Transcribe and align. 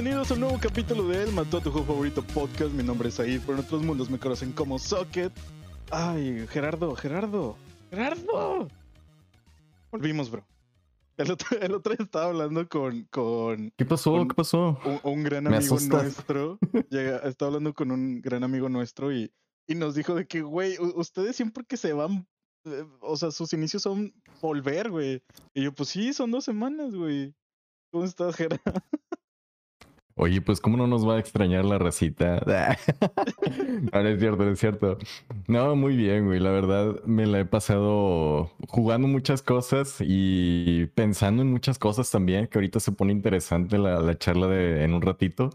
Bienvenidos 0.00 0.30
a 0.30 0.34
un 0.34 0.40
nuevo 0.40 0.58
capítulo 0.60 1.08
de 1.08 1.24
El 1.24 1.32
Mató 1.32 1.56
a 1.58 1.60
tu 1.60 1.72
juego 1.72 1.88
favorito 1.88 2.22
podcast. 2.22 2.70
Mi 2.72 2.84
nombre 2.84 3.08
es 3.08 3.18
Aid, 3.18 3.40
pero 3.40 3.54
en 3.54 3.64
otros 3.64 3.82
mundos 3.82 4.08
me 4.08 4.16
conocen 4.16 4.52
como 4.52 4.78
Socket. 4.78 5.32
Ay, 5.90 6.46
Gerardo, 6.50 6.94
Gerardo, 6.94 7.56
Gerardo. 7.90 8.68
Volvimos, 9.90 10.30
bro. 10.30 10.46
El 11.16 11.32
otro, 11.32 11.58
el 11.60 11.74
otro 11.74 11.96
día 11.96 12.04
estaba 12.04 12.26
hablando 12.26 12.68
con, 12.68 13.08
con 13.10 13.72
¿Qué 13.76 13.84
pasó? 13.84 14.12
Un- 14.12 14.28
¿Qué 14.28 14.36
pasó? 14.36 14.78
un, 14.84 15.00
un 15.02 15.24
gran 15.24 15.48
amigo 15.48 15.76
nuestro. 15.80 16.60
Llega, 16.90 17.16
estaba 17.28 17.48
hablando 17.48 17.74
con 17.74 17.90
un 17.90 18.20
gran 18.20 18.44
amigo 18.44 18.68
nuestro 18.68 19.12
y, 19.12 19.32
y 19.66 19.74
nos 19.74 19.96
dijo 19.96 20.14
de 20.14 20.28
que, 20.28 20.42
güey, 20.42 20.76
ustedes 20.78 21.34
siempre 21.34 21.64
que 21.64 21.76
se 21.76 21.92
van, 21.92 22.24
eh, 22.66 22.84
o 23.00 23.16
sea, 23.16 23.32
sus 23.32 23.52
inicios 23.52 23.82
son 23.82 24.14
volver, 24.40 24.90
güey. 24.90 25.24
Y 25.54 25.64
yo, 25.64 25.74
pues 25.74 25.88
sí, 25.88 26.12
son 26.12 26.30
dos 26.30 26.44
semanas, 26.44 26.94
güey. 26.94 27.34
¿Cómo 27.90 28.04
estás, 28.04 28.36
Gerardo? 28.36 28.62
Oye, 30.18 30.40
pues 30.40 30.60
cómo 30.60 30.76
no 30.76 30.88
nos 30.88 31.08
va 31.08 31.14
a 31.14 31.20
extrañar 31.20 31.64
la 31.64 31.78
racita. 31.78 32.40
no, 33.92 34.02
no 34.02 34.08
es 34.08 34.18
cierto, 34.18 34.44
no 34.44 34.50
es 34.50 34.58
cierto. 34.58 34.98
No, 35.46 35.76
muy 35.76 35.96
bien, 35.96 36.26
güey. 36.26 36.40
La 36.40 36.50
verdad 36.50 37.02
me 37.04 37.24
la 37.24 37.38
he 37.38 37.44
pasado 37.44 38.50
jugando 38.66 39.06
muchas 39.06 39.42
cosas 39.42 39.98
y 40.00 40.86
pensando 40.96 41.42
en 41.42 41.50
muchas 41.52 41.78
cosas 41.78 42.10
también, 42.10 42.48
que 42.48 42.58
ahorita 42.58 42.80
se 42.80 42.90
pone 42.90 43.12
interesante 43.12 43.78
la, 43.78 44.00
la 44.00 44.18
charla 44.18 44.48
de 44.48 44.82
en 44.82 44.92
un 44.92 45.02
ratito. 45.02 45.50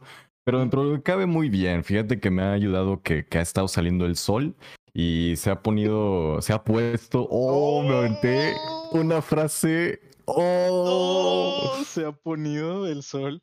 Pero 0.46 0.60
dentro 0.60 0.84
de 0.84 0.92
lo 0.92 0.96
que 0.96 1.04
cabe 1.04 1.26
muy 1.26 1.50
bien. 1.50 1.84
Fíjate 1.84 2.22
que 2.22 2.32
me 2.32 2.44
ha 2.44 2.54
ayudado 2.54 3.02
que, 3.02 3.26
que 3.26 3.40
ha 3.40 3.42
estado 3.42 3.68
saliendo 3.68 4.06
el 4.06 4.16
sol 4.16 4.56
y 4.94 5.34
se 5.36 5.50
ha 5.50 5.62
ponido, 5.62 6.42
se 6.42 6.54
ha 6.54 6.64
puesto. 6.64 7.28
Oh, 7.30 7.84
me 7.84 7.96
aventé 7.98 8.56
una 8.92 9.22
frase. 9.22 10.00
Oh. 10.26 11.74
¡Oh! 11.76 11.84
Se 11.86 12.06
ha 12.06 12.12
ponido 12.14 12.88
el 12.88 13.04
sol. 13.04 13.42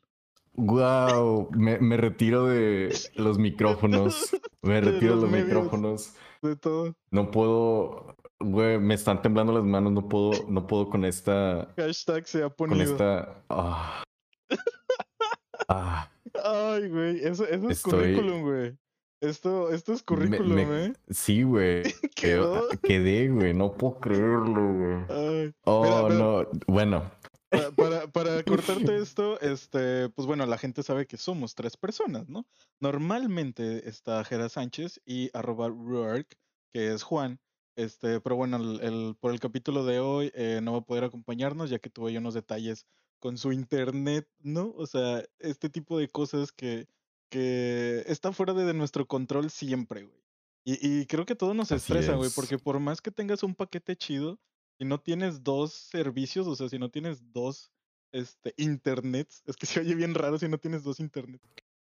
Wow, 0.53 1.49
me, 1.51 1.79
me 1.79 1.97
retiro 1.97 2.45
de 2.45 2.93
los 3.15 3.37
micrófonos. 3.39 4.35
Me 4.61 4.81
retiro 4.81 5.15
de 5.15 5.21
los 5.21 5.31
micrófonos. 5.31 6.13
De 6.41 6.55
todo. 6.55 6.93
No 7.09 7.31
puedo, 7.31 8.15
güey, 8.39 8.77
me 8.79 8.93
están 8.95 9.21
temblando 9.21 9.53
las 9.53 9.63
manos. 9.63 9.91
No 9.93 10.07
puedo, 10.09 10.31
no 10.49 10.67
puedo 10.67 10.89
con 10.89 11.05
esta, 11.05 11.67
Hashtag 11.77 12.27
se 12.27 12.43
ha 12.43 12.49
con 12.49 12.79
esta. 12.81 13.43
Ah. 13.49 14.03
Ah, 15.69 16.09
Ay, 16.43 16.89
güey. 16.89 17.19
Eso, 17.23 17.45
eso 17.45 17.69
es 17.69 17.77
Estoy- 17.77 17.91
currículum, 18.15 18.41
güey. 18.41 18.77
Esto, 19.21 19.69
esto 19.71 19.93
es 19.93 20.01
currículum, 20.01 20.55
me- 20.55 20.85
¿eh? 20.85 20.93
sí, 21.11 21.43
güey. 21.43 21.83
Quedé, 22.15 23.29
güey. 23.29 23.53
No 23.53 23.71
puedo 23.73 23.99
creerlo, 23.99 24.73
güey. 24.73 25.53
Oh, 25.65 25.83
Mira, 25.83 26.03
mira. 26.03 26.15
no. 26.15 26.45
Bueno, 26.67 27.11
Para, 27.51 27.71
para, 27.75 28.07
para 28.11 28.43
cortarte 28.43 28.97
esto, 28.97 29.39
este, 29.41 30.09
pues 30.09 30.25
bueno, 30.25 30.45
la 30.47 30.57
gente 30.57 30.81
sabe 30.83 31.05
que 31.05 31.17
somos 31.17 31.53
tres 31.53 31.77
personas, 31.77 32.27
¿no? 32.29 32.47
Normalmente 32.79 33.87
está 33.89 34.23
Jera 34.23 34.49
Sánchez 34.49 35.01
y 35.05 35.29
arroba 35.33 35.67
Rourke, 35.69 36.37
que 36.73 36.93
es 36.93 37.03
Juan. 37.03 37.39
Este, 37.77 38.19
pero 38.21 38.35
bueno, 38.35 38.57
el, 38.57 38.81
el- 38.81 39.15
por 39.19 39.31
el 39.31 39.39
capítulo 39.39 39.85
de 39.85 39.99
hoy 39.99 40.31
eh, 40.35 40.59
no 40.61 40.73
va 40.73 40.79
a 40.79 40.85
poder 40.85 41.03
acompañarnos 41.05 41.69
ya 41.69 41.79
que 41.79 41.89
tuvo 41.89 42.07
ahí 42.07 42.17
unos 42.17 42.33
detalles 42.33 42.85
con 43.19 43.37
su 43.37 43.51
internet, 43.51 44.27
¿no? 44.39 44.73
O 44.75 44.85
sea, 44.87 45.23
este 45.39 45.69
tipo 45.69 45.97
de 45.97 46.07
cosas 46.09 46.51
que, 46.51 46.87
que 47.29 48.03
está 48.07 48.31
fuera 48.33 48.53
de, 48.53 48.65
de 48.65 48.73
nuestro 48.73 49.07
control 49.07 49.49
siempre, 49.51 50.03
güey. 50.03 50.21
Y, 50.63 51.01
y 51.01 51.05
creo 51.07 51.25
que 51.25 51.35
todo 51.35 51.53
nos 51.53 51.71
Así 51.71 51.91
estresa, 51.91 52.15
güey, 52.15 52.27
es. 52.27 52.35
porque 52.35 52.57
por 52.59 52.79
más 52.79 53.01
que 53.01 53.09
tengas 53.11 53.41
un 53.43 53.55
paquete 53.55 53.95
chido, 53.95 54.39
si 54.81 54.85
no 54.85 54.99
tienes 54.99 55.43
dos 55.43 55.73
servicios, 55.73 56.47
o 56.47 56.55
sea, 56.55 56.67
si 56.67 56.79
no 56.79 56.89
tienes 56.89 57.31
dos 57.31 57.71
este, 58.11 58.55
internets, 58.57 59.43
es 59.45 59.55
que 59.55 59.67
se 59.67 59.79
oye 59.79 59.93
bien 59.93 60.15
raro 60.15 60.39
si 60.39 60.49
no 60.49 60.57
tienes 60.57 60.81
dos 60.81 60.99
internets. 60.99 61.47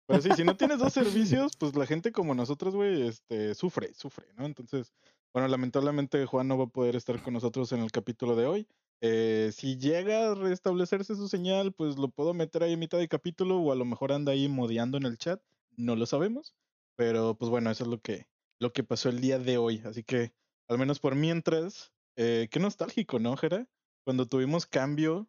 Pero 0.08 0.22
sí, 0.22 0.30
si 0.36 0.44
no 0.44 0.58
tienes 0.58 0.80
dos 0.80 0.92
servicios, 1.40 1.54
pues 1.58 1.74
la 1.74 1.86
gente 1.86 2.12
como 2.12 2.36
nosotros, 2.36 2.76
güey, 2.76 3.08
este, 3.08 3.56
sufre, 3.56 3.94
sufre, 3.94 4.26
¿no? 4.36 4.46
Entonces, 4.46 4.92
bueno, 5.34 5.48
lamentablemente 5.48 6.26
Juan 6.26 6.50
no 6.50 6.58
va 6.58 6.66
a 6.66 6.68
poder 6.68 6.98
estar 6.98 7.24
con 7.24 7.34
nosotros 7.34 7.72
en 7.72 7.80
el 7.80 7.94
capítulo 7.94 8.36
de 8.36 8.46
hoy. 8.46 8.68
Eh, 9.00 9.52
si 9.54 9.78
llega 9.78 10.30
a 10.30 10.36
restablecerse 10.36 11.16
su 11.16 11.30
señal, 11.30 11.72
pues 11.72 11.98
lo 11.98 12.10
puedo 12.10 12.34
meter 12.34 12.62
ahí 12.62 12.74
a 12.74 12.78
mitad 12.78 12.98
de 12.98 13.08
capítulo 13.08 13.58
o 13.58 13.72
a 13.72 13.76
lo 13.76 13.86
mejor 13.86 14.12
anda 14.12 14.34
ahí 14.34 14.50
modeando 14.50 14.98
en 14.98 15.06
el 15.06 15.18
chat, 15.18 15.42
no 15.78 15.96
lo 15.96 16.06
sabemos. 16.06 16.54
Pero 16.98 17.36
pues 17.36 17.50
bueno, 17.50 17.72
eso 17.72 17.86
es 17.86 17.90
lo 17.90 18.02
que, 18.02 18.28
lo 18.60 18.74
que 18.74 18.84
pasó 18.84 19.08
el 19.08 19.22
día 19.22 19.40
de 19.40 19.58
hoy. 19.58 19.82
Así 19.86 20.04
que, 20.04 20.34
al 20.68 20.78
menos 20.78 21.00
por 21.00 21.16
mientras, 21.16 21.94
eh, 22.16 22.48
qué 22.52 22.60
nostálgico, 22.60 23.20
¿no, 23.20 23.36
Jera? 23.38 23.68
Cuando 24.04 24.26
tuvimos 24.26 24.66
cambio, 24.66 25.28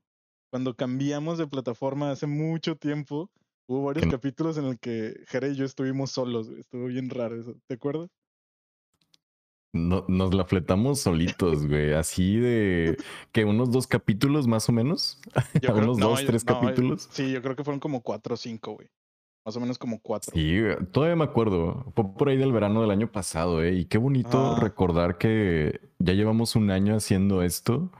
cuando 0.50 0.74
cambiamos 0.74 1.38
de 1.38 1.46
plataforma 1.46 2.10
hace 2.10 2.26
mucho 2.26 2.76
tiempo, 2.76 3.30
hubo 3.66 3.84
varios 3.84 4.06
capítulos 4.10 4.58
en 4.58 4.64
el 4.66 4.78
que 4.78 5.14
Jera 5.28 5.48
y 5.48 5.54
yo 5.54 5.64
estuvimos 5.64 6.10
solos, 6.10 6.48
güey, 6.48 6.60
Estuvo 6.60 6.86
bien 6.86 7.10
raro 7.10 7.38
eso, 7.38 7.54
¿te 7.66 7.74
acuerdas? 7.74 8.10
no, 9.74 10.04
nos 10.06 10.34
la 10.34 10.44
fletamos 10.44 11.00
solitos, 11.00 11.66
güey. 11.66 11.94
Así 11.94 12.36
de 12.36 12.98
que 13.32 13.44
unos 13.44 13.70
dos 13.72 13.86
capítulos 13.86 14.46
más 14.46 14.68
o 14.68 14.72
menos. 14.72 15.18
Yo 15.62 15.74
Unos 15.74 15.98
dos, 15.98 16.20
yo- 16.20 16.26
tres 16.26 16.44
no, 16.44 16.60
capítulos. 16.60 17.08
Sí, 17.10 17.32
yo 17.32 17.40
creo 17.40 17.56
que 17.56 17.64
fueron 17.64 17.80
como 17.80 18.02
cuatro 18.02 18.34
o 18.34 18.36
cinco, 18.36 18.74
güey. 18.74 18.88
Más 19.44 19.56
o 19.56 19.60
menos 19.60 19.76
como 19.78 20.00
cuatro. 20.00 20.32
Sí, 20.34 20.60
todavía 20.92 21.16
me 21.16 21.24
acuerdo. 21.24 21.92
Fue 21.96 22.14
por 22.14 22.28
ahí 22.28 22.36
del 22.36 22.52
verano 22.52 22.80
del 22.80 22.90
año 22.92 23.10
pasado, 23.10 23.62
¿eh? 23.62 23.74
Y 23.74 23.84
qué 23.86 23.98
bonito 23.98 24.54
Ah. 24.56 24.60
recordar 24.60 25.18
que 25.18 25.80
ya 25.98 26.12
llevamos 26.12 26.54
un 26.54 26.70
año 26.70 26.94
haciendo 26.94 27.42
esto. 27.42 27.90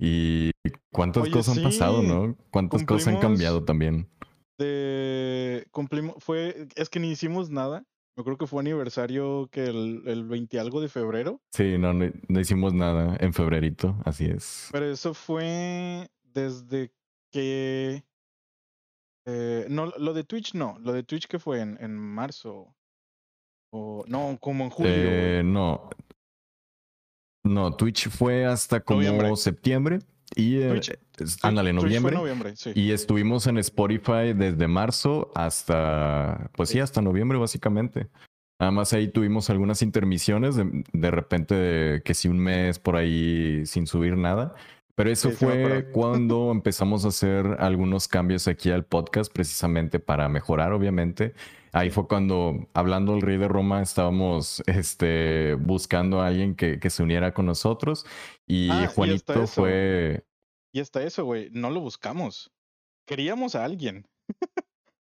Y 0.00 0.52
cuántas 0.92 1.24
Oye, 1.24 1.32
cosas 1.32 1.56
han 1.56 1.64
pasado. 1.64 2.02
¿no? 2.02 2.36
Cuántas 2.50 2.84
cosas 2.84 3.08
han 3.14 3.20
cambiado 3.20 3.64
también. 3.64 4.08
De 4.58 5.66
cumplimos, 5.72 6.16
fue, 6.22 6.68
es 6.76 6.88
que 6.88 7.00
ni 7.00 7.10
hicimos 7.10 7.50
nada. 7.50 7.84
Me 8.16 8.22
acuerdo 8.22 8.38
que 8.38 8.46
fue 8.48 8.60
aniversario 8.60 9.48
que 9.52 9.64
el, 9.66 10.02
el 10.06 10.24
20 10.24 10.58
algo 10.58 10.80
de 10.80 10.88
febrero. 10.88 11.40
Sí, 11.52 11.76
no, 11.78 11.92
no, 11.92 12.10
no 12.28 12.40
hicimos 12.40 12.74
nada 12.74 13.16
en 13.20 13.32
febrerito, 13.32 13.96
así 14.04 14.26
es. 14.26 14.68
Pero 14.72 14.86
eso 14.90 15.14
fue 15.14 16.08
desde 16.22 16.92
que. 17.32 18.04
Eh, 19.28 19.66
no, 19.68 19.86
lo 19.86 20.14
de 20.14 20.24
Twitch 20.24 20.54
no. 20.54 20.78
Lo 20.80 20.92
de 20.92 21.02
Twitch 21.02 21.26
que 21.26 21.38
fue 21.38 21.60
en, 21.60 21.76
en 21.80 21.94
marzo. 21.96 22.74
O 23.70 24.02
no, 24.08 24.38
como 24.40 24.64
en 24.64 24.70
julio. 24.70 24.92
Eh, 24.94 25.42
no. 25.44 25.90
No, 27.44 27.74
Twitch 27.76 28.08
fue 28.08 28.44
hasta 28.46 28.80
como 28.80 29.00
Noviembre. 29.02 29.36
septiembre. 29.36 29.98
Y 30.34 30.58
eh, 30.60 30.70
Twitch- 31.16 31.38
ándale, 31.42 31.72
noviembre. 31.72 32.12
Fue 32.12 32.20
noviembre, 32.20 32.56
sí. 32.56 32.72
Y 32.74 32.92
estuvimos 32.92 33.46
en 33.46 33.58
Spotify 33.58 34.32
desde 34.34 34.68
marzo 34.68 35.30
hasta, 35.34 36.50
pues 36.54 36.68
sí, 36.68 36.74
Sí. 36.74 36.80
hasta 36.80 37.00
noviembre 37.00 37.38
básicamente. 37.38 38.08
Nada 38.60 38.72
más 38.72 38.92
ahí 38.92 39.08
tuvimos 39.08 39.50
algunas 39.50 39.82
intermisiones, 39.82 40.56
de, 40.56 40.84
de 40.92 41.10
repente 41.10 42.02
que 42.04 42.12
sí 42.14 42.28
un 42.28 42.38
mes 42.40 42.78
por 42.78 42.96
ahí 42.96 43.64
sin 43.66 43.86
subir 43.86 44.16
nada. 44.16 44.54
Pero 44.98 45.10
eso 45.10 45.30
Sí, 45.30 45.36
fue 45.36 45.90
cuando 45.92 46.50
empezamos 46.50 47.04
a 47.04 47.08
hacer 47.08 47.46
algunos 47.60 48.08
cambios 48.08 48.48
aquí 48.48 48.70
al 48.72 48.84
podcast 48.84 49.32
precisamente 49.32 50.00
para 50.00 50.28
mejorar, 50.28 50.72
obviamente. 50.72 51.34
Ahí 51.72 51.90
fue 51.90 52.08
cuando, 52.08 52.66
hablando 52.74 53.12
del 53.12 53.22
Rey 53.22 53.36
de 53.36 53.46
Roma, 53.46 53.80
estábamos 53.80 54.60
este, 54.66 55.54
buscando 55.54 56.20
a 56.20 56.26
alguien 56.26 56.56
que, 56.56 56.80
que 56.80 56.90
se 56.90 57.04
uniera 57.04 57.32
con 57.32 57.46
nosotros. 57.46 58.06
Y 58.46 58.70
Ah, 58.70 58.82
y 58.84 58.86
Juanito 58.88 59.32
eso. 59.44 59.46
fue, 59.46 60.24
Y 60.74 60.80
hasta 60.80 61.02
eso, 61.04 61.24
güey, 61.24 61.48
no 61.52 61.70
lo 61.70 61.80
buscamos. 61.80 62.50
Queríamos 63.06 63.54
a 63.54 63.64
alguien. 63.64 64.04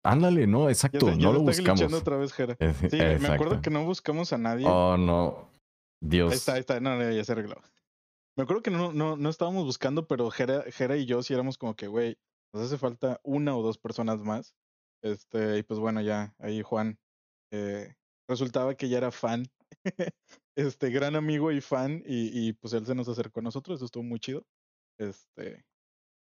ándale, 0.04 0.46
no, 0.46 0.68
exacto, 0.68 1.08
ya 1.08 1.16
no 1.16 1.32
lo 1.32 1.40
buscamos. 1.40 1.80
glitchando 1.80 1.98
otra 1.98 2.16
vez, 2.18 2.32
Jera. 2.32 2.56
Es- 2.60 2.76
Sí, 2.88 2.96
me- 2.98 3.18
me 3.18 3.28
acuerdo 3.28 3.60
que 3.60 3.70
no 3.70 3.84
buscamos 3.84 4.32
a 4.32 4.38
nadie. 4.38 4.66
Oh, 4.68 4.96
no. 4.96 5.48
Dios. 6.00 6.30
Ahí 6.30 6.36
está, 6.38 6.52
ahí 6.54 6.60
está. 6.60 6.80
No, 6.80 6.96
no, 6.96 7.10
ya 7.10 7.24
se 7.24 7.32
arregló. 7.32 7.56
Me 8.36 8.44
acuerdo 8.44 8.62
que 8.62 8.70
no, 8.70 8.92
no, 8.92 9.16
no 9.16 9.28
estábamos 9.28 9.64
buscando, 9.64 10.06
pero 10.06 10.30
Jera, 10.30 10.62
Jera 10.70 10.96
y 10.96 11.04
yo 11.06 11.22
sí 11.22 11.34
éramos 11.34 11.58
como 11.58 11.74
que, 11.74 11.86
güey, 11.86 12.16
nos 12.54 12.64
hace 12.64 12.78
falta 12.78 13.20
una 13.22 13.56
o 13.56 13.62
dos 13.62 13.78
personas 13.78 14.22
más. 14.22 14.54
Este, 15.02 15.58
y 15.58 15.62
pues 15.62 15.80
bueno, 15.80 16.00
ya 16.00 16.34
ahí 16.38 16.62
Juan 16.62 16.98
eh, 17.52 17.94
resultaba 18.28 18.74
que 18.74 18.88
ya 18.88 18.98
era 18.98 19.10
fan. 19.10 19.44
este, 20.56 20.90
gran 20.90 21.16
amigo 21.16 21.52
y 21.52 21.60
fan. 21.60 22.02
Y, 22.06 22.30
y 22.48 22.52
pues 22.54 22.72
él 22.72 22.86
se 22.86 22.94
nos 22.94 23.08
acercó 23.08 23.40
a 23.40 23.42
nosotros. 23.42 23.76
Eso 23.78 23.86
estuvo 23.86 24.02
muy 24.04 24.20
chido. 24.20 24.44
Este, 24.98 25.64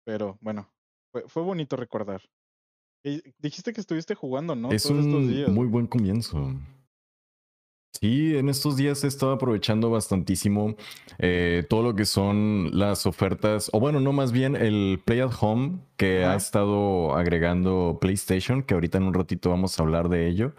pero 0.06 0.38
bueno, 0.42 0.72
fue, 1.12 1.28
fue 1.28 1.44
bonito 1.44 1.76
recordar. 1.76 2.22
Y 3.04 3.22
dijiste 3.38 3.74
que 3.74 3.82
estuviste 3.82 4.14
jugando, 4.16 4.56
¿no? 4.56 4.72
es 4.72 4.84
Todos 4.84 5.06
estos 5.06 5.22
un 5.24 5.30
días. 5.30 5.50
muy 5.50 5.68
buen 5.68 5.88
comienzo. 5.88 6.54
Sí, 8.02 8.38
en 8.38 8.48
estos 8.48 8.78
días 8.78 9.04
he 9.04 9.08
estado 9.08 9.34
aprovechando 9.34 9.90
bastantísimo 9.90 10.76
eh, 11.18 11.66
todo 11.70 11.84
lo 11.84 11.96
que 11.96 12.06
son 12.06 12.70
las 12.72 13.06
ofertas, 13.06 13.70
o 13.74 13.82
bueno, 13.82 14.00
no 14.00 14.14
más 14.14 14.32
bien 14.32 14.56
el 14.56 15.02
Play 15.04 15.20
at 15.20 15.34
Home 15.42 15.80
que 15.98 16.24
ha 16.24 16.36
estado 16.36 17.14
agregando 17.14 17.98
PlayStation, 18.00 18.64
que 18.64 18.74
ahorita 18.74 19.00
en 19.00 19.04
un 19.04 19.14
ratito 19.14 19.50
vamos 19.50 19.78
a 19.78 19.84
hablar 19.84 20.08
de 20.08 20.30
ello. 20.30 20.54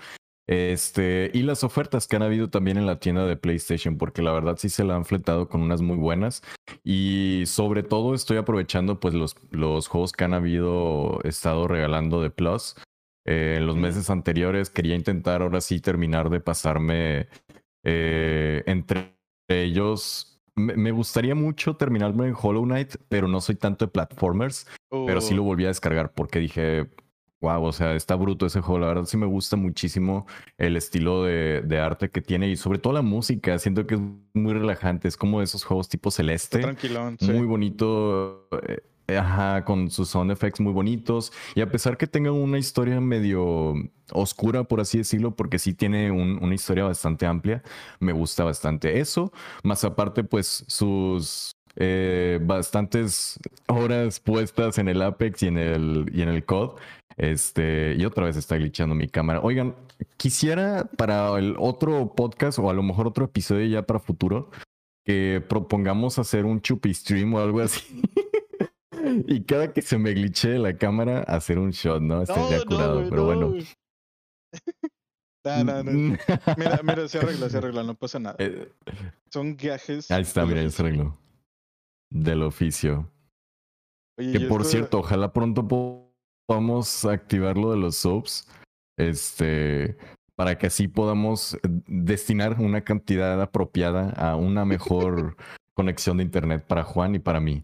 Este, 0.51 1.31
y 1.33 1.43
las 1.43 1.65
ofertas 1.65 2.07
que 2.09 2.17
han 2.17 2.23
habido 2.23 2.51
también 2.51 2.77
en 2.77 2.85
la 2.85 2.99
tienda 2.99 3.25
de 3.25 3.37
PlayStation, 3.37 3.97
porque 3.97 4.21
la 4.21 4.33
verdad 4.33 4.57
sí 4.59 4.69
se 4.69 4.85
la 4.85 4.97
han 4.97 5.07
fletado 5.07 5.49
con 5.49 5.63
unas 5.63 5.81
muy 5.81 5.97
buenas. 5.97 6.43
Y 6.85 7.45
sobre 7.47 7.83
todo 7.85 8.15
estoy 8.15 8.37
aprovechando 8.37 9.01
pues 9.01 9.15
los, 9.15 9.37
los 9.51 9.87
juegos 9.87 10.13
que 10.13 10.25
han 10.25 10.35
habido 10.35 11.21
estado 11.23 11.69
regalando 11.69 12.21
de 12.21 12.31
Plus. 12.31 12.75
Eh, 13.31 13.59
en 13.59 13.67
los 13.67 13.77
meses 13.77 14.11
anteriores. 14.11 14.71
Quería 14.71 14.97
intentar 14.97 15.41
ahora 15.41 15.61
sí 15.61 15.79
terminar 15.79 16.31
de 16.31 16.41
pasarme 16.41 17.29
eh, 17.85 18.65
entre 18.67 19.15
ellos. 19.47 20.43
Me, 20.56 20.91
gustaría 20.91 21.37
mucho 21.37 21.77
terminarme 21.77 22.27
en 22.27 22.35
Hollow 22.37 22.65
Knight, 22.65 22.97
pero 23.09 23.29
no 23.29 23.41
soy 23.41 23.55
tanto 23.55 23.87
de 23.87 23.93
platformers. 23.93 24.67
Pero 24.91 25.21
sí 25.21 25.35
lo 25.35 25.43
oh. 25.43 25.44
volví 25.44 25.65
a 25.65 25.69
descargar 25.69 26.12
porque 26.12 26.41
dije, 26.41 26.91
wow, 27.41 27.62
o 27.62 27.73
sea, 27.73 27.94
está 27.94 28.17
bruto 28.17 28.47
ese 28.47 28.61
juego. 28.62 28.81
La 28.81 28.88
verdad 28.88 29.05
sí 29.05 29.17
me 29.17 29.27
gusta 29.27 29.55
muchísimo 29.55 30.27
el 30.59 30.77
estilo 30.77 31.23
de, 31.23 31.62
de, 31.65 31.79
arte 31.79 32.11
que 32.11 32.21
tiene 32.21 32.49
y 32.49 32.56
sobre 32.56 32.81
todo 32.81 32.93
la 32.93 33.03
música. 33.03 33.56
Siento 33.61 33.87
que 33.87 33.94
es 33.94 34.00
muy 34.35 34.55
relajante. 34.55 35.06
Es 35.06 35.17
como 35.17 35.41
esos 35.41 35.62
juegos 35.62 35.88
tipo 35.88 36.11
celeste. 36.11 36.59
Tranquilón, 36.59 37.17
Muy 37.21 37.47
bonito. 37.47 38.49
Con 39.65 39.91
sus 39.91 40.09
sound 40.09 40.31
effects 40.31 40.61
muy 40.61 40.73
bonitos. 40.73 41.33
Y 41.55 41.61
a 41.61 41.71
pesar 41.71 41.97
que 41.97 42.07
tenga 42.07 42.33
una 42.33 42.59
historia 42.59 43.01
medio 43.01 43.75
oscura, 44.12 44.65
por 44.65 44.81
así 44.81 44.99
decirlo, 44.99 45.35
porque 45.37 45.59
sí 45.59 45.75
tiene 45.75 46.11
una 46.11 46.55
historia 46.55 46.85
bastante 46.85 47.27
amplia, 47.27 47.62
me 47.99 48.12
gusta 48.12 48.45
bastante 48.45 49.01
eso. 49.01 49.33
Más 49.62 49.85
aparte, 49.85 50.25
pues 50.25 50.65
sus 50.67 51.53
eh, 51.77 52.39
bastantes 52.43 53.39
horas 53.69 54.21
puestas 54.21 54.79
en 54.79 54.89
el 54.89 55.03
Apex 55.03 55.43
y 55.43 55.47
en 55.47 55.59
el, 55.59 56.11
y 56.13 56.23
en 56.23 56.29
el 56.29 56.45
COD. 56.45 56.79
Este, 57.17 57.97
y 57.99 58.05
otra 58.05 58.25
vez 58.25 58.37
está 58.37 58.56
glitchando 58.56 58.95
mi 58.95 59.09
cámara. 59.09 59.41
Oigan, 59.43 59.75
quisiera 60.17 60.85
para 60.97 61.39
el 61.39 61.55
otro 61.59 62.15
podcast 62.15 62.59
o 62.59 62.71
a 62.71 62.73
lo 62.73 62.83
mejor 62.83 63.06
otro 63.06 63.27
episodio 63.27 63.67
ya 63.67 63.83
para 63.83 64.01
futuro 64.01 64.51
que 65.05 65.43
propongamos 65.47 66.19
hacer 66.19 66.45
un 66.45 66.61
chupi 66.61 66.95
stream 66.95 67.35
o 67.35 67.41
algo 67.41 67.61
así. 67.61 67.83
y 69.27 69.45
cada 69.45 69.73
que 69.73 69.83
se 69.83 69.99
me 69.99 70.12
glitche 70.12 70.59
la 70.59 70.77
cámara, 70.77 71.21
hacer 71.21 71.59
un 71.59 71.71
shot, 71.71 72.03
¿no? 72.03 72.23
Estaría 72.23 72.65
curado, 72.65 73.07
pero 73.09 73.25
bueno. 73.25 73.55
No, 75.43 75.65
no, 75.65 75.83
no. 75.83 76.19
Mira, 76.59 76.81
mira, 76.83 77.09
se 77.09 77.19
arregla, 77.19 77.49
se 77.49 77.59
arregla, 77.59 77.83
no 77.83 77.95
pasa 77.95 78.19
nada. 78.19 78.37
Eh, 78.41 78.71
Son 79.31 79.57
gajes. 79.57 80.11
Ahí 80.11 80.23
está, 80.23 80.45
mira, 80.45 80.69
se 80.69 80.83
arregló. 80.83 81.17
Del 82.11 82.43
oficio. 82.43 83.11
que 84.19 84.41
por 84.41 84.65
cierto, 84.65 84.99
ojalá 84.99 85.33
pronto 85.33 85.67
podamos 86.47 87.05
activar 87.05 87.56
lo 87.56 87.71
de 87.71 87.79
los 87.79 87.97
soaps. 87.97 88.47
Este. 88.99 89.97
Para 90.37 90.59
que 90.59 90.67
así 90.67 90.89
podamos 90.89 91.56
destinar 91.87 92.61
una 92.61 92.83
cantidad 92.83 93.41
apropiada 93.41 94.11
a 94.11 94.37
una 94.37 94.65
mejor 94.65 95.37
conexión 95.75 96.17
de 96.19 96.25
internet 96.25 96.65
para 96.67 96.85
Juan 96.85 97.15
y 97.15 97.19
para 97.19 97.41
mí. 97.41 97.63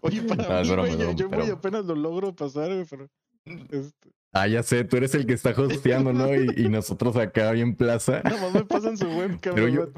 Oye, 0.00 0.22
para 0.22 0.62
mí, 0.62 0.68
yo 1.16 1.28
muy 1.28 1.50
apenas 1.50 1.84
lo 1.84 1.94
logro 1.94 2.34
pasar, 2.34 2.70
pero... 2.88 3.08
Este 3.44 4.10
ah, 4.32 4.46
ya 4.46 4.62
sé, 4.62 4.84
tú 4.84 4.96
eres 4.96 5.14
el 5.14 5.26
que 5.26 5.32
está 5.32 5.50
hosteando, 5.50 6.12
¿no? 6.12 6.34
Y, 6.34 6.68
nosotros 6.68 7.16
acá 7.16 7.52
bien 7.52 7.74
plaza. 7.74 8.22
No, 8.24 8.50
me 8.50 8.64
pasan 8.64 8.96
su 8.96 9.06
webcam, 9.06 9.54
pero 9.54 9.68
yo... 9.68 9.88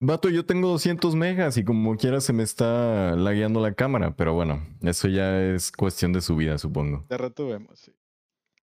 Vato. 0.00 0.28
yo 0.28 0.44
tengo 0.44 0.68
200 0.68 1.14
megas 1.14 1.56
y 1.56 1.64
como 1.64 1.96
quiera 1.96 2.20
se 2.20 2.32
me 2.32 2.42
está 2.42 3.16
lagueando 3.16 3.60
la 3.60 3.74
cámara, 3.74 4.14
pero 4.16 4.34
bueno, 4.34 4.66
eso 4.82 5.08
ya 5.08 5.42
es 5.42 5.72
cuestión 5.72 6.12
de 6.12 6.20
su 6.20 6.36
vida, 6.36 6.58
supongo. 6.58 7.04
De 7.08 7.16
rato 7.16 7.48
vemos, 7.48 7.78
sí. 7.78 7.92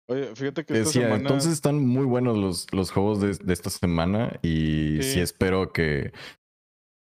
Oye, 0.07 0.35
fíjate 0.35 0.65
que 0.65 0.77
esta 0.77 0.91
semana... 0.91 1.15
entonces 1.15 1.53
están 1.53 1.85
muy 1.85 2.05
buenos 2.05 2.37
los, 2.37 2.67
los 2.73 2.91
juegos 2.91 3.21
de, 3.21 3.33
de 3.33 3.53
esta 3.53 3.69
semana 3.69 4.39
y 4.41 4.97
sí. 5.01 5.13
sí 5.13 5.19
espero 5.19 5.71
que 5.71 6.11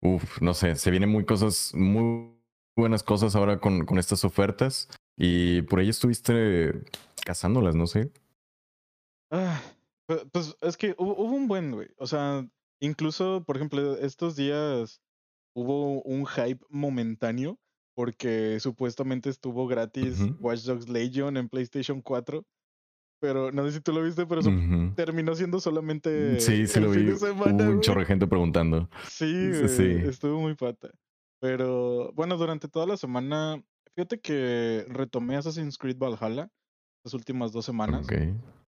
Uf, 0.03 0.43
no 0.43 0.53
sé, 0.53 0.75
se 0.75 0.91
vienen 0.91 1.11
muy 1.11 1.25
cosas, 1.25 1.73
muy 1.75 2.32
buenas 2.77 3.03
cosas 3.03 3.37
ahora 3.37 3.59
con, 3.59 3.85
con 3.85 3.99
estas 3.99 4.25
ofertas. 4.25 4.89
Y 5.17 5.63
por 5.63 5.81
ahí 5.81 5.89
estuviste 5.89 6.73
cazándolas, 7.25 7.75
no 7.75 7.87
sé. 7.87 8.11
Ah, 9.31 9.61
pues 10.07 10.57
es 10.61 10.77
que 10.77 10.95
hubo, 10.99 11.15
un 11.15 11.49
buen, 11.49 11.73
güey. 11.73 11.89
O 11.97 12.07
sea, 12.07 12.47
incluso, 12.81 13.45
por 13.45 13.57
ejemplo, 13.57 13.97
estos 13.99 14.37
días 14.37 15.01
hubo 15.55 16.03
un 16.03 16.27
hype 16.27 16.65
momentáneo 16.71 17.59
porque 17.95 18.59
supuestamente 18.59 19.29
estuvo 19.29 19.67
gratis 19.67 20.19
Watch 20.41 20.63
Dogs 20.63 20.89
Legion 20.89 21.37
en 21.37 21.51
PlayStation 21.51 22.01
4 22.01 22.45
pero 23.23 23.53
no 23.53 23.65
sé 23.65 23.75
si 23.75 23.81
tú 23.81 23.93
lo 23.93 24.03
viste, 24.03 24.27
pero 24.27 24.41
eso 24.41 24.51
terminó 24.97 25.37
siendo 25.37 25.61
solamente. 25.61 26.41
Sí, 26.41 26.67
sí 26.67 26.81
lo 26.81 26.91
vi. 26.91 27.09
un 27.09 27.81
chorro 27.81 28.01
de 28.01 28.07
gente 28.07 28.27
preguntando. 28.27 28.91
Sí, 29.09 29.69
sí, 29.69 29.85
estuvo 30.05 30.41
muy 30.41 30.57
pata. 30.57 30.91
Pero 31.43 32.13
bueno, 32.13 32.37
durante 32.39 32.69
toda 32.69 32.87
la 32.87 32.97
semana, 32.97 33.63
fíjate 33.95 34.21
que 34.21 34.87
retomé 34.89 35.37
Assassin's 35.37 35.77
Creed 35.77 35.99
Valhalla 35.99 36.49
las 37.05 37.15
últimas 37.15 37.53
dos 37.53 37.67
semanas. 37.67 38.07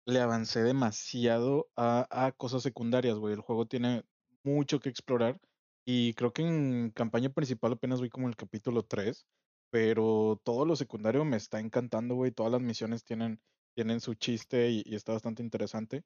Le 0.06 0.20
avancé 0.20 0.64
demasiado 0.64 1.70
a, 1.78 2.08
a 2.10 2.31
cosas 2.31 2.64
secundarias, 2.64 3.18
güey. 3.18 3.36
El 3.36 3.42
juego 3.42 3.68
tiene 3.68 4.04
mucho 4.44 4.80
que 4.80 4.90
explorar. 4.90 5.40
Y 5.86 6.14
creo 6.16 6.34
que 6.34 6.42
en 6.42 6.90
campaña 6.90 7.30
principal 7.30 7.74
apenas 7.74 8.00
voy 8.00 8.10
como 8.10 8.28
el 8.28 8.36
capítulo 8.36 8.84
3. 8.84 9.28
Pero 9.72 10.42
todo 10.44 10.66
lo 10.66 10.76
secundario 10.76 11.24
me 11.24 11.38
está 11.38 11.60
encantando, 11.60 12.16
güey. 12.16 12.31
Todas 12.31 12.52
las 12.52 12.62
misiones 12.62 13.06
tienen 13.06 13.40
tienen 13.74 14.00
su 14.00 14.14
chiste 14.16 14.69
y, 14.69 14.96
está 14.96 15.14
bastante 15.14 15.44
interesante. 15.44 16.04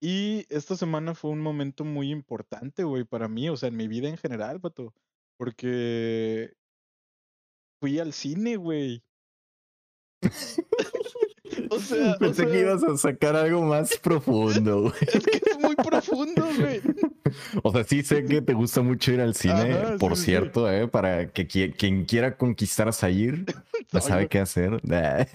Y 0.00 0.46
esta 0.48 0.76
semana 0.76 1.14
fue 1.14 1.30
un 1.30 1.40
momento 1.40 1.84
muy 1.84 2.10
importante, 2.10 2.82
güey, 2.84 3.04
para 3.04 3.28
mí, 3.28 3.48
o 3.48 3.56
sea, 3.56 3.68
en 3.68 3.76
mi 3.76 3.86
vida 3.86 4.08
en 4.08 4.16
general, 4.16 4.60
pato. 4.60 4.92
Porque 5.36 6.52
fui 7.80 7.98
al 7.98 8.12
cine, 8.12 8.56
güey. 8.56 9.02
o 11.70 11.78
sea. 11.78 12.16
Pensé 12.18 12.46
que 12.46 12.60
ibas 12.60 12.84
a 12.84 12.96
sacar 12.96 13.36
algo 13.36 13.62
más 13.62 13.96
profundo, 13.98 14.82
güey. 14.82 14.94
Es 15.00 15.24
que 15.24 15.50
es 15.50 15.58
muy 15.58 15.74
profundo, 15.76 16.46
güey. 16.58 16.80
O 17.62 17.72
sea, 17.72 17.82
sí 17.82 18.02
sé 18.02 18.26
que 18.26 18.42
te 18.42 18.52
gusta 18.52 18.82
mucho 18.82 19.10
ir 19.10 19.22
al 19.22 19.34
cine, 19.34 19.96
por 19.98 20.18
cierto, 20.18 20.70
¿eh? 20.70 20.86
Para 20.86 21.32
que 21.32 21.46
quien 21.46 22.04
quiera 22.04 22.36
conquistar 22.36 22.88
a 22.88 22.92
Zahir, 22.92 23.46
ya 23.90 24.02
sabe 24.02 24.28
qué 24.28 24.38
hacer. 24.38 24.82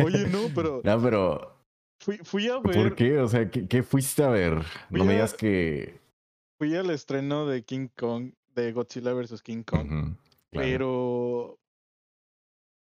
Oye, 0.03 0.27
no, 0.27 0.41
pero. 0.53 0.81
No, 0.83 1.01
pero 1.01 1.57
Fui, 1.99 2.47
a 2.47 2.59
ver. 2.59 2.75
¿Por 2.75 2.95
qué? 2.95 3.19
O 3.19 3.27
sea, 3.27 3.49
¿qué, 3.49 3.83
fuiste 3.83 4.23
a 4.23 4.29
ver? 4.29 4.63
no 4.89 5.03
me 5.03 5.13
digas 5.13 5.33
que. 5.33 5.99
Fui 6.57 6.75
al 6.75 6.89
estreno 6.89 7.45
de 7.47 7.63
King 7.63 7.87
Kong, 7.95 8.31
de 8.61 8.71
Godzilla 8.71 9.13
vs. 9.13 9.41
King 9.41 9.63
Kong. 9.63 10.15
Pero. 10.49 11.59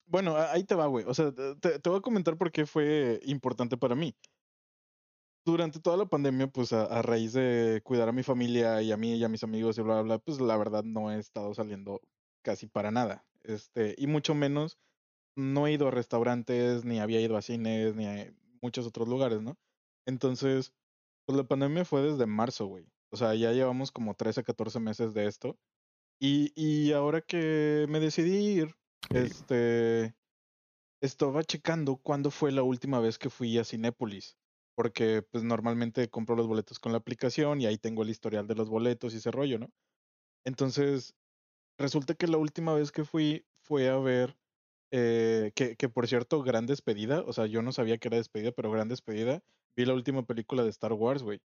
Bueno, 0.07 0.37
ahí 0.37 0.65
te 0.65 0.75
va, 0.75 0.87
güey. 0.87 1.05
O 1.07 1.15
sea, 1.15 1.33
te, 1.33 1.89
voy 1.89 1.99
a 1.99 2.03
comentar 2.03 2.37
por 2.37 2.53
qué 2.53 2.65
fue 2.65 3.21
importante 3.25 3.77
para 3.77 3.95
mí. 3.95 4.15
Durante 5.45 5.81
toda 5.81 5.97
la 5.97 6.07
pandemia, 6.07 6.49
pues 6.49 6.73
a, 6.73 7.03
raíz 7.03 7.33
de 7.33 7.81
cuidar 7.85 8.09
a 8.09 8.13
mi 8.13 8.23
familia 8.23 8.83
y 8.83 8.93
a 8.93 8.97
mí 8.97 9.15
y 9.15 9.25
a 9.25 9.29
mis 9.29 9.45
amigos 9.45 9.79
y 9.79 9.83
bla, 9.83 9.95
bla, 9.95 10.03
bla, 10.03 10.19
pues 10.19 10.41
la 10.41 10.57
verdad 10.57 10.83
no 10.85 11.11
he 11.11 11.19
estado 11.19 11.55
saliendo 11.55 12.01
casi 12.43 12.67
para 12.67 12.91
nada. 12.91 13.25
Este, 13.43 13.95
y 13.99 14.07
mucho 14.07 14.35
menos 14.35 14.79
no 15.37 15.67
he 15.67 15.73
ido 15.73 15.89
a 15.89 15.93
restaurantes, 15.93 16.85
ni 16.85 16.99
había 16.99 17.21
ido 17.21 17.37
a 17.37 17.43
cines, 17.43 17.95
ni 17.95 18.07
a, 18.07 18.33
muchos 18.61 18.87
otros 18.87 19.09
lugares, 19.09 19.43
¿no? 19.43 19.57
Entonces, 20.07 20.73
pues 21.25 21.37
la 21.37 21.45
pandemia 21.45 21.85
fue 21.85 22.03
desde 22.03 22.27
marzo, 22.27 22.67
güey. 22.67 22.87
O 23.11 23.17
sea, 23.17 23.35
ya 23.35 23.53
llevamos 23.53 23.93
como 23.93 24.15
13, 24.15 24.43
14 24.45 24.81
meses 24.81 25.15
de 25.15 25.27
esto. 25.27 25.59
Y, 26.21 26.53
y 26.55 26.93
ahora 26.93 27.21
que 27.21 27.87
me 27.89 28.01
decidí 28.01 28.37
ir, 28.37 28.75
este, 29.11 30.15
estaba 31.01 31.45
checando 31.45 31.97
cuándo 31.97 32.31
fue 32.31 32.53
la 32.53 32.63
última 32.63 33.01
vez 33.01 33.19
que 33.19 33.31
fui 33.31 33.59
a 33.59 33.65
Cinépolis. 33.65 34.37
Porque 34.75 35.23
pues 35.31 35.43
normalmente 35.45 36.09
compro 36.11 36.37
los 36.37 36.47
boletos 36.47 36.79
con 36.79 36.93
la 36.93 36.99
aplicación 36.99 37.61
y 37.61 37.67
ahí 37.67 37.79
tengo 37.79 38.03
el 38.03 38.11
historial 38.11 38.47
de 38.47 38.55
los 38.55 38.69
boletos 38.69 39.15
y 39.15 39.19
ese 39.19 39.31
rollo, 39.31 39.59
¿no? 39.59 39.71
Entonces, 40.45 41.15
resulta 41.79 42.15
que 42.15 42.27
la 42.29 42.39
última 42.39 42.75
vez 42.75 42.93
que 42.93 43.05
fui 43.05 43.47
fue 43.63 43.89
a 43.89 43.97
ver 43.97 44.37
eh, 44.93 45.53
que, 45.55 45.77
que, 45.77 45.89
por 45.89 46.07
cierto, 46.07 46.43
gran 46.43 46.67
despedida. 46.67 47.23
O 47.23 47.33
sea, 47.33 47.47
yo 47.47 47.63
no 47.63 47.73
sabía 47.73 47.99
que 47.99 48.09
era 48.09 48.19
despedida, 48.19 48.53
pero 48.53 48.71
gran 48.71 48.89
despedida. 48.89 49.43
Vi 49.77 49.85
la 49.85 49.95
última 49.95 50.25
película 50.25 50.63
de 50.63 50.71
Star 50.71 50.93
Wars, 50.93 51.23
güey. 51.23 51.41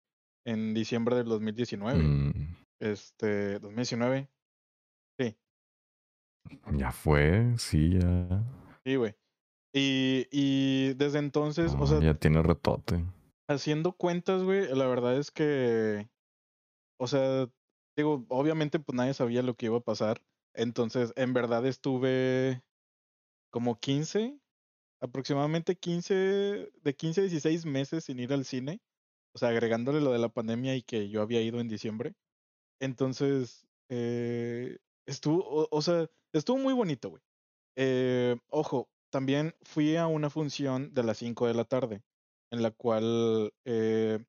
En 0.49 0.73
diciembre 0.73 1.15
del 1.15 1.27
2019. 1.27 1.99
Mm. 1.99 2.55
Este, 2.79 3.59
2019. 3.59 4.27
Sí. 5.19 5.37
Ya 6.73 6.91
fue, 6.91 7.53
sí, 7.57 7.99
ya. 7.99 8.43
Sí, 8.83 8.95
güey. 8.95 9.15
Y, 9.75 10.27
y 10.31 10.95
desde 10.95 11.19
entonces, 11.19 11.75
o 11.77 11.85
sea. 11.85 11.99
Ya 11.99 12.15
tiene 12.15 12.41
retote. 12.41 13.05
Haciendo 13.47 13.91
cuentas, 13.91 14.41
güey, 14.41 14.67
la 14.73 14.87
verdad 14.87 15.17
es 15.17 15.29
que. 15.29 16.09
O 16.99 17.05
sea, 17.05 17.47
digo, 17.95 18.25
obviamente, 18.29 18.79
pues 18.79 18.95
nadie 18.95 19.13
sabía 19.13 19.43
lo 19.43 19.53
que 19.53 19.67
iba 19.67 19.77
a 19.77 19.81
pasar. 19.81 20.23
Entonces, 20.55 21.13
en 21.15 21.33
verdad 21.33 21.63
estuve 21.67 22.63
como 23.51 23.79
15, 23.79 24.39
aproximadamente 24.99 25.75
15, 25.75 26.71
de 26.81 26.95
15 26.95 27.21
a 27.21 27.23
16 27.25 27.65
meses 27.67 28.05
sin 28.05 28.19
ir 28.19 28.33
al 28.33 28.45
cine. 28.45 28.81
O 29.33 29.37
sea, 29.39 29.49
agregándole 29.49 30.01
lo 30.01 30.11
de 30.11 30.19
la 30.19 30.29
pandemia 30.29 30.75
y 30.75 30.81
que 30.81 31.09
yo 31.09 31.21
había 31.21 31.41
ido 31.41 31.59
en 31.59 31.67
diciembre. 31.67 32.13
Entonces, 32.79 33.67
eh, 33.89 34.77
estuvo, 35.05 35.67
o, 35.69 35.81
sea, 35.81 36.07
estuvo 36.33 36.57
muy 36.57 36.73
bonito, 36.73 37.09
güey. 37.09 37.21
Eh, 37.75 38.37
ojo, 38.49 38.89
también 39.11 39.55
fui 39.61 39.95
a 39.95 40.07
una 40.07 40.29
función 40.29 40.93
de 40.93 41.03
las 41.03 41.17
5 41.17 41.47
de 41.47 41.53
la 41.53 41.65
tarde, 41.65 42.03
en 42.51 42.61
la 42.63 42.71
cual 42.71 43.53
eh, 43.65 44.19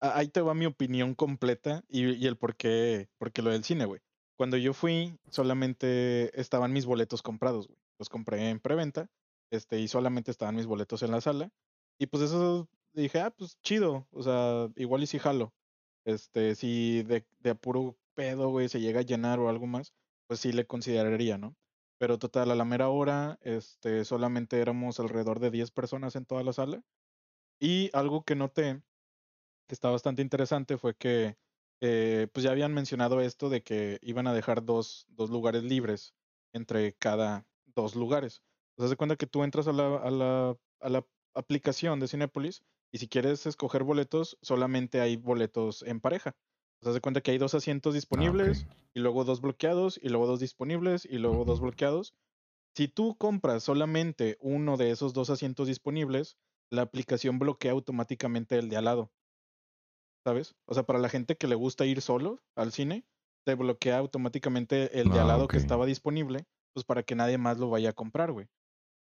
ahí 0.00 0.28
te 0.28 0.40
va 0.40 0.54
mi 0.54 0.66
opinión 0.66 1.14
completa 1.14 1.84
y, 1.88 2.14
y 2.14 2.26
el 2.26 2.36
por 2.36 2.56
qué, 2.56 3.08
porque 3.18 3.42
lo 3.42 3.50
del 3.50 3.64
cine, 3.64 3.84
güey. 3.84 4.00
Cuando 4.36 4.56
yo 4.56 4.72
fui, 4.72 5.18
solamente 5.30 6.38
estaban 6.40 6.72
mis 6.72 6.86
boletos 6.86 7.22
comprados, 7.22 7.68
güey. 7.68 7.78
Los 7.98 8.08
compré 8.08 8.48
en 8.48 8.60
preventa, 8.60 9.10
este, 9.50 9.80
y 9.80 9.88
solamente 9.88 10.30
estaban 10.30 10.56
mis 10.56 10.66
boletos 10.66 11.02
en 11.02 11.10
la 11.10 11.20
sala. 11.20 11.50
Y 11.98 12.06
pues 12.06 12.22
eso 12.22 12.68
dije, 12.92 13.20
ah, 13.20 13.30
pues 13.30 13.58
chido, 13.62 14.08
o 14.10 14.22
sea, 14.22 14.68
igual 14.76 15.02
y 15.02 15.06
si 15.06 15.18
jalo. 15.18 15.54
Este, 16.04 16.54
si 16.54 17.02
de, 17.02 17.26
de 17.40 17.50
apuro 17.50 17.98
pedo, 18.14 18.50
güey, 18.50 18.68
se 18.68 18.80
llega 18.80 19.00
a 19.00 19.02
llenar 19.04 19.38
o 19.40 19.48
algo 19.48 19.66
más, 19.66 19.94
pues 20.26 20.40
sí 20.40 20.52
le 20.52 20.66
consideraría, 20.66 21.38
¿no? 21.38 21.56
Pero 21.98 22.18
total, 22.18 22.50
a 22.50 22.54
la 22.54 22.64
mera 22.64 22.88
hora, 22.88 23.38
este, 23.42 24.04
solamente 24.04 24.60
éramos 24.60 25.00
alrededor 25.00 25.40
de 25.40 25.50
10 25.50 25.70
personas 25.70 26.16
en 26.16 26.24
toda 26.26 26.42
la 26.42 26.52
sala. 26.52 26.82
Y 27.60 27.90
algo 27.94 28.24
que 28.24 28.34
noté, 28.36 28.82
que 29.68 29.74
está 29.74 29.90
bastante 29.90 30.22
interesante, 30.22 30.78
fue 30.78 30.96
que 30.96 31.38
eh, 31.80 32.28
pues 32.32 32.44
ya 32.44 32.50
habían 32.50 32.74
mencionado 32.74 33.20
esto 33.20 33.48
de 33.48 33.62
que 33.62 33.98
iban 34.02 34.26
a 34.26 34.34
dejar 34.34 34.64
dos, 34.64 35.06
dos 35.08 35.30
lugares 35.30 35.62
libres 35.62 36.14
entre 36.52 36.94
cada 36.94 37.46
dos 37.66 37.94
lugares. 37.94 38.42
Entonces, 38.72 38.90
se 38.90 38.96
cuenta 38.96 39.16
que 39.16 39.26
tú 39.26 39.44
entras 39.44 39.68
a 39.68 39.72
la, 39.72 39.96
a 39.96 40.10
la, 40.10 40.56
a 40.80 40.88
la 40.88 41.06
aplicación 41.34 42.00
de 42.00 42.08
Cinepolis 42.08 42.64
y 42.92 42.98
si 42.98 43.08
quieres 43.08 43.46
escoger 43.46 43.84
boletos, 43.84 44.38
solamente 44.42 45.00
hay 45.00 45.16
boletos 45.16 45.82
en 45.82 46.00
pareja. 46.00 46.36
Se 46.82 46.90
hace 46.90 47.00
cuenta 47.00 47.20
que 47.20 47.30
hay 47.32 47.38
dos 47.38 47.54
asientos 47.54 47.94
Ah, 48.14 48.34
disponibles 48.34 48.68
y 48.94 49.00
luego 49.00 49.24
dos 49.24 49.40
bloqueados 49.40 49.98
y 50.02 50.08
luego 50.08 50.26
dos 50.26 50.40
disponibles 50.40 51.04
y 51.04 51.18
luego 51.18 51.44
dos 51.44 51.60
bloqueados. 51.60 52.14
Si 52.76 52.88
tú 52.88 53.16
compras 53.18 53.64
solamente 53.64 54.38
uno 54.40 54.76
de 54.76 54.90
esos 54.90 55.12
dos 55.14 55.30
asientos 55.30 55.68
disponibles, 55.68 56.38
la 56.70 56.82
aplicación 56.82 57.38
bloquea 57.38 57.72
automáticamente 57.72 58.58
el 58.58 58.68
de 58.70 58.76
al 58.78 58.86
lado, 58.86 59.12
¿sabes? 60.24 60.54
O 60.66 60.74
sea, 60.74 60.84
para 60.84 60.98
la 60.98 61.08
gente 61.08 61.36
que 61.36 61.46
le 61.46 61.54
gusta 61.54 61.86
ir 61.86 62.00
solo 62.00 62.42
al 62.54 62.72
cine, 62.72 63.06
te 63.44 63.54
bloquea 63.54 63.98
automáticamente 63.98 65.00
el 65.00 65.10
de 65.10 65.20
al 65.20 65.28
Ah, 65.28 65.28
lado 65.28 65.50
que 65.50 65.58
estaba 65.58 65.86
disponible, 65.86 66.46
pues 66.74 66.84
para 66.84 67.02
que 67.02 67.14
nadie 67.14 67.38
más 67.38 67.58
lo 67.58 67.70
vaya 67.70 67.90
a 67.90 67.94
comprar, 67.94 68.32
güey. 68.32 68.48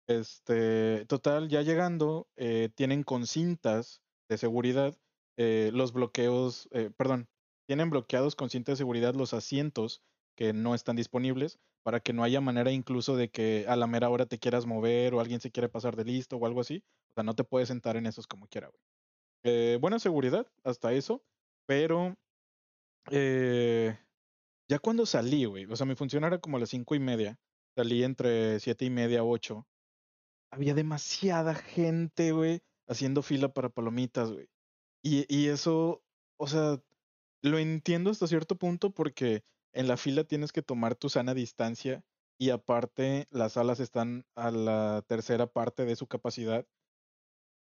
Este, 0.07 1.07
total, 1.07 1.49
ya 1.49 1.63
llegando, 1.63 2.29
eh, 2.37 2.69
tienen 2.75 3.05
con 3.05 3.27
cintas 3.27 4.03
de 4.29 4.37
seguridad 4.37 4.95
eh, 5.39 5.71
los 5.73 5.93
bloqueos, 5.93 6.69
eh, 6.73 6.91
perdón, 6.97 7.29
tienen 7.67 7.89
bloqueados 7.91 8.37
con 8.37 8.51
cinta 8.51 8.73
de 8.73 8.77
seguridad 8.77 9.15
los 9.15 9.33
asientos 9.33 10.03
que 10.37 10.53
no 10.53 10.75
están 10.75 10.97
disponibles 10.97 11.59
para 11.83 12.01
que 12.01 12.13
no 12.13 12.23
haya 12.23 12.41
manera 12.41 12.71
incluso 12.71 13.17
de 13.17 13.31
que 13.31 13.65
a 13.67 13.77
la 13.77 13.87
mera 13.87 14.11
hora 14.11 14.27
te 14.27 14.39
quieras 14.39 14.67
mover 14.67 15.15
o 15.15 15.21
alguien 15.21 15.41
se 15.41 15.51
quiere 15.51 15.69
pasar 15.69 15.97
de 15.97 16.05
listo 16.05 16.37
o 16.37 16.47
algo 16.47 16.61
así. 16.61 16.83
O 17.11 17.15
sea, 17.15 17.25
no 17.25 17.35
te 17.35 17.45
puedes 17.45 17.69
sentar 17.69 17.97
en 17.97 18.07
esos 18.07 18.27
como 18.27 18.47
quiera, 18.49 18.69
güey. 18.69 19.79
Buena 19.79 19.99
seguridad, 19.99 20.47
hasta 20.65 20.93
eso, 20.95 21.23
pero 21.67 22.15
ya 23.11 24.79
cuando 24.79 25.05
salí, 25.05 25.45
güey, 25.45 25.67
o 25.67 25.77
sea, 25.77 25.87
mi 25.87 25.95
función 25.95 26.25
era 26.25 26.39
como 26.39 26.57
a 26.57 26.61
las 26.61 26.71
cinco 26.71 26.95
y 26.95 26.99
media, 26.99 27.39
salí 27.77 28.03
entre 28.03 28.59
siete 28.61 28.87
y 28.87 28.91
media, 28.91 29.23
ocho, 29.23 29.67
había 30.55 30.75
demasiada 30.75 31.55
gente, 31.55 32.31
güey, 32.33 32.63
haciendo 32.87 33.23
fila 33.23 33.53
para 33.53 33.71
palomitas, 33.71 34.31
güey. 34.31 34.49
Y, 35.03 35.27
y 35.29 35.49
eso, 35.49 36.05
o 36.37 36.47
sea, 36.47 36.81
lo 37.43 37.59
entiendo 37.59 38.11
hasta 38.11 38.29
cierto 38.29 38.57
punto 38.57 38.91
porque 38.91 39.45
en 39.73 39.89
la 39.89 39.97
fila 39.97 40.25
tienes 40.25 40.53
que 40.53 40.63
tomar 40.63 40.95
tu 40.95 41.09
sana 41.09 41.35
distancia 41.35 42.05
y 42.39 42.51
aparte 42.51 43.27
las 43.31 43.55
salas 43.55 43.81
están 43.81 44.27
a 44.37 44.53
la 44.53 45.05
tercera 45.09 45.47
parte 45.49 45.85
de 45.85 45.97
su 45.97 46.07
capacidad 46.07 46.67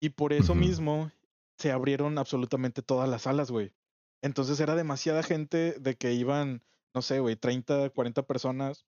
y 0.00 0.10
por 0.10 0.32
eso 0.32 0.54
mismo 0.54 1.10
se 1.58 1.72
abrieron 1.72 2.16
absolutamente 2.18 2.82
todas 2.82 3.08
las 3.08 3.22
salas, 3.22 3.50
güey. 3.50 3.74
Entonces 4.22 4.60
era 4.60 4.76
demasiada 4.76 5.24
gente 5.24 5.72
de 5.80 5.96
que 5.96 6.12
iban, 6.12 6.62
no 6.94 7.02
sé, 7.02 7.18
güey, 7.18 7.34
30, 7.34 7.90
40 7.90 8.22
personas 8.22 8.86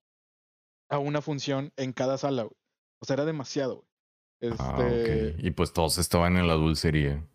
a 0.88 0.98
una 0.98 1.20
función 1.22 1.72
en 1.76 1.92
cada 1.92 2.18
sala, 2.18 2.44
güey. 2.44 2.59
O 3.00 3.06
sea, 3.06 3.14
era 3.14 3.24
demasiado, 3.24 3.76
güey. 3.76 4.52
Ah. 4.58 4.78
Este, 4.80 5.36
Y 5.38 5.50
pues 5.50 5.72
todos 5.72 5.98
estaban 5.98 6.36
en 6.36 6.46
la 6.48 6.54
dulcería. 6.54 7.26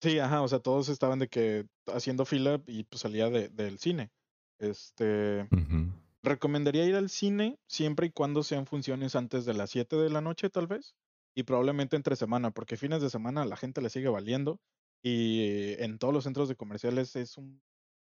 sí, 0.00 0.18
ajá, 0.18 0.42
o 0.42 0.48
sea, 0.48 0.60
todos 0.60 0.88
estaban 0.88 1.18
de 1.18 1.28
que 1.28 1.66
haciendo 1.86 2.24
fila 2.24 2.62
y 2.66 2.84
pues 2.84 3.00
salía 3.02 3.28
de- 3.30 3.48
del 3.48 3.78
cine. 3.78 4.10
Este, 4.58 5.46
recomendaría 6.22 6.84
ir 6.86 6.94
al 6.94 7.10
cine 7.10 7.58
siempre 7.66 8.06
y 8.06 8.10
cuando 8.10 8.42
sean 8.42 8.66
funciones 8.66 9.14
antes 9.16 9.44
de 9.44 9.54
las 9.54 9.70
7 9.70 9.96
de 9.96 10.10
la 10.10 10.20
noche, 10.20 10.48
tal 10.50 10.66
vez. 10.66 10.94
Y 11.34 11.42
probablemente 11.42 11.96
entre 11.96 12.16
semana, 12.16 12.50
porque 12.52 12.76
fines 12.76 13.02
de 13.02 13.10
semana 13.10 13.42
a 13.42 13.46
la 13.46 13.56
gente 13.56 13.80
le 13.82 13.90
sigue 13.90 14.08
valiendo. 14.08 14.60
Y 15.02 15.74
en 15.82 15.98
todos 15.98 16.14
los 16.14 16.24
centros 16.24 16.48
de 16.48 16.56
comerciales 16.56 17.14
es 17.16 17.36
un 17.36 17.60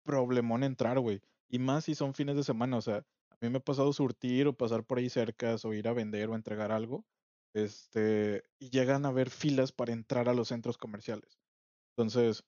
problemón 0.04 0.62
entrar, 0.62 0.99
güey. 1.00 1.20
Y 1.49 1.58
más 1.58 1.85
si 1.85 1.94
son 1.94 2.14
fines 2.14 2.37
de 2.37 2.44
semana. 2.44 2.76
O 2.76 2.80
sea, 2.80 3.02
a 3.40 3.46
mí 3.46 3.50
me 3.50 3.58
ha 3.58 3.60
pasado 3.60 3.92
surtir 3.92 4.46
o 4.46 4.56
pasar 4.56 4.84
por 4.84 4.98
ahí 4.98 5.08
cerca 5.10 5.56
o 5.62 5.74
ir 5.74 5.88
a 5.88 5.92
vender 5.92 6.28
o 6.28 6.34
entregar 6.34 6.72
algo. 6.72 7.04
Este, 7.54 8.44
y 8.60 8.70
llegan 8.70 9.06
a 9.06 9.08
haber 9.08 9.30
filas 9.30 9.72
para 9.72 9.92
entrar 9.92 10.28
a 10.28 10.34
los 10.34 10.48
centros 10.48 10.76
comerciales. 10.76 11.38
Entonces, 11.96 12.44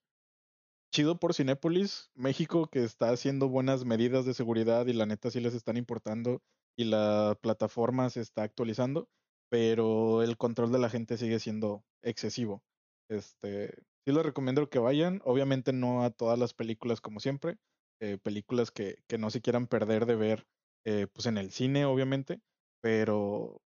chido 0.92 1.18
por 1.18 1.34
Cinépolis, 1.34 2.10
México, 2.14 2.68
que 2.70 2.84
está 2.84 3.10
haciendo 3.10 3.48
buenas 3.48 3.84
medidas 3.84 4.24
de 4.26 4.34
seguridad 4.34 4.86
y 4.86 4.92
la 4.92 5.06
neta 5.06 5.30
sí 5.30 5.40
les 5.40 5.54
están 5.54 5.76
importando 5.76 6.42
y 6.76 6.84
la 6.84 7.38
plataforma 7.40 8.10
se 8.10 8.20
está 8.20 8.42
actualizando, 8.42 9.08
pero 9.50 10.22
el 10.22 10.36
control 10.36 10.72
de 10.72 10.78
la 10.78 10.90
gente 10.90 11.16
sigue 11.16 11.38
siendo 11.38 11.84
excesivo. 12.02 12.62
Este, 13.10 13.74
sí 14.04 14.12
les 14.12 14.24
recomiendo 14.24 14.68
que 14.68 14.78
vayan, 14.78 15.20
obviamente 15.24 15.72
no 15.72 16.04
a 16.04 16.10
todas 16.10 16.38
las 16.38 16.54
películas 16.54 17.00
como 17.00 17.20
siempre, 17.20 17.58
eh, 18.00 18.18
películas 18.18 18.70
que, 18.70 19.02
que 19.08 19.18
no 19.18 19.30
se 19.30 19.40
quieran 19.40 19.66
perder 19.66 20.06
de 20.06 20.16
ver, 20.16 20.46
eh, 20.84 21.06
pues 21.12 21.26
en 21.26 21.38
el 21.38 21.50
cine, 21.50 21.84
obviamente, 21.84 22.40
pero, 22.80 23.60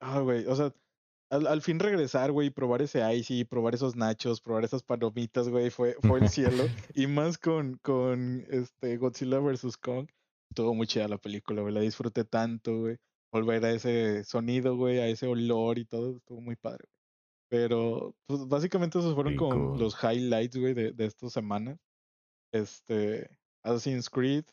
ah, 0.00 0.20
güey, 0.20 0.46
o 0.46 0.56
sea, 0.56 0.72
al, 1.30 1.46
al 1.46 1.62
fin 1.62 1.78
regresar, 1.80 2.32
güey, 2.32 2.48
y 2.48 2.50
probar 2.50 2.82
ese 2.82 3.00
icy, 3.14 3.44
probar 3.44 3.74
esos 3.74 3.96
nachos, 3.96 4.40
probar 4.40 4.64
esas 4.64 4.82
palomitas, 4.82 5.48
güey, 5.48 5.70
fue, 5.70 5.96
fue 6.02 6.20
el 6.20 6.28
cielo. 6.28 6.64
Y 6.94 7.06
más 7.06 7.38
con, 7.38 7.78
con 7.82 8.44
este 8.50 8.96
Godzilla 8.98 9.38
vs. 9.40 9.76
Kong. 9.78 10.08
Estuvo 10.50 10.74
muy 10.74 10.86
chida 10.86 11.08
la 11.08 11.18
película, 11.18 11.62
güey. 11.62 11.74
La 11.74 11.80
disfruté 11.80 12.24
tanto, 12.24 12.78
güey. 12.80 12.96
Volver 13.32 13.64
a 13.64 13.72
ese 13.72 14.22
sonido, 14.24 14.76
güey, 14.76 14.98
a 15.00 15.08
ese 15.08 15.26
olor 15.26 15.78
y 15.78 15.84
todo, 15.86 16.16
estuvo 16.18 16.40
muy 16.40 16.56
padre. 16.56 16.84
güey. 16.86 16.94
Pero, 17.48 18.14
pues 18.26 18.46
básicamente 18.48 18.98
esos 18.98 19.14
fueron 19.14 19.36
como 19.36 19.76
los 19.76 19.96
highlights, 20.02 20.56
güey, 20.56 20.74
de, 20.74 20.92
de 20.92 21.06
estas 21.06 21.32
semanas. 21.32 21.78
Este, 22.52 23.28
Assassin's 23.64 24.08
Creed, 24.10 24.44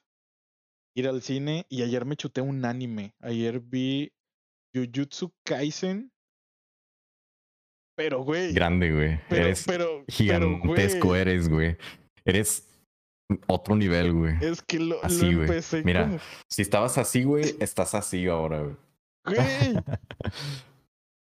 ir 0.95 1.07
al 1.07 1.21
cine 1.21 1.65
y 1.69 1.83
ayer 1.83 2.05
me 2.05 2.15
chuté 2.15 2.41
un 2.41 2.63
anime. 2.65 3.13
Ayer 3.21 3.59
vi 3.59 4.11
Jujutsu 4.75 5.31
Kaisen. 5.45 6.11
Pero, 7.95 8.23
güey, 8.23 8.53
Grande, 8.53 8.91
güey. 8.91 9.19
pero, 9.29 9.45
Eres 9.45 9.63
pero, 9.67 10.03
gigantesco, 10.07 11.09
güey, 11.09 11.21
eres, 11.21 11.49
güey. 11.49 11.77
Eres 12.25 12.67
otro 13.47 13.75
nivel, 13.75 14.13
güey. 14.13 14.35
es 14.41 14.61
que 14.61 14.79
lo, 14.79 14.95
lo 14.95 15.03
Así, 15.03 15.33
güey. 15.33 15.41
empecé 15.41 15.83
Mira, 15.83 16.05
como, 16.05 16.19
si 16.49 16.61
estabas 16.61 16.97
así, 16.97 17.23
güey, 17.23 17.55
estás 17.59 17.93
así 17.93 18.27
ahora, 18.27 18.61
güey. 18.61 18.75
güey. 19.25 19.43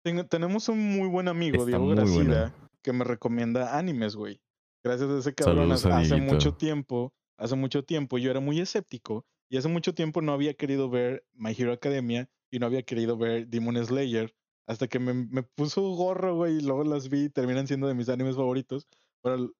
Tenemos 0.30 0.70
un 0.70 0.80
muy 0.98 1.08
buen 1.10 1.28
amigo, 1.28 1.58
Está 1.58 1.68
Diego 1.68 1.88
Gracida, 1.90 2.16
buena. 2.16 2.56
que 2.82 2.94
me 2.94 3.04
recomienda 3.04 3.78
animes, 3.78 4.16
güey. 4.16 4.40
Gracias 4.86 5.10
a 5.10 5.20
ese 5.20 5.34
cabrón, 5.34 5.78
Saludos 5.78 5.86
hace 5.86 6.16
mucho 6.22 6.54
tiempo, 6.54 7.12
hace 7.38 7.56
mucho 7.56 7.84
tiempo 7.84 8.18
yo 8.18 8.32
era 8.32 8.40
muy 8.40 8.60
escéptico 8.62 9.26
y 9.50 9.58
hace 9.58 9.68
mucho 9.68 9.94
tiempo 9.94 10.22
no 10.22 10.34
había 10.34 10.54
querido 10.54 10.90
ver 10.90 11.26
My 11.34 11.56
Hero 11.58 11.74
Academia 11.74 12.30
y 12.52 12.60
no 12.60 12.66
había 12.66 12.84
querido 12.84 13.18
ver 13.18 13.48
Demon 13.48 13.84
Slayer 13.84 14.36
hasta 14.68 14.88
que 14.88 15.00
me, 15.00 15.14
me 15.14 15.44
puso 15.44 15.82
gorro, 15.96 16.36
güey, 16.36 16.58
y 16.58 16.62
luego 16.62 16.84
las 16.84 17.10
vi 17.10 17.26
y 17.26 17.30
terminan 17.30 17.68
siendo 17.68 17.88
de 17.88 17.94
mis 17.96 18.10
animes 18.10 18.36
favoritos. 18.36 18.88
Pero 19.22 19.54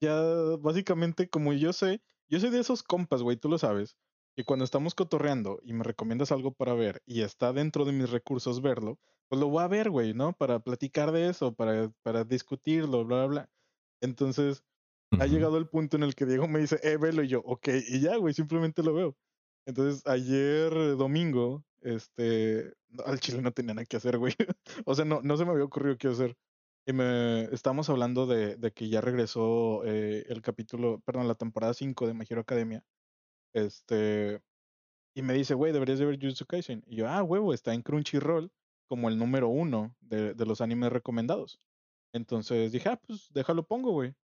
ya 0.00 0.20
básicamente 0.60 1.28
como 1.28 1.52
yo 1.52 1.72
sé, 1.72 2.02
yo 2.28 2.40
soy 2.40 2.50
de 2.50 2.60
esos 2.60 2.82
compas, 2.82 3.22
güey, 3.22 3.36
tú 3.36 3.48
lo 3.48 3.58
sabes, 3.58 3.96
que 4.36 4.44
cuando 4.44 4.64
estamos 4.64 4.94
cotorreando 4.94 5.60
y 5.62 5.72
me 5.72 5.84
recomiendas 5.84 6.32
algo 6.32 6.52
para 6.54 6.74
ver 6.74 7.02
y 7.06 7.22
está 7.22 7.52
dentro 7.52 7.84
de 7.84 7.92
mis 7.92 8.10
recursos 8.10 8.62
verlo, 8.62 8.98
pues 9.28 9.40
lo 9.40 9.48
voy 9.48 9.62
a 9.62 9.68
ver, 9.68 9.90
güey, 9.90 10.14
¿no? 10.14 10.32
Para 10.32 10.60
platicar 10.60 11.12
de 11.12 11.28
eso, 11.28 11.54
para, 11.54 11.90
para 12.02 12.24
discutirlo, 12.24 13.04
bla, 13.04 13.18
bla, 13.18 13.26
bla. 13.26 13.50
Entonces, 14.00 14.64
ha 15.18 15.26
Ujú. 15.26 15.26
llegado 15.26 15.58
el 15.58 15.68
punto 15.68 15.96
en 15.96 16.02
el 16.02 16.14
que 16.14 16.26
Diego 16.26 16.48
me 16.48 16.60
dice, 16.60 16.78
eh, 16.82 16.96
velo, 16.96 17.22
y 17.22 17.28
yo, 17.28 17.40
ok, 17.44 17.68
y 17.88 18.00
ya, 18.00 18.16
güey, 18.16 18.34
simplemente 18.34 18.82
lo 18.82 18.94
veo. 18.94 19.16
Entonces, 19.66 20.02
ayer 20.06 20.72
domingo, 20.96 21.64
este, 21.82 22.72
al 23.04 23.20
chile 23.20 23.42
no 23.42 23.52
tenía 23.52 23.74
nada 23.74 23.86
que 23.86 23.96
hacer, 23.96 24.18
güey. 24.18 24.34
o 24.86 24.94
sea, 24.94 25.04
no, 25.04 25.20
no 25.22 25.36
se 25.36 25.44
me 25.44 25.52
había 25.52 25.64
ocurrido 25.64 25.96
qué 25.98 26.08
hacer. 26.08 26.36
Y 26.86 26.92
me 26.92 27.44
estamos 27.54 27.90
hablando 27.90 28.26
de, 28.26 28.56
de 28.56 28.72
que 28.72 28.88
ya 28.88 29.00
regresó 29.00 29.84
eh, 29.84 30.24
el 30.28 30.42
capítulo, 30.42 31.00
perdón, 31.04 31.28
la 31.28 31.34
temporada 31.34 31.74
5 31.74 32.06
de 32.06 32.14
My 32.14 32.24
Hero 32.28 32.40
Academia. 32.42 32.84
Este, 33.54 34.40
y 35.14 35.22
me 35.22 35.34
dice, 35.34 35.54
güey, 35.54 35.72
deberías 35.72 35.98
de 35.98 36.06
ver 36.06 36.18
Jujutsu 36.20 36.46
Kaisen. 36.46 36.82
Y 36.86 36.96
yo, 36.96 37.08
ah, 37.08 37.22
huevo, 37.22 37.52
está 37.54 37.74
en 37.74 37.82
Crunchyroll 37.82 38.52
como 38.88 39.08
el 39.08 39.18
número 39.18 39.48
uno 39.48 39.96
de, 40.00 40.34
de 40.34 40.46
los 40.46 40.60
animes 40.60 40.92
recomendados. 40.92 41.60
Entonces 42.14 42.72
dije, 42.72 42.88
ah, 42.90 43.00
pues 43.06 43.28
déjalo 43.32 43.66
pongo, 43.66 43.92
güey. 43.92 44.14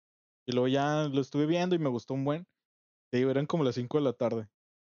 Y 0.46 0.52
luego 0.52 0.68
ya 0.68 1.08
lo 1.12 1.20
estuve 1.20 1.46
viendo 1.46 1.74
y 1.74 1.78
me 1.78 1.88
gustó 1.90 2.14
un 2.14 2.24
buen. 2.24 2.46
Te 3.10 3.18
digo, 3.18 3.30
eran 3.30 3.46
como 3.46 3.64
las 3.64 3.76
5 3.76 3.98
de 3.98 4.04
la 4.04 4.12
tarde. 4.14 4.48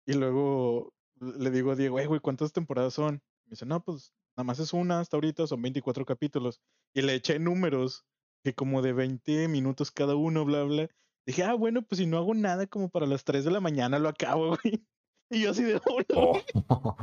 Y 0.06 0.14
luego 0.14 0.94
le 1.20 1.50
digo 1.50 1.72
a 1.72 1.76
Diego, 1.76 1.98
"Ey, 2.00 2.06
güey, 2.06 2.20
¿cuántas 2.20 2.52
temporadas 2.52 2.94
son? 2.94 3.22
Me 3.46 3.52
dice, 3.52 3.66
no, 3.66 3.82
pues 3.84 4.12
nada 4.36 4.44
más 4.46 4.58
es 4.60 4.72
una 4.72 5.00
hasta 5.00 5.16
ahorita, 5.16 5.46
son 5.46 5.62
24 5.62 6.04
capítulos. 6.06 6.60
Y 6.94 7.02
le 7.02 7.14
eché 7.14 7.38
números 7.38 8.04
que 8.44 8.54
como 8.54 8.82
de 8.82 8.92
20 8.92 9.48
minutos 9.48 9.90
cada 9.92 10.16
uno, 10.16 10.44
bla, 10.44 10.64
bla. 10.64 10.88
Dije, 11.26 11.44
ah, 11.44 11.54
bueno, 11.54 11.82
pues 11.82 11.98
si 12.00 12.06
no 12.06 12.18
hago 12.18 12.34
nada, 12.34 12.66
como 12.66 12.90
para 12.90 13.06
las 13.06 13.24
3 13.24 13.44
de 13.44 13.50
la 13.52 13.60
mañana 13.60 13.98
lo 13.98 14.08
acabo, 14.08 14.56
güey. 14.64 14.86
Y 15.32 15.42
yo 15.42 15.50
así 15.50 15.62
de, 15.64 15.80
"Oh, 15.86 16.00
no". 16.10 16.32
Oh. 16.68 16.96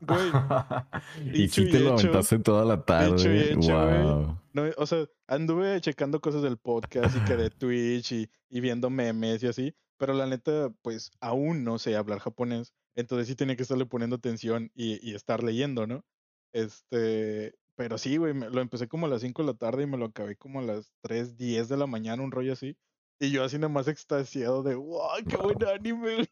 Güey, 0.00 0.30
y 1.44 1.48
sí 1.48 1.62
y 1.62 1.70
te 1.70 1.80
lo 1.80 1.94
hecho, 1.94 2.08
aventaste 2.08 2.38
toda 2.40 2.64
la 2.64 2.84
tarde. 2.84 3.16
Dicho 3.16 3.32
y 3.32 3.38
hecho, 3.38 3.58
güey. 3.86 4.02
wow. 4.02 4.38
No, 4.52 4.62
o 4.76 4.86
sea, 4.86 5.06
anduve 5.26 5.80
checando 5.80 6.20
cosas 6.20 6.42
del 6.42 6.58
podcast 6.58 7.16
y 7.16 7.20
que 7.24 7.36
de 7.36 7.48
Twitch 7.58 8.12
y, 8.12 8.30
y 8.50 8.60
viendo 8.60 8.90
memes 8.90 9.42
y 9.42 9.46
así, 9.46 9.74
pero 9.98 10.12
la 10.12 10.26
neta, 10.26 10.70
pues 10.82 11.10
aún 11.20 11.64
no 11.64 11.78
sé 11.78 11.96
hablar 11.96 12.18
japonés, 12.18 12.74
entonces 12.94 13.26
sí 13.28 13.34
tenía 13.34 13.56
que 13.56 13.62
estarle 13.62 13.86
poniendo 13.86 14.16
atención 14.16 14.70
y, 14.74 14.98
y 15.08 15.14
estar 15.14 15.42
leyendo, 15.42 15.86
¿no? 15.86 16.04
Este, 16.52 17.54
pero 17.76 17.96
sí, 17.96 18.18
güey, 18.18 18.34
me- 18.34 18.50
lo 18.50 18.60
empecé 18.60 18.86
como 18.88 19.06
a 19.06 19.08
las 19.08 19.22
5 19.22 19.42
de 19.42 19.46
la 19.52 19.54
tarde 19.54 19.84
y 19.84 19.86
me 19.86 19.96
lo 19.96 20.06
acabé 20.06 20.36
como 20.36 20.60
a 20.60 20.62
las 20.62 20.92
3, 21.02 21.38
10 21.38 21.68
de 21.70 21.76
la 21.78 21.86
mañana, 21.86 22.22
un 22.22 22.30
rollo 22.32 22.52
así. 22.52 22.76
Y 23.18 23.30
yo 23.30 23.44
así 23.44 23.56
nada 23.56 23.68
más 23.72 23.88
extasiado 23.88 24.62
de, 24.62 24.74
wow, 24.74 25.08
qué 25.26 25.36
buen 25.36 25.64
anime, 25.64 26.14
güey. 26.16 26.28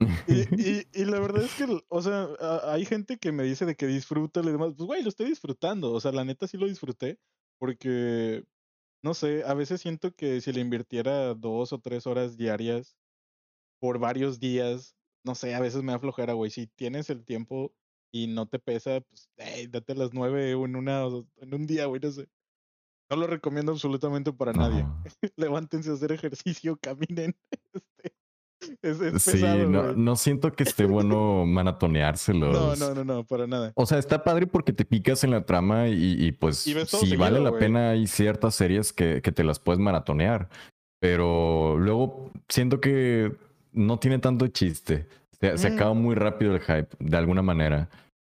Y, 0.00 0.04
y, 0.60 0.88
y 0.92 1.04
la 1.04 1.20
verdad 1.20 1.42
es 1.42 1.54
que, 1.54 1.66
o 1.88 2.02
sea, 2.02 2.28
hay 2.64 2.84
gente 2.84 3.18
que 3.18 3.32
me 3.32 3.44
dice 3.44 3.66
de 3.66 3.76
que 3.76 3.86
disfruta 3.86 4.40
y 4.40 4.46
demás. 4.46 4.74
Pues, 4.76 4.86
güey, 4.86 5.02
lo 5.02 5.08
estoy 5.08 5.26
disfrutando. 5.26 5.92
O 5.92 6.00
sea, 6.00 6.12
la 6.12 6.24
neta 6.24 6.46
sí 6.46 6.56
lo 6.56 6.66
disfruté. 6.66 7.18
Porque, 7.58 8.44
no 9.02 9.14
sé, 9.14 9.44
a 9.44 9.54
veces 9.54 9.80
siento 9.80 10.14
que 10.14 10.40
si 10.40 10.52
le 10.52 10.60
invirtiera 10.60 11.34
dos 11.34 11.72
o 11.72 11.80
tres 11.80 12.06
horas 12.06 12.36
diarias 12.36 12.96
por 13.80 13.98
varios 13.98 14.40
días, 14.40 14.96
no 15.24 15.34
sé, 15.34 15.54
a 15.54 15.60
veces 15.60 15.82
me 15.82 15.92
da 15.92 15.98
flojera, 16.00 16.34
güey. 16.34 16.50
Si 16.50 16.66
tienes 16.66 17.10
el 17.10 17.24
tiempo 17.24 17.74
y 18.12 18.26
no 18.28 18.48
te 18.48 18.58
pesa, 18.58 19.00
pues, 19.02 19.30
ey, 19.36 19.66
date 19.68 19.94
las 19.94 20.12
nueve 20.14 20.52
en, 20.52 20.76
una, 20.76 21.04
en 21.36 21.54
un 21.54 21.66
día, 21.66 21.86
güey, 21.86 22.00
no 22.00 22.10
sé. 22.12 22.28
No 23.10 23.16
lo 23.16 23.26
recomiendo 23.26 23.72
absolutamente 23.72 24.32
para 24.32 24.52
nadie. 24.52 24.86
Levántense 25.36 25.90
a 25.90 25.94
hacer 25.94 26.12
ejercicio, 26.12 26.78
caminen. 26.82 27.36
Este, 27.72 28.14
es, 28.82 29.00
es 29.00 29.22
Sí, 29.22 29.32
pesado, 29.32 29.68
no, 29.68 29.92
no 29.92 30.16
siento 30.16 30.52
que 30.52 30.62
esté 30.64 30.84
bueno 30.84 31.14
No, 31.44 31.46
maratoneárselos. 31.46 32.78
no, 32.78 32.94
no, 32.94 33.04
no, 33.04 33.24
para 33.24 33.46
nada. 33.46 33.72
O 33.76 33.86
sea, 33.86 33.98
está 33.98 34.22
padre 34.24 34.46
porque 34.46 34.72
te 34.72 34.84
picas 34.84 35.24
en 35.24 35.30
la 35.30 35.44
trama 35.44 35.88
y, 35.88 36.16
y, 36.24 36.32
pues 36.32 36.66
Y 36.66 36.74
si 36.86 37.16
vale 37.16 37.40
la 37.40 37.56
pena 37.58 37.90
hay 37.90 38.06
ciertas 38.06 38.54
series 38.54 38.92
que, 38.92 39.20
que 39.22 39.32
te 39.32 39.44
las 39.44 39.58
puedes 39.58 39.78
maratonear. 39.80 40.48
Pero 41.00 41.76
luego 41.78 42.30
siento 42.48 42.80
que 42.80 43.32
no 43.72 43.98
tiene 43.98 44.18
tanto 44.18 44.46
chiste. 44.48 45.06
Se, 45.40 45.58
se 45.58 45.70
Mm. 45.70 45.74
acaba 45.74 45.94
muy 45.94 46.14
rápido 46.14 46.54
el 46.54 46.60
hype, 46.60 46.88
de 46.98 47.16
alguna 47.16 47.42
manera. 47.42 47.88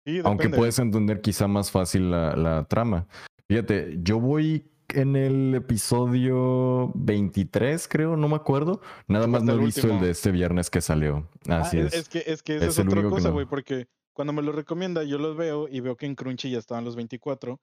Sí, 0.05 0.21
Aunque 0.23 0.49
puedes 0.49 0.79
entender 0.79 1.21
quizá 1.21 1.47
más 1.47 1.69
fácil 1.69 2.09
la, 2.11 2.35
la 2.35 2.63
trama. 2.65 3.07
Fíjate, 3.49 3.99
yo 4.01 4.19
voy 4.19 4.70
en 4.95 5.15
el 5.15 5.55
episodio 5.55 6.91
23, 6.95 7.87
creo, 7.87 8.17
no 8.17 8.27
me 8.27 8.35
acuerdo. 8.35 8.81
Nada 9.07 9.27
más 9.27 9.43
no 9.43 9.53
he 9.53 9.57
visto 9.57 9.87
el 9.87 9.99
de 10.01 10.11
este 10.11 10.31
viernes 10.31 10.69
que 10.69 10.81
salió. 10.81 11.27
Ah, 11.47 11.59
Así 11.61 11.79
es, 11.79 11.93
es. 11.93 11.99
es 12.01 12.09
que, 12.09 12.23
es 12.25 12.43
que 12.43 12.55
esa 12.57 12.65
Es 12.67 12.77
es, 12.79 12.85
otra 12.85 13.01
que 13.01 13.09
cosa, 13.09 13.27
no. 13.29 13.33
güey, 13.35 13.45
porque 13.45 13.87
cuando 14.13 14.33
me 14.33 14.41
lo 14.41 14.51
recomienda, 14.51 15.03
yo 15.03 15.17
los 15.17 15.35
veo 15.37 15.67
y 15.69 15.79
veo 15.79 15.95
que 15.95 16.05
en 16.05 16.15
Crunchy 16.15 16.51
ya 16.51 16.59
estaban 16.59 16.83
los 16.85 16.95
24 16.95 17.59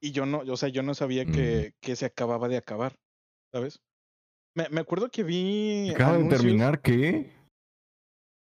y 0.00 0.10
yo 0.12 0.26
no, 0.26 0.38
o 0.46 0.56
sea, 0.56 0.68
yo 0.68 0.82
no 0.82 0.94
sabía 0.94 1.24
Mm. 1.24 1.32
que, 1.32 1.72
que 1.80 1.96
se 1.96 2.06
acababa 2.06 2.48
de 2.48 2.56
acabar, 2.56 2.94
¿sabes? 3.52 3.80
Me, 4.56 4.68
me 4.70 4.80
acuerdo 4.80 5.08
que 5.10 5.22
vi 5.22 5.90
Acaba 5.90 6.18
de 6.18 6.28
terminar, 6.28 6.80
¿qué? 6.80 7.32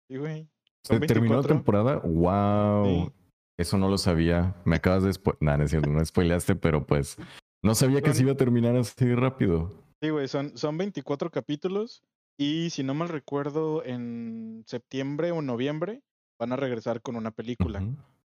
Sí, 0.09 0.17
güey. 0.17 0.47
¿Se 0.85 0.99
terminó 0.99 1.35
la 1.35 1.41
24. 1.41 1.55
temporada? 1.55 2.01
¡Wow! 2.03 2.85
Sí. 2.85 3.11
Eso 3.57 3.77
no 3.77 3.87
lo 3.87 3.97
sabía. 3.97 4.55
Me 4.65 4.75
acabas 4.77 5.03
de. 5.03 5.11
Nah, 5.39 5.55
no 5.57 5.63
es 5.63 5.69
cierto, 5.69 5.89
no 5.89 6.03
spoileaste, 6.03 6.55
pero 6.55 6.85
pues 6.85 7.17
no 7.63 7.73
sabía 7.75 8.01
que 8.01 8.13
se 8.13 8.21
iba 8.23 8.33
a 8.33 8.37
terminar 8.37 8.75
así 8.75 9.15
rápido. 9.15 9.83
Sí, 10.01 10.09
güey, 10.09 10.27
son, 10.27 10.55
son 10.57 10.77
24 10.77 11.31
capítulos 11.31 12.03
y 12.37 12.69
si 12.69 12.83
no 12.83 12.93
mal 12.93 13.09
recuerdo, 13.09 13.83
en 13.85 14.63
septiembre 14.67 15.31
o 15.31 15.41
noviembre 15.41 16.01
van 16.39 16.51
a 16.51 16.55
regresar 16.57 17.01
con 17.01 17.15
una 17.15 17.31
película. 17.31 17.81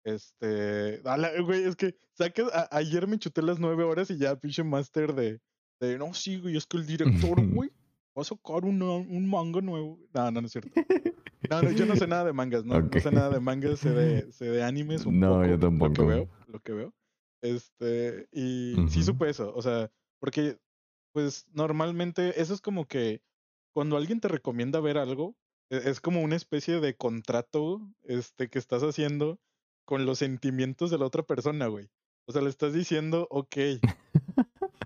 Este, 0.04 1.02
a 1.06 1.18
la- 1.18 1.32
güey, 1.42 1.64
es 1.64 1.76
que 1.76 1.96
a- 2.54 2.68
ayer 2.76 3.08
me 3.08 3.18
chuté 3.18 3.42
las 3.42 3.60
nueve 3.60 3.84
horas 3.84 4.10
y 4.12 4.18
ya 4.18 4.36
pinche 4.36 4.64
máster 4.64 5.14
de, 5.14 5.40
de, 5.80 5.98
no, 5.98 6.14
sí, 6.14 6.40
güey, 6.40 6.58
es 6.58 6.66
que 6.66 6.78
el 6.78 6.86
director, 6.86 7.36
güey, 7.64 7.70
va 8.18 8.22
a 8.22 8.26
sacar 8.26 8.66
una- 8.66 8.96
un 8.96 9.30
manga 9.30 9.62
nuevo. 9.62 9.98
No, 10.14 10.32
no, 10.32 10.42
no 10.42 10.48
es 10.48 10.52
cierto. 10.54 10.72
No, 11.50 11.62
no, 11.62 11.72
yo 11.72 11.86
no 11.86 11.98
sé 11.98 12.08
nada 12.08 12.24
de 12.24 12.32
mangas, 12.32 12.64
no, 12.64 12.80
no 12.80 13.00
sé 13.02 13.12
nada 13.12 13.30
de 13.30 13.42
mangas, 13.42 13.78
sé 13.80 13.90
de, 13.90 14.32
sé 14.32 14.46
de 14.46 14.64
animes 14.64 15.06
un 15.06 15.20
No, 15.20 15.32
poco, 15.32 15.44
yo 15.44 15.50
lo 15.52 15.58
que 15.58 15.62
tampoco. 15.62 16.06
veo, 16.08 16.30
lo 16.48 16.60
que 16.62 16.72
veo. 16.72 16.94
Este, 17.44 18.30
y 18.32 18.86
sí 18.88 19.04
supe 19.04 19.30
eso, 19.30 19.54
o 19.56 19.62
sea, 19.62 19.92
porque, 20.22 20.60
pues, 21.14 21.46
normalmente 21.54 22.42
eso 22.42 22.54
es 22.54 22.62
como 22.62 22.88
que 22.88 23.22
cuando 23.76 23.98
alguien 23.98 24.22
te 24.22 24.30
recomienda 24.30 24.80
ver 24.82 24.98
algo, 24.98 25.36
e- 25.72 25.90
es 25.90 26.02
como 26.02 26.22
una 26.24 26.38
especie 26.38 26.80
de 26.82 26.96
contrato, 26.98 27.82
este, 28.04 28.50
que 28.50 28.60
estás 28.60 28.84
haciendo 28.84 29.40
con 29.86 30.06
los 30.06 30.20
sentimientos 30.20 30.92
de 30.92 31.00
la 31.00 31.06
otra 31.08 31.24
persona, 31.24 31.68
güey. 31.68 31.90
O 32.28 32.34
sea, 32.34 32.42
le 32.44 32.50
estás 32.50 32.74
diciendo, 32.74 33.28
ok, 33.32 33.58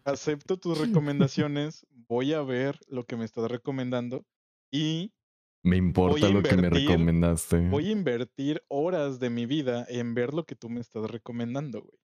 acepto 0.06 0.58
tus 0.58 0.78
recomendaciones, 0.80 1.86
voy 1.92 2.34
a 2.34 2.42
ver 2.42 2.80
lo 2.88 3.06
que 3.06 3.18
me 3.18 3.26
estás 3.26 3.50
recomendando 3.52 4.26
y 4.72 5.14
Me 5.64 5.78
importa 5.78 6.30
lo 6.30 6.42
que 6.42 6.56
me 6.56 6.70
recomendaste. 6.70 7.70
voy 7.70 7.90
a 7.90 7.92
invertir 7.92 8.64
horas 8.70 9.20
de 9.20 9.30
mi 9.30 9.46
vida 9.46 9.86
en 9.90 10.14
ver 10.14 10.34
lo 10.34 10.46
que 10.46 10.56
tú 10.56 10.70
me 10.70 10.80
estás 10.80 11.10
recomendando, 11.12 11.82
güey. 11.82 11.98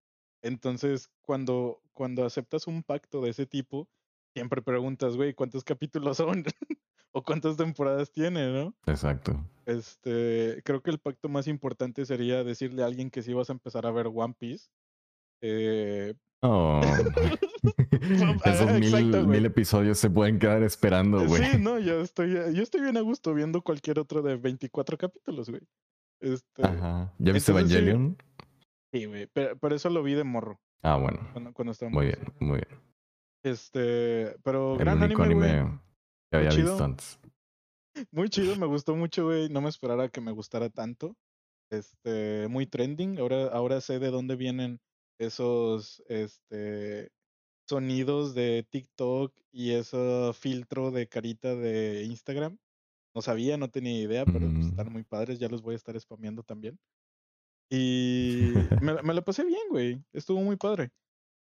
Entonces, 0.43 1.09
cuando, 1.23 1.81
cuando 1.93 2.25
aceptas 2.25 2.67
un 2.67 2.83
pacto 2.83 3.21
de 3.21 3.31
ese 3.31 3.47
tipo, 3.47 3.89
siempre 4.33 4.61
preguntas, 4.61 5.15
güey, 5.15 5.33
¿cuántos 5.33 5.63
capítulos 5.63 6.17
son? 6.17 6.43
o 7.11 7.23
cuántas 7.23 7.57
temporadas 7.57 8.11
tiene, 8.11 8.51
¿no? 8.51 8.75
Exacto. 8.85 9.43
Este, 9.65 10.61
creo 10.63 10.83
que 10.83 10.91
el 10.91 10.99
pacto 10.99 11.29
más 11.29 11.47
importante 11.47 12.05
sería 12.05 12.43
decirle 12.43 12.83
a 12.83 12.85
alguien 12.85 13.09
que 13.09 13.23
si 13.23 13.33
vas 13.33 13.49
a 13.49 13.53
empezar 13.53 13.87
a 13.87 13.91
ver 13.91 14.07
One 14.13 14.35
Piece. 14.37 14.69
Eh, 15.41 16.13
Oh. 16.45 16.81
Esos 18.43 18.71
mil, 18.73 18.83
exacto, 18.83 19.25
mil 19.25 19.45
episodios 19.45 19.97
se 19.97 20.09
pueden 20.09 20.37
quedar 20.37 20.61
esperando, 20.63 21.21
eh, 21.21 21.27
güey. 21.27 21.43
sí, 21.43 21.57
no, 21.57 21.79
yo 21.79 22.01
estoy, 22.01 22.33
yo 22.33 22.61
estoy 22.61 22.81
bien 22.81 22.97
a 22.97 23.01
gusto 23.01 23.33
viendo 23.33 23.61
cualquier 23.61 23.97
otro 23.97 24.21
de 24.21 24.35
24 24.35 24.97
capítulos, 24.97 25.49
güey. 25.49 25.61
Este, 26.19 26.63
Ajá. 26.63 27.13
¿Ya 27.17 27.31
viste 27.31 27.53
sí. 27.53 28.15
Sí, 28.93 29.05
güey, 29.05 29.27
pero, 29.33 29.57
pero 29.57 29.75
eso 29.75 29.89
lo 29.89 30.03
vi 30.03 30.13
de 30.13 30.23
morro, 30.23 30.61
Ah, 30.83 30.97
bueno. 30.97 31.27
cuando, 31.33 31.51
cuando 31.53 31.71
estaba 31.71 31.89
Muy 31.91 32.05
bien, 32.05 32.19
muy 32.39 32.61
bien. 32.67 32.79
Este, 33.43 34.35
pero 34.43 34.73
El 34.73 34.79
gran 34.79 35.01
único 35.01 35.23
anime, 35.23 35.49
anime, 35.49 35.63
güey. 35.63 35.79
que 36.31 36.37
había 36.37 36.49
chido. 36.51 36.69
visto 36.69 36.83
antes. 36.83 37.19
Muy 38.11 38.29
chido, 38.29 38.55
me 38.55 38.65
gustó 38.67 38.95
mucho, 38.95 39.25
güey. 39.25 39.49
No 39.49 39.61
me 39.61 39.69
esperara 39.69 40.09
que 40.09 40.21
me 40.21 40.31
gustara 40.31 40.69
tanto. 40.69 41.15
Este, 41.71 42.47
muy 42.49 42.65
trending. 42.67 43.19
Ahora, 43.19 43.47
ahora 43.47 43.81
sé 43.81 43.99
de 43.99 44.09
dónde 44.11 44.35
vienen 44.35 44.79
esos, 45.19 46.01
este, 46.07 47.09
sonidos 47.67 48.33
de 48.35 48.65
TikTok 48.69 49.33
y 49.51 49.71
ese 49.71 50.31
filtro 50.33 50.91
de 50.91 51.07
carita 51.07 51.55
de 51.55 52.03
Instagram. 52.03 52.57
No 53.15 53.21
sabía, 53.21 53.57
no 53.57 53.69
tenía 53.69 53.99
idea, 54.01 54.25
pero 54.25 54.47
pues, 54.51 54.67
están 54.67 54.91
muy 54.91 55.03
padres. 55.03 55.39
Ya 55.39 55.49
los 55.49 55.61
voy 55.61 55.73
a 55.73 55.77
estar 55.77 55.99
spameando 55.99 56.43
también. 56.43 56.79
Y 57.75 58.53
me, 58.81 59.01
me 59.01 59.13
la 59.15 59.21
pasé 59.23 59.43
bien, 59.43 59.61
güey. 59.69 60.03
Estuvo 60.13 60.41
muy 60.41 60.57
padre. 60.57 60.91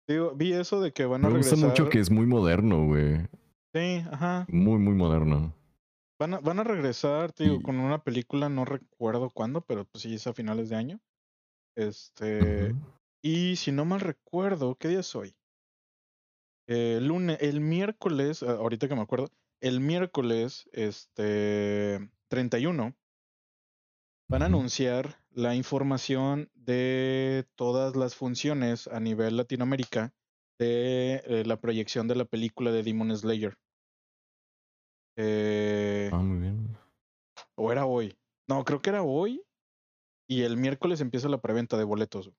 Digo, 0.09 0.33
vi 0.35 0.53
eso 0.55 0.81
de 0.81 0.93
que 0.93 1.05
van 1.05 1.25
a 1.25 1.29
Me 1.29 1.37
gusta 1.37 1.51
regresar. 1.55 1.69
mucho 1.71 1.89
que 1.91 1.99
es 2.01 2.11
muy 2.11 2.27
moderno, 2.27 2.87
güey. 2.87 3.19
Sí, 3.75 4.03
ajá. 4.11 4.47
Muy, 4.49 4.79
muy 4.79 4.95
moderno. 4.95 5.55
Van 6.19 6.35
a, 6.35 6.41
van 6.41 6.59
a 6.61 6.65
regresar, 6.65 7.33
te 7.33 7.45
digo, 7.45 7.57
Y- 7.57 7.63
con 7.63 7.79
una 7.79 8.03
película, 8.03 8.49
no 8.49 8.65
recuerdo 8.65 9.29
cuándo, 9.31 9.61
pero 9.61 9.85
pues 9.85 10.03
sí 10.03 10.15
es 10.15 10.27
a 10.27 10.33
finales 10.33 10.71
de 10.71 10.77
año. 10.77 11.01
Este, 11.77 12.75
y 13.23 13.57
si 13.57 13.73
no 13.73 13.85
mal 13.85 14.01
recuerdo, 14.01 14.75
¿qué 14.77 14.89
día 14.89 15.01
es 15.01 15.15
hoy? 15.15 15.35
El 16.67 17.09
lunes, 17.09 17.39
el 17.41 17.61
miércoles, 17.61 18.43
ah, 18.43 18.53
ahorita 18.53 18.89
que 18.89 18.95
me 18.95 19.01
acuerdo, 19.03 19.29
el 19.61 19.81
miércoles, 19.81 20.69
este, 20.73 22.09
31, 22.29 22.95
van 24.29 24.43
a 24.43 24.47
anunciar 24.47 25.22
la 25.35 25.55
información 25.55 26.51
de 26.55 27.47
todas 27.57 27.97
las 27.97 28.15
funciones 28.15 28.89
a 28.89 29.01
nivel 29.01 29.37
Latinoamérica 29.37 30.13
de 30.59 31.23
eh, 31.25 31.45
la 31.47 31.61
proyección 31.61 32.09
de 32.09 32.15
la 32.15 32.25
película 32.25 32.71
de 32.71 32.83
Demon 32.83 33.17
Slayer. 33.17 33.57
Eh, 35.17 36.11
Ah, 36.13 36.19
muy 36.19 36.39
bien. 36.39 36.77
¿O 37.57 37.73
era 37.73 37.87
hoy? 37.87 38.17
No, 38.49 38.65
creo 38.65 38.81
que 38.81 38.91
era 38.91 39.03
hoy. 39.03 39.43
Y 40.29 40.43
el 40.43 40.57
miércoles 40.57 41.01
empieza 41.01 41.29
la 41.29 41.41
preventa 41.41 41.77
de 41.77 41.85
boletos. 41.85 42.33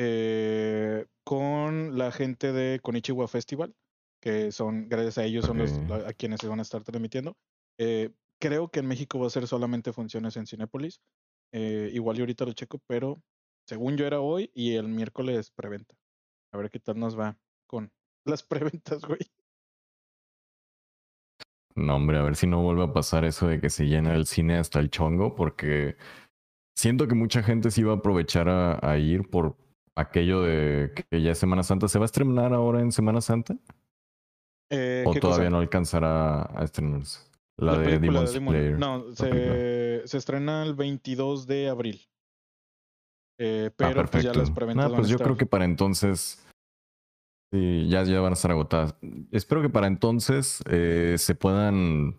eh, 0.00 1.06
con 1.24 1.98
la 1.98 2.12
gente 2.12 2.52
de 2.52 2.80
Konichiwa 2.80 3.26
Festival, 3.26 3.74
que 4.22 4.52
son, 4.52 4.88
gracias 4.88 5.18
a 5.18 5.24
ellos, 5.24 5.44
son 5.44 5.58
los 5.58 5.72
a 5.90 6.12
quienes 6.12 6.40
se 6.40 6.48
van 6.48 6.60
a 6.60 6.62
estar 6.62 6.82
transmitiendo. 6.84 7.36
Eh, 7.78 8.10
creo 8.38 8.68
que 8.70 8.80
en 8.80 8.86
México 8.86 9.18
va 9.18 9.26
a 9.26 9.30
ser 9.30 9.46
solamente 9.46 9.92
funciones 9.92 10.36
en 10.36 10.46
Cinépolis. 10.46 11.00
Eh, 11.52 11.90
igual 11.92 12.18
y 12.18 12.20
ahorita 12.20 12.44
lo 12.44 12.52
checo, 12.52 12.80
pero 12.86 13.22
según 13.66 13.96
yo 13.96 14.06
era 14.06 14.20
hoy 14.20 14.50
y 14.54 14.74
el 14.74 14.88
miércoles 14.88 15.50
preventa. 15.50 15.94
A 16.52 16.58
ver 16.58 16.70
qué 16.70 16.80
tal 16.80 16.98
nos 16.98 17.18
va 17.18 17.38
con 17.66 17.90
las 18.24 18.42
preventas, 18.42 19.02
güey. 19.02 19.20
No, 21.74 21.94
hombre, 21.94 22.18
a 22.18 22.22
ver 22.22 22.34
si 22.34 22.46
no 22.46 22.62
vuelve 22.62 22.84
a 22.84 22.92
pasar 22.92 23.24
eso 23.24 23.46
de 23.46 23.60
que 23.60 23.70
se 23.70 23.84
llena 23.84 24.14
el 24.14 24.26
cine 24.26 24.58
hasta 24.58 24.80
el 24.80 24.90
chongo, 24.90 25.36
porque 25.36 25.96
siento 26.76 27.06
que 27.06 27.14
mucha 27.14 27.42
gente 27.44 27.70
sí 27.70 27.84
va 27.84 27.92
a 27.92 27.96
aprovechar 27.96 28.48
a, 28.48 28.78
a 28.82 28.98
ir 28.98 29.30
por 29.30 29.56
aquello 29.94 30.42
de 30.42 30.92
que 31.10 31.22
ya 31.22 31.32
es 31.32 31.38
Semana 31.38 31.62
Santa. 31.62 31.86
¿Se 31.86 31.98
va 32.00 32.04
a 32.04 32.06
estrenar 32.06 32.52
ahora 32.52 32.80
en 32.80 32.90
Semana 32.90 33.20
Santa? 33.20 33.56
Eh, 34.70 35.04
¿O 35.06 35.12
¿qué 35.12 35.20
todavía 35.20 35.46
cosa? 35.46 35.50
no 35.50 35.58
alcanzará 35.58 36.42
a 36.42 36.64
estrenarse? 36.64 37.27
La, 37.58 37.76
de 37.78 37.98
película 37.98 38.22
Demon 38.24 38.24
de 38.24 38.32
Demon- 38.32 38.54
Slayer. 38.54 38.78
No, 38.78 39.12
se, 39.14 40.02
se 40.06 40.16
estrena 40.18 40.62
el 40.64 40.74
22 40.74 41.46
de 41.46 41.68
abril. 41.68 42.00
Eh, 43.40 43.68
Ah, 43.70 43.74
pero 43.76 44.04
pues 44.06 44.24
ya 44.24 44.32
las 44.34 44.50
preventas 44.50 44.86
van 44.90 44.96
pues 44.96 45.06
a 45.06 45.10
yo 45.10 45.14
estar. 45.16 45.26
creo 45.26 45.36
que 45.36 45.46
para 45.46 45.64
entonces. 45.64 46.44
Sí, 47.52 47.88
ya, 47.88 48.02
ya 48.04 48.20
van 48.20 48.32
a 48.32 48.34
estar 48.34 48.50
agotadas. 48.50 48.94
Espero 49.30 49.62
que 49.62 49.70
para 49.70 49.86
entonces 49.86 50.62
eh, 50.70 51.14
se 51.18 51.34
puedan 51.34 52.16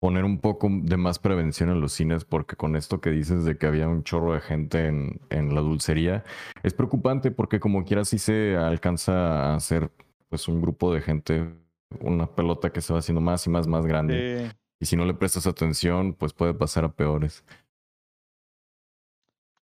poner 0.00 0.24
un 0.24 0.38
poco 0.38 0.68
de 0.70 0.96
más 0.96 1.18
prevención 1.18 1.70
en 1.70 1.80
los 1.80 1.92
cines, 1.92 2.24
porque 2.24 2.56
con 2.56 2.76
esto 2.76 3.00
que 3.00 3.10
dices 3.10 3.44
de 3.44 3.58
que 3.58 3.66
había 3.66 3.88
un 3.88 4.04
chorro 4.04 4.32
de 4.32 4.40
gente 4.40 4.86
en, 4.86 5.20
en 5.28 5.54
la 5.54 5.60
dulcería, 5.60 6.24
es 6.62 6.72
preocupante 6.72 7.30
porque 7.32 7.58
como 7.60 7.84
quiera 7.84 8.04
sí 8.04 8.18
se 8.18 8.56
alcanza 8.56 9.50
a 9.50 9.56
hacer 9.56 9.90
pues 10.28 10.46
un 10.48 10.62
grupo 10.62 10.94
de 10.94 11.00
gente, 11.02 11.52
una 12.00 12.26
pelota 12.28 12.72
que 12.72 12.80
se 12.80 12.92
va 12.92 13.00
haciendo 13.00 13.20
más 13.20 13.44
y 13.46 13.50
más, 13.50 13.66
más 13.66 13.84
grande. 13.84 14.44
Eh, 14.46 14.52
Y 14.80 14.86
si 14.86 14.96
no 14.96 15.04
le 15.04 15.14
prestas 15.14 15.46
atención, 15.46 16.14
pues 16.14 16.32
puede 16.32 16.54
pasar 16.54 16.84
a 16.84 16.92
peores. 16.94 17.44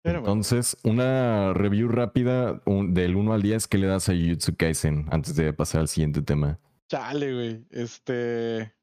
pero 0.04 0.22
bueno, 0.22 0.34
Entonces, 0.34 0.78
una 0.84 1.54
review 1.54 1.90
rápida 1.90 2.62
un- 2.66 2.94
del 2.94 3.16
1 3.16 3.34
al 3.34 3.42
10 3.42 3.68
que 3.68 3.78
le 3.78 3.88
das 3.88 4.08
a 4.10 4.14
Jujutsu 4.14 4.56
Kaisen 4.56 5.06
antes 5.12 5.36
de 5.36 5.52
pasar 5.54 5.82
al 5.82 5.88
siguiente 5.88 6.22
tema. 6.22 6.60
chale, 6.90 7.34
güey. 7.34 7.66
Este. 7.72 8.74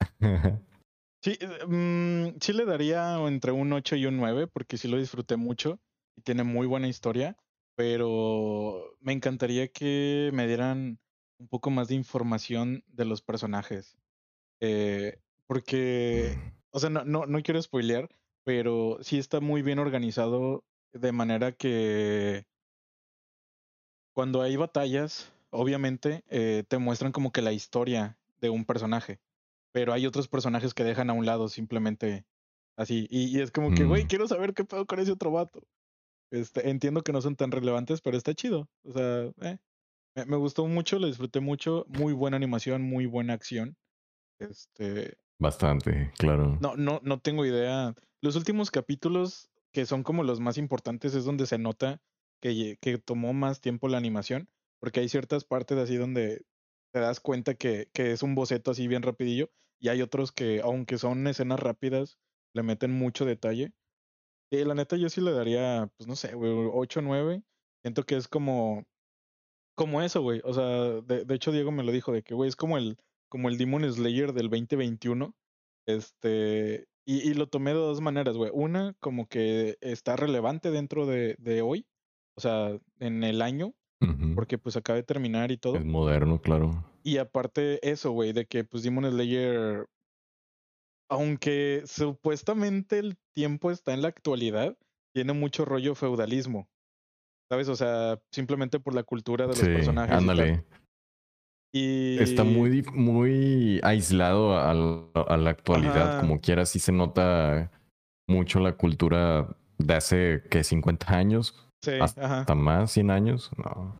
Sí, 1.24 1.38
eh, 1.40 1.66
mm, 1.68 2.38
sí 2.40 2.52
le 2.52 2.64
daría 2.64 3.16
entre 3.28 3.52
un 3.52 3.72
8 3.72 3.94
y 3.94 4.06
un 4.06 4.16
9, 4.16 4.48
porque 4.48 4.76
sí 4.76 4.88
lo 4.88 4.96
disfruté 4.96 5.36
mucho 5.36 5.80
y 6.16 6.22
tiene 6.22 6.42
muy 6.42 6.66
buena 6.66 6.88
historia, 6.88 7.36
pero 7.76 8.96
me 9.00 9.12
encantaría 9.12 9.68
que 9.68 10.30
me 10.32 10.48
dieran 10.48 10.98
un 11.38 11.46
poco 11.48 11.70
más 11.70 11.86
de 11.86 11.94
información 11.94 12.82
de 12.88 13.04
los 13.04 13.22
personajes. 13.22 13.96
Eh, 14.62 15.18
porque, 15.48 16.40
o 16.70 16.80
sea, 16.80 16.90
no, 16.90 17.04
no, 17.04 17.26
no 17.26 17.42
quiero 17.42 17.60
spoilear, 17.62 18.08
pero 18.44 18.98
sí 19.02 19.18
está 19.18 19.40
muy 19.40 19.62
bien 19.62 19.80
organizado 19.80 20.64
de 20.94 21.12
manera 21.12 21.52
que 21.52 22.46
cuando 24.14 24.42
hay 24.42 24.56
batallas, 24.56 25.32
obviamente 25.50 26.22
eh, 26.28 26.64
te 26.68 26.78
muestran 26.78 27.12
como 27.12 27.32
que 27.32 27.42
la 27.42 27.52
historia 27.52 28.18
de 28.40 28.50
un 28.50 28.64
personaje, 28.64 29.20
pero 29.72 29.92
hay 29.92 30.06
otros 30.06 30.28
personajes 30.28 30.74
que 30.74 30.84
dejan 30.84 31.10
a 31.10 31.14
un 31.14 31.26
lado 31.26 31.48
simplemente 31.48 32.26
así. 32.76 33.06
Y, 33.10 33.36
y 33.36 33.40
es 33.42 33.50
como 33.52 33.72
que, 33.74 33.84
güey, 33.84 34.04
Mm. 34.04 34.06
quiero 34.06 34.28
saber 34.28 34.54
qué 34.54 34.64
pedo 34.64 34.86
con 34.86 35.00
ese 35.00 35.12
otro 35.12 35.30
vato. 35.32 35.62
Este, 36.30 36.70
entiendo 36.70 37.02
que 37.02 37.12
no 37.12 37.22
son 37.22 37.36
tan 37.36 37.52
relevantes, 37.52 38.00
pero 38.02 38.18
está 38.18 38.34
chido. 38.34 38.70
O 38.84 38.92
sea, 38.92 39.32
eh, 39.42 39.58
me, 40.16 40.26
me 40.26 40.36
gustó 40.38 40.66
mucho, 40.68 40.98
lo 40.98 41.08
disfruté 41.08 41.40
mucho. 41.40 41.86
Muy 41.88 42.12
buena 42.14 42.36
animación, 42.38 42.82
muy 42.82 43.06
buena 43.06 43.34
acción. 43.34 43.76
Este, 44.50 45.16
Bastante, 45.38 46.12
claro. 46.18 46.58
no, 46.60 46.76
no, 46.76 47.00
no 47.02 47.20
tengo 47.20 47.44
idea. 47.44 47.94
Los 48.20 48.36
últimos 48.36 48.70
capítulos, 48.70 49.50
que 49.72 49.86
son 49.86 50.02
como 50.02 50.22
los 50.22 50.40
más 50.40 50.58
importantes, 50.58 51.14
es 51.14 51.24
donde 51.24 51.46
se 51.46 51.58
nota 51.58 52.00
que, 52.40 52.78
que 52.80 52.98
tomó 52.98 53.32
más 53.32 53.60
tiempo 53.60 53.88
la 53.88 53.98
animación, 53.98 54.48
porque 54.80 55.00
hay 55.00 55.08
ciertas 55.08 55.44
partes 55.44 55.78
así 55.78 55.96
donde 55.96 56.44
te 56.92 57.00
das 57.00 57.20
cuenta 57.20 57.54
que, 57.54 57.88
que 57.92 58.12
es 58.12 58.22
un 58.22 58.34
boceto 58.34 58.70
así 58.70 58.86
bien 58.86 59.02
rapidillo, 59.02 59.50
y 59.80 59.88
hay 59.88 60.00
otros 60.00 60.30
que, 60.30 60.60
aunque 60.62 60.98
son 60.98 61.26
escenas 61.26 61.58
rápidas, 61.58 62.18
le 62.54 62.62
meten 62.62 62.92
mucho 62.92 63.24
detalle. 63.24 63.72
Y 64.52 64.64
la 64.64 64.74
neta, 64.74 64.96
yo 64.96 65.08
sí 65.08 65.20
le 65.20 65.32
daría, 65.32 65.90
pues 65.96 66.06
no 66.06 66.14
sé, 66.14 66.34
güey, 66.34 66.52
8 66.72 67.00
o 67.00 67.02
9. 67.02 67.42
Siento 67.82 68.04
que 68.04 68.16
es 68.16 68.28
como, 68.28 68.84
como 69.74 70.02
eso, 70.02 70.20
güey. 70.20 70.40
O 70.44 70.52
sea, 70.52 70.64
de, 71.00 71.24
de 71.24 71.34
hecho, 71.34 71.50
Diego 71.50 71.72
me 71.72 71.82
lo 71.82 71.90
dijo, 71.90 72.12
de 72.12 72.22
que, 72.22 72.34
güey, 72.34 72.48
es 72.48 72.54
como 72.54 72.76
el, 72.78 72.98
como 73.32 73.48
el 73.48 73.56
Demon 73.56 73.90
Slayer 73.90 74.34
del 74.34 74.50
2021. 74.50 75.34
Este, 75.88 76.84
y, 77.06 77.30
y 77.30 77.32
lo 77.32 77.48
tomé 77.48 77.70
de 77.70 77.78
dos 77.78 78.02
maneras, 78.02 78.36
güey. 78.36 78.50
Una, 78.52 78.94
como 79.00 79.26
que 79.26 79.78
está 79.80 80.16
relevante 80.16 80.70
dentro 80.70 81.06
de, 81.06 81.36
de 81.38 81.62
hoy, 81.62 81.86
o 82.36 82.42
sea, 82.42 82.78
en 83.00 83.24
el 83.24 83.40
año, 83.40 83.72
porque 84.34 84.58
pues 84.58 84.76
acaba 84.76 84.96
de 84.98 85.02
terminar 85.02 85.50
y 85.50 85.56
todo. 85.56 85.76
Es 85.76 85.84
moderno, 85.86 86.42
claro. 86.42 86.84
Y 87.02 87.16
aparte 87.16 87.80
eso, 87.88 88.10
güey, 88.10 88.34
de 88.34 88.44
que 88.44 88.64
pues 88.64 88.82
Demon 88.82 89.10
Slayer, 89.10 89.86
aunque 91.08 91.82
supuestamente 91.86 92.98
el 92.98 93.16
tiempo 93.34 93.70
está 93.70 93.94
en 93.94 94.02
la 94.02 94.08
actualidad, 94.08 94.76
tiene 95.14 95.32
mucho 95.32 95.64
rollo 95.64 95.94
feudalismo. 95.94 96.68
¿Sabes? 97.50 97.68
O 97.68 97.76
sea, 97.76 98.20
simplemente 98.30 98.78
por 98.78 98.94
la 98.94 99.02
cultura 99.04 99.46
de 99.46 99.52
los 99.52 99.58
Sí, 99.58 99.66
personajes. 99.66 100.16
ándale. 100.16 100.64
Y 101.74 102.18
Está 102.18 102.44
muy, 102.44 102.82
muy 102.92 103.80
aislado 103.82 104.58
a, 104.58 104.74
la- 104.74 105.22
a 105.26 105.36
la 105.36 105.50
actualidad. 105.50 106.10
Ajá. 106.12 106.20
Como 106.20 106.40
quiera, 106.40 106.66
sí 106.66 106.78
se 106.78 106.92
nota 106.92 107.70
mucho 108.28 108.60
la 108.60 108.72
cultura 108.76 109.56
de 109.78 109.94
hace, 109.94 110.42
¿qué? 110.50 110.62
50 110.64 111.16
años, 111.16 111.66
Sí, 111.82 111.92
hasta 112.00 112.42
ajá. 112.44 112.54
más, 112.54 112.92
100 112.92 113.10
años. 113.10 113.50
No. 113.56 113.96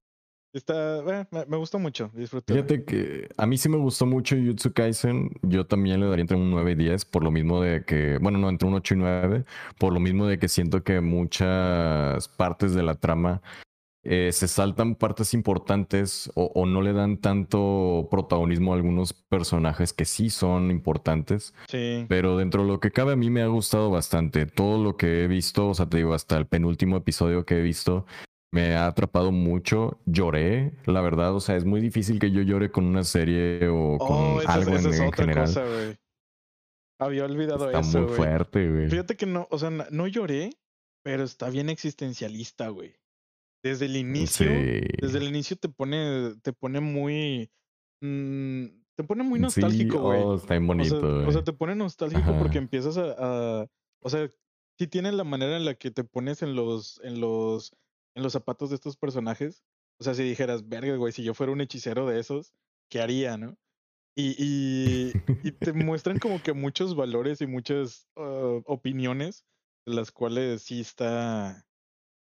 Está, 0.55 1.01
me, 1.31 1.47
me 1.47 1.57
gustó 1.57 1.79
mucho, 1.79 2.11
disfruté. 2.15 2.53
Fíjate 2.53 2.85
que 2.85 3.29
a 3.39 3.47
mí 3.47 3.57
sí 3.57 3.71
me 3.71 3.79
gustó 3.79 4.05
mucho 4.05 4.37
Jujutsu 4.37 4.75
Kaisen. 4.75 5.31
Yo 5.41 5.67
también 5.67 5.99
le 5.99 6.07
daría 6.07 6.21
entre 6.21 6.37
un 6.37 6.51
9 6.51 6.73
y 6.73 6.75
10, 6.75 7.07
por 7.07 7.25
lo 7.25 7.31
mismo 7.31 7.63
de 7.63 7.87
que, 7.87 8.19
bueno, 8.19 8.37
no, 8.39 8.51
entre 8.51 8.69
un 8.69 8.75
8 8.75 8.93
y 8.95 8.99
9, 8.99 9.45
por 9.79 9.95
lo 9.95 9.99
mismo 9.99 10.27
de 10.27 10.39
que 10.39 10.49
siento 10.49 10.85
que 10.85 11.01
muchas 11.01 12.29
partes 12.29 12.75
de 12.75 12.83
la 12.83 12.97
trama 12.97 13.41
eh, 14.05 14.31
se 14.33 14.49
saltan 14.49 14.97
partes 14.97 15.33
importantes 15.35 16.31
o, 16.35 16.51
o 16.55 16.67
no 16.67 16.83
le 16.83 16.93
dan 16.93 17.19
tanto 17.19 18.09
protagonismo 18.11 18.73
a 18.73 18.77
algunos 18.77 19.13
personajes 19.13 19.93
que 19.93 20.05
sí 20.05 20.29
son 20.31 20.71
importantes. 20.71 21.55
Sí, 21.69 22.05
Pero 22.09 22.37
dentro 22.37 22.63
de 22.63 22.69
lo 22.69 22.81
que 22.81 22.91
cabe, 22.91 23.13
a 23.13 23.17
mí 23.17 23.31
me 23.31 23.43
ha 23.43 23.47
gustado 23.47 23.91
bastante. 23.91 24.47
Todo 24.47 24.83
lo 24.83 24.97
que 24.97 25.23
he 25.23 25.29
visto, 25.29 25.69
o 25.69 25.75
sea, 25.75 25.87
te 25.87 25.99
digo, 25.99 26.15
hasta 26.15 26.37
el 26.37 26.47
penúltimo 26.47 26.97
episodio 26.97 27.47
que 27.47 27.59
he 27.59 27.63
visto, 27.63 28.05
me 28.53 28.75
ha 28.75 28.87
atrapado 28.89 29.31
mucho. 29.33 30.01
Lloré, 30.05 30.73
la 30.85 31.01
verdad. 31.01 31.35
O 31.35 31.41
sea, 31.41 31.57
es 31.57 31.65
muy 31.65 31.81
difícil 31.81 32.19
que 32.19 32.31
yo 32.33 32.43
llore 32.43 32.71
con 32.73 32.85
una 32.85 33.05
serie 33.05 33.69
o 33.69 33.99
con 33.99 34.09
Oh, 34.11 34.41
algo 34.47 34.73
en, 34.77 34.87
es 34.89 34.99
en 35.01 35.13
general. 35.13 35.45
cosa. 35.47 35.65
Había 37.01 37.25
olvidado 37.25 37.67
Está 37.67 37.81
eso, 37.81 37.99
muy 37.99 38.07
güey. 38.09 38.17
fuerte, 38.17 38.69
güey. 38.71 38.89
Fíjate 38.91 39.17
que 39.17 39.27
no, 39.27 39.49
o 39.51 39.59
sea, 39.59 39.71
no 39.71 40.07
lloré, 40.07 40.51
pero 41.03 41.25
está 41.25 41.51
bien 41.51 41.69
existencialista, 41.69 42.69
güey. 42.69 42.95
Desde 43.63 43.87
el 43.87 43.97
inicio, 43.97 44.47
Sí. 44.47 44.81
desde 45.01 45.19
el 45.19 45.25
inicio 45.29 45.57
te 45.57 45.69
pone, 45.69 46.35
te 46.43 46.53
pone 46.53 46.81
muy, 46.81 47.51
mm, 48.01 48.65
te 48.97 49.05
pone 49.05 49.23
muy 49.23 49.39
Sí, 49.39 49.43
nostálgico, 49.43 50.01
güey. 50.01 50.23
oh, 50.23 50.35
está 50.37 50.59
bien 50.59 50.81
O 50.81 50.85
sea, 50.85 50.99
bonito, 50.99 51.29
o 51.29 51.33
sea, 51.33 51.45
te 51.45 51.53
pone 51.53 51.75
nostálgico 51.75 52.37
porque 52.39 52.59
empiezas 52.59 52.97
a, 52.99 53.15
a- 53.63 53.67
o 54.03 54.11
sea, 54.11 54.29
si 54.79 54.87
tienes 54.89 55.15
la 55.15 55.25
manera 55.25 55.57
en 55.57 55.65
la 55.65 55.75
que 55.75 55.91
te 55.91 56.03
pones 56.05 56.43
en 56.43 56.57
los, 56.57 57.01
en 57.05 57.21
los, 57.21 57.73
en 58.17 58.23
los 58.23 58.33
zapatos 58.33 58.71
de 58.71 58.75
estos 58.77 58.97
personajes. 58.97 59.63
O 60.01 60.05
sea, 60.05 60.15
si 60.15 60.25
dijeras, 60.25 60.69
verga, 60.69 60.97
güey, 60.97 61.13
si 61.13 61.23
yo 61.23 61.33
fuera 61.35 61.53
un 61.53 61.61
hechicero 61.61 62.07
de 62.09 62.19
esos, 62.19 62.53
¿qué 62.91 63.01
haría, 63.01 63.37
no? 63.37 63.57
Y, 64.17 64.35
y, 64.37 65.13
y 65.45 65.53
te 65.53 65.73
muestran 65.73 66.19
como 66.19 66.43
que 66.43 66.53
muchos 66.53 66.97
valores 66.97 67.41
y 67.41 67.47
muchas 67.47 68.09
ah, 68.17 68.61
opiniones, 68.65 69.45
de 69.87 69.95
las 69.95 70.11
cuales 70.11 70.63
sí 70.63 70.81
está, 70.81 71.65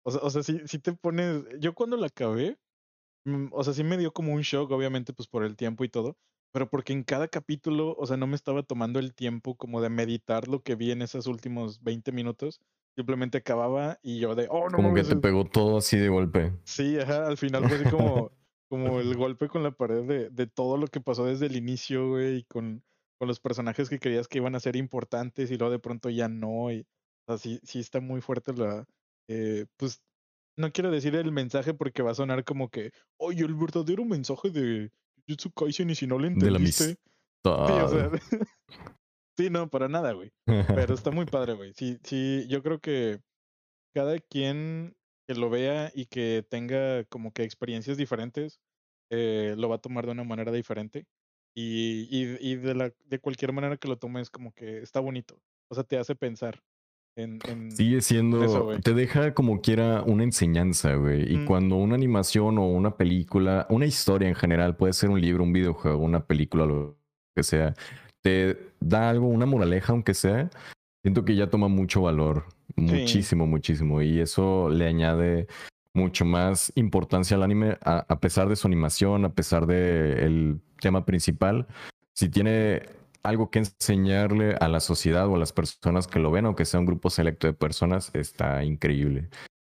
o 0.06 0.12
sea, 0.12 0.22
o 0.22 0.30
sea, 0.30 0.44
sí, 0.44 0.62
sí 0.66 0.80
te 0.80 0.94
pones, 0.94 1.44
yo 1.60 1.74
cuando 1.74 1.98
la 1.98 2.08
acabé, 2.08 2.58
mm, 3.26 3.48
o 3.52 3.64
sea, 3.64 3.74
sí 3.74 3.84
me 3.84 3.98
dio 3.98 4.14
como 4.14 4.34
un 4.34 4.42
shock, 4.42 4.72
obviamente, 4.72 5.14
pues 5.14 5.28
por 5.28 5.44
el 5.44 5.56
tiempo 5.56 5.84
y 5.84 5.90
todo, 5.90 6.18
pero 6.54 6.70
porque 6.70 6.94
en 6.94 7.04
cada 7.04 7.28
capítulo, 7.28 7.96
o 7.98 8.06
sea, 8.06 8.16
no 8.16 8.28
me 8.28 8.36
estaba 8.36 8.62
tomando 8.62 9.00
el 9.00 9.16
tiempo 9.16 9.56
como 9.56 9.82
de 9.82 9.90
meditar 9.90 10.48
lo 10.48 10.62
que 10.62 10.76
vi 10.76 10.92
en 10.92 11.02
esos 11.02 11.26
últimos 11.26 11.82
20 11.84 12.12
minutos, 12.12 12.62
simplemente 12.96 13.40
acababa 13.40 14.00
y 14.04 14.20
yo 14.20 14.36
de, 14.36 14.48
oh, 14.52 14.70
no 14.70 14.78
Como 14.78 14.94
que 14.94 15.04
te 15.04 15.16
pegó 15.16 15.46
todo 15.46 15.78
así 15.78 15.98
de 15.98 16.08
golpe. 16.08 16.54
Sí, 16.66 17.00
ajá, 17.00 17.28
al 17.28 17.38
final 17.38 17.68
fue 17.68 17.78
así 17.78 17.90
como, 17.90 18.32
como 18.70 19.00
el 19.00 19.18
golpe 19.18 19.48
con 19.48 19.64
la 19.64 19.72
pared 19.72 20.04
de, 20.04 20.30
de 20.30 20.46
todo 20.46 20.78
lo 20.78 20.88
que 20.88 21.02
pasó 21.02 21.26
desde 21.26 21.48
el 21.48 21.56
inicio, 21.56 22.10
güey, 22.10 22.38
y 22.38 22.44
con, 22.44 22.84
con 23.18 23.28
los 23.28 23.40
personajes 23.40 23.90
que 23.90 24.00
creías 24.00 24.28
que 24.28 24.38
iban 24.38 24.54
a 24.54 24.60
ser 24.60 24.76
importantes 24.76 25.50
y 25.50 25.58
luego 25.58 25.72
de 25.72 25.80
pronto 25.80 26.12
ya 26.12 26.30
no, 26.30 26.72
y 26.72 26.86
o 27.28 27.32
sea, 27.32 27.38
sí, 27.40 27.60
sí 27.64 27.80
está 27.80 28.02
muy 28.02 28.22
fuerte 28.22 28.54
la, 28.54 28.86
eh, 29.28 29.66
pues, 29.78 30.02
no 30.58 30.72
quiero 30.72 30.92
decir 30.92 31.16
el 31.16 31.32
mensaje 31.32 31.74
porque 31.74 32.04
va 32.04 32.12
a 32.12 32.16
sonar 32.16 32.44
como 32.44 32.70
que, 32.70 32.92
oye, 33.18 33.44
el 33.44 33.56
verdadero 33.56 34.06
mensaje 34.06 34.50
de 34.50 34.92
Jujutsu 35.28 35.52
Kaisen 35.52 35.90
y 35.90 35.96
si 35.96 36.08
no 36.08 36.18
lo 36.18 36.28
entendiste. 36.28 36.86
Sí, 36.86 36.98
o 37.46 37.90
sea, 37.90 38.10
sí, 39.38 39.50
no, 39.50 39.70
para 39.70 39.88
nada, 39.88 40.14
güey. 40.14 40.32
Pero 40.46 40.94
está 40.96 41.12
muy 41.12 41.26
padre, 41.26 41.54
güey. 41.54 41.74
Sí, 41.74 42.00
sí, 42.04 42.46
yo 42.48 42.64
creo 42.64 42.80
que 42.80 43.20
cada 43.94 44.20
quien 44.20 44.96
que 45.28 45.36
lo 45.36 45.50
vea 45.50 45.92
y 45.94 46.06
que 46.06 46.46
tenga 46.50 47.04
como 47.06 47.32
que 47.34 47.44
experiencias 47.44 47.98
diferentes, 47.98 48.60
eh, 49.10 49.56
lo 49.58 49.70
va 49.70 49.76
a 49.76 49.82
tomar 49.82 50.06
de 50.06 50.12
una 50.12 50.24
manera 50.24 50.52
diferente. 50.52 51.06
Y, 51.56 52.08
y, 52.12 52.38
y 52.40 52.56
de, 52.58 52.76
la, 52.76 52.94
de 53.06 53.20
cualquier 53.20 53.54
manera 53.54 53.78
que 53.78 53.88
lo 53.88 53.98
tomes, 53.98 54.30
como 54.30 54.54
que 54.54 54.80
está 54.80 55.00
bonito. 55.00 55.42
O 55.70 55.76
sea, 55.76 55.84
te 55.84 55.98
hace 55.98 56.16
pensar. 56.16 56.62
Sigue 57.70 58.02
siendo, 58.02 58.78
te 58.80 58.94
deja 58.94 59.34
como 59.34 59.62
quiera 59.62 60.04
una 60.04 60.24
enseñanza, 60.24 60.96
güey. 60.96 61.34
Y 61.34 61.46
cuando 61.46 61.78
una 61.78 61.96
animación 61.96 62.58
o 62.58 62.68
una 62.68 62.98
película, 62.98 63.66
una 63.70 63.86
historia 63.86 64.28
en 64.28 64.36
general, 64.36 64.76
puede 64.76 64.92
ser 64.92 65.10
un 65.10 65.22
libro, 65.22 65.44
un 65.44 65.54
videojuego, 65.54 65.98
una 66.00 66.26
película, 66.26 66.66
lo 66.66 66.98
que 67.34 67.44
sea, 67.44 67.74
te 68.22 68.58
da 68.82 69.10
algo, 69.10 69.28
una 69.28 69.46
moraleja, 69.46 69.94
aunque 69.94 70.14
sea, 70.14 70.50
siento 71.04 71.24
que 71.24 71.38
ya 71.38 71.50
toma 71.50 71.70
mucho 71.70 72.02
valor, 72.02 72.48
muchísimo, 72.76 73.48
muchísimo. 73.48 74.02
Y 74.02 74.20
eso 74.20 74.70
le 74.70 74.86
añade 74.86 75.48
mucho 75.94 76.26
más 76.26 76.74
importancia 76.76 77.38
al 77.38 77.44
anime, 77.44 77.78
a, 77.82 78.20
pesar 78.20 78.50
de 78.50 78.58
su 78.58 78.68
animación, 78.68 79.24
a 79.24 79.34
pesar 79.34 79.68
del 79.68 80.60
tema 80.82 81.06
principal. 81.06 81.66
Si 82.14 82.28
tiene 82.28 82.82
algo 83.26 83.50
que 83.50 83.60
enseñarle 83.60 84.56
a 84.60 84.68
la 84.68 84.80
sociedad 84.80 85.28
o 85.28 85.36
a 85.36 85.40
las 85.40 85.52
personas 85.52 86.08
que 86.08 86.20
lo 86.20 86.32
ven, 86.32 86.46
aunque 86.46 86.66
sea 86.66 86.80
un 86.80 86.86
grupo 86.86 87.10
selecto 87.10 87.48
de 87.48 87.54
personas, 87.54 88.12
está 88.14 88.64
increíble. 88.64 89.30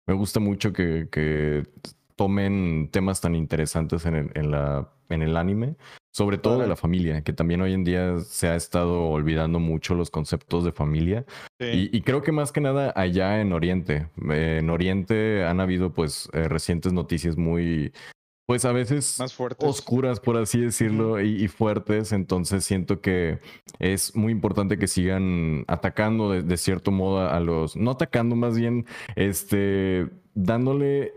Me 0.07 0.13
gusta 0.13 0.39
mucho 0.39 0.73
que, 0.73 1.67
tomen 2.15 2.89
temas 2.91 3.19
tan 3.19 3.33
interesantes 3.33 4.05
en 4.05 4.15
el, 4.15 4.31
en, 4.35 4.51
la, 4.51 4.89
en 5.09 5.23
el 5.23 5.35
anime, 5.37 5.75
sobre 6.11 6.37
todo 6.37 6.59
de 6.59 6.67
la 6.67 6.75
familia, 6.75 7.23
que 7.23 7.33
también 7.33 7.61
hoy 7.61 7.73
en 7.73 7.83
día 7.83 8.19
se 8.19 8.47
ha 8.47 8.55
estado 8.55 9.05
olvidando 9.05 9.59
mucho 9.59 9.95
los 9.95 10.11
conceptos 10.11 10.63
de 10.63 10.71
familia. 10.71 11.25
Y, 11.59 11.95
y, 11.95 12.01
creo 12.01 12.21
que 12.21 12.31
más 12.31 12.51
que 12.51 12.61
nada 12.61 12.93
allá 12.95 13.41
en 13.41 13.53
Oriente. 13.53 14.07
En 14.17 14.69
Oriente 14.69 15.45
han 15.45 15.61
habido 15.61 15.93
pues 15.93 16.29
eh, 16.33 16.47
recientes 16.47 16.93
noticias 16.93 17.37
muy 17.37 17.91
pues 18.51 18.65
a 18.65 18.73
veces 18.73 19.17
más 19.17 19.33
oscuras, 19.59 20.19
por 20.19 20.35
así 20.35 20.59
decirlo, 20.59 21.21
y, 21.21 21.47
fuertes. 21.47 22.11
Entonces 22.11 22.65
siento 22.65 22.99
que 22.99 23.39
es 23.79 24.13
muy 24.13 24.33
importante 24.33 24.77
que 24.77 24.87
sigan 24.87 25.63
atacando 25.69 26.31
de, 26.31 26.57
cierto 26.57 26.91
modo 26.91 27.29
a 27.29 27.39
los, 27.39 27.77
no 27.77 27.91
atacando 27.91 28.35
más 28.35 28.57
bien, 28.57 28.87
este, 29.15 30.09
dándole 30.33 31.13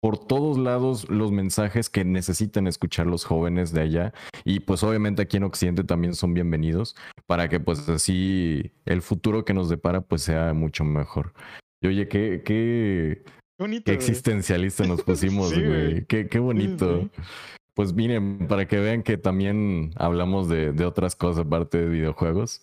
por 0.00 0.18
todos 0.26 0.58
lados 0.58 1.08
los 1.08 1.30
mensajes 1.30 1.88
que 1.88 2.04
necesitan 2.04 2.66
escuchar 2.66 3.06
los 3.06 3.24
jóvenes 3.24 3.72
de 3.72 3.82
allá 3.82 4.12
y 4.44 4.58
pues 4.58 4.82
obviamente 4.82 5.22
aquí 5.22 5.36
en 5.36 5.44
Occidente 5.44 5.84
también 5.84 6.16
son 6.16 6.34
bienvenidos 6.34 6.96
para 7.28 7.48
que 7.48 7.60
pues 7.60 7.88
así 7.88 8.72
el 8.86 9.02
futuro 9.02 9.44
que 9.44 9.54
nos 9.54 9.68
depara 9.68 10.00
pues 10.00 10.22
sea 10.22 10.52
mucho 10.52 10.82
mejor. 10.82 11.32
Y 11.80 11.86
oye, 11.86 12.08
qué, 12.08 12.42
qué, 12.44 13.22
Qué 13.84 13.92
existencialista 13.92 14.84
nos 14.84 15.02
pusimos, 15.02 15.52
güey. 15.58 16.04
Qué, 16.06 16.28
qué, 16.28 16.38
bonito. 16.38 17.08
Pues 17.74 17.92
miren, 17.92 18.46
para 18.48 18.66
que 18.66 18.78
vean 18.78 19.02
que 19.02 19.16
también 19.16 19.92
hablamos 19.96 20.48
de, 20.48 20.72
de, 20.72 20.84
otras 20.84 21.16
cosas 21.16 21.46
aparte 21.46 21.78
de 21.78 21.88
videojuegos. 21.88 22.62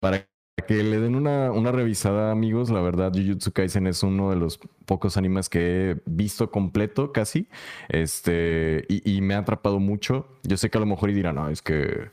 Para 0.00 0.28
que 0.66 0.82
le 0.82 1.00
den 1.00 1.14
una, 1.14 1.50
una 1.52 1.72
revisada, 1.72 2.30
amigos. 2.30 2.70
La 2.70 2.80
verdad, 2.80 3.12
Jujutsu 3.14 3.52
Kaisen 3.52 3.86
es 3.86 4.02
uno 4.02 4.30
de 4.30 4.36
los 4.36 4.58
pocos 4.84 5.16
animes 5.16 5.48
que 5.48 5.90
he 5.90 6.02
visto 6.06 6.50
completo 6.50 7.12
casi. 7.12 7.48
Este, 7.88 8.84
y, 8.88 9.16
y 9.16 9.20
me 9.20 9.34
ha 9.34 9.38
atrapado 9.38 9.80
mucho. 9.80 10.26
Yo 10.42 10.56
sé 10.56 10.70
que 10.70 10.78
a 10.78 10.80
lo 10.80 10.86
mejor 10.86 11.10
y 11.10 11.14
dirán, 11.14 11.36
no, 11.36 11.48
es 11.48 11.62
que 11.62 12.10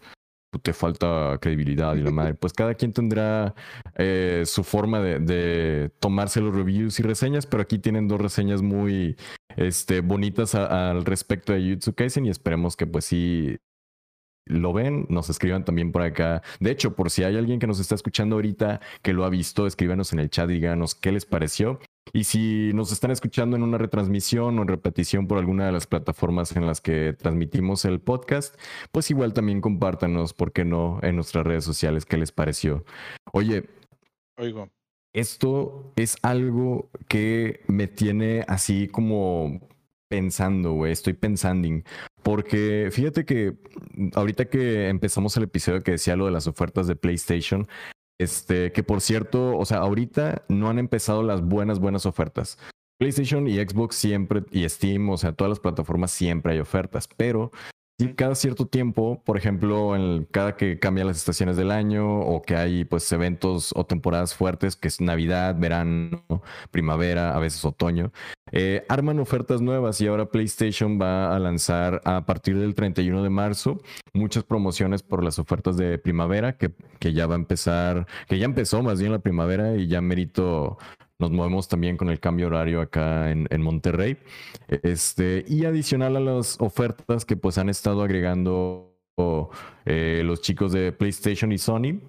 te 0.58 0.74
falta 0.74 1.38
credibilidad 1.40 1.96
y 1.96 2.02
la 2.02 2.12
madre. 2.12 2.34
Pues 2.34 2.54
cada 2.54 2.74
quien 2.74 2.94
tendrá 2.94 3.54
eh, 3.96 4.44
su 4.46 4.64
forma 4.64 5.00
de, 5.00 5.92
tomarse 6.00 6.42
los 6.42 6.56
reviews 6.56 7.00
y 7.00 7.04
reseñas, 7.04 7.46
pero 7.46 7.64
aquí 7.64 7.80
tienen 7.80 8.08
dos 8.08 8.20
reseñas 8.20 8.62
muy 8.62 9.16
este, 9.56 10.02
bonitas 10.02 10.56
al 10.56 11.06
respecto 11.06 11.54
de 11.54 11.72
Jutsu 11.72 11.94
Kaisen 11.94 12.26
y 12.26 12.30
esperemos 12.30 12.76
que 12.76 12.88
pues 12.88 13.06
sí 13.06 13.58
lo 14.46 14.74
ven, 14.74 15.06
nos 15.10 15.30
escriban 15.30 15.64
también 15.64 15.92
por 15.92 16.02
acá. 16.02 16.42
De 16.60 16.72
hecho, 16.72 16.96
por 16.96 17.12
si 17.12 17.24
hay 17.24 17.38
alguien 17.38 17.60
que 17.60 17.68
nos 17.68 17.80
está 17.80 17.96
escuchando 17.96 18.36
ahorita 18.36 18.82
que 19.04 19.14
lo 19.14 19.24
ha 19.24 19.30
visto, 19.30 19.68
escríbanos 19.68 20.12
en 20.12 20.20
el 20.20 20.30
chat, 20.30 20.50
díganos 20.50 20.96
qué 20.96 21.12
les 21.12 21.26
pareció. 21.26 21.80
Y 22.14 22.24
si 22.24 22.72
nos 22.74 22.92
están 22.92 23.12
escuchando 23.12 23.56
en 23.56 23.64
una 23.64 23.78
retransmisión 23.78 24.58
o 24.58 24.62
en 24.62 24.68
repetición 24.68 25.28
por 25.28 25.38
alguna 25.38 25.66
de 25.66 25.72
las 25.72 25.88
plataformas 25.88 26.56
en 26.56 26.66
las 26.66 26.82
que 26.82 27.14
transmitimos 27.14 27.86
el 27.86 28.00
podcast, 28.00 28.60
pues 28.92 29.10
igual 29.12 29.34
también 29.34 29.62
compártanos, 29.62 30.34
¿por 30.34 30.52
qué 30.52 30.66
no?, 30.66 31.00
en 31.02 31.16
nuestras 31.16 31.46
redes 31.46 31.64
sociales 31.64 32.06
qué 32.06 32.18
les 32.18 32.32
pareció. 32.32 32.86
Oye, 33.32 33.66
Oigo. 34.38 34.70
Esto 35.14 35.92
es 35.96 36.18
algo 36.22 36.90
que 37.08 37.62
me 37.68 37.88
tiene 37.88 38.46
así 38.48 38.88
como 38.88 39.68
pensando, 40.08 40.74
güey, 40.74 40.92
estoy 40.92 41.14
pensando, 41.14 41.68
porque 42.24 42.90
fíjate 42.92 43.26
que 43.26 43.58
ahorita 44.14 44.46
que 44.46 44.88
empezamos 44.88 45.36
el 45.38 45.44
episodio 45.44 45.82
que 45.82 45.92
decía 45.92 46.16
lo 46.16 46.26
de 46.26 46.32
las 46.32 46.48
ofertas 46.48 46.88
de 46.88 46.96
PlayStation, 46.96 47.68
este, 48.20 48.72
que 48.72 48.84
por 48.84 49.02
cierto, 49.02 49.58
o 49.58 49.66
sea, 49.66 49.80
ahorita 49.80 50.44
no 50.50 50.70
han 50.70 50.78
empezado 50.78 51.24
las 51.24 51.42
buenas, 51.42 51.80
buenas 51.80 52.06
ofertas. 52.06 52.58
PlayStation 53.00 53.48
y 53.48 53.56
Xbox 53.56 53.96
siempre, 53.96 54.44
y 54.52 54.68
Steam, 54.68 55.10
o 55.10 55.18
sea, 55.18 55.32
todas 55.32 55.50
las 55.50 55.60
plataformas 55.60 56.12
siempre 56.12 56.54
hay 56.54 56.60
ofertas, 56.60 57.08
pero 57.16 57.52
cada 58.16 58.36
cierto 58.36 58.66
tiempo, 58.66 59.22
por 59.26 59.38
ejemplo, 59.38 59.94
cada 60.32 60.56
que 60.56 60.80
cambian 60.80 61.08
las 61.08 61.18
estaciones 61.18 61.58
del 61.58 61.70
año 61.70 62.20
o 62.22 62.42
que 62.42 62.56
hay 62.56 62.86
pues 62.86 63.12
eventos 63.12 63.74
o 63.76 63.86
temporadas 63.86 64.34
fuertes, 64.34 64.78
que 64.78 64.88
es 64.88 65.02
Navidad, 65.02 65.56
verano, 65.60 66.24
primavera, 66.72 67.36
a 67.36 67.40
veces 67.40 67.64
otoño, 67.66 68.14
eh, 68.52 68.86
arman 68.88 69.20
ofertas 69.20 69.62
nuevas 69.62 70.00
y 70.00 70.08
ahora 70.08 70.32
PlayStation 70.32 71.00
va 71.00 71.36
a 71.36 71.40
lanzar 71.40 72.02
a 72.06 72.26
partir 72.26 72.58
del 72.58 72.74
31 72.74 73.22
de 73.22 73.30
marzo 73.30 73.82
muchas 74.14 74.44
promociones 74.44 75.04
por 75.04 75.24
las 75.24 75.38
ofertas 75.38 75.78
de 75.78 75.98
primavera 75.98 76.58
que, 76.58 76.72
que 77.00 77.14
ya 77.14 77.28
va 77.28 77.36
a 77.36 77.38
empezar, 77.38 78.08
que 78.28 78.40
ya 78.40 78.46
empezó 78.46 78.82
más 78.82 79.00
bien 79.00 79.12
la 79.12 79.20
primavera 79.20 79.76
y 79.76 79.88
ya 79.88 80.02
merito 80.02 80.78
nos 81.20 81.32
movemos 81.32 81.68
también 81.68 81.98
con 81.98 82.10
el 82.10 82.20
cambio 82.20 82.48
horario 82.48 82.82
acá 82.82 83.30
en, 83.30 83.62
Monterrey. 83.62 84.18
Este, 84.68 85.46
y 85.48 85.66
adicional 85.66 86.16
a 86.16 86.20
las 86.22 86.60
ofertas 86.62 87.26
que 87.26 87.36
pues 87.36 87.58
han 87.58 87.70
estado 87.70 88.02
agregando 88.02 88.96
eh, 89.86 90.22
los 90.24 90.42
chicos 90.42 90.72
de 90.72 90.94
PlayStation 90.94 91.52
y 91.52 91.58
Sony, 91.58 92.00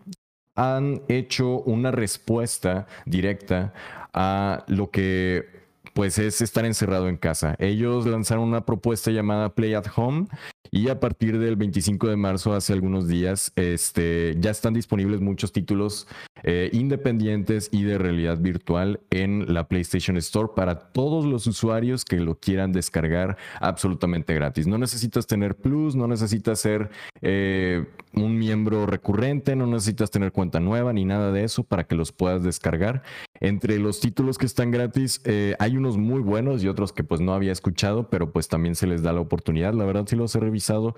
han 0.55 1.03
hecho 1.09 1.61
una 1.63 1.91
respuesta 1.91 2.87
directa 3.05 3.73
a 4.13 4.65
lo 4.69 4.91
que 4.91 5.61
pues 5.93 6.19
es 6.19 6.41
estar 6.41 6.65
encerrado 6.65 7.09
en 7.09 7.17
casa. 7.17 7.57
Ellos 7.59 8.07
lanzaron 8.07 8.45
una 8.45 8.65
propuesta 8.65 9.11
llamada 9.11 9.55
Play 9.55 9.75
at 9.75 9.87
Home 9.97 10.29
y 10.71 10.89
a 10.89 11.01
partir 11.01 11.39
del 11.39 11.57
25 11.57 12.09
de 12.09 12.17
marzo, 12.17 12.53
hace 12.55 12.73
algunos 12.73 13.09
días, 13.09 13.53
este, 13.57 14.37
ya 14.39 14.51
están 14.51 14.73
disponibles 14.73 15.21
muchos 15.21 15.53
títulos 15.53 16.07
eh, 16.43 16.71
independientes 16.73 17.69
y 17.73 17.83
de 17.83 17.99
realidad 17.99 18.39
virtual 18.39 19.01
en 19.11 19.53
la 19.53 19.69
PlayStation 19.69 20.17
Store 20.17 20.51
para 20.55 20.79
todos 20.93 21.25
los 21.25 21.47
usuarios 21.47 22.05
que 22.05 22.17
lo 22.17 22.39
quieran 22.39 22.73
descargar 22.73 23.37
absolutamente 23.61 24.35
gratis. 24.35 24.67
No 24.67 24.79
necesitas 24.79 25.27
tener 25.27 25.57
Plus, 25.57 25.95
no 25.95 26.07
necesitas 26.07 26.61
ser 26.61 26.91
eh, 27.23 27.85
un 28.15 28.39
miembro 28.39 28.87
recurrente, 28.87 29.57
no 29.57 29.67
necesitas 29.67 30.11
tener 30.11 30.33
cuenta 30.33 30.61
nueva 30.61 30.93
ni 30.93 31.05
nada 31.05 31.33
de 31.33 31.45
eso 31.45 31.65
para 31.65 31.85
que 31.85 31.95
los 31.95 32.13
puedas 32.13 32.43
descargar. 32.43 33.03
Entre 33.41 33.79
los 33.79 34.01
títulos 34.01 34.39
que 34.39 34.47
están 34.47 34.71
gratis, 34.71 35.21
eh, 35.25 35.55
hay 35.59 35.77
unos 35.77 35.97
muy 35.97 36.21
buenos 36.21 36.63
y 36.63 36.69
otros 36.69 36.93
que 36.93 37.05
pues 37.05 37.21
no 37.21 37.35
había 37.35 37.53
escuchado, 37.53 38.11
pero 38.11 38.33
pues 38.33 38.49
también 38.49 38.75
se 38.75 38.87
les 38.87 39.03
da 39.03 39.13
la 39.13 39.21
oportunidad. 39.21 39.75
La 39.75 39.85
verdad 39.85 40.05
sí 40.07 40.17
los 40.17 40.35
he 40.35 40.41
revisado 40.41 40.95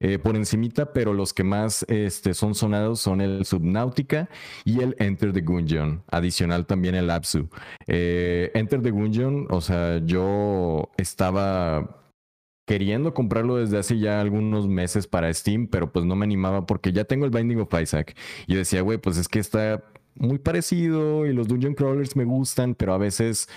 eh, 0.00 0.18
por 0.18 0.36
encimita, 0.36 0.92
pero 0.92 1.14
los 1.14 1.32
que 1.32 1.42
más 1.44 1.84
este, 1.88 2.34
son 2.34 2.54
sonados 2.54 3.00
son 3.00 3.20
el 3.20 3.44
Subnautica 3.46 4.28
y 4.64 4.80
el 4.80 4.94
Enter 4.98 5.32
the 5.32 5.40
Gungeon. 5.40 6.02
Adicional 6.10 6.66
también 6.66 6.94
el 6.94 7.10
Apsu. 7.10 7.48
Eh, 7.86 8.50
Enter 8.54 8.82
the 8.82 8.90
Gungeon, 8.90 9.46
o 9.50 9.60
sea, 9.60 9.98
yo 10.04 10.90
estaba 10.98 12.02
queriendo 12.66 13.14
comprarlo 13.14 13.56
desde 13.56 13.78
hace 13.78 13.98
ya 13.98 14.20
algunos 14.20 14.68
meses 14.68 15.06
para 15.06 15.32
Steam, 15.32 15.68
pero 15.68 15.92
pues 15.92 16.04
no 16.04 16.16
me 16.16 16.24
animaba 16.24 16.66
porque 16.66 16.92
ya 16.92 17.04
tengo 17.04 17.24
el 17.24 17.30
Binding 17.30 17.60
of 17.60 17.72
Isaac. 17.80 18.16
Y 18.46 18.56
decía, 18.56 18.82
güey, 18.82 18.98
pues 18.98 19.16
es 19.16 19.28
que 19.28 19.38
está 19.38 19.82
muy 20.16 20.38
parecido 20.38 21.26
y 21.26 21.32
los 21.32 21.48
Dungeon 21.48 21.74
Crawlers 21.74 22.16
me 22.16 22.24
gustan, 22.24 22.74
pero 22.74 22.92
a 22.92 22.98
veces 22.98 23.48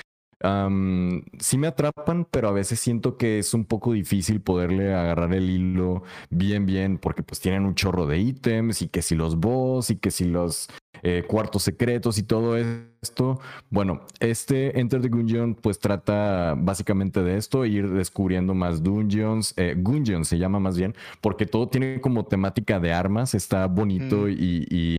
sí 0.42 1.58
me 1.58 1.68
atrapan, 1.68 2.26
pero 2.30 2.48
a 2.48 2.52
veces 2.52 2.80
siento 2.80 3.18
que 3.18 3.40
es 3.40 3.54
un 3.54 3.66
poco 3.66 3.94
difícil 3.94 4.42
poderle 4.42 4.94
agarrar 4.94 5.34
el 5.34 5.50
hilo 5.50 6.04
bien, 6.30 6.66
bien, 6.66 6.98
porque 6.98 7.24
pues 7.24 7.42
tienen 7.42 7.66
un 7.66 7.76
chorro 7.76 8.06
de 8.06 8.20
ítems 8.20 8.82
y 8.82 8.88
que 8.88 9.02
si 9.02 9.16
los 9.16 9.38
boss 9.38 9.90
y 9.90 9.98
que 9.98 10.12
si 10.12 10.26
los 10.26 10.70
eh, 11.04 11.24
cuartos 11.28 11.64
secretos 11.64 12.18
y 12.18 12.24
todo 12.24 12.58
esto. 12.58 13.40
Bueno, 13.70 14.02
este 14.20 14.80
Enter 14.80 15.02
the 15.02 15.10
Gungeon 15.10 15.56
pues 15.56 15.80
trata 15.80 16.56
básicamente 16.58 17.22
de 17.24 17.38
esto, 17.38 17.66
ir 17.66 17.90
descubriendo 17.90 18.54
más 18.54 18.84
dungeons, 18.84 19.54
eh, 19.58 19.76
Gungeon 19.78 20.26
se 20.26 20.38
llama 20.38 20.60
más 20.60 20.78
bien, 20.78 20.96
porque 21.22 21.46
todo 21.46 21.68
tiene 21.68 22.02
como 22.02 22.26
temática 22.26 22.80
de 22.80 22.94
armas, 22.94 23.36
está 23.36 23.68
bonito 23.68 24.24
mm. 24.24 24.36
y 24.38 24.99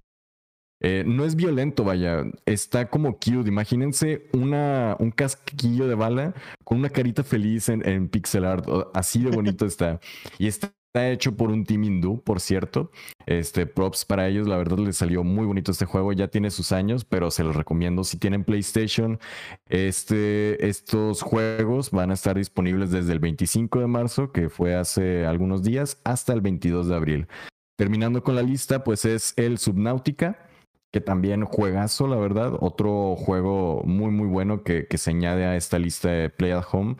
eh, 0.81 1.05
no 1.07 1.25
es 1.25 1.37
violento, 1.37 1.85
vaya. 1.85 2.25
Está 2.47 2.88
como 2.88 3.14
cute. 3.14 3.49
Imagínense 3.49 4.29
un 4.33 5.12
casquillo 5.14 5.87
de 5.87 5.95
bala 5.95 6.35
con 6.64 6.79
una 6.79 6.88
carita 6.88 7.23
feliz 7.23 7.69
en, 7.69 8.09
pixel 8.09 8.45
art. 8.45 8.66
Así 8.95 9.23
de 9.23 9.31
bonito 9.31 9.66
está. 9.66 10.01
Y 10.38 10.47
está 10.47 10.73
hecho 10.95 11.37
por 11.37 11.51
un 11.51 11.64
team 11.64 11.85
hindú, 11.85 12.23
por 12.23 12.40
cierto. 12.40 12.90
Este, 13.27 13.66
props 13.66 14.07
para 14.07 14.27
ellos. 14.27 14.49
La 14.49 14.57
verdad 14.57 14.79
les 14.79 14.97
salió 14.97 15.23
muy 15.23 15.45
bonito 15.45 15.71
este 15.71 15.85
juego. 15.85 16.14
Ya 16.14 16.29
tiene 16.29 16.51
sus 16.51 16.73
años, 16.73 17.05
pero 17.05 17.31
se 17.31 17.45
los 17.45 17.55
recomiendo. 17.55 18.03
Si 18.03 18.16
tienen 18.16 18.45
PlayStation, 18.45 19.21
este, 19.69 20.66
estos 20.66 21.21
juegos 21.21 21.90
van 21.90 22.11
a 22.11 22.14
estar 22.14 22.37
disponibles 22.37 22.90
desde 22.90 23.12
el 23.12 23.19
25 23.19 23.81
de 23.81 23.87
marzo, 23.87 24.33
que 24.33 24.49
fue 24.49 24.75
hace 24.75 25.27
algunos 25.27 25.62
días, 25.62 26.01
hasta 26.05 26.33
el 26.33 26.40
22 26.40 26.88
de 26.88 26.95
abril. 26.95 27.29
Terminando 27.77 28.23
con 28.23 28.35
la 28.35 28.43
lista, 28.43 28.83
pues 28.83 29.05
es 29.05 29.35
el 29.37 29.59
Subnautica 29.59 30.50
que 30.90 31.00
también 31.00 31.44
juegazo, 31.44 32.07
la 32.09 32.16
verdad. 32.16 32.53
Otro 32.61 33.16
juego 33.16 33.83
muy, 33.85 34.11
muy 34.11 34.26
bueno 34.26 34.62
que, 34.62 34.87
que 34.87 34.98
se 34.98 35.11
añade 35.11 35.44
a 35.44 35.57
esta 35.57 35.79
lista 35.79 36.11
de 36.11 36.31
Play 36.31 36.53
at 36.53 36.64
Home, 36.72 36.96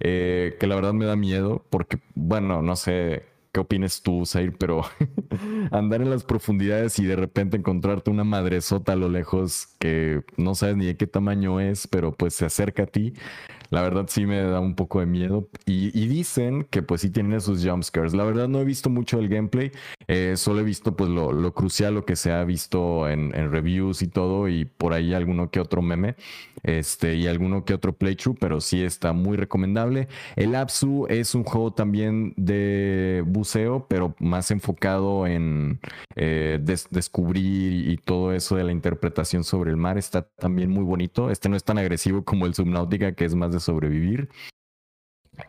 eh, 0.00 0.56
que 0.58 0.66
la 0.66 0.76
verdad 0.76 0.92
me 0.92 1.04
da 1.04 1.16
miedo 1.16 1.64
porque, 1.70 1.98
bueno, 2.14 2.62
no 2.62 2.76
sé 2.76 3.33
qué 3.54 3.60
opines 3.60 4.02
tú, 4.02 4.26
Zair, 4.26 4.52
pero 4.58 4.82
andar 5.70 6.02
en 6.02 6.10
las 6.10 6.24
profundidades 6.24 6.98
y 6.98 7.04
de 7.04 7.14
repente 7.14 7.56
encontrarte 7.56 8.10
una 8.10 8.24
madresota 8.24 8.92
a 8.92 8.96
lo 8.96 9.08
lejos 9.08 9.68
que 9.78 10.22
no 10.36 10.56
sabes 10.56 10.76
ni 10.76 10.86
de 10.86 10.96
qué 10.96 11.06
tamaño 11.06 11.60
es, 11.60 11.86
pero 11.86 12.12
pues 12.12 12.34
se 12.34 12.44
acerca 12.44 12.82
a 12.82 12.86
ti. 12.86 13.14
La 13.70 13.82
verdad 13.82 14.06
sí 14.08 14.26
me 14.26 14.40
da 14.40 14.60
un 14.60 14.74
poco 14.74 15.00
de 15.00 15.06
miedo. 15.06 15.48
Y, 15.66 15.90
dicen 16.06 16.64
que 16.70 16.82
pues 16.82 17.00
sí 17.00 17.10
tienen 17.10 17.40
sus 17.40 17.66
jumpscares. 17.66 18.14
La 18.14 18.24
verdad 18.24 18.46
no 18.46 18.60
he 18.60 18.64
visto 18.64 18.88
mucho 18.90 19.18
el 19.18 19.28
gameplay. 19.28 19.72
Eh, 20.06 20.34
solo 20.36 20.60
he 20.60 20.62
visto 20.62 20.96
pues 20.96 21.10
lo, 21.10 21.54
crucial, 21.54 21.94
lo 21.94 22.04
que 22.04 22.14
se 22.14 22.30
ha 22.30 22.44
visto 22.44 23.08
en, 23.08 23.32
reviews 23.32 24.02
y 24.02 24.08
todo. 24.08 24.48
Y 24.48 24.64
por 24.64 24.92
ahí 24.92 25.12
alguno 25.12 25.50
que 25.50 25.60
otro 25.60 25.82
meme. 25.82 26.14
Este, 26.64 27.14
y 27.14 27.26
alguno 27.28 27.64
que 27.64 27.74
otro 27.74 27.92
playthrough. 27.92 28.36
Pero 28.40 28.60
sí 28.60 28.82
está 28.82 29.12
muy 29.12 29.36
recomendable. 29.36 30.08
El 30.36 30.54
Apsu 30.54 31.06
es 31.08 31.34
un 31.34 31.44
juego 31.44 31.72
también 31.72 32.34
de 32.36 33.22
buceo, 33.26 33.86
pero 33.88 34.14
más 34.18 34.50
enfocado 34.50 35.26
en 35.26 35.80
eh, 36.16 36.58
descubrir 36.90 37.88
y 37.88 37.96
todo 37.98 38.32
eso 38.32 38.56
de 38.56 38.64
la 38.64 38.72
interpretación 38.72 39.44
sobre 39.44 39.70
el 39.70 39.76
mar. 39.76 39.98
Está 39.98 40.22
también 40.22 40.70
muy 40.70 40.84
bonito. 40.84 41.30
Este 41.30 41.48
no 41.48 41.56
es 41.56 41.64
tan 41.64 41.78
agresivo 41.78 42.24
como 42.24 42.46
el 42.46 42.54
Subnautica, 42.54 43.14
que 43.14 43.24
es 43.24 43.34
más 43.34 43.52
de 43.52 43.60
sobrevivir. 43.60 44.28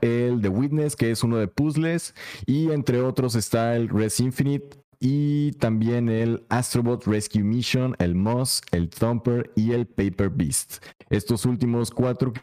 El 0.02 0.42
The 0.42 0.50
Witness, 0.50 0.96
que 0.96 1.12
es 1.12 1.24
uno 1.24 1.38
de 1.38 1.48
puzzles. 1.48 2.16
Y 2.46 2.72
entre 2.72 3.02
otros 3.02 3.36
está 3.36 3.76
el 3.76 3.90
Res 3.90 4.20
Infinite. 4.20 4.78
Y 5.00 5.52
también 5.54 6.10
el 6.10 6.46
Astrobot 6.50 7.06
Rescue 7.06 7.44
Mission, 7.44 7.96
el 8.00 8.16
Moss, 8.16 8.62
el 8.72 8.90
Thumper 8.90 9.52
y 9.56 9.72
el 9.72 9.86
Paper 9.86 10.30
Beast. 10.30 10.84
Estos 11.10 11.46
últimos 11.46 11.92
cuatro 11.92 12.34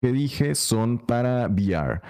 que 0.00 0.12
dije 0.12 0.54
son 0.54 0.98
para 0.98 1.46
VR. 1.46 2.00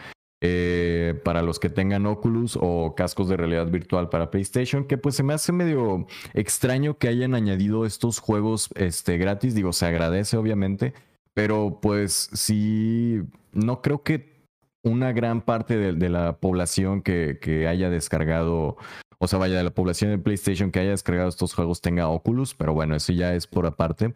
Eh, 0.44 1.20
para 1.24 1.40
los 1.40 1.60
que 1.60 1.70
tengan 1.70 2.04
Oculus 2.04 2.58
o 2.60 2.96
cascos 2.96 3.28
de 3.28 3.36
realidad 3.36 3.68
virtual 3.68 4.08
para 4.08 4.28
PlayStation, 4.28 4.84
que 4.84 4.98
pues 4.98 5.14
se 5.14 5.22
me 5.22 5.34
hace 5.34 5.52
medio 5.52 6.08
extraño 6.34 6.98
que 6.98 7.06
hayan 7.06 7.36
añadido 7.36 7.86
estos 7.86 8.18
juegos 8.18 8.68
este, 8.74 9.18
gratis, 9.18 9.54
digo, 9.54 9.72
se 9.72 9.86
agradece 9.86 10.36
obviamente, 10.36 10.94
pero 11.32 11.78
pues 11.80 12.28
sí, 12.32 13.22
no 13.52 13.82
creo 13.82 14.02
que 14.02 14.32
una 14.82 15.12
gran 15.12 15.42
parte 15.42 15.76
de, 15.76 16.08
la 16.08 16.38
población 16.38 17.02
que, 17.02 17.38
que, 17.40 17.68
haya 17.68 17.88
descargado, 17.88 18.76
o 19.22 19.28
sea, 19.28 19.38
vaya, 19.38 19.56
de 19.56 19.62
la 19.62 19.70
población 19.70 20.10
de 20.10 20.18
PlayStation 20.18 20.72
que 20.72 20.80
haya 20.80 20.90
descargado 20.90 21.28
estos 21.28 21.54
juegos 21.54 21.80
tenga 21.80 22.08
Oculus, 22.08 22.54
pero 22.54 22.74
bueno, 22.74 22.96
eso 22.96 23.12
ya 23.12 23.34
es 23.36 23.46
por 23.46 23.66
aparte. 23.66 24.14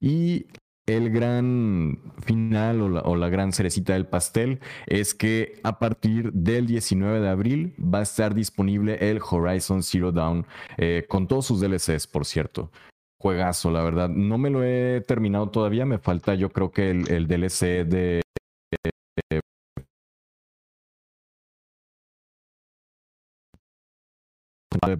Y 0.00 0.46
el 0.86 1.10
gran 1.10 1.98
final 2.24 2.80
o 2.80 3.16
la, 3.16 3.28
gran 3.30 3.52
cerecita 3.52 3.94
del 3.94 4.06
pastel 4.06 4.60
es 4.86 5.12
que 5.12 5.58
a 5.64 5.80
partir 5.80 6.32
del 6.32 6.68
19 6.68 7.18
de 7.18 7.28
abril 7.28 7.74
va 7.82 7.98
a 7.98 8.02
estar 8.02 8.32
disponible 8.32 9.10
el 9.10 9.20
Horizon 9.28 9.82
Zero 9.82 10.12
Dawn 10.12 10.46
eh, 10.76 11.04
con 11.08 11.26
todos 11.26 11.46
sus 11.46 11.60
DLCs, 11.60 12.06
por 12.06 12.24
cierto 12.24 12.70
juegazo, 13.20 13.72
la 13.72 13.82
verdad. 13.82 14.08
No 14.08 14.38
me 14.38 14.50
lo 14.50 14.62
he 14.62 15.00
terminado 15.00 15.50
todavía, 15.50 15.84
me 15.84 15.98
falta 15.98 16.36
yo 16.36 16.50
creo 16.50 16.70
que 16.70 16.90
el, 16.90 17.10
el 17.10 17.26
DLC 17.26 17.84
de... 17.84 18.22
de 18.70 19.40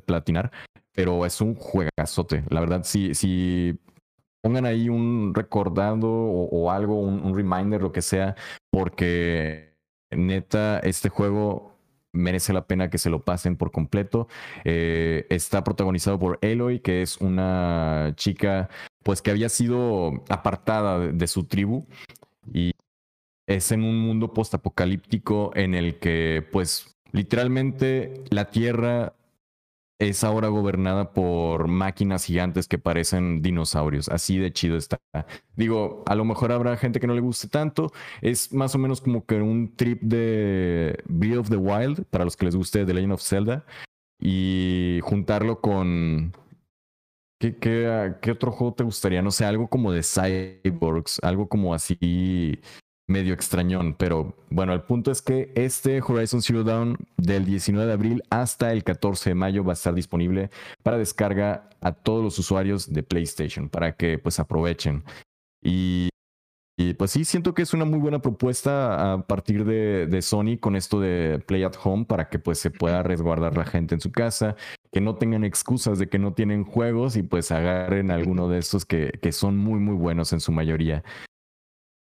platinar, 0.05 0.51
pero 0.93 1.25
es 1.27 1.41
un 1.41 1.55
juegazote. 1.55 2.45
La 2.49 2.61
verdad, 2.61 2.83
si, 2.85 3.15
si 3.15 3.79
pongan 4.43 4.67
ahí 4.67 4.89
un 4.89 5.33
recordado 5.35 6.09
o, 6.11 6.71
algo, 6.71 7.01
un, 7.01 7.35
reminder, 7.35 7.83
lo 7.83 7.93
que 7.93 8.03
sea, 8.03 8.35
porque 8.71 9.75
neta, 10.11 10.79
este 10.81 11.09
juego 11.09 11.79
merece 12.13 12.53
la 12.53 12.67
pena 12.67 12.91
que 12.91 12.99
se 12.99 13.11
lo 13.11 13.25
pasen 13.25 13.57
por 13.57 13.71
completo. 13.71 14.29
Eh, 14.65 15.27
está 15.31 15.65
protagonizado 15.65 16.19
por 16.19 16.39
Eloy, 16.43 16.81
que 16.81 17.03
es 17.03 17.19
una 17.19 18.13
chica 18.17 18.69
pues 19.03 19.23
que 19.23 19.31
había 19.31 19.49
sido 19.49 20.25
apartada 20.29 20.99
de, 20.99 21.27
su 21.29 21.45
tribu 21.45 21.87
y 22.53 22.73
es 23.47 23.73
en 23.73 23.83
un 23.83 23.99
mundo 23.99 24.35
postapocalíptico 24.35 25.53
en 25.55 25.75
el 25.75 25.99
que 25.99 26.47
pues 26.53 26.99
literalmente 27.13 28.25
la 28.31 28.51
tierra 28.51 29.15
es 29.99 30.23
ahora 30.23 30.49
gobernada 30.49 31.13
por 31.13 31.67
máquinas 31.67 32.25
gigantes 32.25 32.69
que 32.69 32.79
parecen 32.79 33.43
dinosaurios. 33.43 34.09
Así 34.09 34.39
de 34.39 34.53
chido 34.53 34.77
está. 34.77 34.99
Digo, 35.57 36.05
a 36.07 36.15
lo 36.15 36.25
mejor 36.25 36.53
habrá 36.53 36.77
gente 36.77 37.01
que 37.01 37.07
no 37.07 37.15
le 37.15 37.21
guste 37.21 37.49
tanto. 37.49 37.93
Es 38.21 38.53
más 38.53 38.75
o 38.75 38.79
menos 38.79 39.01
como 39.01 39.27
que 39.27 39.37
un 39.37 39.75
trip 39.75 40.01
de 40.03 41.03
Breath 41.07 41.39
of 41.39 41.51
the 41.51 41.57
Wild, 41.57 42.05
para 42.07 42.25
los 42.25 42.37
que 42.37 42.47
les 42.47 42.55
guste 42.57 42.87
The 42.87 42.95
Legend 42.95 43.13
of 43.13 43.23
Zelda, 43.23 43.65
y 44.21 45.01
juntarlo 45.03 45.61
con... 45.61 46.33
¿Qué, 47.41 47.57
qué, 47.57 48.31
otro 48.33 48.51
juego 48.51 48.75
te 48.75 48.83
gustaría? 48.83 49.23
No 49.23 49.31
sé, 49.31 49.45
algo 49.45 49.69
como 49.69 49.93
de 49.93 50.03
Cyborgs, 50.03 51.21
algo 51.23 51.49
como 51.49 51.73
así 51.73 52.61
medio 53.09 53.33
extrañón, 53.33 53.95
pero 53.95 54.37
bueno, 54.51 54.75
el 54.75 54.83
punto 54.83 55.11
es 55.11 55.23
que 55.23 55.51
este 55.55 56.01
Horizon 56.01 56.43
Zero 56.43 56.63
Dawn 56.63 56.99
del 57.17 57.47
19 57.47 57.87
de 57.87 57.93
abril 57.93 58.23
hasta 58.31 58.71
el 58.71 58.85
14 58.85 59.31
de 59.31 59.35
mayo 59.35 59.65
va 59.65 59.73
a 59.73 59.75
estar 59.75 59.95
disponible 59.95 60.51
para 60.83 60.99
descarga 60.99 61.71
a 61.81 61.93
todos 61.93 62.23
los 62.23 62.39
usuarios 62.39 62.93
de 62.93 63.03
PlayStation 63.03 63.71
para 63.71 63.97
que 63.97 64.19
pues 64.19 64.39
aprovechen. 64.39 65.05
Y, 65.63 66.11
pues 66.97 67.11
sí, 67.11 67.25
siento 67.25 67.55
que 67.55 67.63
es 67.63 67.75
una 67.75 67.85
muy 67.85 67.99
buena 67.99 68.21
propuesta 68.21 69.15
a 69.15 69.27
partir 69.27 69.65
de, 69.65 70.07
de, 70.07 70.23
Sony 70.23 70.59
con 70.61 70.77
esto 70.77 71.01
de 71.01 71.43
Play 71.45 71.65
at 71.65 71.75
Home 71.83 72.05
para 72.05 72.29
que 72.29 72.39
pues 72.39 72.59
se 72.59 72.71
pueda 72.71 73.03
resguardar 73.03 73.57
la 73.57 73.65
gente 73.65 73.97
en 73.97 74.01
su 74.01 74.13
casa, 74.13 74.55
que 74.93 75.01
no 75.01 75.17
tengan 75.17 75.45
excusas 75.45 75.99
de 75.99 76.09
que 76.09 76.21
no 76.21 76.35
tienen 76.35 76.65
juegos 76.65 77.17
y 77.17 77.25
pues 77.25 77.51
agarren 77.51 78.13
alguno 78.13 78.49
de 78.49 78.59
estos 78.59 78.85
que, 78.85 79.19
que 79.21 79.33
son 79.33 79.57
muy 79.57 79.81
muy 79.81 79.97
buenos 79.97 80.33
en 80.33 80.41
su 80.41 80.53
mayoría. 80.53 81.03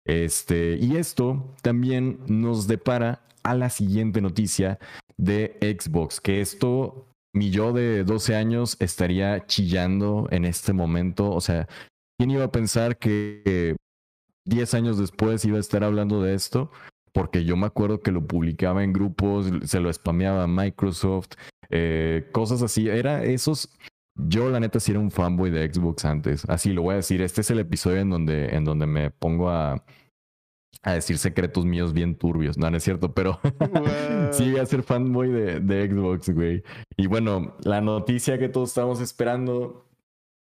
Este, 0.05 0.77
y 0.79 0.95
esto 0.95 1.53
también 1.61 2.19
nos 2.27 2.67
depara 2.67 3.21
a 3.43 3.55
la 3.55 3.69
siguiente 3.69 4.21
noticia 4.21 4.79
de 5.17 5.57
Xbox, 5.61 6.21
que 6.21 6.41
esto 6.41 7.05
mi 7.33 7.51
yo 7.51 7.73
de 7.73 8.03
12 8.03 8.35
años 8.35 8.75
estaría 8.79 9.45
chillando 9.45 10.27
en 10.31 10.45
este 10.45 10.73
momento. 10.73 11.31
O 11.31 11.41
sea, 11.41 11.67
¿quién 12.17 12.31
iba 12.31 12.45
a 12.45 12.51
pensar 12.51 12.97
que 12.97 13.75
10 14.45 14.73
años 14.73 14.97
después 14.97 15.45
iba 15.45 15.57
a 15.57 15.61
estar 15.61 15.83
hablando 15.83 16.21
de 16.23 16.33
esto? 16.33 16.71
Porque 17.13 17.43
yo 17.43 17.55
me 17.57 17.67
acuerdo 17.67 18.01
que 18.01 18.11
lo 18.11 18.25
publicaba 18.25 18.83
en 18.83 18.93
grupos, 18.93 19.47
se 19.65 19.79
lo 19.79 19.91
spameaba 19.91 20.43
a 20.43 20.47
Microsoft, 20.47 21.29
eh, 21.69 22.27
cosas 22.31 22.61
así. 22.61 22.89
Era 22.89 23.23
esos. 23.23 23.69
Yo, 24.27 24.49
la 24.49 24.59
neta, 24.59 24.79
sí 24.79 24.91
era 24.91 24.99
un 24.99 25.11
fanboy 25.11 25.49
de 25.49 25.71
Xbox 25.71 26.05
antes. 26.05 26.43
Así 26.49 26.73
lo 26.73 26.81
voy 26.81 26.93
a 26.93 26.97
decir. 26.97 27.21
Este 27.21 27.41
es 27.41 27.51
el 27.51 27.59
episodio 27.59 27.97
en 27.97 28.09
donde, 28.09 28.55
en 28.55 28.65
donde 28.65 28.87
me 28.87 29.11
pongo 29.11 29.49
a, 29.49 29.83
a 30.81 30.93
decir 30.93 31.17
secretos 31.17 31.65
míos 31.65 31.93
bien 31.93 32.15
turbios. 32.15 32.57
No, 32.57 32.69
no 32.69 32.77
es 32.77 32.83
cierto, 32.83 33.13
pero 33.13 33.39
sí 34.31 34.51
voy 34.51 34.59
a 34.59 34.65
ser 34.65 34.83
fanboy 34.83 35.29
de, 35.29 35.59
de 35.59 35.89
Xbox, 35.89 36.29
güey. 36.29 36.63
Y 36.97 37.07
bueno, 37.07 37.55
la 37.63 37.81
noticia 37.81 38.37
que 38.37 38.49
todos 38.49 38.69
estamos 38.69 39.01
esperando, 39.01 39.85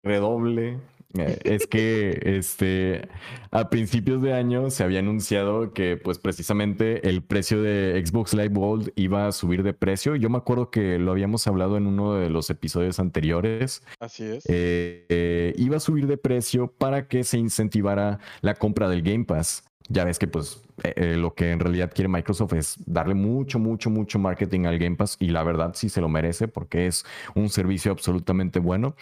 redoble, 0.02 0.78
es 1.14 1.66
que 1.66 2.20
este 2.24 3.08
a 3.50 3.68
principios 3.68 4.22
de 4.22 4.32
año 4.32 4.70
se 4.70 4.84
había 4.84 5.00
anunciado 5.00 5.72
que 5.72 5.96
pues 5.96 6.18
precisamente 6.18 7.08
el 7.08 7.22
precio 7.22 7.62
de 7.62 8.02
Xbox 8.04 8.34
Live 8.34 8.54
Gold 8.54 8.92
iba 8.94 9.26
a 9.26 9.32
subir 9.32 9.62
de 9.62 9.72
precio. 9.72 10.14
Yo 10.16 10.30
me 10.30 10.38
acuerdo 10.38 10.70
que 10.70 10.98
lo 10.98 11.10
habíamos 11.10 11.46
hablado 11.46 11.76
en 11.76 11.86
uno 11.86 12.14
de 12.14 12.30
los 12.30 12.50
episodios 12.50 13.00
anteriores. 13.00 13.82
Así 13.98 14.24
es. 14.24 14.44
Eh, 14.48 15.06
eh, 15.08 15.54
iba 15.56 15.78
a 15.78 15.80
subir 15.80 16.06
de 16.06 16.16
precio 16.16 16.72
para 16.72 17.08
que 17.08 17.24
se 17.24 17.38
incentivara 17.38 18.20
la 18.40 18.54
compra 18.54 18.88
del 18.88 19.02
Game 19.02 19.24
Pass 19.24 19.69
ya 19.90 20.04
ves 20.04 20.20
que 20.20 20.28
pues 20.28 20.62
eh, 20.84 20.94
eh, 20.96 21.16
lo 21.16 21.34
que 21.34 21.50
en 21.50 21.58
realidad 21.58 21.90
quiere 21.92 22.08
Microsoft 22.08 22.52
es 22.54 22.76
darle 22.86 23.14
mucho, 23.14 23.58
mucho, 23.58 23.90
mucho 23.90 24.20
marketing 24.20 24.64
al 24.66 24.78
Game 24.78 24.94
Pass 24.96 25.16
y 25.18 25.28
la 25.28 25.42
verdad 25.42 25.72
sí 25.74 25.88
se 25.88 26.00
lo 26.00 26.08
merece 26.08 26.46
porque 26.46 26.86
es 26.86 27.04
un 27.34 27.48
servicio 27.48 27.90
absolutamente 27.90 28.60
bueno. 28.60 28.94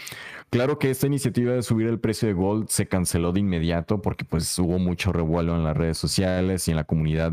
Claro 0.48 0.78
que 0.78 0.90
esta 0.90 1.06
iniciativa 1.06 1.52
de 1.52 1.62
subir 1.62 1.88
el 1.88 2.00
precio 2.00 2.26
de 2.26 2.34
Gold 2.34 2.68
se 2.68 2.88
canceló 2.88 3.32
de 3.32 3.40
inmediato 3.40 4.00
porque 4.00 4.24
pues 4.24 4.58
hubo 4.58 4.78
mucho 4.78 5.12
revuelo 5.12 5.54
en 5.54 5.62
las 5.62 5.76
redes 5.76 5.98
sociales 5.98 6.66
y 6.66 6.70
en 6.70 6.78
la 6.78 6.84
comunidad 6.84 7.32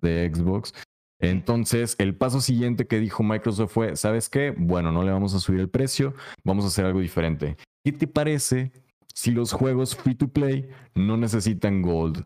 de 0.00 0.30
Xbox. 0.34 0.72
Entonces, 1.20 1.96
el 1.98 2.16
paso 2.16 2.40
siguiente 2.40 2.86
que 2.86 2.98
dijo 2.98 3.22
Microsoft 3.22 3.72
fue, 3.72 3.96
¿sabes 3.96 4.28
qué? 4.30 4.54
Bueno, 4.56 4.92
no 4.92 5.02
le 5.02 5.12
vamos 5.12 5.34
a 5.34 5.40
subir 5.40 5.60
el 5.60 5.68
precio, 5.68 6.14
vamos 6.42 6.64
a 6.64 6.68
hacer 6.68 6.86
algo 6.86 7.00
diferente. 7.00 7.56
¿Qué 7.84 7.92
te 7.92 8.06
parece 8.06 8.72
si 9.14 9.30
los 9.30 9.52
juegos 9.52 9.94
free 9.94 10.14
to 10.14 10.28
play 10.28 10.68
no 10.94 11.16
necesitan 11.16 11.82
Gold? 11.82 12.24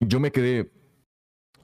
Yo 0.00 0.20
me 0.20 0.32
quedé, 0.32 0.70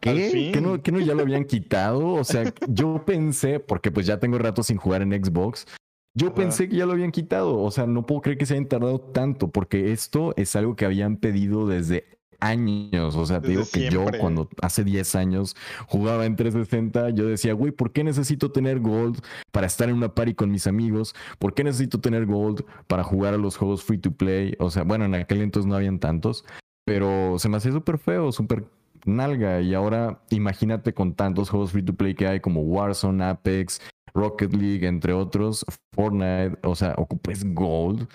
¿qué? 0.00 0.50
¿Que 0.52 0.60
no, 0.60 0.82
¿Que 0.82 0.92
no 0.92 1.00
ya 1.00 1.14
lo 1.14 1.22
habían 1.22 1.44
quitado? 1.44 2.08
O 2.14 2.24
sea, 2.24 2.52
yo 2.68 3.04
pensé, 3.04 3.60
porque 3.60 3.90
pues 3.90 4.06
ya 4.06 4.20
tengo 4.20 4.38
rato 4.38 4.62
sin 4.62 4.76
jugar 4.76 5.02
en 5.02 5.12
Xbox, 5.12 5.66
yo 6.14 6.34
pensé 6.34 6.68
que 6.68 6.76
ya 6.76 6.86
lo 6.86 6.92
habían 6.92 7.12
quitado. 7.12 7.60
O 7.60 7.70
sea, 7.70 7.86
no 7.86 8.06
puedo 8.06 8.22
creer 8.22 8.38
que 8.38 8.46
se 8.46 8.54
hayan 8.54 8.68
tardado 8.68 9.00
tanto, 9.00 9.48
porque 9.48 9.92
esto 9.92 10.32
es 10.36 10.56
algo 10.56 10.74
que 10.74 10.86
habían 10.86 11.18
pedido 11.18 11.66
desde 11.66 12.16
años. 12.40 13.16
O 13.16 13.26
sea, 13.26 13.40
te 13.40 13.48
digo 13.48 13.64
que 13.70 13.90
yo 13.90 14.06
cuando 14.18 14.48
hace 14.62 14.82
10 14.82 15.14
años 15.14 15.56
jugaba 15.88 16.26
en 16.26 16.36
360, 16.36 17.10
yo 17.10 17.26
decía, 17.26 17.52
güey, 17.52 17.72
¿por 17.72 17.92
qué 17.92 18.02
necesito 18.02 18.50
tener 18.50 18.80
gold 18.80 19.20
para 19.52 19.66
estar 19.66 19.88
en 19.88 19.96
una 19.96 20.14
party 20.14 20.34
con 20.34 20.50
mis 20.50 20.66
amigos? 20.66 21.14
¿Por 21.38 21.54
qué 21.54 21.64
necesito 21.64 22.00
tener 22.00 22.26
gold 22.26 22.64
para 22.86 23.04
jugar 23.04 23.34
a 23.34 23.38
los 23.38 23.56
juegos 23.56 23.84
free 23.84 23.98
to 23.98 24.12
play? 24.12 24.54
O 24.58 24.70
sea, 24.70 24.84
bueno, 24.84 25.04
en 25.04 25.14
aquel 25.14 25.42
entonces 25.42 25.68
no 25.68 25.76
habían 25.76 25.98
tantos, 25.98 26.44
pero 26.86 27.38
se 27.38 27.48
me 27.48 27.56
hacía 27.56 27.72
súper 27.72 27.98
feo, 27.98 28.30
súper 28.30 28.64
nalga. 29.04 29.60
Y 29.60 29.74
ahora 29.74 30.22
imagínate 30.30 30.94
con 30.94 31.14
tantos 31.14 31.50
juegos 31.50 31.72
free 31.72 31.82
to 31.82 31.94
play 31.94 32.14
que 32.14 32.28
hay 32.28 32.40
como 32.40 32.62
Warzone, 32.62 33.24
Apex, 33.24 33.82
Rocket 34.14 34.54
League, 34.54 34.86
entre 34.86 35.12
otros, 35.12 35.66
Fortnite, 35.92 36.58
o 36.62 36.74
sea, 36.76 36.94
ocupes 36.96 37.44
Gold. 37.54 38.08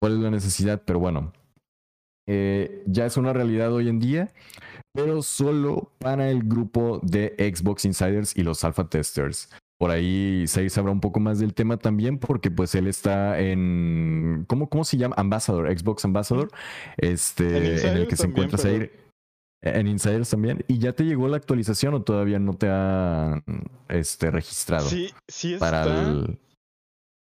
¿Cuál 0.00 0.14
es 0.14 0.18
la 0.18 0.30
necesidad? 0.30 0.82
Pero 0.84 0.98
bueno, 0.98 1.32
eh, 2.26 2.82
ya 2.86 3.06
es 3.06 3.16
una 3.16 3.32
realidad 3.32 3.72
hoy 3.72 3.88
en 3.88 4.00
día, 4.00 4.32
pero 4.92 5.22
solo 5.22 5.92
para 5.98 6.28
el 6.28 6.42
grupo 6.42 7.00
de 7.02 7.34
Xbox 7.38 7.84
Insiders 7.84 8.36
y 8.36 8.42
los 8.42 8.64
alpha 8.64 8.88
testers. 8.88 9.48
Por 9.78 9.92
ahí 9.92 10.44
Sair 10.48 10.70
sabrá 10.70 10.90
un 10.90 11.00
poco 11.00 11.20
más 11.20 11.38
del 11.38 11.54
tema 11.54 11.76
también, 11.76 12.18
porque 12.18 12.50
pues 12.50 12.74
él 12.74 12.88
está 12.88 13.38
en. 13.38 14.44
¿Cómo, 14.48 14.68
cómo 14.68 14.84
se 14.84 14.96
llama? 14.96 15.14
Ambassador, 15.16 15.70
Xbox 15.76 16.04
Ambassador. 16.04 16.50
Este, 16.96 17.86
en, 17.86 17.96
el 17.96 18.08
que 18.08 18.16
se 18.16 18.26
encuentra 18.26 18.58
Sair. 18.58 19.08
En 19.60 19.86
Insiders 19.86 20.30
también. 20.30 20.64
¿Y 20.68 20.78
ya 20.78 20.92
te 20.92 21.04
llegó 21.04 21.28
la 21.28 21.36
actualización 21.36 21.94
o 21.94 22.02
todavía 22.02 22.38
no 22.38 22.54
te 22.54 22.68
ha 22.70 23.42
este, 23.88 24.30
registrado? 24.30 24.88
Sí, 24.88 25.12
sí 25.26 25.54
está. 25.54 25.66
Para 25.66 25.84
el... 25.84 26.40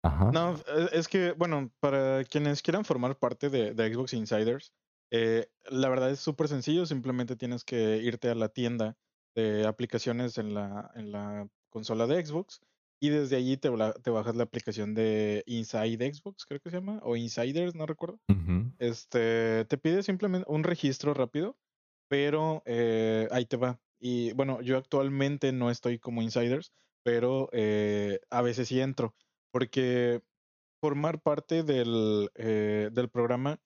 Ajá. 0.04 0.32
No, 0.32 0.56
e, 0.56 0.89
es 0.93 1.08
que, 1.08 1.34
bueno, 1.34 1.72
para 1.80 2.24
quienes 2.24 2.62
quieran 2.62 2.86
formar 2.86 3.18
parte 3.18 3.50
de, 3.50 3.74
Xbox 3.74 4.14
Insiders, 4.14 4.72
eh, 5.12 5.48
la 5.66 5.89
verdad 5.89 6.12
es 6.12 6.20
súper 6.20 6.48
sencillo. 6.48 6.86
Simplemente 6.86 7.36
tienes 7.36 7.64
que 7.64 7.98
irte 7.98 8.30
a 8.30 8.36
la 8.36 8.50
tienda 8.50 8.98
de 9.36 9.68
aplicaciones 9.68 10.38
en 10.38 10.54
la, 10.54 10.91
en 10.96 11.12
la 11.12 11.48
consola 11.76 12.08
de 12.08 12.26
Xbox 12.26 12.62
y 13.02 13.10
desde 13.10 13.36
allí 13.36 13.58
te, 13.58 13.70
te, 14.02 14.10
bajas 14.10 14.38
la 14.38 14.44
aplicación 14.44 14.94
de 14.94 15.44
Inside 15.46 16.14
Xbox, 16.14 16.46
creo 16.46 16.62
que 16.62 16.70
se 16.70 16.78
llama, 16.78 17.02
o 17.04 17.18
Insiders, 17.18 17.76
no 17.76 17.86
recuerdo. 17.86 18.18
Este 18.80 19.66
te 19.66 19.78
pide 19.78 20.02
simplemente 20.02 20.50
un 20.50 20.64
registro 20.64 21.14
rápido, 21.14 21.58
pero 22.08 22.64
eh, 22.66 23.28
ahí 23.32 23.46
te 23.46 23.58
va. 23.58 23.78
Y 24.00 24.32
bueno, 24.34 24.62
yo 24.62 24.78
actualmente 24.78 25.52
no 25.52 25.70
estoy 25.70 26.00
como 26.00 26.22
Insiders, 26.22 26.72
pero 27.04 27.50
eh, 27.52 28.22
a 28.30 28.42
veces 28.42 28.70
sí 28.70 28.80
entro, 28.80 29.14
porque 29.52 30.22
formar 30.80 31.22
parte 31.22 31.64
del, 31.64 32.32
eh, 32.36 32.90
del 32.94 33.10
programa 33.10 33.60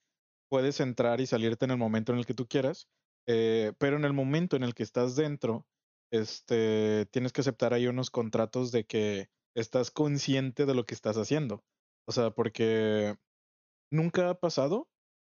puedes 0.48 0.80
entrar 0.80 1.20
y 1.20 1.26
salirte 1.26 1.64
en 1.64 1.70
el 1.70 1.78
momento 1.78 2.12
en 2.12 2.18
el 2.18 2.26
que 2.26 2.34
tú 2.34 2.48
quieras, 2.48 2.88
pero 3.24 3.96
en 3.96 4.04
el 4.04 4.12
momento 4.12 4.56
en 4.56 4.64
el 4.64 4.74
que 4.74 4.82
estás 4.82 5.14
dentro, 5.14 5.64
este, 6.10 7.06
tienes 7.12 7.32
que 7.32 7.40
aceptar 7.40 7.72
ahí 7.72 7.86
unos 7.86 8.10
contratos 8.10 8.72
de 8.72 8.84
que 8.84 9.30
estás 9.54 9.90
consciente 9.90 10.66
de 10.66 10.74
lo 10.74 10.86
que 10.86 10.94
estás 10.94 11.16
haciendo. 11.16 11.64
O 12.06 12.12
sea, 12.12 12.30
porque 12.30 13.16
nunca 13.90 14.30
ha 14.30 14.34
pasado, 14.34 14.88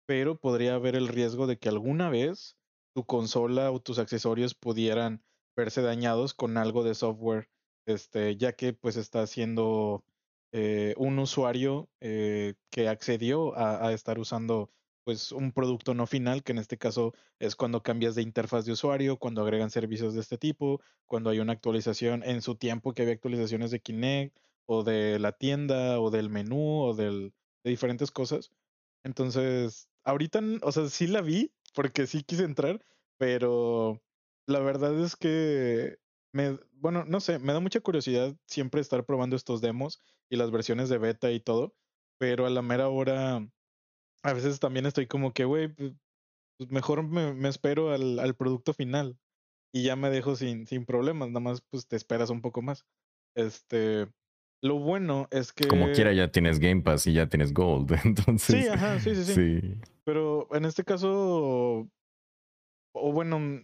pero 0.07 0.39
podría 0.39 0.75
haber 0.75 0.97
el 0.97 1.09
riesgo 1.09 1.47
de 1.47 1.59
que 1.59 1.69
alguna 1.69 2.11
vez 2.11 2.57
tu 2.95 3.05
consola 3.05 3.71
o 3.71 3.81
tus 3.81 3.99
accesorios 3.99 4.55
pudieran 4.55 5.23
verse 5.57 5.83
dañados 5.83 6.35
con 6.35 6.57
algo 6.57 6.85
de 6.85 6.95
software, 6.95 7.49
este, 7.87 8.37
ya 8.37 8.53
que 8.55 8.73
pues 8.73 8.97
está 8.97 9.27
siendo 9.27 10.05
eh, 10.53 10.95
un 10.97 11.19
usuario 11.19 11.89
eh, 12.01 12.55
que 12.71 12.89
accedió 12.89 13.57
a, 13.57 13.93
estar 13.93 14.19
usando 14.19 14.71
pues 15.07 15.31
un 15.31 15.53
producto 15.53 15.95
no 15.95 16.05
final, 16.09 16.43
que 16.43 16.51
en 16.51 16.59
este 16.59 16.79
caso 16.79 17.15
es 17.39 17.55
cuando 17.55 17.81
cambias 17.81 18.17
de 18.17 18.23
interfaz 18.23 18.65
de 18.65 18.73
usuario, 18.73 19.19
cuando 19.19 19.41
agregan 19.41 19.71
servicios 19.71 20.15
de 20.15 20.21
este 20.21 20.37
tipo, 20.37 20.81
cuando 21.07 21.31
hay 21.31 21.39
una 21.39 21.53
actualización 21.53 22.25
en 22.25 22.43
su 22.43 22.57
tiempo 22.57 22.93
que 22.93 23.03
había 23.03 23.15
actualizaciones 23.15 23.71
de 23.71 23.79
Kinect 23.79 24.37
o 24.65 24.83
de 24.83 25.21
la 25.21 25.31
tienda 25.31 26.01
o 26.01 26.11
del 26.11 26.29
menú 26.29 26.81
o 26.83 26.95
del, 26.95 27.33
de 27.63 27.71
diferentes 27.71 28.11
cosas. 28.11 28.51
Entonces, 29.05 29.89
ahorita, 30.03 30.41
o 30.63 30.73
sea, 30.73 30.89
sí 30.89 31.07
la 31.07 31.21
vi 31.21 31.53
porque 31.73 32.09
sí 32.09 32.25
quise 32.25 32.43
entrar, 32.43 32.85
pero 33.17 34.03
la 34.47 34.59
verdad 34.59 34.99
es 34.99 35.15
que 35.15 35.99
me, 36.33 36.59
bueno, 36.73 37.05
no 37.05 37.21
sé, 37.21 37.39
me 37.39 37.53
da 37.53 37.61
mucha 37.61 37.81
curiosidad 37.81 38.37
siempre 38.47 38.81
estar 38.81 39.05
probando 39.07 39.37
estos 39.37 39.61
demos 39.61 40.03
y 40.29 40.35
las 40.35 40.51
versiones 40.51 40.89
de 40.89 40.99
beta 40.99 41.31
y 41.31 41.39
todo, 41.39 41.77
pero 42.19 42.45
a 42.47 42.51
la 42.51 42.63
mera 42.63 42.89
hora 42.89 43.49
a 44.23 44.33
veces 44.33 44.61
también 44.61 44.87
estoy 44.87 45.07
como 45.07 45.33
que, 45.33 45.45
güey, 45.45 45.69
pues, 45.69 45.93
pues 46.59 46.71
mejor 46.71 47.03
me, 47.03 47.49
espero 47.49 47.93
al, 47.93 48.19
al, 48.19 48.35
producto 48.35 48.73
final 48.73 49.19
y 49.75 49.85
ya 49.85 49.97
me 49.97 50.11
dejo 50.11 50.37
sin, 50.37 50.67
sin 50.67 50.87
problemas, 50.87 51.29
nada 51.29 51.41
más 51.41 51.63
pues 51.71 51.87
te 51.87 51.97
esperas 51.97 52.31
un 52.31 52.41
poco 52.41 52.63
más. 52.63 52.87
Este, 53.37 54.09
lo 54.63 54.79
bueno 54.79 55.29
es 55.31 55.53
que... 55.53 55.69
Como 55.69 55.93
quiera 55.93 56.13
ya 56.13 56.31
tienes 56.31 56.59
Game 56.59 56.83
Pass 56.83 57.07
y 57.07 57.13
ya 57.13 57.29
tienes 57.29 57.53
Gold, 57.53 57.93
entonces... 58.05 58.65
Sí, 58.65 58.69
ajá, 58.69 58.99
sí, 59.01 59.15
sí, 59.15 59.25
sí. 59.25 59.81
Pero 60.05 60.49
en 60.55 60.65
este 60.65 60.85
caso, 60.85 61.89
o 62.95 63.13
bueno, 63.13 63.63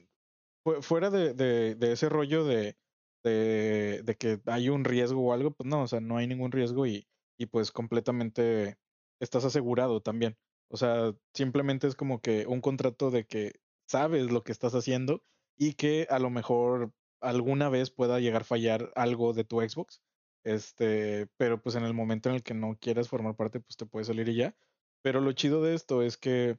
fuera 0.81 1.11
de, 1.11 1.35
de, 1.35 1.75
de 1.75 1.93
ese 1.93 2.09
rollo 2.09 2.45
de, 2.45 2.77
de, 3.25 4.03
de, 4.05 4.15
que 4.17 4.41
hay 4.47 4.69
un 4.69 4.85
riesgo 4.85 5.21
o 5.23 5.33
algo, 5.33 5.53
pues 5.53 5.69
no, 5.69 5.83
o 5.83 5.89
sea, 5.89 6.01
no 6.01 6.17
hay 6.17 6.27
ningún 6.27 6.53
riesgo 6.53 6.87
y, 6.87 7.07
y 7.39 7.47
pues 7.47 7.73
completamente 7.73 8.77
estás 9.23 9.45
asegurado 9.45 10.01
también. 10.01 10.37
O 10.69 10.77
sea, 10.77 11.15
simplemente 11.35 11.87
es 11.87 11.95
como 11.95 12.21
que 12.21 12.47
un 12.47 12.61
contrato 12.61 13.11
de 13.11 13.25
que 13.27 13.61
sabes 13.87 14.31
lo 14.31 14.43
que 14.43 14.53
estás 14.53 14.75
haciendo 14.75 15.23
y 15.57 15.75
que 15.75 16.07
a 16.11 16.19
lo 16.19 16.31
mejor 16.31 16.93
alguna 17.21 17.69
vez 17.69 17.91
pueda 17.91 18.21
llegar 18.21 18.43
a 18.43 18.47
fallar 18.47 18.93
algo 18.97 19.33
de 19.33 19.45
tu 19.45 19.61
Xbox. 19.61 20.03
Este, 20.45 21.29
pero 21.37 21.63
pues 21.63 21.77
en 21.77 21.85
el 21.85 21.95
momento 21.95 22.29
en 22.29 22.37
el 22.37 22.43
que 22.43 22.55
no 22.55 22.77
quieras 22.81 23.09
formar 23.09 23.37
parte, 23.37 23.61
pues 23.61 23.77
te 23.77 23.87
puede 23.87 24.05
salir 24.05 24.29
y 24.29 24.37
ya. 24.37 24.57
Pero 25.03 25.21
lo 25.21 25.33
chido 25.33 25.63
de 25.63 25.75
esto 25.75 26.03
es 26.03 26.17
que 26.17 26.59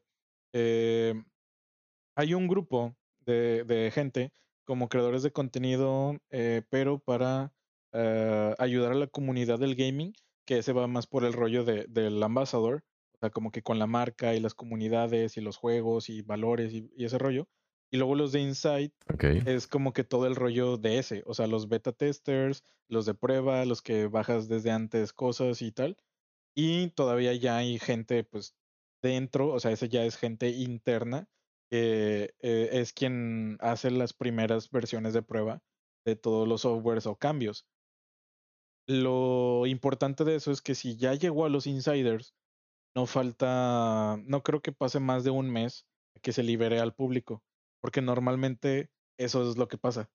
eh, 0.54 1.16
hay 2.16 2.34
un 2.34 2.48
grupo 2.48 2.96
de, 3.26 3.64
de, 3.66 3.92
gente 3.92 4.32
como 4.66 4.90
creadores 4.90 5.24
de 5.24 5.32
contenido, 5.32 6.18
eh, 6.30 6.62
pero 6.70 7.00
para 7.00 7.54
eh, 7.94 8.56
ayudar 8.58 8.92
a 8.94 8.96
la 8.96 9.08
comunidad 9.08 9.60
del 9.60 9.76
gaming, 9.76 10.14
que 10.46 10.64
se 10.64 10.74
va 10.74 10.88
más 10.88 11.08
por 11.08 11.24
el 11.26 11.34
rollo 11.34 11.64
de, 11.64 11.86
del 11.88 12.22
ambassador, 12.22 12.84
como 13.32 13.52
que 13.52 13.62
con 13.62 13.80
la 13.80 13.88
marca 13.88 14.36
y 14.36 14.40
las 14.40 14.54
comunidades 14.54 15.38
y 15.38 15.42
los 15.42 15.58
juegos 15.58 16.10
y 16.10 16.22
valores 16.22 16.74
y, 16.74 16.90
ese 16.98 17.18
rollo. 17.18 17.48
Y 17.92 17.98
luego 17.98 18.16
los 18.16 18.32
de 18.32 18.42
Insight 18.42 18.92
es 19.46 19.68
como 19.68 19.94
que 19.94 20.04
todo 20.04 20.26
el 20.26 20.36
rollo 20.36 20.78
de 20.78 20.98
ese, 20.98 21.22
o 21.28 21.36
sea, 21.36 21.46
los 21.46 21.70
beta 21.70 21.92
testers, 21.92 22.64
los 22.90 23.06
de 23.06 23.14
prueba, 23.14 23.66
los 23.66 23.84
que 23.84 24.08
bajas 24.08 24.48
desde 24.48 24.72
antes 24.72 25.14
cosas 25.14 25.62
y 25.62 25.72
tal. 25.72 25.96
Y 26.56 26.90
todavía 26.90 27.34
ya 27.36 27.58
hay 27.58 27.78
gente 27.78 28.24
pues 28.24 28.56
dentro, 29.04 29.50
o 29.50 29.60
sea, 29.60 29.72
ese 29.72 29.90
ya 29.90 30.06
es 30.06 30.18
gente 30.18 30.50
interna, 30.50 31.28
que 31.70 32.34
eh, 32.40 32.70
es 32.72 32.94
quien 32.94 33.58
hace 33.60 33.92
las 33.92 34.14
primeras 34.14 34.72
versiones 34.72 35.14
de 35.14 35.22
prueba 35.22 35.62
de 36.04 36.16
todos 36.16 36.48
los 36.48 36.62
softwares 36.62 37.06
o 37.06 37.16
cambios. 37.16 37.66
Lo 38.88 39.66
importante 39.66 40.24
de 40.24 40.36
eso 40.36 40.52
es 40.52 40.62
que 40.62 40.76
si 40.76 40.98
ya 40.98 41.14
llegó 41.14 41.46
a 41.46 41.50
los 41.50 41.68
insiders, 41.68 42.36
no 42.96 43.06
falta, 43.06 44.18
no 44.26 44.44
creo 44.44 44.62
que 44.62 44.72
pase 44.72 45.00
más 45.00 45.24
de 45.24 45.32
un 45.32 45.50
mes 45.50 45.86
que 46.22 46.34
se 46.34 46.44
libere 46.44 46.80
al 46.80 46.94
público, 46.94 47.44
porque 47.82 48.02
normalmente 48.02 48.90
eso 49.18 49.50
es 49.50 49.58
lo 49.58 49.68
que 49.68 49.78
pasa. 49.78 50.10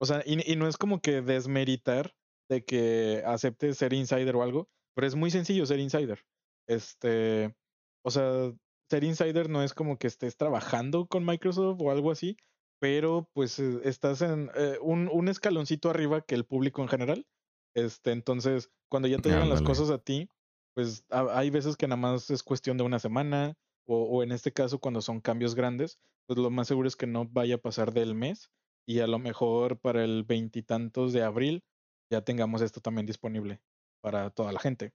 O 0.00 0.06
sea, 0.06 0.22
y, 0.24 0.56
no 0.56 0.66
es 0.66 0.76
como 0.76 1.00
que 1.00 1.20
desmeritar 1.20 2.14
de 2.48 2.64
que 2.64 3.22
acepte 3.26 3.74
ser 3.74 3.92
insider 3.92 4.34
o 4.34 4.42
algo, 4.42 4.68
pero 4.94 5.06
es 5.06 5.14
muy 5.14 5.30
sencillo 5.30 5.66
ser 5.66 5.78
insider. 5.78 6.24
Este, 6.66 7.54
o 8.02 8.10
sea, 8.10 8.52
ser 8.88 9.04
insider 9.04 9.50
no 9.50 9.62
es 9.62 9.74
como 9.74 9.98
que 9.98 10.06
estés 10.06 10.36
trabajando 10.36 11.06
con 11.06 11.24
Microsoft 11.24 11.80
o 11.80 11.90
algo 11.90 12.10
así, 12.10 12.36
pero 12.80 13.28
pues 13.34 13.58
eh, 13.58 13.80
estás 13.84 14.22
en 14.22 14.50
eh, 14.56 14.78
un, 14.80 15.28
escaloncito 15.28 15.90
arriba 15.90 16.22
que 16.22 16.34
el 16.34 16.46
público 16.46 16.82
en 16.82 16.88
general. 16.88 17.26
Este, 17.74 18.12
entonces, 18.12 18.70
cuando 18.88 19.08
ya 19.08 19.18
te 19.18 19.28
llegan 19.28 19.48
las 19.48 19.62
cosas 19.62 19.90
a 19.90 19.98
ti, 19.98 20.28
pues 20.74 21.04
hay 21.10 21.50
veces 21.50 21.76
que 21.76 21.86
nada 21.88 22.00
más 22.00 22.30
es 22.30 22.42
cuestión 22.42 22.76
de 22.76 22.84
una 22.84 22.98
semana, 22.98 23.56
o, 23.86 24.04
o 24.04 24.22
en 24.22 24.32
este 24.32 24.52
caso, 24.52 24.78
cuando 24.78 25.00
son 25.00 25.20
cambios 25.20 25.54
grandes, 25.54 25.98
pues 26.26 26.38
lo 26.38 26.50
más 26.50 26.68
seguro 26.68 26.88
es 26.88 26.96
que 26.96 27.06
no 27.06 27.26
vaya 27.26 27.56
a 27.56 27.58
pasar 27.58 27.92
del 27.92 28.14
mes 28.14 28.50
y 28.86 29.00
a 29.00 29.06
lo 29.06 29.18
mejor 29.18 29.78
para 29.78 30.04
el 30.04 30.24
veintitantos 30.24 31.12
de 31.12 31.22
abril 31.22 31.64
ya 32.10 32.22
tengamos 32.22 32.62
esto 32.62 32.80
también 32.80 33.06
disponible 33.06 33.60
para 34.00 34.30
toda 34.30 34.52
la 34.52 34.60
gente. 34.60 34.92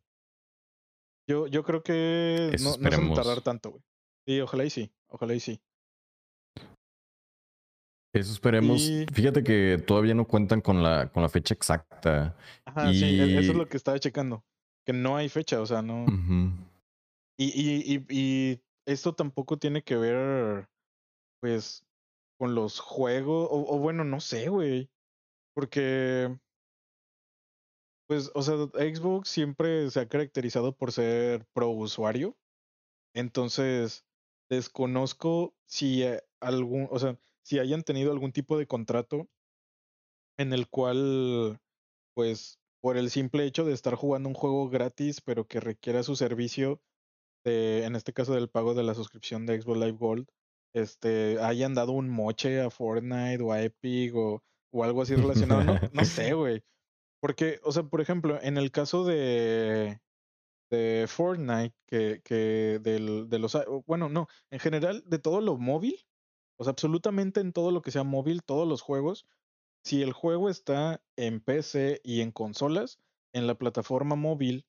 Yo, 1.28 1.48
yo 1.48 1.64
creo 1.64 1.82
que 1.84 2.56
no, 2.62 2.78
no 2.78 2.92
se 2.92 3.02
va 3.02 3.12
a 3.12 3.14
tardar 3.16 3.42
tanto, 3.42 3.72
güey. 3.72 3.84
Sí, 4.28 4.42
ojalá 4.42 4.66
y 4.66 4.70
sí, 4.70 4.92
ojalá 5.08 5.34
y 5.34 5.40
sí. 5.40 5.62
Eso 8.16 8.32
esperemos. 8.32 8.89
Fíjate 9.13 9.43
que 9.43 9.84
todavía 9.86 10.13
no 10.13 10.26
cuentan 10.26 10.61
con 10.61 10.82
la, 10.82 11.11
con 11.11 11.22
la 11.22 11.30
fecha 11.30 11.53
exacta. 11.53 12.36
Ajá, 12.66 12.93
sí, 12.93 13.20
e, 13.20 13.39
eso 13.39 13.51
es 13.51 13.57
lo 13.57 13.68
que 13.68 13.78
estaba 13.78 13.99
checando. 13.99 14.43
Que 14.86 14.93
no 14.93 15.18
hay 15.18 15.30
fecha, 15.30 15.59
o 15.59 15.66
sea, 15.66 15.82
no. 15.82 16.05
y, 17.38 17.45
y, 17.45 17.93
y, 17.93 18.05
y, 18.09 18.61
esto 18.86 19.13
tampoco 19.13 19.57
tiene 19.57 19.84
que 19.84 19.97
ver, 19.97 20.70
pues, 21.41 21.86
con 22.38 22.55
los 22.55 22.80
juegos. 22.80 23.49
O, 23.51 23.76
o 23.76 23.80
bueno, 23.80 24.03
no 24.03 24.20
sé, 24.22 24.47
güey. 24.49 24.89
Porque 25.53 26.38
pues, 28.07 28.32
o 28.36 28.41
sea, 28.41 28.55
Xbox 28.55 29.30
siempre 29.30 29.89
se 29.89 29.99
ha 29.99 30.07
caracterizado 30.07 30.76
por 30.76 30.91
ser 30.91 31.45
pro 31.53 31.70
usuario. 31.70 32.38
Entonces, 33.13 34.05
desconozco 34.49 35.55
si 35.66 36.03
eh, 36.03 36.22
algún, 36.39 36.88
o 36.91 36.99
sea, 36.99 37.18
si 37.46 37.60
hayan 37.60 37.84
tenido 37.84 38.12
algún 38.12 38.32
tipo 38.32 38.58
de 38.58 38.66
contrato 38.66 39.30
en 40.38 40.52
el 40.52 40.68
cual, 40.68 41.60
pues, 42.16 42.60
por 42.82 42.98
el 42.98 43.10
simple 43.12 43.46
hecho 43.46 43.66
de 43.66 43.74
estar 43.74 43.93
jugando 43.96 44.30
un 44.30 44.36
juego 44.36 44.68
gratis, 44.70 45.22
pero 45.22 45.48
que 45.48 45.60
requiera 45.60 46.02
su 46.02 46.16
servicio, 46.16 46.82
de, 47.43 47.86
en 47.86 47.96
este 47.96 48.14
caso 48.14 48.34
del 48.34 48.50
pago 48.50 48.74
de 48.74 48.84
la 48.84 48.96
suscripción 48.96 49.46
de 49.46 49.62
Xbox 49.62 49.80
Live 49.80 49.98
Gold, 49.98 50.28
este, 50.74 51.39
hayan 51.39 51.76
dado 51.76 51.91
un 51.91 52.10
moche 52.10 52.60
a 52.60 52.72
Fortnite 52.72 53.41
o 53.43 53.52
a 53.52 53.62
Epic 53.62 54.16
o, 54.16 54.43
o 54.72 54.84
algo 54.84 55.04
así 55.04 55.16
relacionado. 55.16 55.64
No, 55.64 55.80
no 55.93 56.04
sé, 56.04 56.34
güey. 56.34 56.64
Porque, 57.22 57.60
o 57.64 57.72
sea, 57.72 57.84
por 57.84 58.02
ejemplo, 58.02 58.39
en 58.41 58.58
el 58.58 58.72
caso 58.72 59.06
de, 59.06 60.00
de 60.72 61.06
Fortnite, 61.08 61.76
que, 61.86 62.22
que 62.24 62.80
del, 62.82 63.30
de 63.30 63.39
los, 63.39 63.56
bueno, 63.86 64.10
no, 64.10 64.28
en 64.50 64.60
general 64.60 65.04
de 65.06 65.20
todo 65.20 65.41
lo 65.41 65.58
móvil, 65.58 65.96
o 66.58 66.64
sea, 66.64 66.72
absolutamente 66.72 67.39
en 67.41 67.53
todo 67.53 67.72
lo 67.72 67.82
que 67.82 67.91
sea 67.91 68.03
móvil, 68.03 68.43
todos 68.43 68.68
los 68.68 68.82
juegos, 68.82 69.28
si 69.84 70.01
el 70.01 70.14
juego 70.14 70.49
está 70.49 71.03
en 71.18 71.41
PC 71.41 72.01
y 72.03 72.22
en 72.22 72.32
consolas, 72.32 72.99
en 73.34 73.47
la 73.47 73.56
plataforma 73.56 74.16
móvil, 74.16 74.66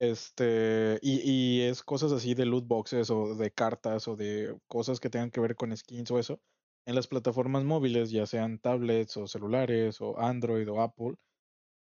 este, 0.00 0.98
y, 1.02 1.20
y 1.30 1.62
es 1.62 1.82
cosas 1.82 2.12
así 2.12 2.34
de 2.34 2.46
loot 2.46 2.66
boxes 2.66 3.10
o 3.10 3.34
de 3.34 3.50
cartas 3.50 4.08
o 4.08 4.16
de 4.16 4.58
cosas 4.68 5.00
que 5.00 5.10
tengan 5.10 5.30
que 5.30 5.40
ver 5.40 5.56
con 5.56 5.76
skins 5.76 6.10
o 6.10 6.18
eso, 6.18 6.40
en 6.86 6.94
las 6.94 7.08
plataformas 7.08 7.64
móviles, 7.64 8.10
ya 8.10 8.26
sean 8.26 8.58
tablets 8.60 9.16
o 9.16 9.26
celulares 9.26 10.00
o 10.00 10.18
Android 10.18 10.70
o 10.70 10.80
Apple, 10.82 11.16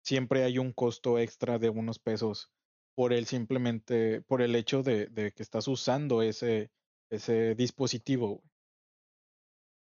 siempre 0.03 0.43
hay 0.43 0.57
un 0.57 0.73
costo 0.73 1.19
extra 1.19 1.59
de 1.59 1.69
unos 1.69 1.99
pesos 1.99 2.51
por 2.95 3.13
el 3.13 3.25
simplemente, 3.25 4.21
por 4.21 4.41
el 4.41 4.55
hecho 4.55 4.83
de, 4.83 5.07
de 5.07 5.31
que 5.31 5.43
estás 5.43 5.67
usando 5.67 6.21
ese, 6.21 6.71
ese 7.09 7.55
dispositivo. 7.55 8.43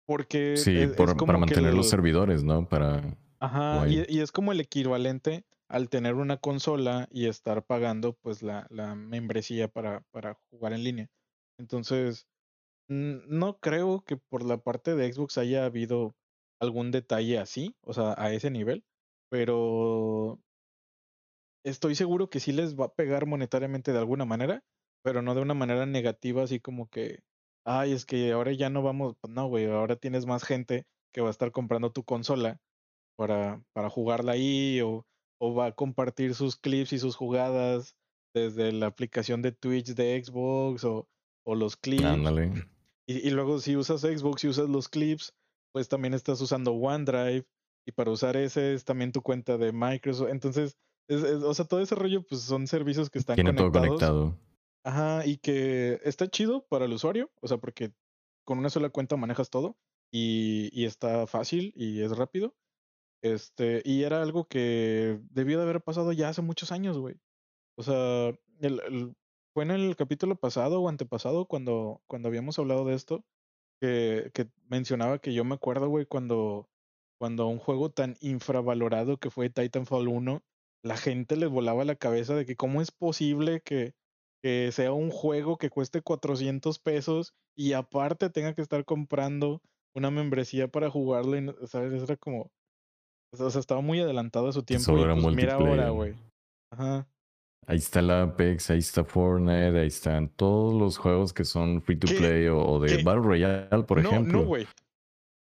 Porque 0.05 0.57
sí, 0.57 0.87
para 0.97 1.37
mantener 1.37 1.73
los 1.73 1.89
servidores, 1.89 2.43
¿no? 2.43 2.67
Para. 2.67 3.17
Ajá, 3.39 3.87
y, 3.87 4.05
y, 4.07 4.21
es 4.21 4.31
como 4.31 4.51
el 4.51 4.61
equivalente 4.61 5.45
al 5.67 5.89
tener 5.89 6.15
una 6.15 6.37
consola 6.37 7.07
y 7.11 7.27
estar 7.27 7.63
pagando 7.63 8.13
pues 8.13 8.43
la, 8.43 8.67
la 8.69 8.95
membresía 8.95 9.67
para, 9.67 10.01
para 10.11 10.37
jugar 10.51 10.73
en 10.73 10.83
línea. 10.83 11.09
Entonces, 11.57 12.27
no 12.87 13.57
creo 13.59 14.03
que 14.05 14.17
por 14.17 14.43
la 14.43 14.57
parte 14.57 14.95
de 14.95 15.11
Xbox 15.11 15.37
haya 15.37 15.65
habido 15.65 16.15
algún 16.59 16.91
detalle 16.91 17.39
así, 17.39 17.75
o 17.81 17.93
sea, 17.93 18.13
a 18.17 18.31
ese 18.31 18.51
nivel 18.51 18.83
pero 19.29 20.39
estoy 21.65 21.95
seguro 21.95 22.29
que 22.29 22.39
sí 22.39 22.51
les 22.51 22.79
va 22.79 22.85
a 22.85 22.93
pegar 22.93 23.25
monetariamente 23.25 23.91
de 23.91 23.97
alguna 23.97 24.25
manera, 24.25 24.63
pero 25.03 25.21
no 25.21 25.35
de 25.35 25.41
una 25.41 25.53
manera 25.53 25.85
negativa, 25.85 26.43
así 26.43 26.59
como 26.59 26.89
que, 26.89 27.19
ay, 27.65 27.91
es 27.91 28.05
que 28.05 28.31
ahora 28.31 28.53
ya 28.53 28.69
no 28.69 28.81
vamos, 28.81 29.15
pues 29.19 29.33
no, 29.33 29.47
güey, 29.47 29.65
ahora 29.65 29.95
tienes 29.95 30.25
más 30.25 30.43
gente 30.43 30.85
que 31.11 31.21
va 31.21 31.27
a 31.27 31.31
estar 31.31 31.51
comprando 31.51 31.91
tu 31.91 32.03
consola 32.03 32.59
para, 33.17 33.61
para 33.73 33.89
jugarla 33.89 34.33
ahí 34.33 34.81
o, 34.81 35.05
o 35.39 35.53
va 35.53 35.67
a 35.67 35.71
compartir 35.73 36.35
sus 36.35 36.55
clips 36.55 36.93
y 36.93 36.99
sus 36.99 37.15
jugadas 37.15 37.95
desde 38.33 38.71
la 38.71 38.87
aplicación 38.87 39.41
de 39.41 39.51
Twitch 39.51 39.95
de 39.95 40.23
Xbox 40.23 40.83
o, 40.83 41.07
o 41.45 41.55
los 41.55 41.75
clips. 41.75 42.03
Y, 43.07 43.27
y, 43.27 43.29
luego 43.31 43.59
si 43.59 43.75
usas 43.75 44.01
Xbox 44.01 44.43
y 44.43 44.47
usas 44.47 44.67
los 44.67 44.89
clips, 44.89 45.33
pues 45.71 45.87
también 45.87 46.13
estás 46.13 46.41
usando 46.41 46.73
OneDrive 46.73 47.45
y 47.85 47.91
para 47.91 48.11
usar 48.11 48.35
ese 48.35 48.73
es 48.73 48.83
también 48.83 49.11
tu 49.11 49.21
cuenta 49.21 49.57
de 49.57 49.71
Microsoft. 49.71 50.29
Entonces, 50.29 50.75
es, 51.07 51.23
o 51.23 51.53
sea, 51.53 51.65
todo 51.65 51.81
ese 51.81 51.95
rollo, 51.95 52.23
pues 52.27 52.41
son 52.41 52.67
servicios 52.67 53.09
que 53.09 53.19
están 53.19 53.35
Tiene 53.35 53.53
todo 53.53 53.71
conectado. 53.71 54.37
Ajá, 54.85 55.25
y 55.25 55.37
que 55.37 55.99
está 56.03 56.27
chido 56.29 56.67
para 56.67 56.85
el 56.85 56.93
usuario, 56.93 57.31
o 57.41 57.47
sea, 57.47 57.57
porque 57.57 57.93
con 58.45 58.59
una 58.59 58.69
sola 58.69 58.89
cuenta 58.91 59.17
manejas 59.17 59.49
todo 59.49 59.77
y, 60.11 60.69
y 60.73 60.85
está 60.85 61.25
fácil 61.27 61.73
y 61.75 62.01
es 62.01 62.15
rápido. 62.17 62.55
Este, 63.23 63.81
y 63.85 64.03
era 64.03 64.21
algo 64.21 64.47
que 64.47 65.19
debió 65.31 65.57
de 65.57 65.63
haber 65.63 65.81
pasado 65.83 66.13
ya 66.13 66.29
hace 66.29 66.43
muchos 66.43 66.71
años, 66.71 66.99
güey. 66.99 67.17
O 67.77 67.83
sea, 67.83 68.33
el, 68.61 69.15
fue 69.53 69.63
en 69.63 69.71
el 69.71 69.95
capítulo 69.95 70.35
pasado 70.37 70.81
o 70.81 70.89
antepasado 70.89 71.47
cuando, 71.47 72.03
cuando 72.07 72.29
habíamos 72.29 72.59
hablado 72.59 72.85
de 72.85 72.95
esto, 72.95 73.25
que, 73.81 74.31
que 74.33 74.49
mencionaba 74.69 75.19
que 75.19 75.33
yo 75.33 75.45
me 75.45 75.55
acuerdo, 75.55 75.89
güey, 75.89 76.05
cuando 76.07 76.69
cuando 77.19 77.47
un 77.47 77.59
juego 77.59 77.91
tan 77.91 78.15
infravalorado 78.21 79.17
que 79.17 79.31
fue 79.31 79.49
Titanfall 79.49 80.07
1, 80.09 80.43
la 80.83 80.97
gente 80.97 81.37
les 81.37 81.49
volaba 81.49 81.85
la 81.85 81.95
cabeza 81.95 82.35
de 82.35 82.45
que 82.45 82.55
cómo 82.57 82.81
es 82.81 82.91
posible 82.91 83.61
que, 83.61 83.95
que 84.45 84.71
sea 84.71 84.93
un 84.93 85.09
juego 85.09 85.57
que 85.57 85.71
cueste 85.71 86.03
400 86.03 86.77
pesos 86.77 87.33
y 87.57 87.73
aparte 87.73 88.29
tenga 88.29 88.53
que 88.53 88.61
estar 88.61 88.85
comprando 88.85 89.59
una 89.95 90.11
membresía 90.11 90.67
para 90.67 90.91
jugarlo, 90.91 91.35
y, 91.35 91.51
¿sabes? 91.65 92.03
Era 92.03 92.15
como, 92.15 92.51
o 93.33 93.49
sea, 93.49 93.59
estaba 93.59 93.81
muy 93.81 94.01
adelantado 94.01 94.47
a 94.47 94.53
su 94.53 94.61
tiempo. 94.61 94.91
y 94.99 95.19
pues 95.19 95.35
mira 95.35 95.55
ahora, 95.55 95.89
güey. 95.89 96.13
Ajá. 96.71 97.07
Ahí 97.65 97.77
está 97.77 98.03
la 98.03 98.21
Apex, 98.21 98.69
ahí 98.69 98.77
está 98.77 99.03
Fortnite, 99.03 99.79
ahí 99.79 99.87
están 99.87 100.29
todos 100.29 100.75
los 100.75 100.99
juegos 100.99 101.33
que 101.33 101.43
son 101.43 101.81
free 101.81 101.97
to 101.97 102.05
play 102.05 102.45
o, 102.47 102.79
de 102.79 103.01
Battle 103.01 103.23
Royale, 103.23 103.83
por 103.85 103.97
ejemplo. 103.97 104.41
No, 104.41 104.45
güey. 104.45 104.67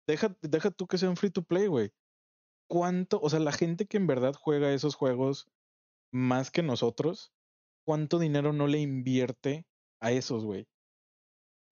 Deja, 0.07 0.35
deja 0.41 0.71
tú 0.71 0.87
que 0.87 0.97
sean 0.97 1.15
free 1.15 1.29
to 1.29 1.43
play, 1.43 1.67
güey. 1.67 1.91
¿Cuánto, 2.67 3.19
o 3.21 3.29
sea, 3.29 3.39
la 3.39 3.51
gente 3.51 3.85
que 3.85 3.97
en 3.97 4.07
verdad 4.07 4.33
juega 4.33 4.73
esos 4.73 4.95
juegos 4.95 5.47
más 6.11 6.49
que 6.49 6.63
nosotros, 6.63 7.31
cuánto 7.89 8.19
dinero 8.19 8.53
no 8.53 8.67
le 8.67 8.77
invierte 8.77 9.65
a 9.99 10.11
esos, 10.11 10.45
güey? 10.45 10.67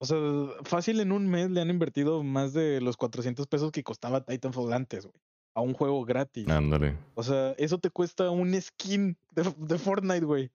O 0.01 0.05
sea, 0.07 0.17
fácil 0.63 0.99
en 0.99 1.11
un 1.11 1.27
mes 1.27 1.51
le 1.51 1.61
han 1.61 1.69
invertido 1.69 2.23
más 2.23 2.53
de 2.53 2.81
los 2.81 2.97
400 2.97 3.45
pesos 3.45 3.71
que 3.71 3.83
costaba 3.83 4.25
Titanfall 4.25 4.73
antes, 4.73 5.05
güey. 5.05 5.21
A 5.55 5.61
un 5.61 5.75
juego 5.75 6.03
gratis. 6.05 6.49
Ándale. 6.49 6.97
O 7.13 7.21
sea, 7.21 7.51
eso 7.59 7.77
te 7.77 7.91
cuesta 7.91 8.31
un 8.31 8.59
skin 8.59 9.15
de, 9.35 9.53
de 9.59 9.77
Fortnite, 9.77 10.25
güey. 10.25 10.49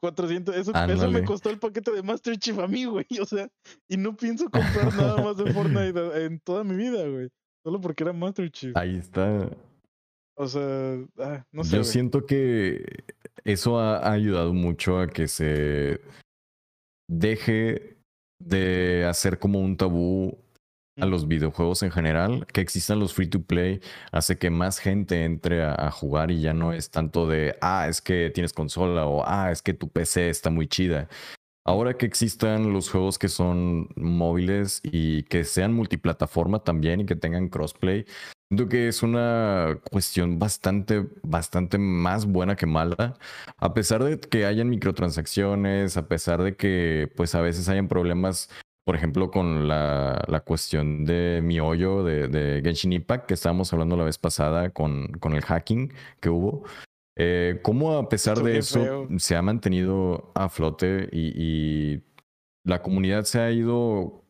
400, 0.00 0.56
eso, 0.56 0.72
eso, 0.74 1.10
me 1.12 1.24
costó 1.24 1.48
el 1.48 1.60
paquete 1.60 1.92
de 1.92 2.02
Master 2.02 2.36
Chief 2.36 2.58
a 2.58 2.66
mí, 2.66 2.84
güey. 2.84 3.06
O 3.22 3.24
sea, 3.24 3.48
y 3.86 3.96
no 3.96 4.16
pienso 4.16 4.50
comprar 4.50 4.92
nada 4.96 5.22
más 5.22 5.36
de 5.36 5.44
Fortnite 5.54 6.24
en 6.24 6.40
toda 6.40 6.64
mi 6.64 6.74
vida, 6.74 7.06
güey. 7.06 7.30
Solo 7.62 7.80
porque 7.80 8.02
era 8.02 8.12
Master 8.12 8.50
Chief. 8.50 8.76
Ahí 8.76 8.96
está. 8.96 9.48
O 10.36 10.46
sea, 10.48 10.98
ah, 11.18 11.44
no 11.52 11.64
sé. 11.64 11.76
Yo 11.76 11.84
siento 11.84 12.26
que 12.26 13.04
eso 13.44 13.78
ha 13.78 14.10
ayudado 14.10 14.52
mucho 14.52 14.98
a 14.98 15.06
que 15.06 15.28
se 15.28 16.00
deje 17.08 17.96
de 18.40 19.06
hacer 19.06 19.38
como 19.38 19.60
un 19.60 19.76
tabú 19.76 20.38
a 21.00 21.06
los 21.06 21.26
videojuegos 21.26 21.82
en 21.82 21.90
general, 21.90 22.46
que 22.46 22.60
existan 22.60 23.00
los 23.00 23.14
free 23.14 23.26
to 23.26 23.42
play, 23.42 23.80
hace 24.12 24.38
que 24.38 24.50
más 24.50 24.78
gente 24.78 25.24
entre 25.24 25.64
a, 25.64 25.90
jugar 25.90 26.30
y 26.30 26.40
ya 26.40 26.52
no 26.52 26.72
es 26.72 26.90
tanto 26.90 27.26
de, 27.26 27.56
ah, 27.60 27.86
es 27.88 28.00
que 28.00 28.30
tienes 28.32 28.52
consola 28.52 29.06
o, 29.06 29.24
ah, 29.26 29.50
es 29.50 29.60
que 29.62 29.74
tu 29.74 29.88
PC 29.88 30.28
está 30.30 30.50
muy 30.50 30.68
chida. 30.68 31.08
ahora 31.66 31.94
que 31.94 32.06
existan 32.06 32.72
los 32.72 32.90
juegos 32.90 33.18
que 33.18 33.28
son 33.28 33.88
móviles 33.96 34.80
y 34.84 35.22
que 35.24 35.44
sean 35.44 35.72
multiplataforma 35.72 36.62
también 36.62 37.00
y 37.00 37.06
que 37.06 37.16
tengan 37.16 37.48
crossplay, 37.48 38.04
siento 38.54 38.68
que 38.68 38.88
es 38.88 39.02
una 39.02 39.80
cuestión 39.90 40.38
bastante, 40.38 41.06
bastante 41.22 41.76
más 41.76 42.24
buena 42.26 42.54
que 42.54 42.66
mala. 42.66 43.14
A 43.58 43.74
pesar 43.74 44.04
de 44.04 44.20
que 44.20 44.46
hayan 44.46 44.70
microtransacciones, 44.70 45.96
a 45.96 46.06
pesar 46.06 46.42
de 46.42 46.56
que 46.56 47.10
pues 47.16 47.34
a 47.34 47.40
veces 47.40 47.68
hayan 47.68 47.88
problemas 47.88 48.48
por 48.84 48.96
ejemplo, 48.96 49.30
con 49.30 49.66
la, 49.66 50.22
la 50.28 50.40
cuestión 50.40 51.06
de 51.06 51.40
mi 51.42 51.58
hoyo 51.58 52.04
de, 52.04 52.28
de, 52.28 52.60
Genshin 52.62 52.92
Impact, 52.92 53.26
que 53.26 53.32
estábamos 53.32 53.72
hablando 53.72 53.96
la 53.96 54.04
vez 54.04 54.18
pasada 54.18 54.70
con, 54.70 55.08
con 55.20 55.32
el 55.32 55.40
hacking 55.40 55.90
que 56.20 56.28
hubo. 56.28 56.64
Eh, 57.16 57.60
¿Cómo 57.62 57.96
a 57.96 58.08
pesar 58.10 58.42
de 58.42 58.58
eso 58.58 59.08
se 59.16 59.36
ha 59.36 59.42
mantenido 59.42 60.30
a 60.34 60.50
flote 60.50 61.08
y, 61.12 62.02
la 62.66 62.82
comunidad 62.82 63.24
se 63.24 63.40
ha 63.40 63.50
ido 63.50 64.22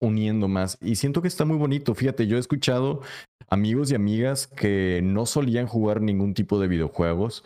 uniendo 0.00 0.46
más? 0.46 0.78
Y 0.80 0.94
siento 0.94 1.20
que 1.20 1.28
está 1.28 1.44
muy 1.44 1.56
bonito. 1.56 1.92
Fíjate, 1.94 2.28
yo 2.28 2.36
he 2.36 2.40
escuchado 2.40 3.02
amigos 3.48 3.90
y 3.90 3.94
amigas 3.94 4.46
que 4.46 5.00
no 5.02 5.26
solían 5.26 5.66
jugar 5.66 6.00
ningún 6.00 6.34
tipo 6.34 6.60
de 6.60 6.68
videojuegos, 6.68 7.44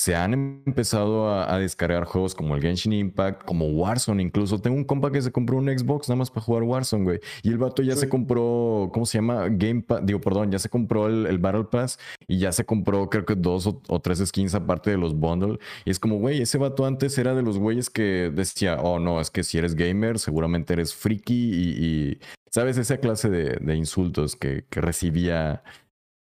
se 0.00 0.14
han 0.16 0.32
empezado 0.32 1.30
a, 1.30 1.58
descargar 1.58 2.04
juegos 2.04 2.34
como 2.34 2.56
el 2.56 2.62
Genshin 2.62 2.94
Impact, 2.94 3.44
como 3.44 3.66
Warzone 3.66 4.22
incluso. 4.22 4.58
Tengo 4.58 4.76
un 4.78 4.84
compa 4.84 5.12
que 5.12 5.20
se 5.20 5.30
compró 5.30 5.58
un 5.58 5.66
Xbox 5.66 6.08
nada 6.08 6.20
más 6.20 6.30
para 6.30 6.40
jugar 6.40 6.62
Warzone, 6.62 7.04
güey. 7.04 7.20
Y 7.42 7.50
el 7.50 7.58
vato 7.58 7.82
ya 7.82 7.94
se 7.96 8.08
compró, 8.08 8.88
¿cómo 8.94 9.04
se 9.04 9.18
llama? 9.18 9.48
Game 9.50 9.82
Pass, 9.82 10.00
digo, 10.06 10.18
perdón, 10.18 10.50
ya 10.50 10.58
se 10.58 10.70
compró 10.70 11.06
el, 11.06 11.38
Battle 11.38 11.64
Pass 11.64 11.98
y 12.26 12.38
ya 12.38 12.50
se 12.50 12.64
compró 12.64 13.10
creo 13.10 13.26
que 13.26 13.34
dos 13.34 13.66
o, 13.66 14.00
tres 14.00 14.26
skins 14.26 14.54
aparte 14.54 14.90
de 14.90 14.96
los 14.96 15.14
bundles. 15.14 15.58
Y 15.84 15.90
es 15.90 15.98
como, 15.98 16.16
güey, 16.16 16.40
ese 16.40 16.56
vato 16.56 16.86
antes 16.86 17.18
era 17.18 17.34
de 17.34 17.42
los 17.42 17.58
güeyes 17.58 17.90
que 17.90 18.32
decía, 18.34 18.78
oh, 18.80 18.98
no, 19.00 19.20
es 19.20 19.30
que 19.30 19.44
si 19.44 19.58
eres 19.58 19.74
gamer 19.74 20.18
seguramente 20.18 20.72
eres 20.72 20.94
friki 20.94 21.34
y, 21.34 22.18
¿sabes? 22.50 22.76
Esa 22.76 22.98
clase 22.98 23.30
de, 23.30 23.74
insultos 23.74 24.36
que, 24.36 24.64
que 24.68 24.80
recibía 24.80 25.62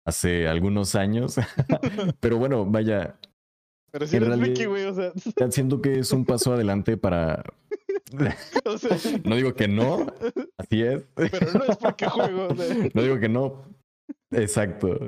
hace 0.06 0.48
algunos 0.48 0.96
años. 0.96 1.36
Pero 2.20 2.38
bueno, 2.38 2.66
vaya, 2.66 3.20
pero 3.92 4.06
si 4.06 4.18
eres 4.18 4.40
Ricky, 4.40 4.66
güey, 4.66 4.86
o 4.86 4.94
sea. 4.94 5.12
Siento 5.50 5.82
que 5.82 6.00
es 6.00 6.12
un 6.12 6.26
paso 6.26 6.54
adelante 6.54 6.98
para. 6.98 7.44
o 8.66 8.78
sea... 8.78 8.98
No 9.24 9.36
digo 9.36 9.54
que 9.56 9.68
no, 9.68 10.06
así 10.58 10.84
es. 10.84 11.04
Pero 11.16 11.54
no 11.54 11.64
es 11.66 11.78
porque 11.78 12.06
juego. 12.08 12.48
O 12.50 12.56
sea... 12.56 12.76
No 12.94 13.02
digo 13.02 13.20
que 13.20 13.30
no. 13.30 13.64
Exacto. 14.32 15.00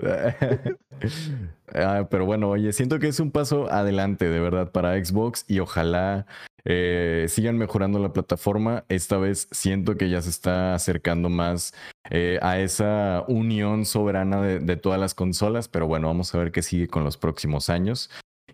ah, 1.76 2.08
pero 2.10 2.26
bueno, 2.26 2.50
oye, 2.50 2.74
siento 2.74 2.98
que 2.98 3.08
es 3.08 3.20
un 3.20 3.32
paso 3.32 3.72
adelante, 3.72 4.28
de 4.28 4.40
verdad, 4.40 4.72
para 4.72 5.04
Xbox 5.04 5.46
y 5.48 5.60
ojalá 5.60 6.26
eh, 6.66 7.26
sigan 7.30 7.58
mejorando 7.58 8.00
la 8.00 8.14
plataforma. 8.14 8.86
Esta 8.90 9.18
vez 9.18 9.48
siento 9.52 9.98
que 9.98 10.10
ya 10.10 10.22
se 10.22 10.30
está 10.30 10.76
acercando 10.76 11.30
más 11.30 11.74
eh, 12.10 12.40
a 12.42 12.60
esa 12.60 13.24
unión 13.28 13.86
soberana 13.86 14.42
de, 14.42 14.60
de, 14.60 14.78
todas 14.78 15.00
las 15.00 15.14
consolas, 15.14 15.68
pero 15.68 15.88
bueno, 15.88 16.08
vamos 16.08 16.34
a 16.34 16.38
ver 16.38 16.52
qué 16.52 16.62
sigue 16.62 16.88
con 16.88 17.04
los 17.04 17.18
próximos 17.18 17.70
años. 17.70 18.10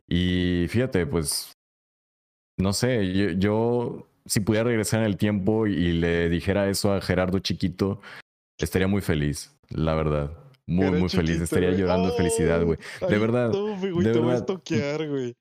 Y 0.08 0.68
fíjate, 0.70 1.06
pues, 1.06 1.54
no 2.58 2.74
sé, 2.74 3.38
yo, 3.38 4.08
si 4.26 4.40
pudiera 4.40 4.66
regresar 4.66 5.02
en 5.02 5.06
el 5.06 5.18
tiempo 5.18 5.68
y 5.68 5.94
le 5.94 6.30
dijera 6.30 6.70
eso 6.70 6.94
a 6.94 7.02
Gerardo 7.02 7.40
chiquito, 7.40 8.02
estaría 8.60 8.88
muy 8.88 9.02
feliz, 9.02 9.56
la 9.70 9.94
verdad. 9.96 10.32
Muy, 10.68 10.92
muy 10.92 11.10
feliz. 11.10 11.40
Estaría 11.40 11.72
llorando 11.72 12.10
de 12.10 12.18
felicidad, 12.18 12.62
güey. 12.64 12.78
De 13.08 13.18
verdad. 13.18 13.52
Güey, 13.52 14.04
te 14.04 14.20
voy 14.20 14.36
a 14.36 14.46
toquear, 14.46 15.08
güey. 15.08 15.34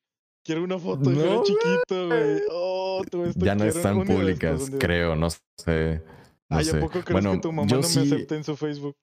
Quiero 0.47 0.63
una 0.63 0.79
foto 0.79 1.09
de 1.09 1.15
no, 1.17 1.43
chiquito, 1.43 2.07
güey. 2.07 2.41
Oh, 2.49 3.01
te 3.11 3.33
Ya 3.35 3.53
no 3.53 3.65
están 3.65 4.05
públicas, 4.05 4.71
creo, 4.79 5.13
no 5.13 5.29
sé. 5.29 6.01
No 6.49 6.57
Ay, 6.57 6.69
¿a 6.69 6.79
poco 6.79 7.01
crees 7.01 7.11
bueno, 7.11 7.33
que 7.33 7.39
tu 7.39 7.51
mamá 7.51 7.67
no 7.69 7.81
me 7.81 7.85
acepta 7.85 8.33
en 8.33 8.45
su 8.45 8.55
Facebook? 8.55 8.95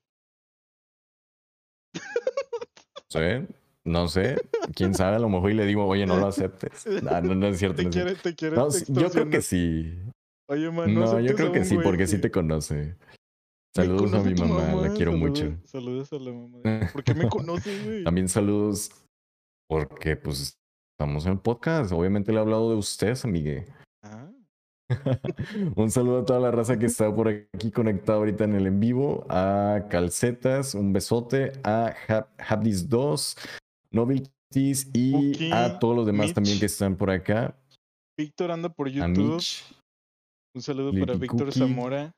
¿Sí? 3.11 3.20
No 3.84 4.09
sé, 4.09 4.40
quién 4.74 4.95
sabe, 4.95 5.16
a 5.16 5.18
lo 5.18 5.28
mejor 5.28 5.51
y 5.51 5.55
le 5.55 5.66
digo, 5.66 5.86
oye, 5.86 6.07
no 6.07 6.16
lo 6.16 6.28
aceptes. 6.28 6.86
No, 6.86 7.20
no, 7.20 7.47
es 7.49 7.59
cierto. 7.59 7.82
Te 7.82 7.90
quiere, 7.90 8.14
te 8.14 8.34
quiere 8.34 8.57
yo 8.88 9.11
creo 9.11 9.28
que 9.28 9.42
sí. 9.42 9.99
Oye, 10.49 10.70
man, 10.70 10.95
no, 10.95 11.20
yo 11.20 11.34
creo 11.34 11.53
que 11.53 11.66
sí, 11.66 11.76
porque 11.76 12.07
sí 12.07 12.18
te 12.22 12.30
conoce. 12.30 12.97
Saludos 13.76 14.14
a 14.14 14.22
mi 14.22 14.34
mamá, 14.34 14.76
la 14.76 14.95
quiero 14.95 15.12
mucho. 15.12 15.59
Saludos 15.64 16.11
a 16.11 16.16
la 16.16 16.32
mamá. 16.32 16.61
¿Por 16.95 17.05
qué 17.05 17.12
me 17.12 17.28
conoces, 17.28 17.84
güey? 17.84 18.03
También 18.03 18.30
saludos 18.30 18.90
porque, 19.68 20.16
pues, 20.16 20.57
estamos 20.95 21.26
en 21.26 21.32
el 21.32 21.38
podcast. 21.40 21.92
Obviamente 21.92 22.30
le 22.30 22.38
he 22.38 22.40
hablado 22.40 22.70
de 22.70 22.76
ustedes, 22.76 23.24
amigue. 23.24 23.66
Ah. 24.03 24.30
un 25.76 25.90
saludo 25.90 26.20
a 26.20 26.24
toda 26.24 26.38
la 26.38 26.53
raza 26.53 26.78
que 26.78 26.86
está 26.86 27.14
por 27.14 27.28
aquí 27.28 27.70
conectada 27.72 28.18
ahorita 28.18 28.45
en 28.45 28.55
el 28.55 28.66
en 28.66 28.78
vivo. 28.78 29.26
A 29.28 29.86
Calcetas, 29.90 30.74
un 30.74 30.92
besote. 30.92 31.53
A 31.64 31.95
Habdis2, 32.38 33.38
Novelties 33.90 34.90
y 34.95 35.53
a 35.53 35.78
todos 35.80 35.97
los 35.97 36.07
demás 36.07 36.32
también 36.32 36.61
que 36.61 36.66
están 36.66 36.97
por 36.97 37.11
acá. 37.11 37.59
Víctor 38.16 38.53
anda 38.53 38.68
por 38.68 38.88
YouTube. 38.88 39.42
Un 40.55 40.62
saludo 40.62 40.92
para 40.92 41.14
Víctor 41.14 41.53
Zamora. 41.53 42.12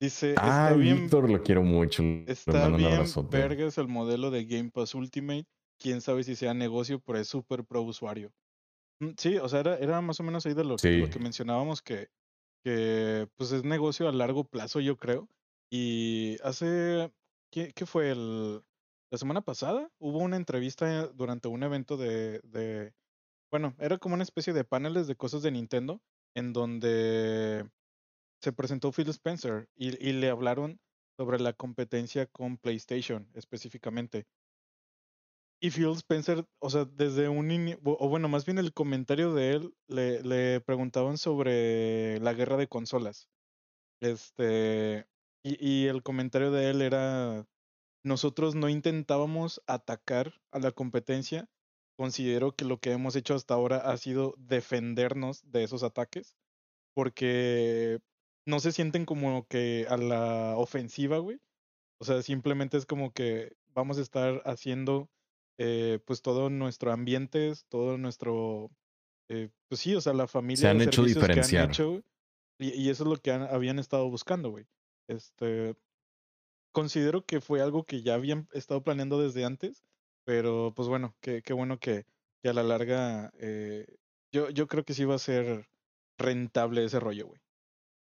Dice, 0.00 0.34
ah, 0.38 0.70
está 0.70 0.76
bien, 0.76 1.02
Víctor 1.02 1.30
lo 1.30 1.42
quiero 1.42 1.62
mucho. 1.62 2.02
Está 2.26 2.68
bien 2.70 2.98
vergas 3.30 3.76
el 3.76 3.88
modelo 3.88 4.30
de 4.30 4.46
Game 4.46 4.70
Pass 4.70 4.94
Ultimate. 4.94 5.44
Quién 5.82 6.00
sabe 6.00 6.22
si 6.22 6.36
sea 6.36 6.54
negocio, 6.54 7.00
pero 7.00 7.18
es 7.18 7.28
súper 7.28 7.64
pro 7.64 7.82
usuario. 7.82 8.32
Mm, 9.00 9.10
sí, 9.16 9.38
o 9.38 9.48
sea, 9.48 9.60
era, 9.60 9.76
era 9.78 10.00
más 10.00 10.20
o 10.20 10.22
menos 10.22 10.46
ahí 10.46 10.54
de 10.54 10.64
lo, 10.64 10.76
que 10.76 11.18
mencionábamos 11.20 11.82
que, 11.82 12.08
que 12.64 13.28
pues 13.36 13.50
es 13.50 13.64
negocio 13.64 14.08
a 14.08 14.12
largo 14.12 14.44
plazo, 14.44 14.78
yo 14.80 14.96
creo. 14.96 15.28
Y 15.70 16.36
hace, 16.44 17.12
¿qué, 17.50 17.72
qué 17.74 17.86
fue? 17.86 18.12
El, 18.12 18.62
la 19.10 19.18
semana 19.18 19.40
pasada 19.42 19.90
hubo 19.98 20.18
una 20.18 20.36
entrevista 20.36 21.08
durante 21.08 21.48
un 21.48 21.62
evento 21.62 21.96
de, 21.96 22.40
de, 22.44 22.94
bueno, 23.50 23.74
era 23.78 23.98
como 23.98 24.14
una 24.14 24.22
especie 24.22 24.52
de 24.52 24.64
paneles 24.64 25.06
de 25.06 25.16
cosas 25.16 25.42
de 25.42 25.50
Nintendo, 25.50 26.00
en 26.34 26.52
donde 26.52 27.68
se 28.40 28.52
presentó 28.52 28.92
Phil 28.92 29.08
Spencer 29.08 29.68
y, 29.74 29.88
y 30.06 30.12
le 30.12 30.30
hablaron 30.30 30.80
sobre 31.18 31.40
la 31.40 31.52
competencia 31.52 32.26
con 32.26 32.56
PlayStation 32.56 33.28
específicamente. 33.34 34.26
Y 35.64 35.70
Phil 35.70 35.92
Spencer, 35.92 36.44
o 36.58 36.70
sea, 36.70 36.84
desde 36.86 37.28
un 37.28 37.78
o 37.84 38.08
bueno, 38.08 38.28
más 38.28 38.44
bien 38.44 38.58
el 38.58 38.72
comentario 38.72 39.32
de 39.32 39.52
él, 39.52 39.74
le, 39.86 40.20
le 40.24 40.60
preguntaban 40.60 41.18
sobre 41.18 42.18
la 42.18 42.32
guerra 42.34 42.56
de 42.56 42.66
consolas. 42.66 43.28
Este, 44.00 45.06
y, 45.44 45.84
y 45.84 45.86
el 45.86 46.02
comentario 46.02 46.50
de 46.50 46.70
él 46.70 46.82
era 46.82 47.46
nosotros 48.04 48.56
no 48.56 48.68
intentábamos 48.68 49.62
atacar 49.68 50.34
a 50.50 50.58
la 50.58 50.72
competencia. 50.72 51.48
Considero 51.96 52.56
que 52.56 52.64
lo 52.64 52.80
que 52.80 52.90
hemos 52.92 53.14
hecho 53.14 53.34
hasta 53.34 53.54
ahora 53.54 53.78
ha 53.78 53.96
sido 53.98 54.34
defendernos 54.38 55.42
de 55.48 55.62
esos 55.62 55.84
ataques, 55.84 56.36
porque 56.94 58.00
no 58.46 58.60
se 58.60 58.72
sienten 58.72 59.06
como 59.06 59.46
que 59.46 59.86
a 59.88 59.96
la 59.96 60.56
ofensiva, 60.56 61.18
güey. 61.18 61.40
O 62.00 62.04
sea, 62.04 62.22
simplemente 62.22 62.78
es 62.78 62.86
como 62.86 63.12
que 63.12 63.56
vamos 63.68 63.98
a 63.98 64.02
estar 64.02 64.42
haciendo 64.44 65.08
eh, 65.58 66.00
pues 66.04 66.22
todo 66.22 66.50
nuestro 66.50 66.92
ambiente, 66.92 67.52
todo 67.68 67.98
nuestro, 67.98 68.70
eh, 69.28 69.50
pues 69.68 69.80
sí, 69.80 69.94
o 69.94 70.00
sea, 70.00 70.12
la 70.12 70.26
familia. 70.26 70.60
Se 70.62 70.68
han 70.68 70.80
hecho 70.80 71.04
diferenciar. 71.04 71.70
y, 72.58 72.68
y, 72.82 72.90
eso 72.90 73.04
es 73.04 73.08
lo 73.08 73.16
que 73.16 73.32
habían 73.32 73.78
estado 73.78 74.08
buscando, 74.08 74.50
güey. 74.50 74.66
Este, 75.08 75.76
considero 76.72 77.24
que 77.24 77.40
fue 77.40 77.60
algo 77.60 77.84
que 77.84 78.02
ya 78.02 78.14
habían 78.14 78.48
estado 78.52 78.82
planeando 78.82 79.20
desde 79.20 79.44
antes, 79.44 79.84
pero 80.24 80.72
pues 80.74 80.88
bueno, 80.88 81.14
qué, 81.20 81.42
qué 81.42 81.52
bueno 81.52 81.78
que, 81.78 82.06
que, 82.42 82.48
a 82.48 82.52
la 82.52 82.62
larga 82.62 83.30
eh, 83.38 83.86
yo, 84.32 84.50
yo 84.50 84.66
creo 84.66 84.84
que 84.84 84.94
sí 84.94 85.04
va 85.04 85.16
a 85.16 85.18
ser 85.18 85.68
rentable 86.18 86.84
ese 86.84 86.98
rollo, 86.98 87.26
güey. 87.26 87.40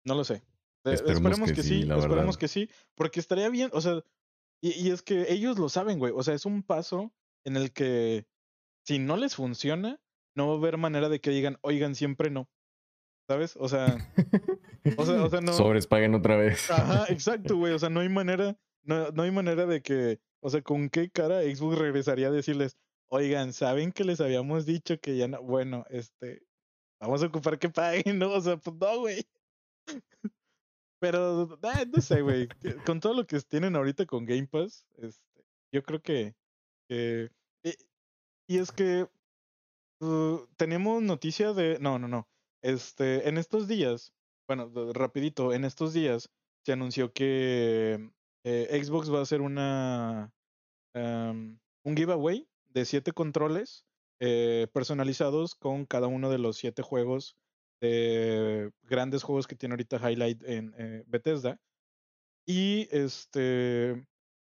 No 0.05 0.15
lo 0.15 0.25
sé. 0.25 0.43
Eh, 0.85 0.95
esperemos, 0.95 1.53
que, 1.53 1.63
sí, 1.63 1.89
esperemos 1.89 2.37
que 2.37 2.49
sí, 2.49 2.69
porque 2.95 3.21
estaría 3.21 3.49
bien, 3.49 3.71
o 3.73 3.81
sea, 3.81 4.03
y, 4.61 4.73
y, 4.73 4.91
es 4.91 5.03
que 5.03 5.33
ellos 5.33 5.59
lo 5.59 5.69
saben, 5.69 5.99
güey, 5.99 6.13
o 6.15 6.23
sea, 6.23 6.35
es 6.35 6.45
un 6.45 6.63
paso 6.63 7.13
en 7.45 7.57
el 7.57 7.73
que 7.73 8.27
si 8.85 8.99
no 8.99 9.17
les 9.17 9.35
funciona, 9.35 10.01
no 10.35 10.49
va 10.49 10.55
a 10.55 10.59
haber 10.59 10.77
manera 10.77 11.09
de 11.09 11.21
que 11.21 11.31
digan, 11.31 11.59
oigan, 11.63 11.95
siempre 11.95 12.31
no. 12.31 12.49
¿Sabes? 13.29 13.57
O 13.57 13.69
sea, 13.69 13.97
o 14.99 15.07
sea, 15.07 15.23
o 15.25 15.31
sea 15.31 15.41
no. 15.41 15.53
Sobres 15.53 15.87
paguen 15.87 16.15
otra 16.15 16.37
vez. 16.37 16.71
Ajá, 16.71 17.07
exacto, 17.09 17.57
güey. 17.57 17.73
O 17.73 17.79
sea, 17.79 17.89
no 17.89 18.01
hay 18.01 18.09
manera, 18.09 18.57
no, 18.83 19.11
no 19.11 19.23
hay 19.23 19.31
manera 19.31 19.67
de 19.67 19.81
que, 19.81 20.21
o 20.41 20.51
sea, 20.51 20.63
¿con 20.63 20.91
qué 20.91 21.11
cara 21.11 21.43
Xbox 21.43 21.79
regresaría 21.79 22.29
a 22.29 22.33
decirles, 22.33 22.77
oigan, 23.09 23.53
¿saben 23.53 23.93
que 23.93 24.05
les 24.05 24.21
habíamos 24.21 24.67
dicho 24.67 24.99
que 25.01 25.17
ya 25.17 25.29
no? 25.29 25.43
Bueno, 25.43 25.87
este, 25.89 26.43
vamos 27.01 27.23
a 27.23 27.27
ocupar 27.27 27.59
que 27.59 27.71
paguen, 27.71 28.19
¿no? 28.19 28.31
O 28.33 28.41
sea, 28.41 28.57
pues 28.59 28.77
no, 28.77 28.99
güey. 29.01 29.25
Pero, 31.01 31.59
ah, 31.63 31.85
no 31.87 32.01
sé, 32.01 32.23
güey. 32.23 32.49
Con 32.87 33.01
todo 33.01 33.15
lo 33.15 33.27
que 33.27 33.39
tienen 33.41 33.77
ahorita 33.77 34.07
con 34.07 34.25
Game 34.25 34.47
Pass, 34.47 34.87
este, 34.97 35.45
yo 35.73 35.83
creo 35.83 36.01
que, 36.01 36.35
que 36.89 37.31
y, 38.47 38.59
es 38.59 38.73
que 38.73 39.09
uh, 40.01 40.47
tenemos 40.57 41.03
noticia 41.03 41.53
de, 41.53 41.79
no, 41.81 41.99
no, 41.99 42.09
no. 42.09 42.29
este, 42.63 43.29
en 43.29 43.39
estos 43.39 43.69
días, 43.69 44.13
bueno, 44.47 44.71
rapidito, 44.93 45.53
en 45.55 45.65
estos 45.65 45.95
días 45.95 46.31
se 46.65 46.73
anunció 46.73 47.13
que 47.13 48.11
eh, 48.45 48.83
Xbox 48.85 49.13
va 49.13 49.21
a 49.21 49.23
hacer 49.23 49.41
una 49.41 50.33
un 50.97 51.97
giveaway 51.97 52.49
de 52.69 52.85
siete 52.85 53.13
controles 53.13 53.85
eh, 54.21 54.69
personalizados 54.73 55.55
con 55.55 55.87
cada 55.87 56.07
uno 56.07 56.31
de 56.31 56.39
los 56.39 56.57
siete 56.57 56.83
juegos 56.83 57.37
de 57.81 58.71
grandes 58.83 59.23
juegos 59.23 59.47
que 59.47 59.57
tiene 59.57 59.75
ahorita 59.75 59.99
Highlight 59.99 60.43
en 60.45 60.75
eh, 60.79 61.05
Bethesda. 61.07 61.61
Y 62.47 62.89
este, 62.91 64.07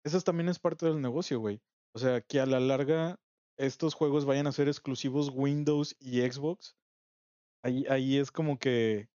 eso 0.04 0.22
también 0.22 0.50
es 0.50 0.60
parte 0.60 0.86
del 0.86 1.02
negocio, 1.02 1.40
güey. 1.40 1.62
O 1.96 2.00
sea, 2.00 2.20
que 2.20 2.42
a 2.42 2.46
la 2.46 2.60
larga 2.60 3.18
estos 3.58 3.94
juegos 3.94 4.26
vayan 4.26 4.48
a 4.48 4.52
ser 4.52 4.68
exclusivos 4.68 5.32
Windows 5.34 5.96
y 6.02 6.20
Xbox. 6.30 6.76
Ahí, 7.64 7.86
ahí 7.90 8.18
es 8.18 8.32
como 8.32 8.60
que, 8.60 9.08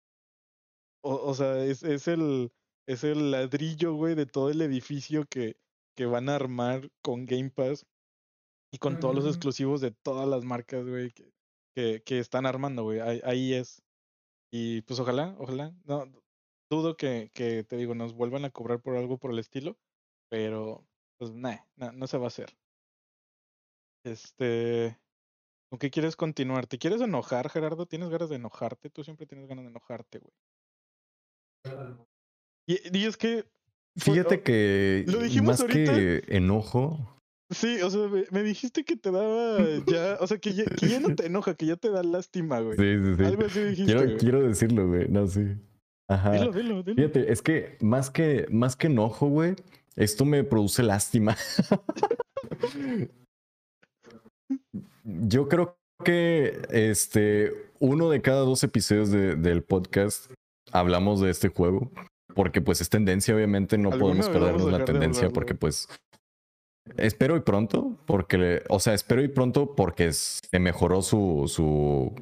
o, 1.04 1.34
sea, 1.34 1.64
es, 1.66 1.84
es, 1.84 2.08
el, 2.08 2.54
es 2.88 3.04
el 3.04 3.32
ladrillo, 3.32 3.96
güey, 3.96 4.16
de 4.16 4.26
todo 4.26 4.50
el 4.50 4.62
edificio 4.62 5.26
que, 5.26 5.58
que 5.96 6.06
van 6.06 6.30
a 6.30 6.36
armar 6.36 6.90
con 7.02 7.26
Game 7.26 7.50
Pass 7.50 7.86
y 8.72 8.78
con 8.78 8.98
todos 9.02 9.14
los 9.14 9.26
exclusivos 9.26 9.82
de 9.82 9.92
todas 9.92 10.28
las 10.28 10.46
marcas, 10.46 10.88
güey, 10.88 11.12
que, 11.12 11.34
que, 11.76 12.02
que, 12.04 12.20
están 12.20 12.46
armando, 12.46 12.84
güey. 12.84 13.02
Ahí, 13.02 13.22
ahí, 13.26 13.54
es. 13.54 13.82
Y 14.52 14.84
pues 14.84 15.02
ojalá, 15.02 15.36
ojalá. 15.38 15.76
No, 15.84 16.06
dudo 16.72 16.96
que, 16.96 17.30
que, 17.34 17.66
te 17.66 17.76
digo, 17.76 17.94
nos 17.94 18.14
vuelvan 18.14 18.46
a 18.46 18.52
cobrar 18.52 18.82
por 18.82 18.96
algo 18.96 19.18
por 19.18 19.32
el 19.32 19.40
estilo, 19.40 19.78
pero 20.30 20.88
pues 21.18 21.34
nah, 21.34 21.58
no 21.76 22.08
se 22.08 22.18
va 22.18 22.24
a 22.26 22.28
hacer. 22.28 22.59
Este. 24.04 24.97
¿Con 25.70 25.78
qué 25.80 25.91
quieres 25.91 26.16
continuar? 26.16 26.66
¿Te 26.66 26.80
quieres 26.80 27.02
enojar, 27.02 27.50
Gerardo? 27.50 27.86
¿Tienes 27.86 28.10
ganas 28.10 28.30
de 28.30 28.38
enojarte? 28.38 28.89
Tú 28.89 29.04
siempre 29.04 29.28
tienes 29.28 29.47
ganas 29.47 29.66
de 29.66 29.70
enojarte, 29.70 30.20
güey. 30.20 30.34
Y, 32.68 32.97
y 32.97 33.06
es 33.06 33.18
que. 33.18 33.45
Fíjate 33.97 34.41
que. 34.41 35.06
Lo 35.08 35.20
dijimos 35.20 35.60
más 35.60 35.64
que 35.64 36.24
enojo. 36.28 37.20
Sí, 37.52 37.82
o 37.82 37.89
sea, 37.89 38.08
me, 38.30 38.43
dijiste 38.43 38.86
que 38.86 38.95
te 38.95 39.10
daba 39.10 39.58
ya, 39.88 40.18
o 40.20 40.28
sea, 40.28 40.38
que 40.38 40.54
ya, 40.54 40.66
que 40.66 40.88
ya, 40.88 41.00
no 41.00 41.16
te 41.16 41.26
enoja, 41.26 41.56
que 41.56 41.66
ya 41.66 41.78
te 41.78 41.89
da 41.89 42.04
lástima, 42.04 42.60
güey. 42.62 42.78
Sí, 42.78 43.04
sí, 43.04 43.16
sí. 43.18 43.24
Algo 43.24 43.45
así 43.45 43.60
dijiste. 43.64 43.95
Quiero, 43.95 44.18
quiero 44.18 44.47
decirlo, 44.47 44.88
güey. 44.88 45.08
No, 45.08 45.26
sí. 45.28 45.58
Ajá. 46.08 46.34
Dilo, 46.34 46.52
dilo, 46.52 46.84
dilo. 46.84 46.95
Fíjate, 46.95 47.32
es 47.32 47.41
que 47.41 47.78
más 47.82 48.12
que, 48.12 48.45
más 48.52 48.76
que 48.76 48.88
enojo, 48.88 49.28
güey, 49.28 49.56
esto 49.95 50.26
me 50.26 50.43
produce 50.43 50.84
lástima. 50.84 51.36
Yo 55.04 55.47
creo 55.47 55.78
que 56.04 56.62
este, 56.70 57.52
uno 57.80 58.10
de 58.10 58.22
cada 58.22 58.41
dos 58.41 58.64
episodios 58.64 59.12
de, 59.12 59.36
del 59.36 59.64
podcast 59.64 60.32
hablamos 60.72 61.22
de 61.22 61.30
este 61.30 61.50
juego. 61.50 61.91
Porque 62.36 62.62
pues 62.62 62.80
es 62.80 62.89
tendencia, 62.89 63.36
obviamente 63.36 63.78
no 63.78 63.89
podemos 63.89 64.30
perdernos 64.30 64.72
la 64.72 64.86
tendencia 64.86 65.30
porque 65.30 65.56
pues 65.56 65.89
espero 66.95 67.36
y 67.36 67.41
pronto, 67.41 67.97
porque, 68.06 68.64
o 68.70 68.80
sea, 68.80 68.93
espero 68.93 69.24
y 69.24 69.28
pronto 69.28 69.76
porque 69.76 70.14
se 70.14 70.60
mejoró 70.60 71.02
su, 71.02 71.45
su 71.47 72.14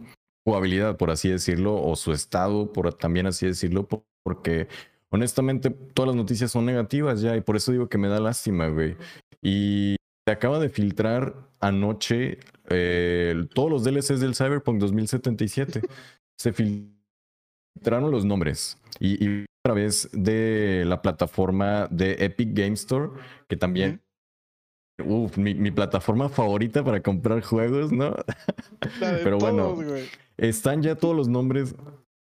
jugabilidad, 0.45 0.95
por 0.97 1.11
así 1.11 1.30
decirlo, 1.30 1.82
o 1.84 1.95
su 1.97 2.13
estado, 2.13 2.71
por 2.71 2.93
también 2.93 3.28
así 3.28 3.45
decirlo, 3.45 3.88
porque 4.23 4.69
honestamente 5.11 5.69
todas 5.69 6.07
las 6.07 6.15
noticias 6.15 6.51
son 6.51 6.65
negativas 6.65 7.21
ya 7.21 7.36
y 7.36 7.41
por 7.41 7.57
eso 7.57 7.73
digo 7.73 7.89
que 7.89 7.97
me 7.97 8.07
da 8.07 8.21
lástima, 8.21 8.69
güey. 8.69 8.95
Y 9.41 9.96
se 10.28 10.32
acaba 10.32 10.59
de 10.59 10.67
filtrar 10.67 11.34
anoche 11.61 12.39
eh, 12.69 13.47
todos 13.53 13.71
los 13.71 13.86
DLCs 13.86 14.19
del 14.19 14.36
Cyberpunk 14.36 14.78
2077. 14.78 15.80
se 16.38 16.51
filtraron 16.51 18.11
los 18.11 18.25
nombres 18.25 18.78
y, 18.99 19.43
a 19.43 19.45
través 19.63 20.09
de 20.11 20.84
la 20.86 21.01
plataforma 21.01 21.88
de 21.89 22.17
Epic 22.25 22.49
Game 22.51 22.73
Store, 22.73 23.11
que 23.47 23.55
también... 23.55 24.01
Uf, 25.01 25.38
mi, 25.38 25.71
plataforma 25.71 26.28
favorita 26.28 26.84
para 26.84 27.01
comprar 27.01 27.41
juegos, 27.41 27.93
¿no? 27.93 28.15
Pero 28.99 29.38
bueno, 29.38 29.78
están 30.36 30.82
ya 30.82 30.95
todos 30.95 31.15
los 31.15 31.30
nombres. 31.30 31.73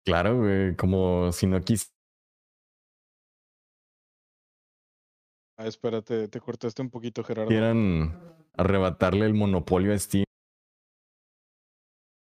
Claro, 0.05 0.37
güey, 0.37 0.75
como 0.75 1.33
si 1.33 1.47
no 1.47 1.59
quis 1.61 1.91
Ah, 5.61 5.67
espérate, 5.67 6.29
te 6.29 6.39
cortaste 6.39 6.81
un 6.81 6.89
poquito, 6.89 7.21
Gerardo. 7.21 7.49
Quieran 7.49 8.17
arrebatarle 8.55 9.25
el 9.25 9.33
monopolio 9.33 9.93
a 9.93 9.99
Steam. 9.99 10.23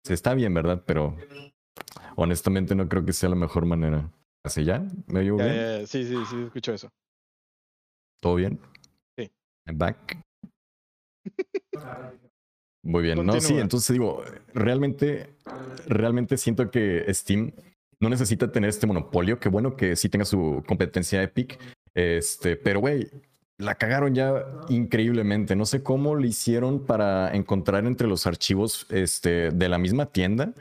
Está 0.09 0.34
bien, 0.34 0.53
¿verdad? 0.53 0.82
Pero 0.84 1.16
honestamente 2.16 2.74
no 2.74 2.89
creo 2.89 3.05
que 3.05 3.12
sea 3.12 3.28
la 3.28 3.36
mejor 3.36 3.64
manera. 3.64 4.11
¿Así 4.45 4.64
ya? 4.64 4.84
¿Me 5.07 5.20
oigo 5.20 5.36
bien? 5.36 5.86
sí, 5.86 6.05
sí, 6.05 6.16
sí, 6.28 6.43
escucho 6.47 6.72
eso. 6.72 6.89
¿Todo 8.20 8.34
bien? 8.34 8.59
Sí. 9.16 9.30
I'm 9.68 9.78
back. 9.78 10.20
Muy 12.82 13.05
bien, 13.05 13.24
no, 13.24 13.41
sí, 13.41 13.57
entonces 13.57 13.93
digo, 13.93 14.24
realmente, 14.53 15.36
realmente 15.86 16.39
siento 16.39 16.72
que 16.72 17.07
Steam 17.14 17.53
no 18.01 18.09
necesita 18.09 18.51
tener 18.51 18.70
este 18.70 18.89
monopolio, 18.89 19.39
que 19.39 19.49
bueno 19.49 19.76
que 19.76 19.95
sí 19.95 20.09
tenga 20.09 20.24
su 20.24 20.64
competencia 20.66 21.22
Epic, 21.22 21.57
este, 21.99 22.57
pero 22.57 22.80
güey, 22.80 23.09
la 23.59 23.74
cagaron 23.74 24.14
ya 24.14 24.44
increíblemente. 24.68 25.57
No 25.57 25.66
sé 25.66 25.82
cómo 25.82 26.14
lo 26.14 26.24
hicieron 26.24 26.86
para 26.86 27.34
encontrar 27.34 27.86
entre 27.86 28.07
los 28.07 28.26
archivos 28.26 28.86
este, 28.90 29.51
de 29.51 29.68
la 29.68 29.78
misma 29.78 30.07
tienda 30.07 30.55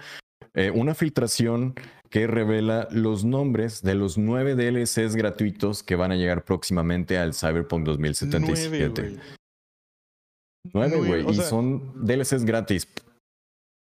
eh, 0.58 0.72
una 0.72 0.96
filtración 0.96 1.76
que 2.10 2.26
revela 2.26 2.88
los 2.90 3.24
nombres 3.24 3.84
de 3.84 3.94
los 3.94 4.18
nueve 4.18 4.56
DLCs 4.56 5.16
gratuitos 5.16 5.84
que 5.84 5.96
van 5.96 6.12
a 6.12 6.16
llegar 6.16 6.46
próximamente 6.46 7.20
al 7.20 7.36
Cyberpunk 7.36 7.86
2077. 7.86 9.20
Nueve, 10.74 10.98
güey. 10.98 11.30
Y 11.30 11.36
son 11.36 12.04
DLCs 12.04 12.44
gratis. 12.44 12.88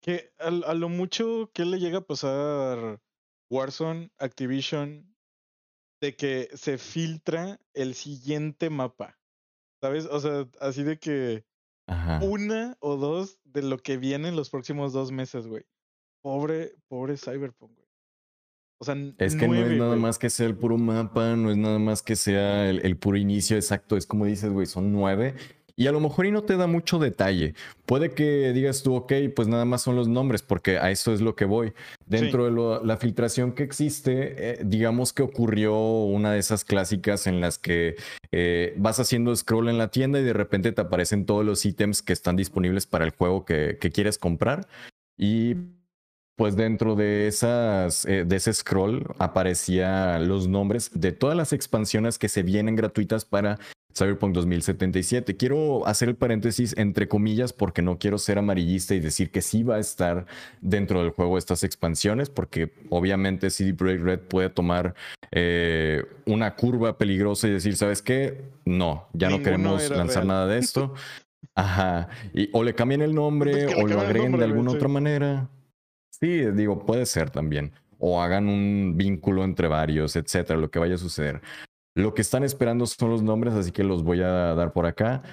Que 0.03 0.29
a, 0.37 0.49
a, 0.69 0.73
lo 0.75 0.89
mucho, 0.89 1.49
¿qué 1.51 1.65
le 1.65 1.79
llega 1.79 1.99
a 1.99 2.05
pasar 2.05 2.99
Warzone, 3.49 4.11
Activision, 4.19 5.16
de 6.01 6.15
que 6.15 6.49
se 6.53 6.77
filtra 6.77 7.59
el 7.73 7.93
siguiente 7.93 8.69
mapa. 8.69 9.17
¿Sabes? 9.81 10.05
O 10.05 10.19
sea, 10.19 10.47
así 10.59 10.83
de 10.83 10.97
que 10.97 11.45
una 12.21 12.77
o 12.79 12.97
dos 12.97 13.39
de 13.43 13.61
lo 13.61 13.77
que 13.77 13.97
viene 13.97 14.29
en 14.29 14.35
los 14.35 14.49
próximos 14.49 14.93
dos 14.93 15.11
meses, 15.11 15.47
güey. 15.47 15.65
Pobre, 16.21 16.75
pobre 16.87 17.17
Cyberpunk, 17.17 17.75
güey. 17.75 17.87
O 18.79 18.85
sea, 18.85 18.95
es 19.17 19.35
que 19.35 19.47
no 19.47 19.55
es 19.55 19.77
nada 19.77 19.95
más 19.95 20.19
que 20.19 20.29
sea 20.29 20.45
el 20.45 20.55
puro 20.55 20.77
mapa, 20.77 21.35
no 21.35 21.49
es 21.49 21.57
nada 21.57 21.79
más 21.79 22.03
que 22.03 22.15
sea 22.15 22.69
el, 22.69 22.85
el 22.85 22.97
puro 22.97 23.17
inicio 23.17 23.55
exacto, 23.55 23.97
es 23.97 24.05
como 24.05 24.25
dices, 24.25 24.51
güey, 24.51 24.67
son 24.67 24.91
nueve 24.91 25.35
y 25.79 25.85
a 25.85 25.91
lo 25.91 25.99
mejor 25.99 26.25
y 26.25 26.31
no 26.31 26.41
te 26.41 26.57
da 26.57 26.65
mucho 26.65 26.97
detalle. 26.97 27.53
Puede 27.85 28.11
que 28.11 28.51
digas 28.51 28.81
tú, 28.81 28.95
ok, 28.95 29.13
pues 29.35 29.47
nada 29.47 29.63
más 29.63 29.83
son 29.83 29.95
los 29.95 30.07
nombres, 30.07 30.41
porque 30.41 30.79
a 30.79 30.89
eso 30.89 31.13
es 31.13 31.21
lo 31.21 31.35
que 31.35 31.45
voy. 31.45 31.73
Dentro 32.07 32.45
de 32.45 32.85
la 32.85 32.97
filtración 32.97 33.51
que 33.51 33.61
existe, 33.61 34.35
eh, 34.37 34.59
digamos 34.65 35.13
que 35.13 35.21
ocurrió 35.21 35.77
una 35.77 36.31
de 36.31 36.39
esas 36.39 36.65
clásicas 36.65 37.27
en 37.27 37.41
las 37.41 37.59
que 37.59 37.95
eh, 38.31 38.73
vas 38.77 38.99
haciendo 38.99 39.35
scroll 39.35 39.69
en 39.69 39.77
la 39.77 39.89
tienda 39.89 40.19
y 40.19 40.23
de 40.23 40.33
repente 40.33 40.71
te 40.71 40.81
aparecen 40.81 41.27
todos 41.27 41.45
los 41.45 41.63
ítems 41.63 42.01
que 42.01 42.13
están 42.13 42.35
disponibles 42.35 42.87
para 42.87 43.05
el 43.05 43.11
juego 43.11 43.45
que, 43.45 43.77
quieres 43.93 44.17
comprar. 44.17 44.67
Y 45.15 45.55
pues 46.35 46.55
dentro 46.55 46.95
de 46.95 47.27
esas 47.27 48.05
eh, 48.05 48.25
de 48.25 48.35
ese 48.35 48.53
scroll 48.53 49.05
aparecían 49.19 50.27
los 50.27 50.47
nombres 50.47 50.89
de 50.93 51.11
todas 51.11 51.37
las 51.37 51.53
expansiones 51.53 52.17
que 52.17 52.29
se 52.29 52.43
vienen 52.43 52.75
gratuitas 52.75 53.25
para 53.25 53.59
Cyberpunk 53.97 54.33
2077. 54.33 55.35
Quiero 55.37 55.87
hacer 55.87 56.09
el 56.09 56.15
paréntesis 56.15 56.75
entre 56.77 57.07
comillas 57.07 57.53
porque 57.53 57.81
no 57.81 57.97
quiero 57.97 58.17
ser 58.17 58.37
amarillista 58.37 58.93
y 58.93 58.99
decir 58.99 59.31
que 59.31 59.41
sí 59.41 59.63
va 59.63 59.75
a 59.75 59.79
estar 59.79 60.25
dentro 60.61 61.01
del 61.01 61.11
juego 61.11 61.37
estas 61.37 61.63
expansiones, 61.63 62.29
porque 62.29 62.73
obviamente 62.89 63.49
CD 63.49 63.73
Projekt 63.73 64.03
Red 64.03 64.19
puede 64.19 64.49
tomar 64.49 64.93
eh, 65.31 66.03
una 66.25 66.55
curva 66.55 66.97
peligrosa 66.97 67.47
y 67.47 67.51
decir, 67.51 67.75
¿sabes 67.75 68.01
qué? 68.01 68.41
No, 68.65 69.07
ya 69.13 69.29
no 69.29 69.41
queremos 69.41 69.89
lanzar 69.89 70.25
nada 70.25 70.47
de 70.47 70.59
esto. 70.59 70.93
Ajá. 71.55 72.09
Y, 72.33 72.49
o 72.53 72.63
le 72.63 72.75
cambien 72.75 73.01
el 73.01 73.15
nombre 73.15 73.67
o 73.75 73.87
lo 73.87 73.99
agreguen 73.99 74.37
de 74.37 74.45
alguna 74.45 74.71
otra 74.71 74.87
manera. 74.87 75.49
Sí, 76.11 76.45
digo, 76.51 76.85
puede 76.85 77.05
ser 77.05 77.29
también. 77.29 77.73
O 77.99 78.21
hagan 78.21 78.47
un 78.47 78.93
vínculo 78.95 79.43
entre 79.43 79.67
varios, 79.67 80.15
etcétera, 80.15 80.59
lo 80.59 80.69
que 80.69 80.79
vaya 80.79 80.95
a 80.95 80.99
suceder. 80.99 81.41
Lo 81.97 82.13
que 82.13 82.21
están 82.21 82.43
esperando 82.43 82.85
son 82.85 83.09
los 83.09 83.23
nombres, 83.23 83.55
así 83.55 83.71
que 83.71 83.83
los 83.83 84.03
voy 84.03 84.21
a 84.21 84.53
dar 84.53 84.71
por 84.71 84.85
acá. 84.85 85.23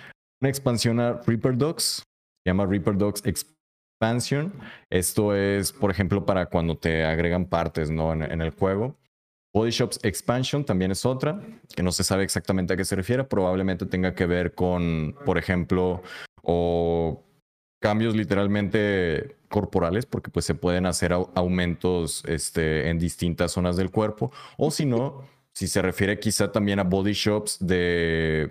Una 0.40 0.48
expansión 0.48 0.98
a 0.98 1.20
Reaper 1.26 1.58
Dogs, 1.58 2.02
se 2.42 2.50
llama 2.50 2.64
Reaper 2.64 2.96
Dogs 2.96 3.22
Expansion. 3.26 4.50
Esto 4.88 5.34
es, 5.34 5.72
por 5.72 5.90
ejemplo, 5.90 6.24
para 6.24 6.46
cuando 6.46 6.78
te 6.78 7.04
agregan 7.04 7.44
partes 7.44 7.90
¿no? 7.90 8.14
en, 8.14 8.40
el 8.40 8.48
juego. 8.48 8.96
Body 9.52 9.72
Shops 9.72 10.00
Expansion 10.04 10.64
también 10.64 10.90
es 10.90 11.04
otra, 11.04 11.38
que 11.76 11.82
no 11.82 11.92
se 11.92 12.02
sabe 12.02 12.24
exactamente 12.24 12.72
a 12.72 12.76
qué 12.78 12.86
se 12.86 12.96
refiere. 12.96 13.24
Probablemente 13.24 13.84
tenga 13.84 14.14
que 14.14 14.24
ver 14.24 14.54
con, 14.54 15.14
por 15.26 15.36
ejemplo, 15.36 16.02
o 16.42 17.22
cambios 17.78 18.16
literalmente 18.16 19.36
corporales, 19.50 20.06
porque 20.06 20.30
pues 20.30 20.46
se 20.46 20.54
pueden 20.54 20.86
hacer 20.86 21.12
aumentos 21.12 22.24
este, 22.26 22.88
en 22.88 22.98
distintas 22.98 23.52
zonas 23.52 23.76
del 23.76 23.90
cuerpo, 23.90 24.32
o 24.56 24.70
si 24.70 24.86
no, 24.86 25.34
si 25.55 25.68
se 25.68 25.82
refiere 25.82 26.18
quizá 26.18 26.52
también 26.52 26.80
a 26.80 26.84
body 26.84 27.12
shops 27.12 27.59
de 27.61 28.50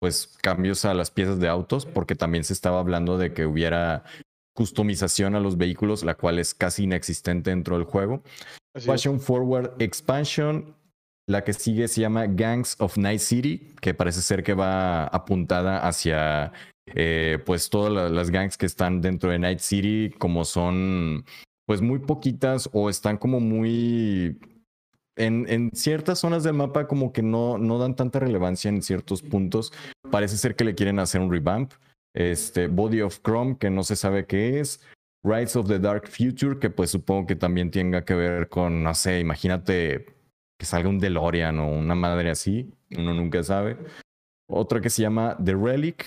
pues 0.00 0.36
cambios 0.42 0.84
a 0.84 0.92
las 0.92 1.10
piezas 1.10 1.40
de 1.40 1.48
autos, 1.48 1.86
porque 1.86 2.14
también 2.14 2.44
se 2.44 2.52
estaba 2.52 2.78
hablando 2.78 3.16
de 3.16 3.32
que 3.32 3.46
hubiera 3.46 4.04
customización 4.54 5.34
a 5.34 5.40
los 5.40 5.56
vehículos, 5.56 6.04
la 6.04 6.14
cual 6.14 6.38
es 6.38 6.54
casi 6.54 6.84
inexistente 6.84 7.50
dentro 7.50 7.76
del 7.76 7.86
juego. 7.86 8.22
Fashion 8.78 9.20
Forward 9.20 9.80
Expansion. 9.80 10.76
La 11.26 11.42
que 11.42 11.54
sigue 11.54 11.88
se 11.88 12.02
llama 12.02 12.26
Gangs 12.26 12.76
of 12.80 12.98
Night 12.98 13.20
City, 13.20 13.74
que 13.80 13.94
parece 13.94 14.20
ser 14.20 14.42
que 14.42 14.52
va 14.52 15.06
apuntada 15.06 15.78
hacia 15.88 16.52
eh, 16.94 17.38
pues 17.46 17.70
todas 17.70 18.12
las 18.12 18.30
gangs 18.30 18.58
que 18.58 18.66
están 18.66 19.00
dentro 19.00 19.30
de 19.30 19.38
Night 19.38 19.60
City, 19.60 20.14
como 20.18 20.44
son 20.44 21.24
pues 21.66 21.80
muy 21.80 22.00
poquitas 22.00 22.68
o 22.74 22.90
están 22.90 23.16
como 23.16 23.40
muy 23.40 24.38
en, 25.16 25.46
en, 25.48 25.70
ciertas 25.74 26.18
zonas 26.18 26.42
del 26.44 26.54
mapa 26.54 26.86
como 26.86 27.12
que 27.12 27.22
no, 27.22 27.58
no 27.58 27.78
dan 27.78 27.96
tanta 27.96 28.18
relevancia 28.18 28.68
en 28.68 28.82
ciertos 28.82 29.22
puntos. 29.22 29.72
Parece 30.10 30.36
ser 30.36 30.56
que 30.56 30.64
le 30.64 30.74
quieren 30.74 30.98
hacer 30.98 31.20
un 31.20 31.30
revamp. 31.30 31.72
Este, 32.14 32.68
Body 32.68 33.00
of 33.00 33.20
Chrome, 33.22 33.56
que 33.58 33.70
no 33.70 33.82
se 33.82 33.96
sabe 33.96 34.26
qué 34.26 34.60
es. 34.60 34.80
Rights 35.24 35.56
of 35.56 35.68
the 35.68 35.78
Dark 35.78 36.08
Future, 36.08 36.58
que 36.58 36.70
pues 36.70 36.90
supongo 36.90 37.26
que 37.26 37.36
también 37.36 37.70
tenga 37.70 38.04
que 38.04 38.14
ver 38.14 38.48
con, 38.48 38.82
no 38.82 38.94
sé, 38.94 39.20
imagínate 39.20 40.06
que 40.58 40.66
salga 40.66 40.88
un 40.88 40.98
DeLorean 40.98 41.58
o 41.58 41.68
una 41.68 41.94
madre 41.94 42.30
así, 42.30 42.70
uno 42.96 43.14
nunca 43.14 43.42
sabe. 43.42 43.78
Otra 44.46 44.80
que 44.80 44.90
se 44.90 45.02
llama 45.02 45.36
The 45.42 45.54
Relic. 45.54 46.04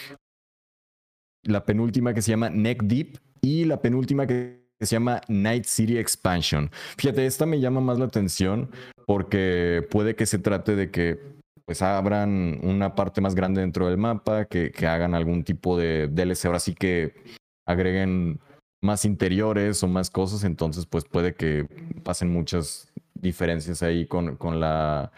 La 1.44 1.66
penúltima 1.66 2.14
que 2.14 2.22
se 2.22 2.32
llama 2.32 2.50
Neck 2.50 2.84
Deep. 2.84 3.18
Y 3.42 3.66
la 3.66 3.82
penúltima 3.82 4.28
que 4.28 4.67
se 4.86 4.96
llama 4.96 5.22
Night 5.28 5.66
City 5.66 5.98
Expansion. 5.98 6.70
Fíjate, 6.98 7.26
esta 7.26 7.46
me 7.46 7.60
llama 7.60 7.82
más 7.82 8.00
la 8.00 8.06
atención 8.06 8.70
porque 9.06 9.88
puede 9.90 10.16
que 10.16 10.26
se 10.26 10.40
trate 10.40 10.76
de 10.76 10.92
que 10.92 11.20
pues 11.66 11.82
abran 11.82 12.60
una 12.64 12.96
parte 12.96 13.20
más 13.20 13.36
grande 13.36 13.62
dentro 13.62 13.88
del 13.88 13.98
mapa, 13.98 14.46
que, 14.46 14.72
que 14.72 14.88
hagan 14.88 15.14
algún 15.14 15.44
tipo 15.44 15.78
de 15.78 16.08
DLC, 16.08 16.46
ahora 16.46 16.60
sí 16.60 16.74
que 16.74 17.14
agreguen 17.66 18.40
más 18.82 19.04
interiores 19.04 19.84
o 19.84 19.88
más 19.88 20.10
cosas, 20.10 20.44
entonces 20.44 20.86
pues 20.86 21.04
puede 21.04 21.36
que 21.36 21.68
pasen 22.04 22.32
muchas 22.32 22.94
diferencias 23.16 23.84
ahí 23.84 24.06
con, 24.06 24.38
con 24.38 24.60
la 24.60 25.12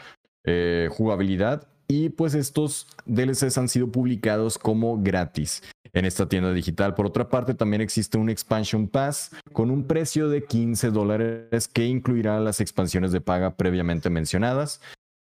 eh, 0.44 0.90
jugabilidad. 0.92 1.68
Y 1.88 2.10
pues 2.10 2.36
estos 2.36 2.88
DLCs 3.06 3.58
han 3.58 3.68
sido 3.68 3.92
publicados 3.92 4.58
como 4.58 5.02
gratis 5.02 5.64
en 5.94 6.06
esta 6.06 6.28
tienda 6.28 6.54
digital. 6.54 6.96
Por 6.96 7.06
otra 7.06 7.30
parte, 7.30 7.54
también 7.54 7.82
existe 7.82 8.18
un 8.18 8.30
Expansion 8.30 8.88
Pass 8.88 9.32
con 9.54 9.72
un 9.72 9.86
precio 9.86 10.30
de 10.30 10.44
15 10.44 10.92
dólares 10.92 11.68
que 11.68 11.86
incluirá 11.86 12.40
las 12.40 12.62
expansiones 12.62 13.12
de 13.12 13.22
paga 13.22 13.56
previamente 13.56 14.10
mencionadas. 14.10 14.82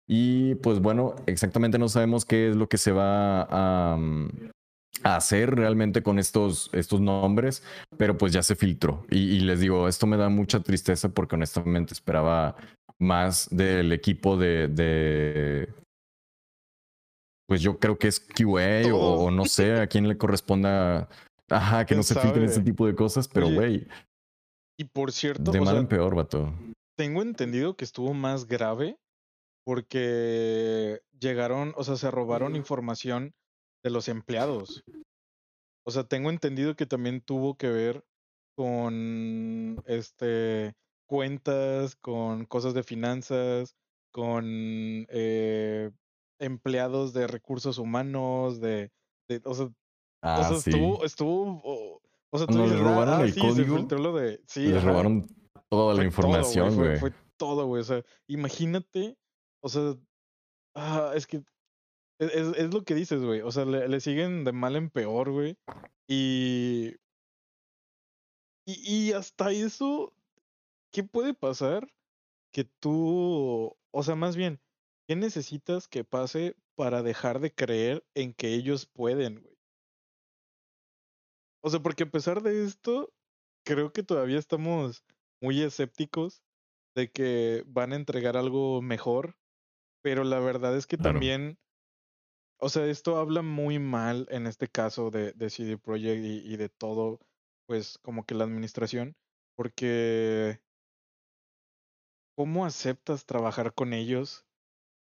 Y 0.08 0.56
pues 0.56 0.80
bueno, 0.80 1.16
exactamente 1.28 1.80
no 1.80 1.90
sabemos 1.90 2.26
qué 2.26 2.50
es 2.50 2.56
lo 2.56 2.68
que 2.68 2.78
se 2.78 2.92
va 2.92 3.44
a, 3.50 3.98
mm, 3.98 4.30
hacer 5.04 5.56
realmente 5.56 6.04
con 6.04 6.20
estos, 6.20 6.70
estos 6.74 7.02
nombres, 7.02 7.64
pero 7.98 8.18
pues 8.18 8.32
ya 8.34 8.44
se 8.44 8.56
filtró. 8.56 9.06
Y, 9.10 9.40
les 9.42 9.60
digo, 9.60 9.88
esto 9.88 10.08
me 10.08 10.18
da 10.18 10.30
mucha 10.30 10.62
tristeza 10.62 11.10
porque 11.10 11.36
honestamente 11.36 11.94
esperaba 11.94 12.56
más 13.00 13.48
del 13.52 13.92
equipo 13.92 14.38
de, 14.38 14.68
de 14.68 15.70
pues 17.48 17.62
yo 17.62 17.80
creo 17.80 17.98
que 17.98 18.08
es 18.08 18.20
QA 18.20 18.94
o, 18.94 19.32
no 19.32 19.46
sé 19.46 19.80
a 19.80 19.88
quién 19.88 20.08
le 20.08 20.18
corresponda, 20.18 21.10
ajá, 21.50 21.86
que 21.86 21.96
no 21.96 22.04
se 22.04 22.20
filtren 22.20 22.46
este 22.46 22.62
tipo 22.62 22.88
de 22.88 22.96
cosas, 22.96 23.28
pero 23.28 23.50
güey. 23.50 23.88
Y 24.78 24.86
por 24.86 25.12
cierto, 25.12 25.52
de 25.52 25.62
mal 25.62 25.78
en 25.78 25.88
peor, 25.88 26.16
vato. 26.16 26.54
Tengo 26.98 27.22
entendido 27.22 27.76
que 27.76 27.86
estuvo 27.86 28.14
más 28.14 28.48
grave 28.48 28.98
porque 29.66 31.02
llegaron, 31.20 31.74
o 31.78 31.84
sea, 31.84 31.96
se 31.96 32.12
robaron 32.12 32.56
información 32.56 33.34
de 33.84 33.92
los 33.92 34.08
empleados. 34.08 34.84
O 35.86 35.92
sea, 35.92 36.06
tengo 36.06 36.30
entendido 36.30 36.76
que 36.76 36.86
también 36.86 37.22
tuvo 37.22 37.56
que 37.56 37.70
ver 37.70 38.04
con 38.56 39.82
este 39.86 40.74
cuentas, 41.08 41.96
con 41.96 42.46
cosas 42.46 42.74
de 42.74 42.84
finanzas, 42.84 43.76
con 44.12 44.46
eh, 45.10 45.92
empleados 46.40 47.14
de 47.14 47.28
recursos 47.28 47.78
humanos, 47.78 48.60
de, 48.60 48.92
o 49.46 49.54
sea, 49.54 49.70
ah, 50.22 50.52
estuvo, 50.56 51.04
estuvo, 51.06 51.62
o, 52.30 52.38
sea, 52.38 52.48
tú 52.48 52.58
robaron 52.58 53.22
ah, 53.22 53.24
el 53.24 53.36
código, 53.36 53.78
lo 53.78 54.16
de, 54.16 54.42
sí, 54.48 54.68
les 54.68 54.84
robaron 54.84 55.28
toda 55.70 55.94
la 55.94 56.04
información, 56.04 56.76
güey. 56.76 56.98
Fue, 56.98 57.14
todo, 57.38 57.66
güey, 57.66 57.82
o 57.82 57.86
sea, 57.86 58.04
imagínate, 58.28 59.18
o 59.62 59.70
sea, 59.70 59.96
ah, 60.76 61.14
es 61.16 61.28
que 61.28 61.38
e, 62.20 62.26
es, 62.26 62.58
es, 62.58 62.74
lo 62.74 62.84
que 62.84 62.96
dices, 62.96 63.24
güey, 63.24 63.42
o 63.42 63.52
sea, 63.52 63.66
le, 63.66 63.88
le 63.88 64.00
siguen 64.00 64.44
de 64.44 64.52
mal 64.52 64.76
en 64.76 64.90
peor, 64.90 65.32
güey, 65.32 65.58
y, 66.08 66.96
y, 68.66 69.08
y 69.08 69.14
hasta 69.14 69.52
eso, 69.52 70.14
¿qué 70.92 71.04
puede 71.04 71.34
pasar? 71.34 71.88
Que 72.54 72.66
tú, 72.80 73.76
o 73.92 74.04
sea, 74.04 74.16
más 74.16 74.36
bien, 74.36 74.62
¿Qué 75.08 75.16
necesitas 75.16 75.88
que 75.88 76.04
pase 76.04 76.56
para 76.76 77.04
dejar 77.04 77.40
de 77.40 77.54
creer 77.54 78.06
en 78.16 78.34
que 78.34 78.54
ellos 78.54 78.86
pueden, 78.86 79.42
güey? 79.42 79.58
O 81.62 81.70
sea, 81.70 81.82
porque 81.82 82.04
a 82.04 82.10
pesar 82.10 82.42
de 82.42 82.66
esto, 82.66 83.14
creo 83.66 83.92
que 83.92 84.04
todavía 84.04 84.40
estamos 84.40 85.04
muy 85.42 85.62
escépticos 85.62 86.42
de 86.96 87.12
que 87.12 87.64
van 87.68 87.92
a 87.92 87.96
entregar 87.98 88.38
algo 88.38 88.82
mejor, 88.82 89.36
pero 90.02 90.24
la 90.24 90.40
verdad 90.40 90.76
es 90.78 90.88
que 90.88 90.98
también, 90.98 91.58
o 92.60 92.70
sea, 92.70 92.86
esto 92.86 93.18
habla 93.18 93.42
muy 93.42 93.80
mal 93.80 94.28
en 94.30 94.48
este 94.48 94.68
caso 94.68 95.10
de, 95.10 95.34
de 95.34 95.50
CD 95.50 95.78
Projekt 95.78 96.24
y, 96.24 96.54
y 96.54 96.58
de 96.58 96.70
todo, 96.70 97.20
pues 97.66 97.98
como 98.00 98.26
que 98.26 98.36
la 98.36 98.44
administración, 98.44 99.16
porque 99.56 100.62
¿cómo 102.36 102.66
aceptas 102.66 103.26
trabajar 103.26 103.74
con 103.74 103.94
ellos 103.94 104.46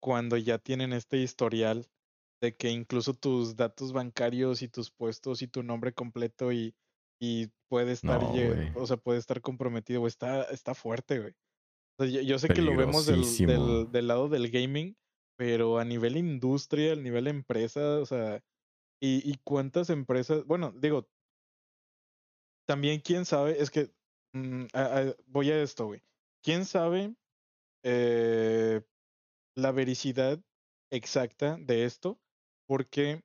cuando 0.04 0.36
ya 0.36 0.58
tienen 0.58 0.92
este 0.92 1.20
historial 1.20 1.88
de 2.42 2.58
que 2.58 2.70
incluso 2.70 3.14
tus 3.14 3.56
datos 3.56 3.94
bancarios 3.94 4.62
y 4.62 4.68
tus 4.68 4.92
puestos 4.92 5.42
y 5.42 5.48
tu 5.48 5.64
nombre 5.64 5.94
completo 5.94 6.52
y, 6.52 6.76
y 7.22 7.48
puede 7.70 7.94
estar, 7.94 8.22
o 8.76 8.86
sea, 8.86 8.98
puede 8.98 9.20
estar 9.20 9.40
comprometido, 9.40 10.06
Está, 10.06 10.44
está 10.44 10.76
fuerte, 10.76 11.20
güey. 11.22 12.26
yo, 12.26 12.38
sé 12.38 12.50
que 12.50 12.62
lo 12.62 12.76
vemos 12.76 13.06
del, 13.06 13.24
del, 13.48 13.92
del, 13.94 14.08
lado 14.08 14.28
del 14.28 14.52
gaming, 14.52 14.98
pero 15.38 15.80
a 15.80 15.86
nivel 15.86 16.18
industria, 16.18 16.92
a 16.92 16.98
nivel 16.98 17.28
empresa, 17.28 18.00
o 18.00 18.06
sea, 18.06 18.44
y, 19.02 19.22
y 19.24 19.40
cuántas 19.46 19.90
empresas, 19.90 20.46
bueno, 20.46 20.74
digo, 20.76 21.08
también 22.68 23.00
quién 23.00 23.24
sabe, 23.24 23.62
es 23.62 23.72
que 23.72 23.90
mm, 24.34 24.66
voy 25.28 25.50
a 25.50 25.64
esto, 25.64 25.86
güey. 25.86 26.04
¿Quién 26.44 26.66
sabe 26.66 27.16
eh, 27.84 28.82
la 29.56 29.72
vericidad 29.72 30.40
exacta 30.92 31.58
de 31.60 31.86
esto, 31.86 32.20
porque, 32.68 33.24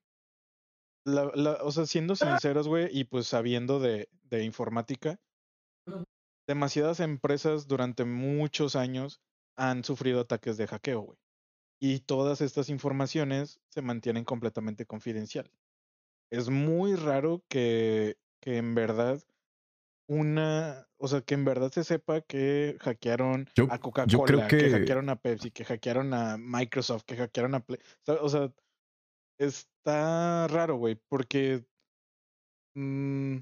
la, 1.05 1.31
la, 1.35 1.53
o 1.63 1.71
sea, 1.71 1.87
siendo 1.87 2.17
sinceros, 2.17 2.69
güey, 2.69 2.89
y 2.91 3.05
pues 3.05 3.27
sabiendo 3.27 3.81
de, 3.81 4.09
de 4.25 4.45
informática, 4.45 5.21
demasiadas 6.47 7.01
empresas 7.01 7.67
durante 7.67 8.05
muchos 8.05 8.77
años 8.77 9.21
han 9.57 9.85
sufrido 9.85 10.21
ataques 10.21 10.57
de 10.57 10.67
hackeo, 10.67 11.01
güey. 11.01 11.19
Y 11.81 12.01
todas 12.01 12.41
estas 12.41 12.71
informaciones 12.71 13.61
se 13.69 13.83
mantienen 13.83 14.25
completamente 14.25 14.87
confidencial. 14.87 15.51
Es 16.31 16.49
muy 16.49 16.95
raro 16.95 17.45
que, 17.49 18.19
que 18.41 18.57
en 18.57 18.75
verdad 18.75 19.23
una, 20.09 20.89
o 20.97 21.07
sea, 21.07 21.21
que 21.21 21.35
en 21.35 21.45
verdad 21.45 21.71
se 21.71 21.85
sepa 21.85 22.23
que 22.23 22.77
hackearon 22.81 23.47
a 23.71 23.79
Coca-Cola, 23.79 24.49
que... 24.49 24.71
hackearon 24.71 25.11
a 25.11 25.17
Pepsi, 25.17 25.51
que 25.51 25.65
hackearon 25.65 26.15
a 26.15 26.39
Microsoft, 26.39 27.05
que 27.05 27.17
hackearon 27.17 27.55
a 27.55 27.61
Play. 27.61 27.79
O 28.07 28.29
sea, 28.29 28.53
está 29.39 30.49
raro, 30.49 30.77
güey, 30.77 30.99
porque 31.09 31.65
mm, 32.75 33.37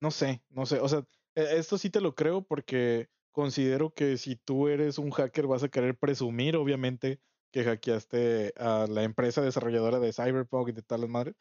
no 0.00 0.10
sé, 0.10 0.42
no 0.50 0.66
sé, 0.66 0.78
o 0.78 0.88
sea, 0.88 1.04
e, 1.34 1.58
esto 1.58 1.76
sí 1.78 1.90
te 1.90 2.00
lo 2.00 2.14
creo 2.14 2.42
porque 2.42 3.08
considero 3.32 3.92
que 3.92 4.16
si 4.16 4.36
tú 4.36 4.68
eres 4.68 4.98
un 4.98 5.10
hacker 5.10 5.48
vas 5.48 5.64
a 5.64 5.68
querer 5.68 5.96
presumir, 5.96 6.56
obviamente, 6.56 7.20
que 7.52 7.64
hackeaste 7.64 8.54
a 8.56 8.86
la 8.88 9.02
empresa 9.02 9.42
desarrolladora 9.42 9.98
de 9.98 10.12
Cyberpunk 10.12 10.68
y 10.68 10.72
de 10.72 10.82
tal 10.82 11.08
madre, 11.08 11.34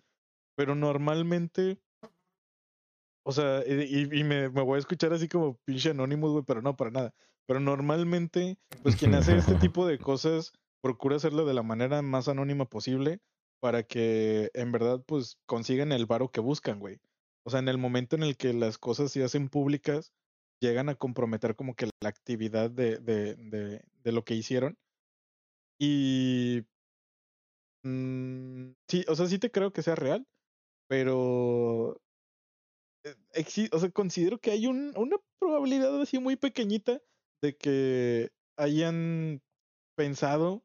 pero 0.56 0.74
normalmente 0.74 1.80
o 3.28 3.34
sea, 3.34 3.62
y, 3.68 4.04
y 4.04 4.24
me, 4.24 4.48
me, 4.48 4.62
voy 4.62 4.78
a 4.78 4.80
escuchar 4.80 5.12
así 5.12 5.28
como 5.28 5.58
pinche 5.66 5.90
anónimo, 5.90 6.32
güey, 6.32 6.46
pero 6.48 6.62
no, 6.62 6.78
para 6.78 6.92
nada. 6.92 7.14
Pero 7.46 7.60
normalmente, 7.60 8.58
pues 8.84 8.96
quien 8.96 9.16
hace 9.16 9.36
este 9.36 9.56
tipo 9.60 9.86
de 9.86 10.00
cosas 10.00 10.54
procura 10.80 11.18
hacerlo 11.18 11.46
de 11.46 11.54
la 11.54 11.62
manera 11.62 12.02
más 12.02 12.30
anónima 12.30 12.64
posible 12.64 13.20
para 13.60 13.84
que 13.84 14.50
en 14.54 14.72
verdad, 14.72 15.04
pues 15.06 15.38
consigan 15.46 15.92
el 15.92 16.06
varo 16.06 16.32
que 16.32 16.40
buscan, 16.40 16.80
güey. 16.80 17.02
o 17.44 17.50
sea, 17.50 17.60
en 17.60 17.68
el 17.68 17.78
momento 17.78 18.16
en 18.16 18.24
el 18.24 18.38
que 18.38 18.54
las 18.54 18.78
cosas 18.78 19.12
se 19.12 19.26
hacen 19.26 19.50
públicas, 19.50 20.14
llegan 20.62 20.88
a 20.88 20.96
comprometer 20.96 21.58
como 21.58 21.76
que 21.76 21.90
la 22.02 22.08
actividad 22.10 22.72
de, 22.72 22.98
de, 23.00 23.36
de, 23.36 23.84
de 24.04 24.12
lo 24.14 24.24
que 24.24 24.36
hicieron. 24.36 24.78
Y 25.78 26.64
mm, 27.84 28.70
sí, 28.88 29.04
o 29.10 29.16
sea, 29.16 29.28
sí 29.28 29.38
te 29.38 29.52
creo 29.52 29.74
que 29.74 29.84
sea 29.84 29.96
real, 29.96 30.26
pero 30.88 32.00
o 33.72 33.80
sea, 33.80 33.92
considero 33.92 34.40
que 34.40 34.52
hay 34.52 34.68
un, 34.68 34.94
una 34.98 35.18
probabilidad 35.40 36.00
así 36.02 36.20
muy 36.20 36.36
pequeñita 36.36 37.02
de 37.42 37.56
que 37.56 38.32
hayan 38.58 39.42
pensado 39.96 40.64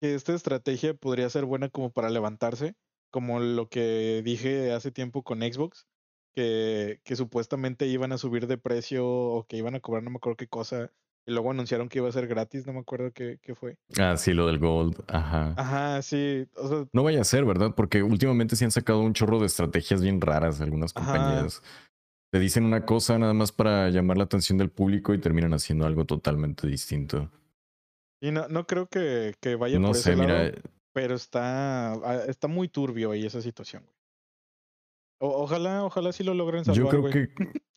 que 0.00 0.14
esta 0.14 0.34
estrategia 0.34 0.94
podría 0.94 1.30
ser 1.30 1.44
buena 1.44 1.68
como 1.68 1.92
para 1.92 2.10
levantarse, 2.10 2.74
como 3.10 3.40
lo 3.40 3.68
que 3.68 4.22
dije 4.24 4.72
hace 4.72 4.90
tiempo 4.90 5.22
con 5.22 5.40
Xbox, 5.40 5.86
que, 6.34 7.00
que 7.04 7.16
supuestamente 7.16 7.86
iban 7.86 8.12
a 8.12 8.18
subir 8.18 8.46
de 8.46 8.58
precio 8.58 9.06
o 9.06 9.46
que 9.46 9.56
iban 9.56 9.74
a 9.74 9.80
cobrar 9.80 10.02
no 10.02 10.10
me 10.10 10.16
acuerdo 10.16 10.36
qué 10.36 10.48
cosa, 10.48 10.92
y 11.26 11.32
luego 11.32 11.50
anunciaron 11.50 11.88
que 11.88 11.98
iba 11.98 12.08
a 12.08 12.12
ser 12.12 12.26
gratis, 12.26 12.66
no 12.66 12.72
me 12.72 12.80
acuerdo 12.80 13.12
qué, 13.12 13.38
qué 13.40 13.54
fue. 13.54 13.76
Ah, 13.98 14.16
sí, 14.16 14.32
lo 14.32 14.46
del 14.46 14.58
Gold, 14.58 15.04
ajá. 15.08 15.54
Ajá, 15.56 16.02
sí. 16.02 16.46
no 16.92 17.02
vaya 17.02 17.20
a 17.20 17.24
ser, 17.24 17.44
¿verdad? 17.44 17.74
Porque 17.76 18.02
últimamente 18.02 18.56
sí 18.56 18.64
han 18.64 18.70
sacado 18.70 19.00
un 19.00 19.12
chorro 19.12 19.38
de 19.38 19.46
estrategias 19.46 20.02
bien 20.02 20.20
raras 20.20 20.60
algunas 20.60 20.92
compañías. 20.92 21.62
Te 22.32 22.38
dicen 22.38 22.64
una 22.64 22.86
cosa 22.86 23.18
nada 23.18 23.34
más 23.34 23.52
para 23.52 23.90
llamar 23.90 24.16
la 24.16 24.24
atención 24.24 24.58
del 24.58 24.70
público 24.70 25.12
y 25.12 25.20
terminan 25.20 25.52
haciendo 25.52 25.86
algo 25.86 26.06
totalmente 26.06 26.66
distinto. 26.66 27.30
Y 28.20 28.30
no, 28.30 28.48
no 28.48 28.66
creo 28.66 28.86
que, 28.86 29.34
que 29.40 29.54
vaya 29.54 29.78
no 29.78 29.88
por 29.88 29.96
sé, 29.96 30.12
ese 30.12 30.20
mira, 30.20 30.50
pero 30.92 31.14
está, 31.14 31.92
ah, 31.92 32.24
está 32.26 32.48
muy 32.48 32.68
turbio 32.68 33.10
ahí 33.10 33.26
esa 33.26 33.42
situación. 33.42 33.84
ojalá, 35.18 35.84
ojalá 35.84 36.12
sí 36.12 36.24
lo 36.24 36.34
logren 36.34 36.64
salvar, 36.64 36.82
Yo 36.84 36.88
creo 36.88 37.10
que 37.10 37.34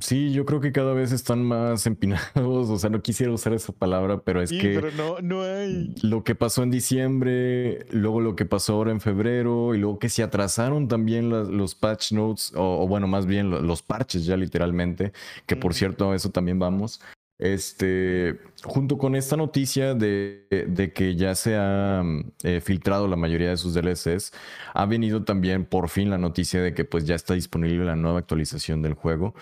Sí, 0.00 0.32
yo 0.32 0.44
creo 0.44 0.60
que 0.60 0.72
cada 0.72 0.92
vez 0.92 1.12
están 1.12 1.44
más 1.44 1.86
empinados, 1.86 2.68
o 2.68 2.78
sea, 2.78 2.90
no 2.90 3.00
quisiera 3.00 3.32
usar 3.32 3.52
esa 3.52 3.72
palabra, 3.72 4.22
pero 4.24 4.42
es 4.42 4.50
que 4.50 4.74
pero 4.74 4.90
no, 4.90 5.20
no 5.20 5.42
hay. 5.42 5.94
lo 6.02 6.24
que 6.24 6.34
pasó 6.34 6.64
en 6.64 6.70
diciembre, 6.72 7.86
luego 7.90 8.20
lo 8.20 8.34
que 8.34 8.44
pasó 8.44 8.74
ahora 8.74 8.90
en 8.90 9.00
febrero, 9.00 9.72
y 9.72 9.78
luego 9.78 10.00
que 10.00 10.08
se 10.08 10.24
atrasaron 10.24 10.88
también 10.88 11.30
los 11.30 11.76
patch 11.76 12.10
notes, 12.10 12.52
o, 12.56 12.88
bueno, 12.88 13.06
más 13.06 13.26
bien 13.26 13.50
los 13.50 13.82
parches 13.82 14.26
ya 14.26 14.36
literalmente, 14.36 15.12
que 15.46 15.54
por 15.54 15.74
cierto, 15.74 16.10
a 16.10 16.16
eso 16.16 16.30
también 16.30 16.58
vamos. 16.58 17.00
Este, 17.38 18.38
junto 18.62 18.96
con 18.96 19.16
esta 19.16 19.36
noticia 19.36 19.94
de, 19.94 20.46
de 20.68 20.92
que 20.92 21.16
ya 21.16 21.34
se 21.34 21.56
ha 21.56 22.00
mm, 22.02 22.32
eh, 22.44 22.60
filtrado 22.60 23.08
la 23.08 23.16
mayoría 23.16 23.50
de 23.50 23.56
sus 23.56 23.74
DLCs, 23.74 24.32
ha 24.72 24.86
venido 24.86 25.24
también 25.24 25.64
por 25.64 25.88
fin 25.88 26.10
la 26.10 26.18
noticia 26.18 26.62
de 26.62 26.74
que 26.74 26.84
pues 26.84 27.04
ya 27.06 27.16
está 27.16 27.34
disponible 27.34 27.84
la 27.84 27.96
nueva 27.96 28.20
actualización 28.20 28.82
del 28.82 28.94
juego. 28.94 29.34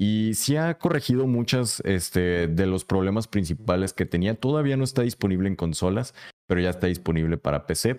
Y 0.00 0.34
sí 0.34 0.54
ha 0.54 0.78
corregido 0.78 1.26
muchas 1.26 1.80
este, 1.80 2.46
de 2.46 2.66
los 2.66 2.84
problemas 2.84 3.26
principales 3.26 3.92
que 3.92 4.06
tenía. 4.06 4.36
Todavía 4.36 4.76
no 4.76 4.84
está 4.84 5.02
disponible 5.02 5.48
en 5.48 5.56
consolas, 5.56 6.14
pero 6.46 6.60
ya 6.60 6.70
está 6.70 6.86
disponible 6.86 7.36
para 7.36 7.66
PC. 7.66 7.96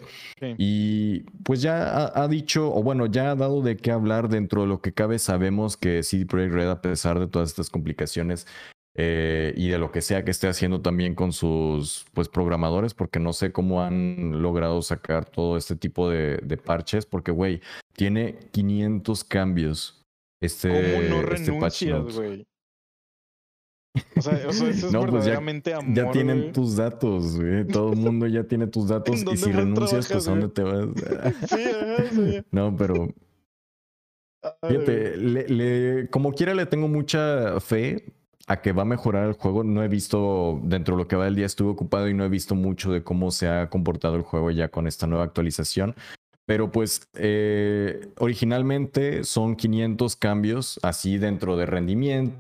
Y 0.58 1.24
pues 1.44 1.62
ya 1.62 2.10
ha, 2.16 2.28
dicho, 2.30 2.74
o 2.74 2.82
bueno, 2.84 3.08
ya 3.08 3.32
ha 3.32 3.36
dado 3.36 3.62
de 3.62 3.76
qué 3.76 3.92
hablar 3.92 4.30
dentro 4.30 4.62
de 4.62 4.68
lo 4.68 4.80
que 4.82 4.94
cabe. 4.94 5.20
Sabemos 5.20 5.76
que 5.76 6.02
CD 6.04 6.26
Projekt 6.26 6.54
Red, 6.54 6.70
a 6.70 6.82
pesar 6.82 7.20
de 7.20 7.28
todas 7.28 7.50
estas 7.50 7.70
complicaciones, 7.70 8.48
eh, 8.96 9.54
y 9.58 9.68
de 9.68 9.78
lo 9.78 9.92
que 9.92 10.02
sea 10.02 10.24
que 10.24 10.32
esté 10.32 10.48
haciendo 10.48 10.82
también 10.82 11.16
con 11.16 11.34
sus 11.34 12.06
pues 12.14 12.30
programadores, 12.30 12.94
porque 12.94 13.20
no 13.20 13.34
sé 13.34 13.52
cómo 13.52 13.82
han 13.84 14.42
logrado 14.42 14.82
sacar 14.82 15.26
todo 15.26 15.58
este 15.58 15.76
tipo 15.76 16.10
de, 16.10 16.38
de 16.38 16.56
parches, 16.56 17.06
porque 17.06 17.32
güey, 17.32 17.60
tiene 17.92 18.40
500 18.54 19.26
cambios. 19.26 19.99
Este, 20.42 20.70
¿Cómo 20.70 21.22
no 21.22 21.34
este 21.34 21.52
renuncias, 21.52 22.16
güey? 22.16 22.48
O 24.16 24.22
sea, 24.22 24.34
eso 24.50 24.68
es 24.68 24.92
no, 24.92 25.02
verdaderamente 25.02 25.74
pues 25.74 25.86
ya, 25.88 26.06
Ya 26.06 26.12
tienen 26.12 26.54
tus 26.54 26.76
datos, 26.76 27.36
güey. 27.38 27.68
Todo 27.68 27.94
el 27.94 28.00
mundo 28.00 28.28
ya 28.28 28.44
tiene 28.44 28.68
tus 28.68 28.88
datos. 28.90 29.22
y 29.22 29.38
si 29.38 29.52
renuncias, 29.52 30.08
pues 30.12 30.28
¿a 30.28 30.32
dónde 30.32 30.50
te 30.50 30.64
vas? 30.64 30.86
sí, 31.50 31.64
sí. 32.12 32.42
No, 32.52 32.76
pero. 32.76 33.14
Fíjate, 34.68 35.18
le, 35.18 36.10
como 36.10 36.32
quiera 36.32 36.56
le 36.56 36.66
tengo 36.66 36.88
mucha 36.88 37.60
fe 37.60 38.14
a 38.48 38.62
que 38.62 38.72
va 38.72 38.84
a 38.84 38.86
mejorar 38.86 39.28
el 39.28 39.34
juego. 39.34 39.66
No 39.66 39.84
he 39.84 39.90
visto, 39.90 40.62
dentro 40.64 40.96
de 40.96 41.04
lo 41.04 41.08
que 41.10 41.18
va 41.18 41.26
del 41.26 41.36
día 41.36 41.46
estuve 41.46 41.72
ocupado 41.72 42.08
y 42.08 42.14
no 42.14 42.24
he 42.24 42.30
visto 42.30 42.56
mucho 42.56 42.94
de 42.94 43.04
cómo 43.04 43.32
se 43.32 43.50
ha 43.50 43.70
comportado 43.70 44.16
el 44.16 44.22
juego 44.22 44.50
ya 44.50 44.70
con 44.70 44.88
esta 44.88 45.08
nueva 45.08 45.26
actualización. 45.26 45.94
Pero 46.50 46.72
pues 46.72 47.08
eh, 47.14 48.10
originalmente 48.18 49.24
son 49.24 49.56
500 49.56 50.16
cambios 50.16 50.80
así 50.82 51.20
dentro 51.20 51.56
de 51.56 51.68
rendimiento, 51.68 52.40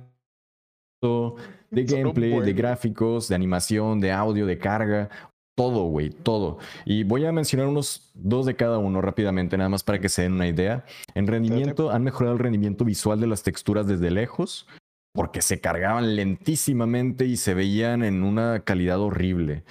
de 1.69 1.83
gameplay, 1.83 2.39
de 2.39 2.53
gráficos, 2.53 3.27
de 3.27 3.35
animación, 3.35 3.99
de 3.99 4.11
audio, 4.11 4.47
de 4.47 4.57
carga. 4.57 5.11
Todo, 5.55 5.83
güey, 5.83 6.09
todo. 6.09 6.57
Y 6.85 7.03
voy 7.03 7.23
a 7.25 7.31
mencionar 7.31 7.67
unos 7.67 8.09
dos 8.15 8.47
de 8.47 8.55
cada 8.55 8.79
uno 8.79 8.99
rápidamente, 8.99 9.55
nada 9.57 9.69
más 9.69 9.83
para 9.83 9.99
que 9.99 10.09
se 10.09 10.23
den 10.23 10.33
una 10.33 10.47
idea. 10.47 10.85
En 11.13 11.27
rendimiento, 11.27 11.91
han 11.91 12.03
mejorado 12.03 12.33
el 12.33 12.39
rendimiento 12.39 12.85
visual 12.85 13.19
de 13.19 13.27
las 13.27 13.43
texturas 13.43 13.85
desde 13.85 14.09
lejos 14.09 14.65
porque 15.13 15.43
se 15.43 15.61
cargaban 15.61 16.15
lentísimamente 16.15 17.25
y 17.25 17.37
se 17.37 17.53
veían 17.53 18.03
en 18.03 18.23
una 18.23 18.61
calidad 18.61 18.99
horrible. 18.99 19.65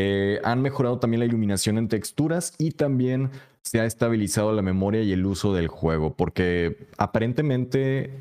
Eh, 0.00 0.40
han 0.44 0.62
mejorado 0.62 1.00
también 1.00 1.18
la 1.18 1.26
iluminación 1.26 1.76
en 1.76 1.88
texturas 1.88 2.54
y 2.56 2.70
también 2.70 3.30
se 3.62 3.80
ha 3.80 3.84
estabilizado 3.84 4.52
la 4.52 4.62
memoria 4.62 5.02
y 5.02 5.10
el 5.10 5.26
uso 5.26 5.54
del 5.54 5.66
juego, 5.66 6.14
porque 6.14 6.86
aparentemente 6.98 8.12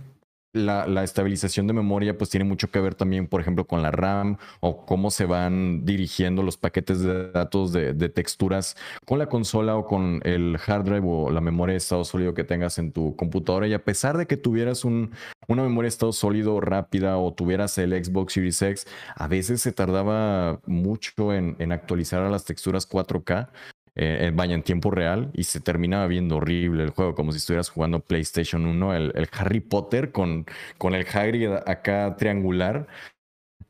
la, 0.58 1.04
estabilización 1.04 1.68
de 1.68 1.74
memoria 1.74 2.18
pues 2.18 2.30
tiene 2.30 2.44
mucho 2.44 2.70
que 2.70 2.80
ver 2.80 2.96
también, 2.96 3.28
por 3.28 3.42
ejemplo, 3.42 3.66
con 3.66 3.82
la 3.82 3.92
RAM 3.92 4.38
o 4.60 4.86
cómo 4.86 5.12
se 5.12 5.26
van 5.26 5.86
dirigiendo 5.86 6.44
los 6.44 6.58
paquetes 6.58 7.02
de 7.02 7.32
datos 7.32 7.72
de, 7.72 7.94
texturas 8.10 8.76
con 9.06 9.20
la 9.20 9.28
consola 9.28 9.76
o 9.76 9.86
con 9.86 10.22
el 10.24 10.58
hard 10.66 10.86
drive 10.86 11.06
o 11.06 11.30
la 11.30 11.42
memoria 11.42 11.74
de 11.74 11.78
estado 11.78 12.04
sólido 12.04 12.34
que 12.34 12.44
tengas 12.44 12.80
en 12.80 12.92
tu 12.92 13.16
computadora. 13.16 13.68
Y 13.68 13.74
a 13.74 13.84
pesar 13.84 14.18
de 14.18 14.26
que 14.28 14.38
tuvieras 14.38 14.86
un, 14.86 15.12
una 15.48 15.64
memoria 15.64 15.88
de 15.88 15.90
estado 15.90 16.14
sólido 16.14 16.60
rápida 16.62 17.18
o 17.18 17.34
tuvieras 17.34 17.78
el 17.78 17.92
Xbox 18.04 18.34
Series 18.34 18.62
X, 18.62 18.88
a 19.16 19.28
veces 19.28 19.62
se 19.62 19.72
tardaba 19.72 20.60
mucho 20.66 21.34
en, 21.34 21.56
en 21.60 21.72
actualizar 21.72 22.24
a 22.24 22.30
las 22.30 22.46
texturas 22.46 22.90
4K 22.90 23.50
eh, 23.98 24.32
vaya 24.34 24.54
en 24.54 24.64
tiempo 24.64 24.92
real 24.92 25.32
y 25.34 25.44
se 25.44 25.60
terminaba 25.60 26.08
viendo 26.08 26.38
horrible 26.38 26.84
el 26.84 26.92
juego, 26.92 27.16
como 27.16 27.32
si 27.32 27.40
estuvieras 27.40 27.70
jugando 27.70 28.00
PlayStation 28.00 28.66
1, 28.66 28.96
el, 28.96 29.30
Harry 29.32 29.60
Potter 29.60 30.12
con, 30.12 30.46
con 30.78 30.94
el 30.94 31.06
Hagrid 31.08 31.52
acá 31.66 32.16
triangular. 32.18 32.88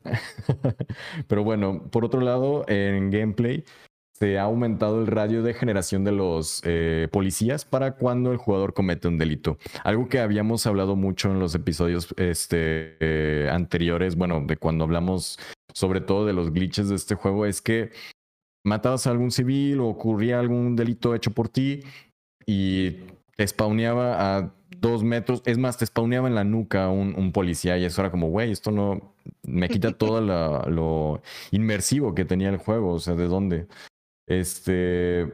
Pero 1.28 1.44
bueno, 1.44 1.82
por 1.90 2.04
otro 2.04 2.20
lado, 2.20 2.64
en 2.68 3.10
gameplay 3.10 3.64
se 4.18 4.38
ha 4.38 4.42
aumentado 4.42 5.00
el 5.00 5.06
radio 5.06 5.42
de 5.42 5.54
generación 5.54 6.02
de 6.04 6.12
los 6.12 6.60
eh, 6.64 7.06
policías 7.12 7.64
para 7.64 7.92
cuando 7.92 8.32
el 8.32 8.36
jugador 8.36 8.74
comete 8.74 9.06
un 9.06 9.16
delito. 9.16 9.58
Algo 9.84 10.08
que 10.08 10.18
habíamos 10.18 10.66
hablado 10.66 10.96
mucho 10.96 11.30
en 11.30 11.38
los 11.38 11.54
episodios 11.54 12.12
este, 12.16 12.96
eh, 12.98 13.48
anteriores, 13.50 14.16
bueno, 14.16 14.42
de 14.44 14.56
cuando 14.56 14.84
hablamos 14.84 15.38
sobre 15.72 16.00
todo 16.00 16.26
de 16.26 16.32
los 16.32 16.52
glitches 16.52 16.88
de 16.88 16.96
este 16.96 17.14
juego, 17.14 17.46
es 17.46 17.62
que 17.62 17.90
matabas 18.64 19.06
a 19.06 19.10
algún 19.10 19.30
civil 19.30 19.80
o 19.80 19.88
ocurría 19.88 20.40
algún 20.40 20.76
delito 20.76 21.14
hecho 21.14 21.30
por 21.32 21.48
ti 21.48 21.82
y 22.46 22.98
te 23.36 23.46
spawneaba 23.46 24.38
a 24.38 24.54
dos 24.80 25.02
metros, 25.02 25.42
es 25.46 25.58
más, 25.58 25.78
te 25.78 25.86
spawneaba 25.86 26.28
en 26.28 26.34
la 26.34 26.44
nuca 26.44 26.88
un, 26.88 27.14
un 27.16 27.32
policía 27.32 27.78
y 27.78 27.84
eso 27.84 28.00
era 28.00 28.10
como, 28.10 28.28
güey, 28.28 28.52
esto 28.52 28.70
no, 28.70 29.14
me 29.42 29.68
quita 29.68 29.92
todo 29.98 30.20
lo 30.20 31.22
inmersivo 31.50 32.14
que 32.14 32.24
tenía 32.24 32.48
el 32.48 32.58
juego, 32.58 32.94
o 32.94 33.00
sea, 33.00 33.14
¿de 33.14 33.26
dónde? 33.26 33.66
Este, 34.26 35.32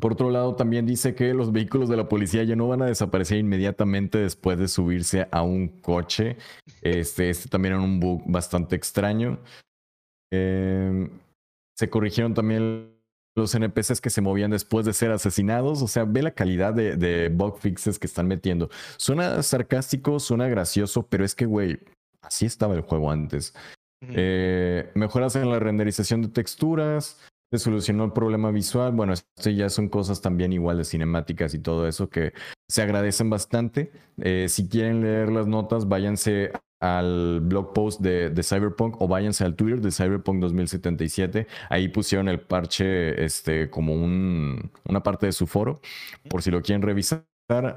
por 0.00 0.12
otro 0.12 0.30
lado, 0.30 0.56
también 0.56 0.86
dice 0.86 1.14
que 1.14 1.34
los 1.34 1.52
vehículos 1.52 1.88
de 1.88 1.96
la 1.96 2.08
policía 2.08 2.42
ya 2.42 2.56
no 2.56 2.66
van 2.68 2.82
a 2.82 2.86
desaparecer 2.86 3.38
inmediatamente 3.38 4.18
después 4.18 4.58
de 4.58 4.68
subirse 4.68 5.28
a 5.30 5.42
un 5.42 5.68
coche. 5.68 6.36
Este, 6.82 7.30
este 7.30 7.48
también 7.48 7.74
era 7.74 7.82
un 7.82 8.00
bug 8.00 8.22
bastante 8.26 8.74
extraño. 8.74 9.38
Eh, 10.32 11.08
se 11.74 11.90
corrigieron 11.90 12.34
también 12.34 12.94
los 13.36 13.54
NPCs 13.54 14.00
que 14.00 14.10
se 14.10 14.20
movían 14.20 14.50
después 14.50 14.86
de 14.86 14.92
ser 14.92 15.10
asesinados. 15.10 15.82
O 15.82 15.88
sea, 15.88 16.04
ve 16.04 16.22
la 16.22 16.32
calidad 16.32 16.72
de, 16.74 17.28
bug 17.28 17.58
fixes 17.58 17.98
que 17.98 18.06
están 18.06 18.28
metiendo. 18.28 18.70
Suena 18.96 19.42
sarcástico, 19.42 20.20
suena 20.20 20.48
gracioso, 20.48 21.06
pero 21.06 21.24
es 21.24 21.34
que, 21.34 21.46
güey, 21.46 21.80
así 22.22 22.46
estaba 22.46 22.74
el 22.74 22.82
juego 22.82 23.10
antes. 23.10 23.54
Eh, 24.06 24.90
mejoras 24.94 25.34
en 25.36 25.50
la 25.50 25.58
renderización 25.58 26.20
de 26.20 26.28
texturas, 26.28 27.20
se 27.50 27.58
solucionó 27.58 28.04
el 28.04 28.12
problema 28.12 28.50
visual. 28.50 28.92
Bueno, 28.92 29.12
esto 29.12 29.50
ya 29.50 29.70
son 29.70 29.88
cosas 29.88 30.20
también 30.20 30.52
igual 30.52 30.78
de 30.78 30.84
cinemáticas 30.84 31.54
y 31.54 31.58
todo 31.58 31.88
eso 31.88 32.08
que 32.08 32.32
se 32.68 32.82
agradecen 32.82 33.30
bastante. 33.30 33.92
Eh, 34.18 34.46
si 34.48 34.68
quieren 34.68 35.02
leer 35.02 35.30
las 35.30 35.46
notas, 35.46 35.88
váyanse 35.88 36.52
al 36.84 37.40
blog 37.40 37.72
post 37.72 38.00
de, 38.00 38.42
Cyberpunk 38.42 39.00
o 39.00 39.08
váyanse 39.08 39.44
al 39.44 39.56
Twitter 39.56 39.80
de 39.80 39.90
Cyberpunk 39.90 40.40
2077. 40.40 41.46
Ahí 41.70 41.88
pusieron 41.88 42.28
el 42.28 42.40
parche 42.40 43.24
este, 43.24 43.70
como 43.70 43.94
un, 43.94 44.70
una 44.86 45.02
parte 45.02 45.26
de 45.26 45.32
su 45.32 45.46
foro, 45.46 45.80
por 46.28 46.42
si 46.42 46.50
lo 46.50 46.60
quieren 46.60 46.82
revisar. 46.82 47.24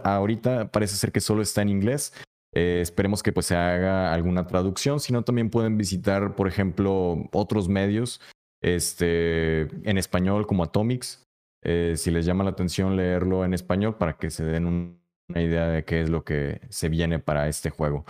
ahorita 0.03 0.71
parece 0.71 0.95
ser 0.95 1.11
que 1.11 1.21
solo 1.21 1.41
está 1.41 1.61
en 1.61 1.69
inglés. 1.69 2.13
Eh, 2.53 2.81
esperemos 2.81 3.23
que 3.23 3.31
pues 3.31 3.45
se 3.45 3.55
haga 3.55 4.13
alguna 4.13 4.45
traducción. 4.45 4.99
Si 4.99 5.13
no, 5.13 5.23
también 5.23 5.49
pueden 5.49 5.77
visitar, 5.77 6.35
por 6.35 6.47
ejemplo, 6.47 7.29
otros 7.31 7.69
medios 7.69 8.19
este, 8.61 9.61
en 9.89 9.97
español 9.97 10.47
como 10.47 10.63
Atomics. 10.63 11.23
Eh, 11.63 11.93
si 11.95 12.11
les 12.11 12.25
llama 12.25 12.43
la 12.43 12.51
atención 12.51 12.97
leerlo 12.97 13.45
en 13.45 13.53
español 13.53 13.97
para 13.97 14.17
que 14.17 14.29
se 14.31 14.43
den 14.43 14.65
una 15.29 15.41
idea 15.41 15.67
de 15.67 15.85
qué 15.85 16.01
es 16.01 16.09
lo 16.09 16.23
que 16.23 16.61
se 16.69 16.89
viene 16.89 17.19
para 17.19 17.47
este 17.47 17.69
juego. 17.69 18.05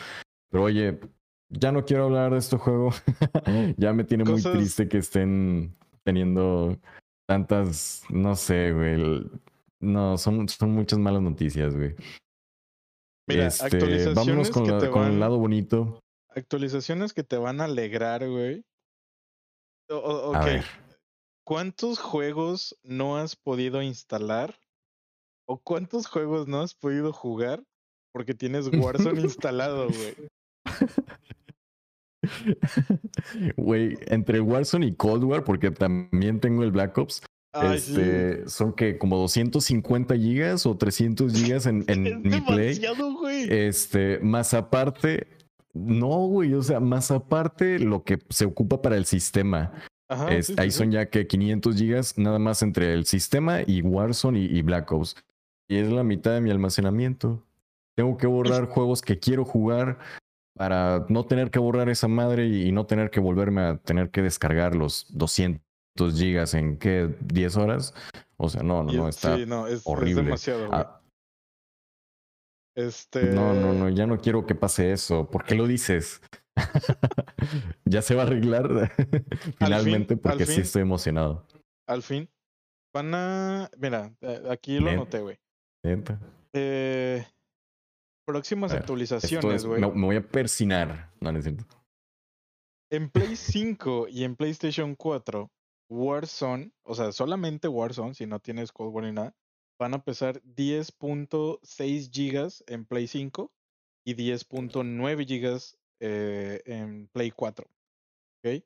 Pero 0.49 0.63
oye, 0.63 0.99
ya 1.49 1.71
no 1.71 1.85
quiero 1.85 2.05
hablar 2.05 2.31
de 2.31 2.39
este 2.39 2.57
juego. 2.57 2.91
ya 3.77 3.93
me 3.93 4.03
tiene 4.03 4.23
muy 4.23 4.41
triste 4.41 4.87
que 4.87 4.99
estén 4.99 5.75
teniendo 6.03 6.77
tantas, 7.27 8.03
no 8.09 8.35
sé, 8.35 8.71
güey. 8.71 9.29
No, 9.79 10.17
son, 10.17 10.47
son 10.49 10.71
muchas 10.71 10.99
malas 10.99 11.21
noticias, 11.21 11.75
güey. 11.75 11.95
Mira, 13.27 13.47
este, 13.47 13.65
actualizaciones 13.65 14.15
vámonos 14.15 14.49
con, 14.49 14.91
con 14.91 15.05
el 15.07 15.19
lado 15.19 15.37
bonito. 15.37 15.99
Actualizaciones 16.29 17.13
que 17.13 17.23
te 17.23 17.37
van 17.37 17.61
a 17.61 17.65
alegrar, 17.65 18.27
güey. 18.27 18.63
ok. 19.89 20.63
¿Cuántos 21.45 21.99
juegos 21.99 22.77
no 22.83 23.17
has 23.17 23.35
podido 23.35 23.81
instalar? 23.81 24.59
¿O 25.45 25.57
cuántos 25.57 26.07
juegos 26.07 26.47
no 26.47 26.61
has 26.61 26.75
podido 26.75 27.13
jugar 27.13 27.63
porque 28.11 28.33
tienes 28.33 28.67
Warzone 29.13 29.21
instalado, 29.21 29.87
güey? 29.87 30.29
Güey, 33.57 33.97
entre 34.07 34.41
Warzone 34.41 34.88
y 34.88 34.95
Cold 34.95 35.23
War, 35.23 35.43
porque 35.43 35.71
también 35.71 36.39
tengo 36.39 36.63
el 36.63 36.71
Black 36.71 36.97
Ops, 36.97 37.21
este, 37.63 38.47
son 38.49 38.73
que 38.73 38.97
como 38.97 39.17
250 39.17 40.15
gigas 40.15 40.65
o 40.65 40.78
300 40.78 41.34
gigas 41.34 41.65
en, 41.65 41.84
en 41.88 42.21
mi 42.21 42.41
play. 42.41 42.80
Este, 43.49 44.19
más 44.19 44.53
aparte, 44.53 45.28
no, 45.73 46.28
güey, 46.28 46.53
o 46.53 46.61
sea, 46.61 46.80
más 46.80 47.11
aparte 47.11 47.80
lo 47.80 48.03
que 48.03 48.19
se 48.30 48.45
ocupa 48.45 48.82
para 48.82 48.97
el 48.97 49.05
sistema. 49.05 49.73
ahí 50.09 50.71
son 50.71 50.91
ya 50.91 51.09
que 51.09 51.28
500 51.28 51.75
gigas 51.75 52.17
nada 52.17 52.39
más 52.39 52.61
entre 52.61 52.93
el 52.93 53.05
sistema 53.05 53.61
y 53.65 53.82
Warzone 53.82 54.39
y, 54.39 54.61
Black 54.61 54.91
Ops. 54.91 55.15
Y 55.69 55.78
es 55.78 55.89
la 55.91 56.03
mitad 56.03 56.34
de 56.34 56.41
mi 56.41 56.49
almacenamiento. 56.49 57.43
Tengo 57.95 58.15
que 58.17 58.28
borrar 58.28 58.67
juegos 58.67 59.01
que 59.01 59.19
quiero 59.19 59.43
jugar 59.43 59.97
para 60.58 61.05
no 61.10 61.26
tener 61.26 61.51
que 61.51 61.60
borrar 61.60 61.89
esa 61.89 62.08
madre 62.08 62.47
y, 62.47 62.72
no 62.72 62.86
tener 62.86 63.10
que 63.10 63.20
volverme 63.20 63.62
a 63.62 63.78
tener 63.78 64.10
que 64.10 64.22
descargar 64.22 64.76
los 64.76 65.08
200 65.10 65.62
gigas 66.14 66.53
en 66.53 66.78
qué 66.78 67.16
10 67.22 67.58
horas. 67.58 67.93
O 68.38 68.49
sea, 68.49 68.64
no, 68.64 68.84
no, 68.84 68.91
no, 68.91 69.08
está 69.08 69.38
no, 69.38 69.68
es, 69.68 69.82
horrible. 69.86 70.24
demasiado. 70.24 70.70
Ah. 70.72 71.01
este... 72.76 73.32
No, 73.32 73.53
no, 73.53 73.74
no, 73.74 73.89
ya 73.89 74.05
no 74.05 74.18
quiero 74.20 74.45
que 74.45 74.55
pase 74.55 74.91
eso. 74.91 75.30
¿Por 75.30 75.45
qué 75.45 75.55
lo 75.55 75.68
dices? 75.68 76.22
ya 77.86 78.01
se 78.01 78.16
va 78.16 78.24
a 78.24 78.26
arreglar 78.26 78.91
finalmente 79.60 80.18
porque 80.18 80.45
sí 80.45 80.62
estoy 80.62 80.82
emocionado. 80.82 81.45
Al 81.88 82.03
fin. 82.03 82.30
Van 82.93 83.14
a. 83.14 83.70
Mira, 83.78 84.12
eh, 84.22 84.43
aquí 84.49 84.80
lo 84.80 84.89
anoté, 84.89 85.22
güey. 85.22 85.38
Eh, 86.53 87.26
próximas 88.28 88.73
actualizaciones, 88.73 89.65
güey. 89.65 89.80
Me, 89.80 89.88
voy 89.88 90.17
a 90.17 90.21
persinar. 90.21 91.09
No 91.21 91.32
necesito. 91.32 91.65
En 92.91 93.09
Play 93.09 93.36
5 93.36 94.07
y 94.09 94.23
en 94.25 94.36
PlayStation 94.36 94.95
4, 94.95 95.49
Warzone, 95.89 96.71
o 96.84 96.93
sea, 96.93 97.11
solamente 97.11 97.67
Warzone, 97.67 98.13
si 98.13 98.25
no 98.25 98.39
tienes 98.39 98.71
Cold 98.71 98.93
War 98.93 99.05
ni 99.05 99.13
nada, 99.13 99.34
van 99.80 99.93
a 99.93 100.03
pesar 100.03 100.41
10.6 100.43 102.11
gigas 102.11 102.63
en 102.67 102.86
Play 102.86 103.07
5 103.07 103.51
y 104.05 104.15
10.9 104.15 105.25
gigas 105.25 105.78
eh, 106.01 106.61
en 106.65 107.07
Play 107.13 107.32
4. 107.32 107.65
¿Ok? 107.65 108.63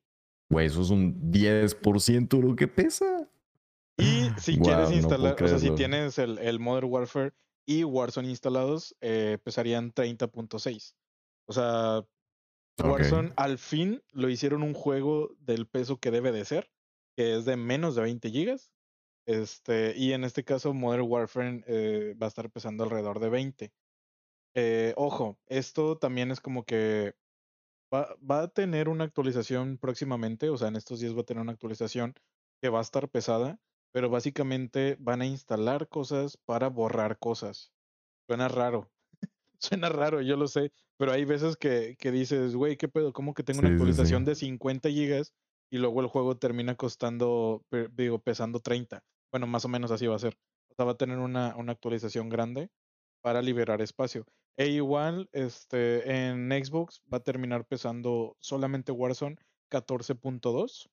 Güey, 0.49 0.65
eso 0.67 0.81
es 0.81 0.89
un 0.89 1.31
10% 1.31 2.41
lo 2.41 2.55
que 2.55 2.67
pesa. 2.67 3.29
Y 3.97 4.29
si 4.39 4.57
quieres 4.59 4.91
instalar, 4.91 5.41
o 5.41 5.47
sea, 5.47 5.59
si 5.59 5.71
tienes 5.75 6.17
el, 6.17 6.39
el 6.39 6.59
Modern 6.59 6.89
Warfare 6.89 7.33
y 7.65 7.83
Warzone 7.83 8.29
instalados, 8.29 8.95
eh, 9.01 9.37
pesarían 9.43 9.93
30.6. 9.93 10.95
O 11.47 11.53
sea, 11.53 12.05
Warzone 12.83 13.33
al 13.35 13.57
fin 13.57 14.01
lo 14.11 14.29
hicieron 14.29 14.63
un 14.63 14.73
juego 14.73 15.35
del 15.39 15.67
peso 15.67 15.97
que 15.97 16.11
debe 16.11 16.31
de 16.31 16.45
ser, 16.45 16.71
que 17.15 17.35
es 17.35 17.45
de 17.45 17.57
menos 17.57 17.95
de 17.95 18.01
20 18.03 18.29
gigas. 18.29 18.71
Este, 19.25 19.93
y 19.95 20.13
en 20.13 20.23
este 20.23 20.43
caso, 20.43 20.73
Modern 20.73 21.03
Warfare 21.07 21.63
eh, 21.67 22.15
va 22.21 22.27
a 22.27 22.29
estar 22.29 22.49
pesando 22.49 22.83
alrededor 22.83 23.19
de 23.19 23.29
20. 23.29 23.73
Eh, 24.55 24.93
ojo, 24.97 25.37
esto 25.47 25.97
también 25.97 26.31
es 26.31 26.41
como 26.41 26.65
que 26.65 27.13
va, 27.93 28.15
va, 28.29 28.43
a 28.43 28.47
tener 28.47 28.89
una 28.89 29.05
actualización 29.05 29.77
próximamente, 29.77 30.49
o 30.49 30.57
sea, 30.57 30.67
en 30.67 30.75
estos 30.75 30.99
días 30.99 31.15
va 31.15 31.21
a 31.21 31.25
tener 31.25 31.41
una 31.41 31.53
actualización 31.53 32.15
que 32.61 32.69
va 32.69 32.79
a 32.79 32.83
estar 32.83 33.07
pesada, 33.09 33.59
pero 33.91 34.09
básicamente 34.09 34.97
van 34.99 35.21
a 35.21 35.25
instalar 35.25 35.87
cosas 35.87 36.37
para 36.45 36.69
borrar 36.69 37.17
cosas. 37.19 37.71
Suena 38.27 38.47
raro. 38.47 38.89
Suena 39.59 39.89
raro, 39.89 40.21
yo 40.21 40.37
lo 40.37 40.47
sé, 40.47 40.71
pero 40.97 41.11
hay 41.11 41.25
veces 41.25 41.57
que, 41.57 41.95
que 41.99 42.11
dices, 42.11 42.55
güey, 42.55 42.77
¿qué 42.77 42.87
pedo? 42.87 43.13
¿Cómo 43.13 43.33
que 43.33 43.43
tengo 43.43 43.59
una 43.59 43.69
actualización 43.69 44.25
de 44.25 44.35
50 44.35 44.89
gigas 44.89 45.33
y 45.69 45.77
luego 45.77 46.01
el 46.01 46.07
juego 46.07 46.37
termina 46.37 46.75
costando, 46.75 47.63
digo, 47.91 48.19
pesando 48.19 48.59
30? 48.59 49.03
Bueno, 49.31 49.47
más 49.47 49.65
o 49.65 49.69
menos 49.69 49.91
así 49.91 50.07
va 50.07 50.15
a 50.15 50.19
ser. 50.19 50.37
O 50.69 50.75
sea, 50.75 50.85
va 50.85 50.91
a 50.93 50.97
tener 50.97 51.19
una, 51.19 51.55
una 51.55 51.73
actualización 51.73 52.29
grande 52.29 52.69
para 53.21 53.41
liberar 53.41 53.81
espacio. 53.81 54.25
E 54.57 54.67
igual, 54.67 55.29
este, 55.31 56.27
en 56.27 56.49
Xbox 56.51 57.01
va 57.11 57.17
a 57.17 57.23
terminar 57.23 57.65
pesando 57.65 58.35
solamente 58.39 58.91
Warzone 58.91 59.37
14.2 59.71 60.89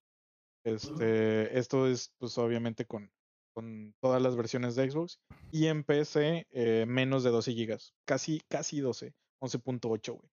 este, 0.75 1.59
esto 1.59 1.87
es, 1.87 2.13
pues, 2.19 2.37
obviamente 2.39 2.85
con, 2.87 3.11
con 3.55 3.95
todas 4.01 4.23
las 4.23 4.37
versiones 4.37 4.75
de 4.75 4.91
Xbox. 4.91 5.21
Y 5.51 5.67
en 5.67 5.85
PC, 5.85 6.47
eh, 6.51 6.85
menos 6.87 7.25
de 7.25 7.31
12 7.31 7.53
GB. 7.53 7.79
Casi, 8.05 8.41
casi 8.49 8.81
12. 8.81 9.15
11.8, 9.41 10.13
güey. 10.13 10.31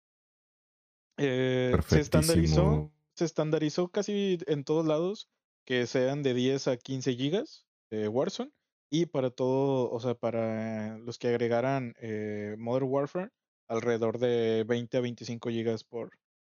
Eh, 1.19 1.77
se 1.87 2.01
estandarizó, 2.01 2.91
se 3.15 3.25
estandarizó 3.25 3.89
casi 3.89 4.39
en 4.47 4.65
todos 4.65 4.87
lados 4.87 5.29
que 5.67 5.87
sean 5.87 6.23
de 6.23 6.35
10 6.35 6.69
a 6.69 6.77
15 6.77 7.15
GB 7.15 7.45
de 7.91 8.09
Warzone. 8.09 8.51
Y 8.91 9.07
para 9.07 9.31
todo, 9.31 9.91
o 9.91 10.01
sea, 10.01 10.15
para 10.15 10.99
los 10.99 11.19
que 11.19 11.29
agregaran 11.29 11.95
eh, 11.99 12.57
Modern 12.59 12.87
Warfare, 12.91 13.31
alrededor 13.69 14.19
de 14.19 14.65
20 14.67 14.99
a 14.99 15.01
25 15.01 15.49
GB 15.49 15.85
por, 15.89 16.11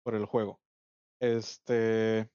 por 0.03 0.15
el 0.15 0.25
juego. 0.25 0.61
Este, 1.21 2.31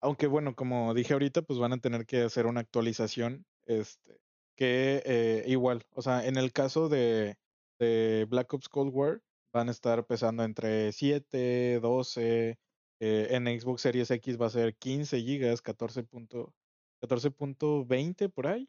aunque 0.00 0.26
bueno, 0.26 0.54
como 0.54 0.94
dije 0.94 1.12
ahorita, 1.12 1.42
pues 1.42 1.58
van 1.58 1.72
a 1.72 1.80
tener 1.80 2.06
que 2.06 2.22
hacer 2.22 2.46
una 2.46 2.60
actualización, 2.60 3.44
este, 3.66 4.20
que 4.56 5.02
eh, 5.04 5.44
igual, 5.46 5.84
o 5.94 6.02
sea, 6.02 6.26
en 6.26 6.36
el 6.36 6.52
caso 6.52 6.88
de, 6.88 7.36
de, 7.78 8.26
Black 8.28 8.52
Ops 8.54 8.68
Cold 8.68 8.92
War, 8.94 9.22
van 9.52 9.68
a 9.68 9.72
estar 9.72 10.06
pesando 10.06 10.44
entre 10.44 10.92
7, 10.92 11.80
12, 11.80 12.58
eh, 13.00 13.28
en 13.30 13.46
Xbox 13.60 13.82
Series 13.82 14.10
X 14.10 14.40
va 14.40 14.46
a 14.46 14.50
ser 14.50 14.74
15 14.76 15.20
gigas, 15.20 15.62
14.20 15.62 18.32
por 18.32 18.46
ahí. 18.48 18.68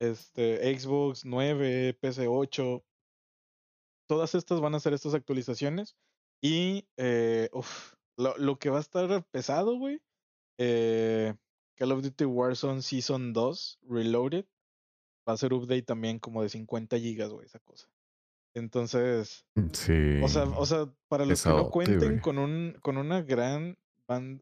Este, 0.00 0.78
Xbox 0.78 1.24
9, 1.24 1.94
PC 1.94 2.26
8. 2.28 2.84
Todas 4.08 4.34
estas 4.34 4.60
van 4.60 4.74
a 4.74 4.76
hacer 4.78 4.92
estas 4.92 5.14
actualizaciones. 5.14 5.96
Y 6.42 6.88
eh, 6.96 7.48
lo, 8.16 8.36
lo, 8.36 8.58
que 8.58 8.70
va 8.70 8.78
a 8.78 8.80
estar 8.80 9.24
pesado, 9.30 9.78
güey, 9.78 10.00
eh, 10.58 11.34
Call 11.76 11.92
of 11.92 12.02
Duty 12.02 12.24
Warzone 12.24 12.82
Season 12.82 13.32
2 13.32 13.80
Reloaded 13.88 14.46
va 15.28 15.34
a 15.34 15.36
ser 15.36 15.52
update 15.52 15.82
también 15.82 16.18
como 16.18 16.42
de 16.42 16.48
50 16.48 16.98
gigas, 16.98 17.30
güey, 17.30 17.46
esa 17.46 17.58
cosa. 17.58 17.88
Entonces, 18.54 19.44
sí. 19.72 20.20
O 20.22 20.28
sea, 20.28 20.44
o 20.44 20.64
sea 20.64 20.90
para 21.08 21.26
los 21.26 21.42
que 21.42 21.48
no 21.50 21.70
cuenten 21.70 22.20
con 22.20 22.38
un 22.38 22.76
con 22.80 22.96
una 22.96 23.20
gran 23.22 23.76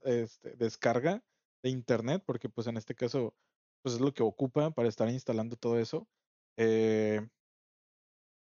este, 0.05 0.57
descarga 0.57 1.25
de 1.63 1.71
internet, 1.71 2.23
porque 2.25 2.49
pues 2.49 2.67
en 2.67 2.77
este 2.77 2.95
caso 2.95 3.35
pues 3.83 3.97
es 3.97 4.01
lo 4.01 4.15
que 4.15 4.23
ocupa 4.23 4.71
para 4.71 4.89
estar 4.89 5.09
instalando 5.09 5.57
todo 5.57 5.79
eso. 5.79 6.07
Eh, 6.57 7.27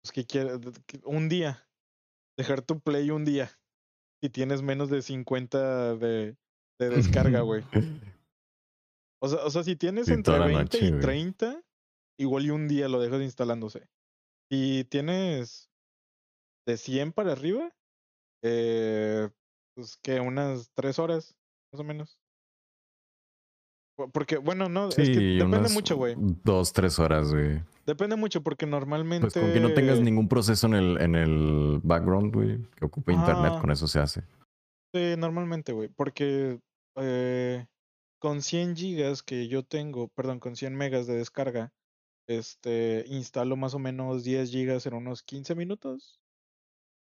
pues 0.03 0.13
que 0.13 0.27
quiere 0.27 0.61
un 1.05 1.29
día 1.29 1.67
dejar 2.37 2.61
tu 2.61 2.81
play 2.81 3.11
un 3.11 3.25
día 3.25 3.59
si 4.21 4.29
tienes 4.29 4.61
menos 4.63 4.91
de 4.91 5.01
50 5.01 5.97
de 5.97 6.37
de 6.79 6.91
descarga, 6.91 7.41
güey. 7.41 7.63
O 9.23 9.29
sea, 9.29 9.45
o 9.45 9.51
sea, 9.51 9.63
si 9.65 9.77
tienes 9.77 10.09
entre 10.09 10.39
20 10.39 10.79
y 10.79 10.93
30, 11.01 11.63
igual 12.19 12.45
y 12.45 12.51
un 12.51 12.69
día 12.69 12.89
lo 12.89 13.01
dejas 13.01 13.23
instalándose. 13.23 13.89
Si 14.51 14.85
tienes 14.91 15.71
de 16.67 16.77
100 16.77 17.13
para 17.13 17.33
arriba, 17.33 17.75
eh, 18.43 19.29
pues 19.75 19.97
que 20.03 20.21
unas 20.21 20.71
3 20.75 20.99
horas, 20.99 21.37
más 21.73 21.81
o 21.81 21.85
menos. 21.85 22.21
Porque, 24.13 24.37
bueno, 24.37 24.69
no, 24.69 24.89
es 24.91 24.95
que 24.95 25.05
depende 25.05 25.71
mucho, 25.71 25.97
güey. 25.97 26.15
Dos, 26.19 26.73
tres 26.75 26.99
horas, 26.99 27.33
güey. 27.33 27.63
Depende 27.87 28.17
mucho 28.17 28.43
porque 28.43 28.67
normalmente. 28.67 29.29
Pues 29.31 29.35
con 29.35 29.53
que 29.53 29.61
no 29.61 29.73
tengas 29.73 30.01
ningún 30.01 30.29
proceso 30.29 30.67
en 30.67 30.75
el, 30.75 31.01
en 31.01 31.15
el 31.15 31.81
background, 31.83 32.35
güey, 32.35 32.59
que 32.77 32.85
ocupe 32.85 33.15
internet, 33.15 33.59
con 33.59 33.71
eso 33.71 33.89
se 33.89 33.99
hace. 33.99 34.23
Sí, 34.93 35.15
normalmente, 35.17 35.73
güey. 35.73 35.89
Porque 35.89 36.61
eh, 36.97 37.67
con 38.19 38.43
100 38.43 38.77
gigas 38.77 39.23
que 39.23 39.49
yo 39.49 39.65
tengo, 39.65 40.09
perdón, 40.09 40.41
con 40.41 40.57
100 40.57 40.75
megas 40.75 41.07
de 41.07 41.17
descarga, 41.17 41.73
este, 42.27 43.05
instalo 43.09 43.57
más 43.57 43.75
o 43.75 43.79
menos 43.79 44.25
10 44.25 44.51
gigas 44.51 44.87
en 44.87 44.95
unos 44.95 45.23
15 45.23 45.55
minutos. 45.55 46.21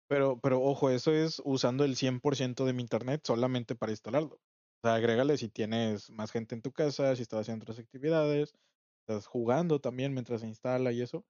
Pero, 0.08 0.38
pero 0.40 0.60
ojo, 0.62 0.90
eso 0.90 1.12
es 1.12 1.40
usando 1.44 1.84
el 1.84 1.96
100% 1.96 2.64
de 2.64 2.72
mi 2.72 2.82
internet 2.82 3.22
solamente 3.24 3.74
para 3.74 3.92
instalarlo. 3.92 4.36
O 4.36 4.88
sea, 4.88 4.94
agrégale 4.94 5.38
si 5.38 5.48
tienes 5.48 6.10
más 6.10 6.30
gente 6.32 6.54
en 6.54 6.62
tu 6.62 6.72
casa, 6.72 7.14
si 7.16 7.22
estás 7.22 7.40
haciendo 7.40 7.64
otras 7.64 7.78
actividades, 7.78 8.54
estás 9.00 9.26
jugando 9.26 9.80
también 9.80 10.12
mientras 10.12 10.42
se 10.42 10.48
instala 10.48 10.92
y 10.92 11.02
eso. 11.02 11.24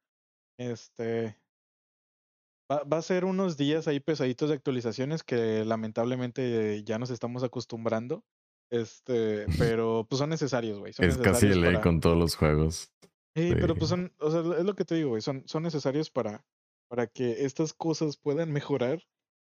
Este. 0.58 1.38
Va, 2.70 2.84
va, 2.84 2.98
a 2.98 3.02
ser 3.02 3.24
unos 3.24 3.56
días 3.56 3.86
ahí 3.86 4.00
pesaditos 4.00 4.48
de 4.48 4.56
actualizaciones 4.56 5.22
que 5.22 5.64
lamentablemente 5.64 6.82
ya 6.84 6.98
nos 6.98 7.10
estamos 7.10 7.42
acostumbrando. 7.42 8.24
Este, 8.72 9.44
pero 9.58 10.06
pues 10.08 10.18
son 10.18 10.30
necesarios, 10.30 10.78
güey. 10.78 10.94
Es 10.96 11.18
casi 11.18 11.48
ley 11.48 11.78
con 11.82 12.00
todos 12.00 12.16
los 12.16 12.36
juegos. 12.36 12.90
Sí, 13.36 13.50
pero 13.54 13.74
pues 13.74 13.90
son, 13.90 14.14
o 14.18 14.30
sea, 14.30 14.40
es 14.58 14.64
lo 14.64 14.74
que 14.74 14.86
te 14.86 14.94
digo, 14.94 15.10
güey. 15.10 15.20
Son, 15.20 15.46
son 15.46 15.62
necesarios 15.62 16.10
para, 16.10 16.46
para 16.88 17.06
que 17.06 17.44
estas 17.44 17.74
cosas 17.74 18.16
puedan 18.16 18.50
mejorar. 18.50 19.02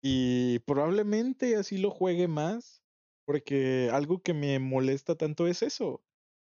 Y 0.02 0.58
probablemente 0.60 1.54
así 1.54 1.78
lo 1.78 1.92
juegue 1.92 2.26
más 2.26 2.82
porque 3.24 3.90
algo 3.92 4.20
que 4.20 4.34
me 4.34 4.58
molesta 4.58 5.14
tanto 5.14 5.46
es 5.46 5.62
eso. 5.62 6.02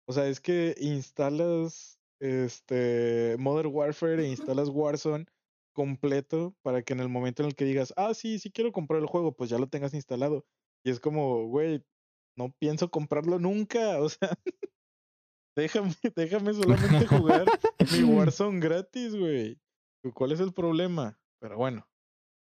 O 0.08 0.14
sea, 0.14 0.28
es 0.28 0.40
que 0.40 0.76
instalas 0.78 2.00
este 2.22 3.36
Modern 3.40 3.74
Warfare 3.74 4.24
e 4.24 4.30
instalas 4.30 4.70
Warzone 4.70 5.26
completo 5.74 6.56
para 6.62 6.84
que 6.84 6.94
en 6.94 7.00
el 7.00 7.10
momento 7.10 7.42
en 7.42 7.48
el 7.48 7.56
que 7.56 7.66
digas, 7.66 7.96
ah, 7.98 8.14
sí, 8.14 8.38
sí 8.38 8.52
quiero 8.52 8.72
comprar 8.72 9.02
el 9.02 9.08
juego, 9.08 9.36
pues 9.36 9.50
ya 9.50 9.58
lo 9.58 9.68
tengas 9.68 9.96
instalado. 9.96 10.46
Y 10.84 10.92
es 10.92 11.00
como, 11.00 11.48
güey, 11.48 11.84
no 12.40 12.56
pienso 12.58 12.90
comprarlo 12.90 13.38
nunca. 13.38 14.00
O 14.00 14.10
sea, 14.10 14.30
déjame, 15.56 15.94
déjame 16.16 16.54
solamente 16.54 17.06
jugar 17.18 17.46
mi 17.92 18.04
Warzone 18.04 18.60
gratis, 18.60 19.16
güey. 19.16 19.60
¿Cuál 20.14 20.32
es 20.32 20.40
el 20.40 20.54
problema? 20.54 21.20
Pero 21.42 21.58
bueno, 21.58 21.86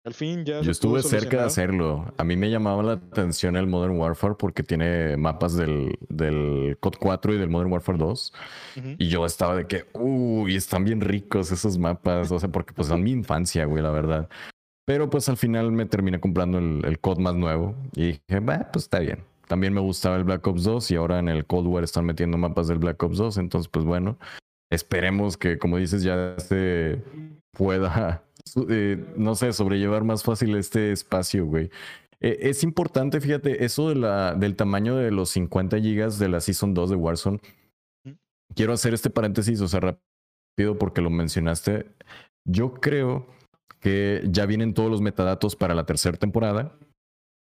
al 0.07 0.15
fin 0.15 0.45
ya. 0.45 0.61
Yo 0.61 0.71
estuve 0.71 1.03
cerca 1.03 1.39
de 1.39 1.43
hacerlo. 1.45 2.15
A 2.17 2.23
mí 2.23 2.37
me 2.37 2.51
llamaba 2.51 2.85
la 2.85 2.93
atención 2.93 3.57
el 3.57 3.67
Modern 3.67 3.99
Warfare 3.99 4.37
porque 4.39 4.63
tiene 4.63 5.17
mapas 5.17 5.57
del, 5.57 5.99
del 6.09 6.77
COD 6.79 6.95
4 7.01 7.35
y 7.35 7.39
del 7.39 7.49
Modern 7.49 7.73
Warfare 7.73 7.99
2. 7.99 8.33
Y 8.99 9.09
yo 9.09 9.27
estaba 9.27 9.57
de 9.57 9.67
que, 9.67 9.87
uy, 9.95 10.55
están 10.55 10.85
bien 10.85 11.01
ricos 11.01 11.51
esos 11.51 11.79
mapas. 11.79 12.31
O 12.31 12.39
sea, 12.39 12.49
porque 12.49 12.73
pues 12.73 12.87
son 12.87 13.03
mi 13.03 13.11
infancia, 13.11 13.65
güey, 13.65 13.83
la 13.83 13.91
verdad. 13.91 14.29
Pero 14.87 15.11
pues 15.11 15.29
al 15.29 15.37
final 15.37 15.73
me 15.73 15.87
terminé 15.87 16.21
comprando 16.21 16.59
el, 16.59 16.85
el 16.85 17.01
COD 17.01 17.19
más 17.19 17.35
nuevo. 17.35 17.75
Y 17.97 18.07
dije, 18.13 18.39
bah, 18.41 18.71
pues 18.73 18.85
está 18.85 19.01
bien. 19.01 19.32
También 19.49 19.73
me 19.73 19.81
gustaba 19.81 20.17
el 20.17 20.25
Black 20.25 20.47
Ops 20.47 20.65
2 20.65 20.91
y 20.91 20.97
ahora 20.97 21.19
en 21.19 21.29
el 21.29 21.45
Cold 21.47 21.67
War 21.67 21.85
están 21.85 22.07
metiendo 22.07 22.39
mapas 22.39 22.69
del 22.69 22.79
Black 22.79 23.03
Ops 23.03 23.19
2. 23.19 23.39
Entonces, 23.39 23.69
pues 23.69 23.85
bueno, 23.85 24.19
esperemos 24.71 25.37
que, 25.37 25.59
como 25.59 25.77
dices, 25.79 26.03
ya 26.03 26.39
se 26.39 27.03
pueda 27.53 28.25
eh, 28.69 29.05
no 29.17 29.35
sé, 29.35 29.53
sobrellevar 29.53 30.05
más 30.05 30.23
fácil 30.23 30.57
este 30.57 30.93
espacio, 30.93 31.47
güey. 31.47 31.71
Eh, 32.21 32.39
es 32.43 32.63
importante, 32.63 33.21
fíjate, 33.21 33.65
eso 33.65 33.89
de 33.89 33.95
la, 33.97 34.35
del 34.35 34.57
tamaño 34.57 34.97
de 34.97 35.11
los 35.11 35.31
50 35.31 35.79
gigas 35.79 36.19
de 36.19 36.29
la 36.29 36.41
Season 36.41 36.75
2 36.75 36.91
de 36.91 36.97
Warzone. 36.97 37.41
Quiero 38.55 38.73
hacer 38.73 38.95
este 38.95 39.11
paréntesis, 39.11 39.61
o 39.61 39.69
sea, 39.69 39.81
rápido 39.81 40.79
porque 40.79 41.01
lo 41.01 41.11
mencionaste. 41.11 41.87
Yo 42.47 42.75
creo 42.75 43.27
que 43.81 44.23
ya 44.29 44.47
vienen 44.47 44.75
todos 44.75 44.91
los 44.91 45.01
metadatos 45.01 45.57
para 45.57 45.75
la 45.75 45.87
tercera 45.87 46.17
temporada 46.17 46.77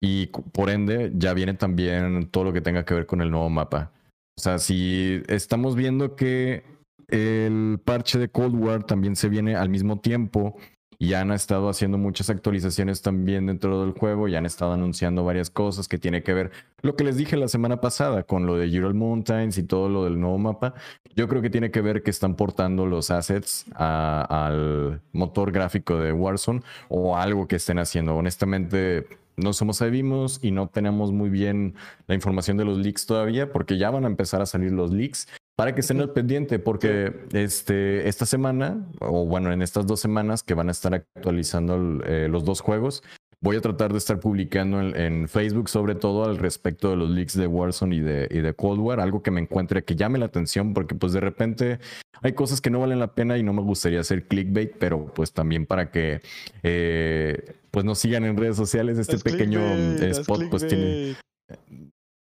y 0.01 0.27
por 0.27 0.69
ende 0.69 1.11
ya 1.15 1.33
viene 1.33 1.53
también 1.53 2.27
todo 2.27 2.43
lo 2.45 2.53
que 2.53 2.61
tenga 2.61 2.83
que 2.83 2.95
ver 2.95 3.05
con 3.05 3.21
el 3.21 3.29
nuevo 3.29 3.49
mapa. 3.49 3.91
O 4.37 4.41
sea, 4.41 4.57
si 4.57 5.21
estamos 5.27 5.75
viendo 5.75 6.15
que 6.15 6.63
el 7.07 7.79
parche 7.83 8.17
de 8.17 8.29
Cold 8.29 8.55
War 8.55 8.83
también 8.83 9.15
se 9.15 9.29
viene 9.29 9.55
al 9.55 9.69
mismo 9.69 9.99
tiempo 9.99 10.57
y 10.97 11.13
han 11.13 11.31
estado 11.31 11.67
haciendo 11.67 11.97
muchas 11.97 12.29
actualizaciones 12.29 13.01
también 13.01 13.47
dentro 13.47 13.81
del 13.81 13.91
juego 13.91 14.27
y 14.27 14.35
han 14.35 14.45
estado 14.45 14.73
anunciando 14.73 15.23
varias 15.23 15.49
cosas 15.49 15.87
que 15.87 15.97
tiene 15.97 16.21
que 16.21 16.33
ver 16.33 16.51
lo 16.83 16.95
que 16.95 17.03
les 17.03 17.17
dije 17.17 17.37
la 17.37 17.47
semana 17.47 17.81
pasada 17.81 18.21
con 18.21 18.45
lo 18.45 18.55
de 18.55 18.67
Ural 18.79 18.93
Mountains 18.93 19.57
y 19.57 19.63
todo 19.63 19.89
lo 19.89 20.03
del 20.03 20.19
nuevo 20.19 20.37
mapa. 20.37 20.75
Yo 21.15 21.27
creo 21.27 21.41
que 21.41 21.49
tiene 21.49 21.71
que 21.71 21.81
ver 21.81 22.03
que 22.03 22.11
están 22.11 22.35
portando 22.35 22.85
los 22.85 23.09
assets 23.09 23.65
al 23.73 25.01
motor 25.11 25.51
gráfico 25.51 25.97
de 25.97 26.13
Warzone 26.13 26.61
o 26.87 27.17
algo 27.17 27.47
que 27.47 27.55
estén 27.55 27.79
haciendo. 27.79 28.15
Honestamente, 28.15 29.07
no 29.41 29.53
somos 29.53 29.81
adivimos 29.81 30.39
y 30.41 30.51
no 30.51 30.67
tenemos 30.67 31.11
muy 31.11 31.29
bien 31.29 31.75
la 32.07 32.15
información 32.15 32.57
de 32.57 32.65
los 32.65 32.77
leaks 32.77 33.05
todavía 33.05 33.51
porque 33.51 33.77
ya 33.77 33.89
van 33.89 34.05
a 34.05 34.07
empezar 34.07 34.41
a 34.41 34.45
salir 34.45 34.71
los 34.71 34.91
leaks 34.91 35.27
para 35.55 35.75
que 35.75 35.81
estén 35.81 36.01
al 36.01 36.11
pendiente, 36.11 36.57
porque 36.57 37.27
este, 37.33 38.07
esta 38.07 38.25
semana, 38.25 38.87
o 38.99 39.25
bueno, 39.25 39.51
en 39.51 39.61
estas 39.61 39.85
dos 39.85 39.99
semanas 39.99 40.41
que 40.41 40.55
van 40.55 40.69
a 40.69 40.71
estar 40.71 40.93
actualizando 40.93 42.03
eh, 42.03 42.27
los 42.29 42.45
dos 42.45 42.61
juegos, 42.61 43.03
voy 43.41 43.57
a 43.57 43.61
tratar 43.61 43.91
de 43.91 43.97
estar 43.97 44.19
publicando 44.19 44.79
en, 44.79 45.27
Facebook 45.27 45.69
sobre 45.69 45.95
todo 45.95 46.25
al 46.25 46.37
respecto 46.37 46.91
de 46.91 46.95
los 46.95 47.09
leaks 47.09 47.35
de 47.35 47.47
Warzone 47.47 47.95
y 47.95 47.99
de, 47.99 48.27
y 48.29 48.39
de 48.39 48.53
Cold 48.53 48.79
War, 48.79 48.99
algo 48.99 49.23
que 49.23 49.31
me 49.31 49.41
encuentre 49.41 49.83
que 49.83 49.95
llame 49.95 50.19
la 50.19 50.25
atención, 50.25 50.73
porque 50.73 50.95
pues 50.95 51.13
de 51.13 51.19
repente 51.19 51.79
hay 52.21 52.33
cosas 52.33 52.61
que 52.61 52.69
no 52.69 52.79
valen 52.79 52.99
la 52.99 53.13
pena 53.15 53.37
y 53.37 53.43
no 53.43 53.53
me 53.53 53.61
gustaría 53.61 53.99
hacer 53.99 54.27
clickbait, 54.27 54.73
pero 54.77 55.05
pues 55.13 55.33
también 55.33 55.65
para 55.65 55.89
que 55.91 56.21
eh, 56.61 57.55
pues 57.71 57.83
nos 57.83 57.97
sigan 57.99 58.25
en 58.25 58.37
redes 58.37 58.55
sociales, 58.55 58.97
este 58.97 59.17
pequeño 59.17 59.61
spot 59.61 60.43
pues 60.49 60.67
tiene... 60.67 61.15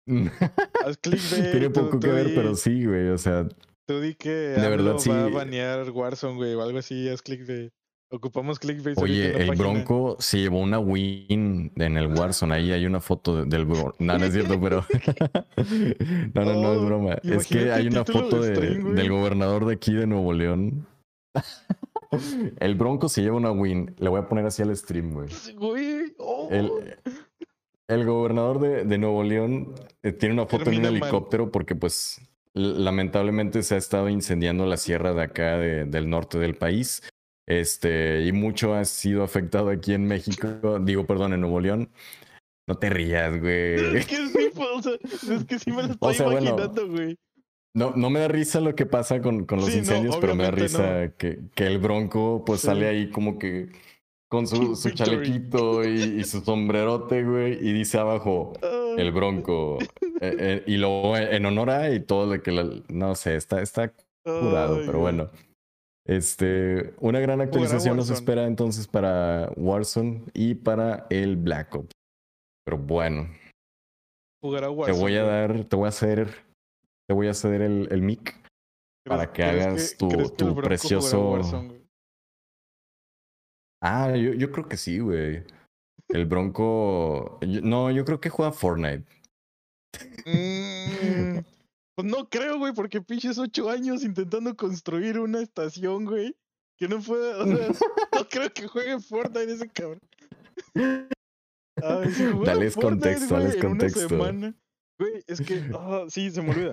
Haz 0.86 0.98
clickbait. 1.02 1.52
Tiene 1.52 1.70
poco 1.70 2.00
que 2.00 2.08
ver, 2.08 2.34
pero 2.34 2.56
sí, 2.56 2.86
güey. 2.86 3.10
O 3.10 3.18
sea. 3.18 3.46
Tú 3.86 4.00
di 4.00 4.16
que 4.16 4.30
de 4.30 4.70
verdad, 4.70 4.98
sí. 5.00 5.10
va 5.10 5.26
a 5.26 5.30
banear 5.30 5.90
Warzone, 5.92 6.36
güey, 6.36 6.54
o 6.54 6.62
algo 6.62 6.80
así. 6.80 7.10
Haz 7.10 7.22
clickbait. 7.22 7.74
Ocupamos 8.10 8.58
clickbait. 8.58 8.98
Oye, 9.00 9.44
el 9.44 9.56
Bronco 9.56 10.16
se 10.20 10.40
llevó 10.40 10.62
una 10.62 10.80
win 10.80 11.72
en 11.76 11.98
el 11.98 12.08
Warzone. 12.08 12.56
Ahí 12.56 12.72
hay 12.72 12.86
una 12.86 13.02
foto 13.02 13.44
del 13.44 13.66
Bronco. 13.66 13.96
No, 14.00 14.18
no 14.18 14.26
es 14.26 14.34
cierto, 14.34 14.60
pero. 14.62 14.86
no, 16.34 16.46
no, 16.46 16.54
no 16.54 16.74
es 16.74 16.80
oh, 16.80 16.86
broma. 16.86 17.14
Es 17.24 17.48
que 17.48 17.72
hay 17.72 17.88
una 17.88 18.06
foto 18.06 18.42
del 18.42 19.10
gobernador 19.10 19.66
de 19.66 19.74
aquí 19.74 19.94
de 19.94 20.08
Nuevo 20.08 20.32
León. 20.32 20.88
el 22.60 22.76
Bronco 22.76 23.10
se 23.10 23.24
lleva 23.24 23.36
una 23.36 23.52
win. 23.52 23.94
Le 23.98 24.10
voy 24.10 24.22
a 24.22 24.28
poner 24.28 24.46
así 24.46 24.62
al 24.62 24.76
stream, 24.76 25.14
güey. 25.14 25.28
Güey. 25.56 26.16
Oh. 26.18 26.48
El, 26.50 26.72
el 27.90 28.06
gobernador 28.06 28.60
de, 28.60 28.98
Nuevo 28.98 29.24
León 29.24 29.74
eh, 30.04 30.14
tiene 30.14 30.34
una 30.34 30.46
foto 30.46 30.70
en 30.72 30.80
un 30.80 30.86
helicóptero 30.86 31.52
porque 31.52 31.76
pues 31.76 32.22
lamentablemente 32.54 33.64
se 33.64 33.76
ha 33.76 33.78
estado 33.78 34.10
incendiando 34.10 34.66
la 34.66 34.78
sierra 34.78 35.14
de 35.14 35.22
acá 35.22 35.58
del 35.58 36.10
norte 36.10 36.40
del 36.40 36.56
país. 36.56 37.02
Este, 37.48 38.26
y 38.26 38.34
mucho 38.34 38.74
ha 38.74 38.84
sido 38.84 39.24
afectado 39.24 39.70
aquí 39.70 39.94
en 39.94 40.06
México, 40.06 40.80
digo, 40.82 41.06
perdón, 41.06 41.34
en 41.34 41.42
Nuevo 41.42 41.62
León. 41.62 41.90
No 42.68 42.78
te 42.78 42.90
rías, 42.90 43.40
güey. 43.40 43.98
Es 43.98 44.06
que 44.06 44.18
sí, 44.28 44.52
o 44.56 45.34
es 45.34 45.46
que 45.46 45.58
sí 45.58 45.72
me 45.72 45.84
lo 45.84 45.94
estoy 45.94 46.16
imaginando, 46.28 46.90
güey. 46.90 47.18
no, 47.74 47.94
no 47.96 48.10
me 48.10 48.20
da 48.20 48.28
risa 48.28 48.60
lo 48.60 48.76
que 48.76 48.86
pasa 48.86 49.22
con, 49.22 49.46
con 49.46 49.62
los 49.62 49.74
incendios, 49.74 50.18
pero 50.18 50.36
me 50.36 50.44
da 50.44 50.52
risa 50.52 51.14
que, 51.18 51.40
que, 51.56 51.66
el 51.66 51.80
bronco 51.80 52.44
pues 52.46 52.62
sale 52.62 52.88
ahí 52.88 53.10
como 53.10 53.40
que 53.40 53.70
con 54.28 54.46
su, 54.46 54.76
su 54.76 54.92
chalequito 54.92 55.86
y, 55.86 56.22
su 56.26 56.42
sombrerote, 56.42 57.24
güey, 57.24 57.54
y 57.54 57.72
dice 57.72 57.98
abajo 57.98 58.54
el 58.98 59.12
bronco. 59.14 59.78
Eh, 60.20 60.36
eh, 60.40 60.64
y 60.66 60.78
luego 60.78 61.16
en 61.16 61.46
honor 61.46 61.70
a 61.70 61.94
y 61.94 62.02
todo 62.02 62.26
lo 62.36 62.42
que 62.42 62.52
no 62.90 63.16
sé, 63.16 63.36
está, 63.36 63.62
está 63.62 63.94
curado, 64.24 64.82
pero 64.86 65.00
bueno. 65.00 65.30
Este, 66.08 66.94
una 67.00 67.20
gran 67.20 67.42
actualización 67.42 67.98
nos 67.98 68.10
espera 68.10 68.46
entonces 68.46 68.88
para 68.88 69.52
Warzone 69.58 70.24
y 70.34 70.56
para 70.56 71.06
el 71.10 71.36
Black 71.36 71.76
Ops. 71.76 71.92
Pero 72.66 72.78
bueno. 72.78 73.30
Te 74.42 74.92
voy 74.94 75.16
a 75.16 75.24
dar, 75.24 75.66
te 75.66 75.76
voy 75.76 75.86
a 75.86 75.90
hacer, 75.90 76.30
te 77.08 77.14
voy 77.14 77.28
a 77.28 77.34
ceder 77.34 77.62
el, 77.62 77.90
el 77.92 78.02
mic 78.02 78.42
para 79.06 79.34
que 79.34 79.44
hagas 79.44 79.98
tu, 79.98 80.08
tu 80.30 80.56
precioso. 80.56 81.40
Ah, 83.82 84.16
yo, 84.16 84.34
yo 84.34 84.52
creo 84.52 84.70
que 84.70 84.78
sí, 84.78 85.00
güey. 85.00 85.44
El 86.08 86.26
Bronco. 86.26 87.40
no, 87.42 87.92
yo 87.92 88.06
creo 88.06 88.22
que 88.22 88.30
juega 88.30 88.54
Fortnite. 88.54 89.06
Mm, 90.26 91.40
pues 91.98 92.08
no 92.08 92.30
creo, 92.30 92.60
güey, 92.60 92.74
porque 92.74 93.02
pinches 93.02 93.40
ocho 93.40 93.72
años 93.72 94.04
intentando 94.04 94.56
construir 94.56 95.18
una 95.18 95.42
estación, 95.42 96.06
güey. 96.06 96.38
Que 96.78 96.88
no 96.88 97.02
puede, 97.02 97.34
o 97.34 97.46
sea, 97.48 97.70
no 98.14 98.30
creo 98.30 98.54
que 98.54 98.68
juegue 98.68 99.00
Fortnite 99.00 99.52
ese 99.52 99.68
cabrón. 99.68 100.00
Dale 101.76 102.72
contexto, 102.72 103.36
dale 103.36 103.60
contexto. 103.60 104.08
Güey, 104.10 105.24
es 105.26 105.42
que, 105.42 105.72
ah, 105.74 106.06
sí, 106.08 106.30
se 106.30 106.44
me 106.44 106.52
olvida. 106.52 106.72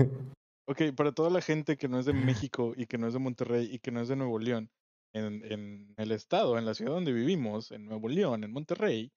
Ok, 0.68 0.92
para 0.94 1.12
toda 1.12 1.30
la 1.30 1.40
gente 1.40 1.78
que 1.78 1.88
no 1.88 1.98
es 1.98 2.05
de 2.05 2.12
México 2.12 2.74
y 2.76 2.86
que 2.86 2.98
no 2.98 3.06
es 3.06 3.14
de 3.14 3.18
Monterrey 3.18 3.68
y 3.72 3.78
que 3.78 3.92
no 3.92 4.02
es 4.02 4.09
de 4.09 4.16
Nuevo 4.16 4.38
León, 4.38 4.70
en, 5.14 5.42
en 5.51 5.94
el 5.96 6.12
estado, 6.12 6.59
en 6.59 6.66
la 6.66 6.74
ciudad 6.74 6.92
donde 6.92 7.12
vivimos, 7.12 7.70
en 7.70 7.86
Nuevo 7.86 8.09
León, 8.10 8.44
en 8.44 8.52
Monterrey, 8.52 9.10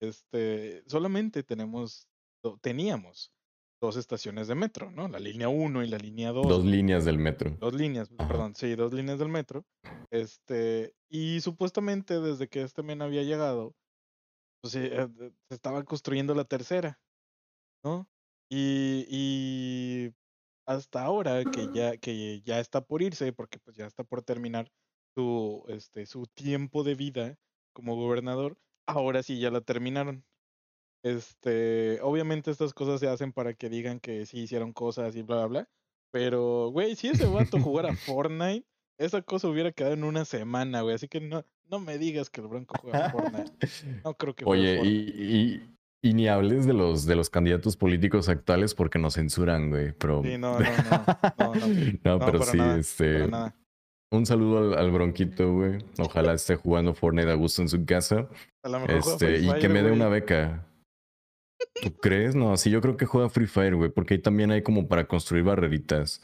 este, 0.00 0.82
solamente 0.88 1.42
tenemos, 1.42 2.06
teníamos 2.60 3.32
dos 3.84 3.96
estaciones 3.96 4.48
de 4.48 4.54
metro, 4.54 4.90
¿no? 4.90 5.08
La 5.08 5.18
línea 5.18 5.48
1 5.48 5.84
y 5.84 5.88
la 5.88 5.98
línea 5.98 6.32
2. 6.32 6.48
Dos 6.48 6.64
líneas 6.64 7.04
del 7.04 7.18
metro. 7.18 7.50
Dos 7.60 7.74
líneas, 7.74 8.10
Ajá. 8.16 8.28
perdón, 8.28 8.54
sí, 8.54 8.74
dos 8.74 8.94
líneas 8.94 9.18
del 9.18 9.28
metro. 9.28 9.66
Este, 10.10 10.94
y 11.10 11.40
supuestamente 11.40 12.18
desde 12.20 12.48
que 12.48 12.62
este 12.62 12.82
men 12.82 13.02
había 13.02 13.22
llegado, 13.22 13.74
pues 14.62 14.74
eh, 14.76 15.08
se 15.48 15.54
estaba 15.54 15.84
construyendo 15.84 16.34
la 16.34 16.44
tercera, 16.44 16.98
¿no? 17.84 18.08
Y, 18.50 19.04
y 19.10 20.14
hasta 20.66 21.02
ahora 21.02 21.44
que 21.44 21.68
ya, 21.74 21.98
que 21.98 22.40
ya 22.42 22.60
está 22.60 22.80
por 22.80 23.02
irse, 23.02 23.34
porque 23.34 23.58
pues 23.58 23.76
ya 23.76 23.86
está 23.86 24.02
por 24.02 24.22
terminar 24.22 24.70
su, 25.14 25.62
este, 25.68 26.06
su 26.06 26.24
tiempo 26.34 26.84
de 26.84 26.94
vida 26.94 27.36
como 27.74 27.96
gobernador, 27.96 28.56
ahora 28.86 29.22
sí 29.22 29.38
ya 29.38 29.50
la 29.50 29.60
terminaron. 29.60 30.24
Este, 31.04 32.00
obviamente 32.00 32.50
estas 32.50 32.72
cosas 32.72 32.98
se 32.98 33.08
hacen 33.08 33.32
para 33.32 33.52
que 33.52 33.68
digan 33.68 34.00
que 34.00 34.24
sí 34.24 34.40
hicieron 34.40 34.72
cosas 34.72 35.14
y 35.16 35.22
bla, 35.22 35.36
bla, 35.36 35.46
bla. 35.46 35.68
Pero, 36.10 36.70
güey, 36.70 36.96
si 36.96 37.08
ese 37.08 37.26
vato 37.26 37.60
jugara 37.60 37.94
Fortnite, 37.96 38.66
esa 38.98 39.20
cosa 39.20 39.48
hubiera 39.48 39.72
quedado 39.72 39.94
en 39.94 40.04
una 40.04 40.24
semana, 40.24 40.80
güey. 40.80 40.94
Así 40.94 41.06
que 41.06 41.20
no, 41.20 41.44
no 41.68 41.78
me 41.78 41.98
digas 41.98 42.30
que 42.30 42.40
el 42.40 42.46
Bronco 42.46 42.74
juega 42.80 43.10
Fortnite. 43.10 43.52
No 44.04 44.14
creo 44.14 44.34
que 44.34 44.44
Oye, 44.46 44.80
y, 44.82 44.88
y, 44.88 45.76
y 46.08 46.14
ni 46.14 46.26
hables 46.28 46.64
de 46.64 46.72
los, 46.72 47.04
de 47.04 47.16
los 47.16 47.28
candidatos 47.28 47.76
políticos 47.76 48.30
actuales 48.30 48.74
porque 48.74 48.98
nos 48.98 49.14
censuran, 49.14 49.68
güey. 49.68 49.92
Pero... 49.92 50.22
Sí, 50.22 50.38
no, 50.38 50.58
no, 50.58 50.64
no. 50.64 50.74
No, 51.38 51.54
no. 51.54 51.66
No, 52.04 52.18
No, 52.18 52.26
pero 52.26 52.42
sí, 52.44 52.56
nada, 52.56 52.78
este. 52.78 53.28
Un 54.10 54.24
saludo 54.24 54.58
al, 54.58 54.78
al 54.78 54.90
Bronquito, 54.90 55.52
güey. 55.52 55.84
Ojalá 55.98 56.32
esté 56.32 56.56
jugando 56.56 56.94
Fortnite 56.94 57.30
a 57.30 57.34
gusto 57.34 57.60
en 57.60 57.68
su 57.68 57.84
casa. 57.84 58.28
A 58.62 58.68
lo 58.70 58.80
mejor 58.80 58.96
Este, 58.96 59.40
y 59.40 59.52
que 59.58 59.68
me 59.68 59.82
dé 59.82 59.90
una 59.90 60.08
beca. 60.08 60.64
¿Tú 61.82 61.96
crees? 61.96 62.34
No, 62.34 62.56
sí, 62.56 62.70
yo 62.70 62.80
creo 62.80 62.96
que 62.96 63.06
juega 63.06 63.28
Free 63.28 63.46
Fire, 63.46 63.74
güey, 63.76 63.90
porque 63.90 64.14
ahí 64.14 64.20
también 64.22 64.50
hay 64.50 64.62
como 64.62 64.88
para 64.88 65.06
construir 65.06 65.44
barreritas. 65.44 66.20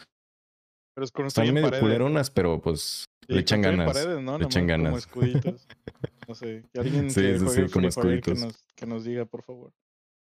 Pero 0.94 1.04
es 1.04 1.12
Están 1.28 1.46
medio 1.54 1.66
paredes. 1.68 1.82
culeronas, 1.82 2.30
pero 2.30 2.60
pues 2.60 3.04
Sí, 3.26 3.34
le 3.34 3.40
echan 3.40 3.62
ganas. 3.62 3.86
paredes, 3.92 4.20
¿no? 4.22 4.38
le 4.38 4.44
echan 4.44 4.66
Nomás 4.66 5.06
Como 5.06 5.22
ganas. 5.24 5.38
escuditos. 5.38 5.68
No 6.28 6.34
sé. 6.36 6.64
Que 6.72 6.80
alguien 6.80 7.10
Sí, 7.10 7.20
que 7.22 7.38
sí, 7.40 7.46
sí, 7.48 7.72
como 7.72 7.90
Fire 7.90 8.22
que 8.22 8.30
escuditos. 8.30 8.40
nos, 8.40 8.62
que 8.76 8.86
nos 8.86 9.04
diga, 9.04 9.24
por 9.24 9.42
favor. 9.42 9.72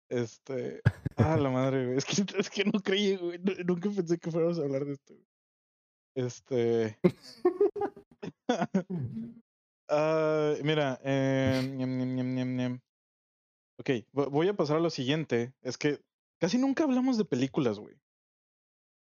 Este. 0.10 0.82
Ah, 1.18 1.38
la 1.38 1.50
madre, 1.52 1.86
güey. 1.86 1.98
Es 1.98 2.06
que, 2.06 2.14
es 2.40 2.50
que 2.50 2.64
no 2.66 2.80
creí, 2.82 3.16
güey. 3.18 3.38
nu- 3.40 3.64
Nunca 3.66 3.90
pensé 3.92 4.18
que 4.18 4.32
fuéramos 4.32 4.58
a 4.58 4.64
hablar 4.64 4.86
de 4.86 4.94
esto. 4.94 5.14
güey. 5.14 5.28
Este. 6.16 6.98
Ah, 9.90 10.54
mira, 10.64 11.00
eh, 11.04 11.62
Ok, 13.84 13.90
vo- 14.14 14.30
voy 14.30 14.48
a 14.48 14.54
pasar 14.54 14.78
a 14.78 14.80
lo 14.80 14.90
siguiente. 14.90 15.54
Es 15.62 15.78
que 15.78 16.00
casi 16.40 16.58
nunca 16.58 16.86
hablamos 16.86 17.18
de 17.18 17.26
películas, 17.26 17.80
güey. 17.80 17.96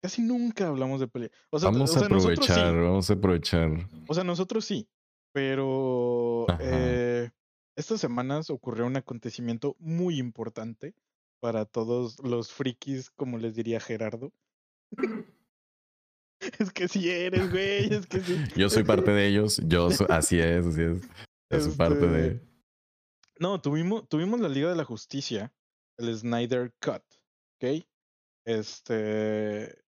Casi 0.03 0.23
nunca 0.23 0.67
hablamos 0.69 0.99
de 0.99 1.09
películas. 1.09 1.39
O 1.51 1.59
sea, 1.59 1.71
Vamos 1.71 1.91
o 1.91 1.99
sea, 1.99 2.07
a 2.07 2.09
nosotros 2.09 2.47
sí. 2.47 2.53
aprovechar, 2.53 2.75
vamos 2.83 3.11
a 3.11 3.13
aprovechar. 3.13 3.71
O 4.09 4.15
sea, 4.15 4.25
nosotros 4.25 4.65
sí, 4.65 4.89
pero 5.35 6.47
eh, 6.59 7.31
estas 7.77 8.01
semanas 8.01 8.49
ocurrió 8.49 8.87
un 8.87 8.97
acontecimiento 8.97 9.77
muy 9.79 10.19
importante 10.19 10.95
para 11.41 11.67
todos 11.67 12.19
los 12.25 12.51
frikis, 12.51 13.11
como 13.11 13.37
les 13.37 13.55
diría 13.55 13.79
Gerardo. 13.79 14.33
es 16.59 16.73
que 16.73 16.89
sí 16.89 17.11
eres, 17.11 17.51
güey, 17.51 17.93
es 17.93 18.07
que 18.07 18.21
sí. 18.21 18.37
Yo 18.57 18.71
soy 18.71 18.85
parte 18.85 19.11
de 19.11 19.29
ellos, 19.29 19.61
yo 19.67 19.91
so- 19.91 20.11
así 20.11 20.39
es, 20.41 20.67
así 20.67 20.83
es. 20.83 21.63
Soy 21.65 21.75
parte 21.77 22.07
de. 22.07 22.52
No, 23.43 23.61
tuvimos, 23.61 24.09
tuvimos 24.09 24.39
la 24.39 24.49
Liga 24.49 24.69
de 24.69 24.77
la 24.77 24.85
Justicia, 24.85 25.53
el 25.99 26.17
Snyder 26.17 26.73
Cut, 26.81 27.03
¿ok? 27.57 27.85
Este, 28.47 29.83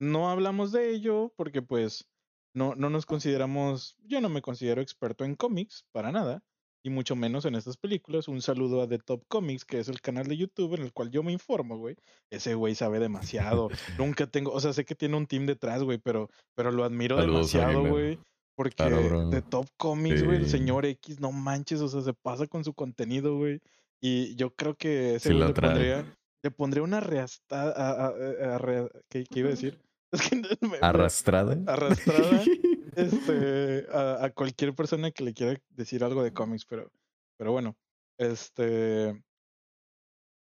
no 0.00 0.28
hablamos 0.28 0.72
de 0.72 0.90
ello 0.90 1.32
porque 1.36 1.62
pues 1.62 2.10
no, 2.52 2.74
no 2.74 2.90
nos 2.90 3.06
consideramos, 3.06 3.96
yo 4.02 4.20
no 4.20 4.28
me 4.28 4.42
considero 4.42 4.82
experto 4.82 5.24
en 5.24 5.36
cómics, 5.36 5.86
para 5.92 6.10
nada, 6.10 6.42
y 6.82 6.90
mucho 6.90 7.14
menos 7.14 7.44
en 7.44 7.54
estas 7.54 7.76
películas. 7.76 8.26
Un 8.26 8.42
saludo 8.42 8.82
a 8.82 8.88
The 8.88 8.98
Top 8.98 9.22
Comics, 9.28 9.64
que 9.64 9.78
es 9.78 9.88
el 9.88 10.00
canal 10.00 10.26
de 10.26 10.38
YouTube 10.38 10.74
en 10.74 10.82
el 10.82 10.92
cual 10.92 11.12
yo 11.12 11.22
me 11.22 11.30
informo, 11.30 11.78
güey. 11.78 11.94
Ese 12.30 12.56
güey 12.56 12.74
sabe 12.74 12.98
demasiado. 12.98 13.68
Nunca 14.00 14.26
tengo, 14.26 14.50
o 14.50 14.58
sea, 14.58 14.72
sé 14.72 14.84
que 14.84 14.96
tiene 14.96 15.16
un 15.16 15.28
team 15.28 15.46
detrás, 15.46 15.84
güey, 15.84 15.98
pero, 15.98 16.28
pero 16.56 16.72
lo 16.72 16.82
admiro 16.82 17.18
Saludos 17.18 17.52
demasiado, 17.52 17.88
güey. 17.88 18.18
Porque 18.56 18.74
Claro. 18.74 19.28
The 19.30 19.42
Top 19.42 19.66
Comics, 19.76 20.24
güey, 20.24 20.38
el 20.38 20.48
señor 20.48 20.86
X, 20.86 21.20
no 21.20 21.30
manches, 21.30 21.80
o 21.82 21.88
sea, 21.88 22.00
se 22.00 22.14
pasa 22.14 22.46
con 22.46 22.64
su 22.64 22.72
contenido, 22.74 23.36
güey. 23.36 23.60
Y 24.00 24.34
yo 24.36 24.54
creo 24.54 24.74
que 24.76 25.16
ese 25.16 25.28
Sí 25.30 25.34
le 25.34 25.52
pondría, 25.52 26.16
le 26.42 26.50
pondría 26.50 26.82
una 26.82 27.00
reastada, 27.00 27.72
a- 27.72 28.06
a- 28.06 28.54
a- 28.54 28.58
rea- 28.58 28.88
¿qué, 29.10 29.24
qué 29.24 29.40
iba 29.40 29.48
a 29.48 29.52
decir? 29.52 29.78
Es 30.12 30.22
que 30.30 30.36
me- 30.36 30.68
me- 30.68 30.78
Arrastrada. 30.80 31.58
arrastrada 31.66 32.42
este, 32.96 33.86
a, 33.92 34.24
a 34.24 34.30
cualquier 34.30 34.74
persona 34.74 35.10
que 35.10 35.24
le 35.24 35.34
quiera 35.34 35.60
decir 35.70 36.02
algo 36.04 36.22
de 36.22 36.32
cómics, 36.32 36.64
pero, 36.64 36.90
pero 37.36 37.52
bueno, 37.52 37.76
este, 38.18 39.22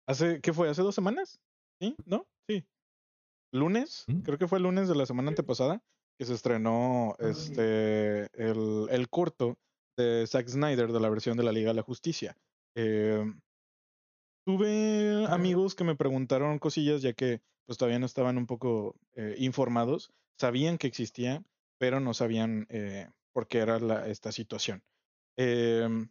hace, 0.07 0.41
¿qué 0.41 0.53
fue? 0.53 0.69
¿Hace 0.69 0.83
dos 0.83 0.95
semanas? 0.95 1.41
¿Sí? 1.81 1.97
¿No? 2.05 2.27
Sí. 2.49 2.65
Lunes, 3.53 4.05
¿Mm? 4.07 4.21
creo 4.21 4.39
que 4.39 4.47
fue 4.49 4.59
el 4.59 4.65
lunes 4.65 4.89
de 4.89 4.95
la 4.95 5.07
semana 5.07 5.31
antepasada 5.31 5.83
que 6.19 6.25
se 6.25 6.35
estrenó 6.35 7.15
este 7.19 8.27
el, 8.35 8.87
el 8.91 9.09
corto 9.09 9.57
de 9.99 10.27
Zack 10.27 10.49
Snyder 10.49 10.93
de 10.93 11.01
la 11.01 11.09
versión 11.11 11.37
de 11.37 11.43
la 11.45 11.53
Liga 11.53 11.69
de 11.71 11.75
la 11.75 11.83
Justicia. 11.83 12.37
Eh, 12.77 13.25
tuve 14.47 15.27
amigos 15.29 15.75
que 15.75 15.85
me 15.85 15.97
preguntaron 15.97 16.59
cosillas 16.59 17.03
ya 17.03 17.13
que 17.13 17.41
pues 17.67 17.79
todavía 17.79 17.99
no 17.99 18.07
estaban 18.07 18.39
un 18.39 18.47
poco 18.47 18.95
eh, 19.15 19.35
informados, 19.39 20.13
sabían 20.39 20.79
que 20.79 20.87
existía, 20.87 21.43
pero 21.79 21.99
no 22.01 22.15
sabían 22.15 22.67
eh, 22.71 23.09
por 23.33 23.49
qué 23.49 23.59
era 23.59 23.81
la- 23.81 24.07
esta 24.09 24.31
situación. 24.31 24.83
Em, 25.37 26.09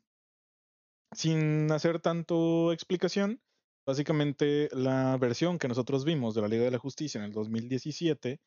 sin 1.13 1.71
hacer 1.71 1.99
tanto 1.99 2.71
explicación, 2.73 3.39
básicamente 3.87 4.69
la 4.73 5.17
versión 5.17 5.57
que 5.59 5.67
nosotros 5.67 6.03
vimos 6.03 6.35
de 6.35 6.41
la 6.41 6.47
Liga 6.47 6.63
de 6.65 6.71
la 6.71 6.77
Justicia 6.79 7.19
en 7.19 7.25
el 7.25 7.31
2017 7.31 8.39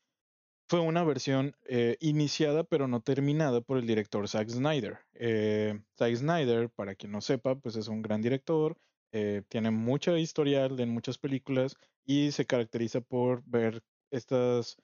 fue 0.69 0.79
una 0.81 1.03
versión 1.03 1.55
eh, 1.65 1.97
iniciada 1.99 2.63
pero 2.63 2.87
no 2.87 3.01
terminada 3.01 3.59
por 3.59 3.79
el 3.79 3.87
director 3.87 4.27
Zack 4.29 4.49
Snyder. 4.49 4.99
Eh, 5.15 5.81
Zack 5.97 6.15
Snyder, 6.15 6.69
para 6.69 6.93
quien 6.93 7.11
no 7.11 7.21
sepa, 7.21 7.55
pues 7.55 7.75
es 7.75 7.87
un 7.87 8.03
gran 8.03 8.21
director, 8.21 8.77
eh, 9.11 9.41
tiene 9.49 9.71
mucha 9.71 10.17
historial 10.19 10.79
en 10.79 10.89
muchas 10.89 11.17
películas 11.17 11.75
y 12.05 12.31
se 12.31 12.45
caracteriza 12.45 13.01
por 13.01 13.43
ver 13.45 13.81
estas 14.11 14.77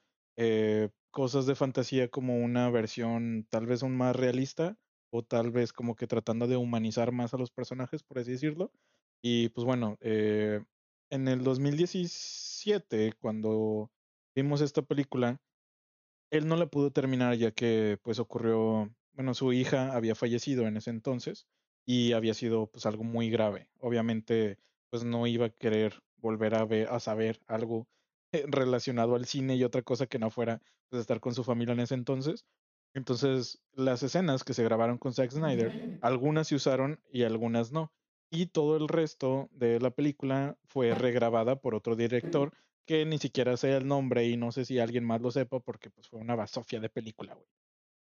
cosas 1.10 1.46
de 1.46 1.54
fantasía 1.54 2.08
como 2.08 2.36
una 2.36 2.68
versión 2.68 3.46
tal 3.48 3.64
vez 3.64 3.82
un 3.82 3.96
más 3.96 4.14
realista 4.14 4.76
o 5.10 5.22
tal 5.22 5.50
vez 5.50 5.72
como 5.72 5.96
que 5.96 6.06
tratando 6.06 6.46
de 6.46 6.58
humanizar 6.58 7.10
más 7.10 7.32
a 7.32 7.38
los 7.38 7.50
personajes, 7.50 8.02
por 8.02 8.18
así 8.18 8.32
decirlo. 8.32 8.70
Y 9.22 9.48
pues 9.48 9.64
bueno, 9.64 9.96
en 10.02 11.28
el 11.28 11.42
2017, 11.42 13.14
cuando 13.18 13.90
vimos 14.34 14.60
esta 14.60 14.82
película, 14.82 15.40
él 16.30 16.48
no 16.48 16.56
la 16.56 16.66
pudo 16.66 16.90
terminar 16.90 17.34
ya 17.36 17.50
que 17.50 17.98
pues 18.02 18.18
ocurrió, 18.18 18.90
bueno, 19.12 19.34
su 19.34 19.52
hija 19.52 19.94
había 19.94 20.14
fallecido 20.14 20.66
en 20.66 20.76
ese 20.76 20.90
entonces 20.90 21.46
y 21.84 22.12
había 22.12 22.34
sido 22.34 22.66
pues 22.66 22.86
algo 22.86 23.04
muy 23.04 23.30
grave. 23.30 23.68
Obviamente 23.78 24.58
pues 24.90 25.04
no 25.04 25.26
iba 25.26 25.46
a 25.46 25.50
querer 25.50 26.02
volver 26.16 26.54
a 26.54 26.64
ver, 26.64 26.88
a 26.88 27.00
saber 27.00 27.40
algo 27.46 27.88
eh, 28.32 28.44
relacionado 28.48 29.14
al 29.14 29.26
cine 29.26 29.56
y 29.56 29.64
otra 29.64 29.82
cosa 29.82 30.06
que 30.06 30.18
no 30.18 30.30
fuera 30.30 30.60
pues 30.88 31.00
estar 31.00 31.20
con 31.20 31.34
su 31.34 31.44
familia 31.44 31.72
en 31.72 31.80
ese 31.80 31.94
entonces. 31.94 32.44
Entonces 32.94 33.62
las 33.72 34.02
escenas 34.02 34.44
que 34.44 34.54
se 34.54 34.64
grabaron 34.64 34.98
con 34.98 35.12
Zack 35.12 35.30
Snyder, 35.30 35.98
algunas 36.02 36.48
se 36.48 36.54
usaron 36.54 37.00
y 37.10 37.22
algunas 37.24 37.72
no. 37.72 37.92
Y 38.30 38.46
todo 38.46 38.76
el 38.76 38.88
resto 38.88 39.48
de 39.52 39.78
la 39.80 39.90
película 39.90 40.58
fue 40.64 40.94
regrabada 40.94 41.56
por 41.60 41.74
otro 41.74 41.94
director 41.94 42.52
que 42.86 43.04
ni 43.04 43.18
siquiera 43.18 43.56
sé 43.56 43.76
el 43.76 43.86
nombre 43.86 44.26
y 44.26 44.36
no 44.36 44.52
sé 44.52 44.64
si 44.64 44.78
alguien 44.78 45.04
más 45.04 45.20
lo 45.20 45.30
sepa 45.30 45.60
porque 45.60 45.90
pues 45.90 46.08
fue 46.08 46.20
una 46.20 46.34
basofia 46.34 46.80
de 46.80 46.88
película, 46.88 47.34
güey. 47.34 47.46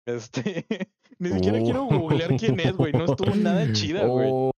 Este, 0.06 0.66
ni 1.18 1.30
siquiera 1.30 1.58
quiero 1.60 1.84
googlear 1.84 2.36
quién 2.36 2.60
es, 2.60 2.76
güey, 2.76 2.92
no 2.92 3.04
estuvo 3.04 3.34
nada 3.34 3.66
chida, 3.72 4.06
güey. 4.06 4.28
Oh. 4.30 4.50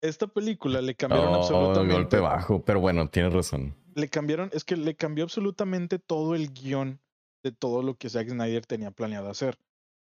Esta 0.00 0.26
película 0.26 0.82
le 0.82 0.94
cambiaron 0.94 1.34
Oh, 1.34 1.36
absolutamente 1.36 1.94
golpe 1.94 2.18
bajo, 2.18 2.62
pero 2.62 2.80
bueno, 2.80 3.08
tienes 3.08 3.32
razón. 3.32 3.74
le 3.94 4.08
cambiaron, 4.08 4.50
es 4.52 4.64
que 4.64 4.76
le 4.76 4.94
cambió 4.94 5.24
absolutamente 5.24 5.98
todo 5.98 6.34
el 6.34 6.52
guion 6.52 7.00
de 7.42 7.52
todo 7.52 7.82
lo 7.82 7.94
que 7.96 8.08
Zack 8.08 8.28
Snyder 8.28 8.66
tenía 8.66 8.90
planeado 8.90 9.30
hacer. 9.30 9.58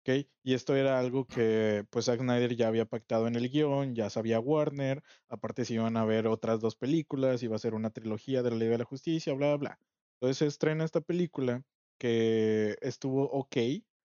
¿Ok? 0.05 0.27
Y 0.43 0.53
esto 0.53 0.75
era 0.75 0.99
algo 0.99 1.25
que 1.25 1.85
pues 1.89 2.05
Zack 2.05 2.19
Snyder 2.19 2.55
ya 2.55 2.67
había 2.67 2.85
pactado 2.85 3.27
en 3.27 3.35
el 3.35 3.49
guion, 3.49 3.95
ya 3.95 4.09
sabía 4.09 4.39
Warner, 4.39 5.03
aparte 5.29 5.65
se 5.65 5.73
iban 5.73 5.97
a 5.97 6.05
ver 6.05 6.27
otras 6.27 6.61
dos 6.61 6.75
películas, 6.75 7.41
iba 7.41 7.55
a 7.55 7.59
ser 7.59 7.73
una 7.73 7.89
trilogía 7.89 8.43
de 8.43 8.51
la 8.51 8.57
Liga 8.57 8.71
de 8.73 8.77
la 8.79 8.85
Justicia, 8.85 9.33
bla, 9.33 9.47
bla, 9.47 9.57
bla. 9.57 9.79
Entonces 10.15 10.37
se 10.37 10.45
estrena 10.47 10.85
esta 10.85 11.01
película 11.01 11.63
que 11.97 12.77
estuvo 12.81 13.23
ok, 13.31 13.57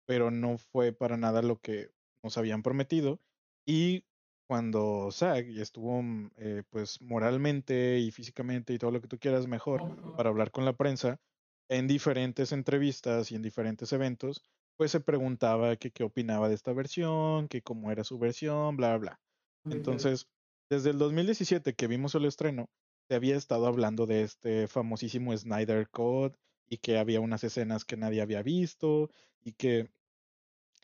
pero 0.06 0.30
no 0.30 0.58
fue 0.58 0.92
para 0.92 1.16
nada 1.16 1.42
lo 1.42 1.60
que 1.60 1.90
nos 2.22 2.36
habían 2.36 2.62
prometido. 2.62 3.20
Y 3.64 4.04
cuando 4.48 5.10
Zack 5.12 5.46
estuvo 5.48 6.02
mm, 6.02 6.30
eh, 6.36 6.62
pues 6.70 7.00
moralmente 7.00 7.98
y 8.00 8.10
físicamente 8.10 8.72
y 8.72 8.78
todo 8.78 8.90
lo 8.90 9.00
que 9.00 9.08
tú 9.08 9.18
quieras 9.18 9.46
mejor 9.46 10.16
para 10.16 10.30
hablar 10.30 10.50
con 10.50 10.64
la 10.64 10.76
prensa, 10.76 11.20
en 11.68 11.86
diferentes 11.86 12.52
entrevistas 12.52 13.32
y 13.32 13.34
en 13.34 13.42
diferentes 13.42 13.92
eventos, 13.92 14.42
pues 14.76 14.90
se 14.90 15.00
preguntaba 15.00 15.76
que 15.76 15.90
qué 15.90 16.04
opinaba 16.04 16.48
de 16.48 16.54
esta 16.54 16.72
versión, 16.72 17.48
que 17.48 17.62
cómo 17.62 17.90
era 17.90 18.04
su 18.04 18.18
versión, 18.18 18.76
bla, 18.76 18.96
bla. 18.98 19.20
Entonces, 19.64 20.28
desde 20.70 20.90
el 20.90 20.98
2017 20.98 21.74
que 21.74 21.86
vimos 21.86 22.14
el 22.14 22.26
estreno, 22.26 22.70
se 23.08 23.14
había 23.14 23.36
estado 23.36 23.66
hablando 23.66 24.06
de 24.06 24.22
este 24.22 24.68
famosísimo 24.68 25.36
Snyder 25.36 25.88
Code 25.90 26.36
y 26.68 26.78
que 26.78 26.98
había 26.98 27.20
unas 27.20 27.44
escenas 27.44 27.84
que 27.84 27.96
nadie 27.96 28.20
había 28.22 28.42
visto 28.42 29.10
y 29.42 29.52
que 29.52 29.90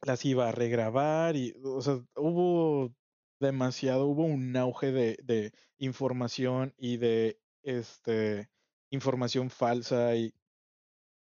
las 0.04 0.24
iba 0.24 0.48
a 0.48 0.52
regrabar 0.52 1.36
y, 1.36 1.54
o 1.64 1.80
sea, 1.80 2.04
hubo 2.16 2.94
demasiado, 3.40 4.06
hubo 4.06 4.24
un 4.24 4.56
auge 4.56 4.92
de, 4.92 5.18
de 5.22 5.52
información 5.78 6.74
y 6.76 6.96
de 6.96 7.40
este 7.62 8.50
información 8.90 9.50
falsa 9.50 10.14
y 10.16 10.34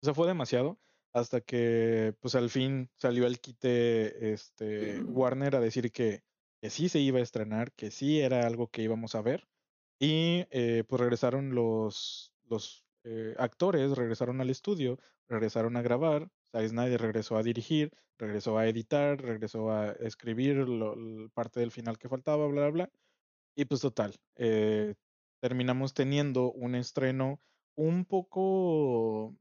o 0.02 0.06
sea, 0.06 0.14
fue 0.14 0.28
demasiado 0.28 0.80
hasta 1.20 1.42
que 1.42 2.16
pues 2.20 2.36
al 2.36 2.50
fin 2.50 2.90
salió 2.98 3.28
el 3.28 3.40
quite 3.40 4.34
este 4.34 5.02
Warner 5.04 5.56
a 5.56 5.60
decir 5.60 5.92
que, 5.92 6.24
que 6.62 6.70
sí 6.70 6.90
se 6.90 7.00
iba 7.00 7.20
a 7.20 7.24
estrenar, 7.24 7.72
que 7.74 7.92
sí 7.92 8.20
era 8.20 8.46
algo 8.46 8.70
que 8.70 8.84
íbamos 8.84 9.16
a 9.16 9.22
ver 9.22 9.48
y 10.00 10.46
eh, 10.52 10.84
pues 10.88 11.00
regresaron 11.00 11.56
los, 11.56 12.32
los 12.46 12.86
eh, 13.04 13.36
actores, 13.38 13.98
regresaron 13.98 14.42
al 14.42 14.50
estudio, 14.50 15.00
regresaron 15.28 15.76
a 15.78 15.82
grabar, 15.82 16.30
Zack 16.52 16.68
Snyder 16.68 17.02
regresó 17.02 17.38
a 17.38 17.44
dirigir, 17.44 17.92
regresó 18.18 18.58
a 18.58 18.68
editar, 18.68 19.22
regresó 19.22 19.72
a 19.72 19.92
escribir 19.94 20.58
lo, 20.58 20.96
parte 21.34 21.60
del 21.60 21.72
final 21.72 21.98
que 21.98 22.10
faltaba, 22.10 22.48
bla, 22.48 22.70
bla, 22.70 22.70
bla. 22.70 22.92
Y 23.56 23.66
pues 23.66 23.82
total, 23.82 24.16
eh, 24.36 24.96
terminamos 25.40 25.94
teniendo 25.94 26.52
un 26.52 26.76
estreno 26.76 27.40
un 27.76 28.06
poco 28.06 29.36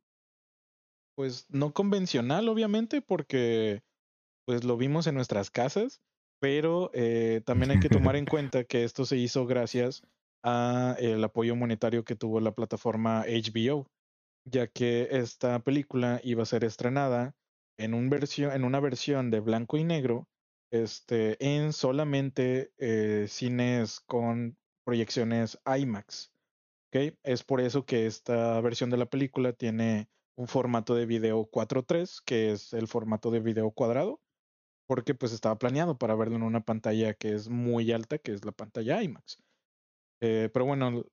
pues 1.16 1.46
no 1.48 1.72
convencional, 1.72 2.48
obviamente, 2.48 3.02
porque 3.02 3.82
pues 4.44 4.62
lo 4.62 4.76
vimos 4.76 5.08
en 5.08 5.16
nuestras 5.16 5.50
casas, 5.50 6.00
pero 6.40 6.90
eh, 6.94 7.40
también 7.44 7.72
hay 7.72 7.80
que 7.80 7.88
tomar 7.88 8.14
en 8.14 8.26
cuenta 8.26 8.64
que 8.64 8.84
esto 8.84 9.04
se 9.04 9.16
hizo 9.16 9.46
gracias 9.46 10.02
a 10.44 10.94
el 11.00 11.24
apoyo 11.24 11.56
monetario 11.56 12.04
que 12.04 12.14
tuvo 12.14 12.38
la 12.40 12.52
plataforma 12.52 13.24
HBO, 13.26 13.88
ya 14.44 14.68
que 14.68 15.08
esta 15.10 15.58
película 15.60 16.20
iba 16.22 16.42
a 16.42 16.46
ser 16.46 16.62
estrenada 16.62 17.34
en, 17.78 17.94
un 17.94 18.10
versión, 18.10 18.52
en 18.52 18.62
una 18.62 18.78
versión 18.78 19.30
de 19.30 19.40
blanco 19.40 19.78
y 19.78 19.84
negro, 19.84 20.28
este, 20.70 21.36
en 21.44 21.72
solamente 21.72 22.72
eh, 22.78 23.26
cines 23.28 24.00
con 24.00 24.56
proyecciones 24.84 25.58
IMAX. 25.66 26.32
¿okay? 26.88 27.16
Es 27.22 27.42
por 27.42 27.60
eso 27.60 27.86
que 27.86 28.06
esta 28.06 28.60
versión 28.60 28.90
de 28.90 28.98
la 28.98 29.06
película 29.06 29.52
tiene 29.52 30.08
un 30.36 30.48
formato 30.48 30.94
de 30.94 31.06
video 31.06 31.48
4.3, 31.50 32.22
que 32.24 32.52
es 32.52 32.72
el 32.72 32.88
formato 32.88 33.30
de 33.30 33.40
video 33.40 33.70
cuadrado, 33.70 34.20
porque 34.86 35.14
pues 35.14 35.32
estaba 35.32 35.58
planeado 35.58 35.98
para 35.98 36.14
verlo 36.14 36.36
en 36.36 36.42
una 36.42 36.64
pantalla 36.64 37.14
que 37.14 37.32
es 37.32 37.48
muy 37.48 37.90
alta, 37.92 38.18
que 38.18 38.32
es 38.32 38.44
la 38.44 38.52
pantalla 38.52 39.02
IMAX. 39.02 39.38
Eh, 40.22 40.50
pero 40.52 40.64
bueno, 40.66 41.04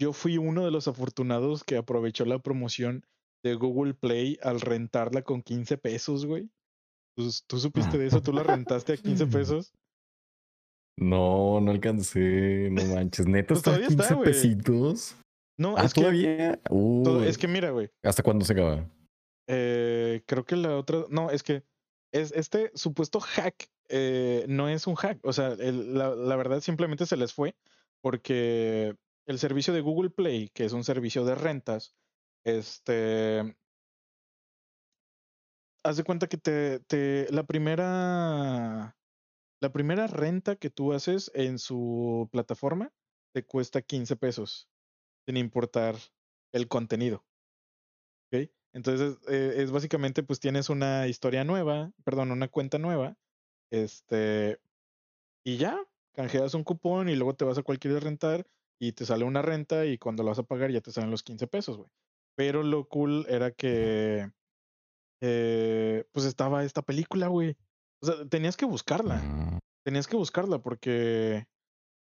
yo 0.00 0.12
fui 0.12 0.38
uno 0.38 0.64
de 0.64 0.70
los 0.70 0.88
afortunados 0.88 1.62
que 1.64 1.76
aprovechó 1.76 2.24
la 2.24 2.38
promoción 2.38 3.04
de 3.44 3.54
Google 3.54 3.94
Play 3.94 4.38
al 4.42 4.60
rentarla 4.60 5.22
con 5.22 5.42
15 5.42 5.78
pesos, 5.78 6.26
güey. 6.26 6.50
¿Tú, 7.16 7.58
supiste 7.58 7.98
de 7.98 8.06
eso? 8.06 8.22
¿Tú 8.22 8.32
la 8.32 8.42
rentaste 8.42 8.94
a 8.94 8.96
15 8.96 9.26
pesos? 9.26 9.72
No, 10.98 11.60
no 11.60 11.70
alcancé, 11.70 12.70
no 12.70 12.84
manches, 12.94 13.26
neta, 13.26 13.54
pues 13.54 13.66
está 13.66 13.78
15 13.78 14.16
pesitos. 14.16 15.16
No, 15.56 15.76
ah, 15.76 15.84
es 15.84 15.92
todavía. 15.92 16.60
Que, 16.60 17.28
es 17.28 17.38
que 17.38 17.48
mira, 17.48 17.70
güey. 17.70 17.90
¿Hasta 18.02 18.22
cuándo 18.22 18.44
se 18.44 18.52
acaba? 18.52 18.88
Eh, 19.46 20.22
creo 20.26 20.44
que 20.44 20.56
la 20.56 20.76
otra. 20.76 21.04
No, 21.10 21.30
es 21.30 21.42
que 21.42 21.64
es 22.12 22.32
este 22.32 22.70
supuesto 22.74 23.20
hack 23.20 23.68
eh, 23.88 24.44
no 24.48 24.68
es 24.68 24.86
un 24.86 24.94
hack. 24.94 25.20
O 25.24 25.32
sea, 25.32 25.50
la, 25.50 26.14
la, 26.14 26.36
verdad 26.36 26.60
simplemente 26.60 27.06
se 27.06 27.16
les 27.16 27.32
fue 27.32 27.54
porque 28.00 28.96
el 29.26 29.38
servicio 29.38 29.72
de 29.72 29.80
Google 29.80 30.10
Play, 30.10 30.48
que 30.50 30.64
es 30.64 30.72
un 30.72 30.84
servicio 30.84 31.24
de 31.24 31.34
rentas, 31.34 31.94
este. 32.44 33.56
Haz 35.84 35.96
de 35.98 36.04
cuenta 36.04 36.28
que 36.28 36.38
te, 36.38 36.80
te. 36.80 37.26
La 37.30 37.44
primera. 37.44 38.96
La 39.60 39.72
primera 39.72 40.06
renta 40.08 40.56
que 40.56 40.68
tú 40.68 40.92
haces 40.92 41.30
en 41.34 41.58
su 41.58 42.28
plataforma 42.32 42.92
te 43.32 43.44
cuesta 43.44 43.80
15 43.80 44.16
pesos 44.16 44.68
sin 45.26 45.36
importar 45.36 45.96
el 46.52 46.68
contenido. 46.68 47.24
¿Ok? 48.32 48.50
Entonces, 48.72 49.18
eh, 49.28 49.54
es 49.58 49.70
básicamente, 49.70 50.22
pues 50.22 50.40
tienes 50.40 50.68
una 50.68 51.06
historia 51.06 51.44
nueva, 51.44 51.92
perdón, 52.04 52.32
una 52.32 52.48
cuenta 52.48 52.78
nueva, 52.78 53.16
este, 53.70 54.58
y 55.44 55.56
ya, 55.56 55.78
canjeas 56.12 56.54
un 56.54 56.64
cupón 56.64 57.08
y 57.08 57.16
luego 57.16 57.34
te 57.34 57.44
vas 57.44 57.58
a 57.58 57.62
cualquier 57.62 58.02
rentar 58.02 58.46
y 58.80 58.92
te 58.92 59.06
sale 59.06 59.24
una 59.24 59.42
renta 59.42 59.86
y 59.86 59.98
cuando 59.98 60.22
lo 60.22 60.30
vas 60.30 60.38
a 60.38 60.44
pagar 60.44 60.70
ya 60.70 60.80
te 60.80 60.92
salen 60.92 61.10
los 61.10 61.22
15 61.22 61.46
pesos, 61.46 61.76
güey. 61.76 61.88
Pero 62.36 62.62
lo 62.62 62.88
cool 62.88 63.26
era 63.28 63.52
que, 63.52 64.30
eh, 65.20 66.04
pues 66.12 66.26
estaba 66.26 66.64
esta 66.64 66.82
película, 66.82 67.28
güey. 67.28 67.56
O 68.02 68.06
sea, 68.06 68.26
tenías 68.28 68.56
que 68.56 68.66
buscarla. 68.66 69.16
Mm. 69.16 69.58
Tenías 69.84 70.06
que 70.06 70.16
buscarla 70.16 70.58
porque 70.58 71.46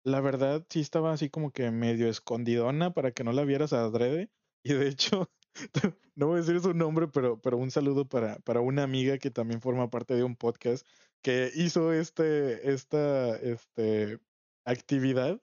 la 0.06 0.22
verdad 0.22 0.66
sí 0.70 0.80
estaba 0.80 1.12
así 1.12 1.30
como 1.30 1.52
que 1.52 1.72
medio 1.72 2.08
escondidona 2.08 2.94
para 2.94 3.12
que 3.12 3.24
no 3.24 3.34
la 3.34 3.44
vieras 3.44 3.74
a 3.74 3.84
adrede. 3.84 4.30
Y 4.64 4.74
de 4.74 4.88
hecho, 4.88 5.30
no 6.16 6.28
voy 6.28 6.38
a 6.38 6.42
decir 6.42 6.62
su 6.62 6.74
nombre, 6.74 7.08
pero, 7.08 7.42
pero 7.42 7.58
un 7.58 7.72
saludo 7.72 8.08
para, 8.08 8.38
para 8.40 8.62
una 8.62 8.84
amiga 8.84 9.18
que 9.18 9.32
también 9.32 9.62
forma 9.62 9.90
parte 9.90 10.14
de 10.14 10.24
un 10.24 10.36
podcast 10.36 10.86
que 11.24 11.52
hizo 11.56 11.92
este, 11.92 12.72
esta 12.72 13.36
este, 13.38 14.20
actividad 14.64 15.42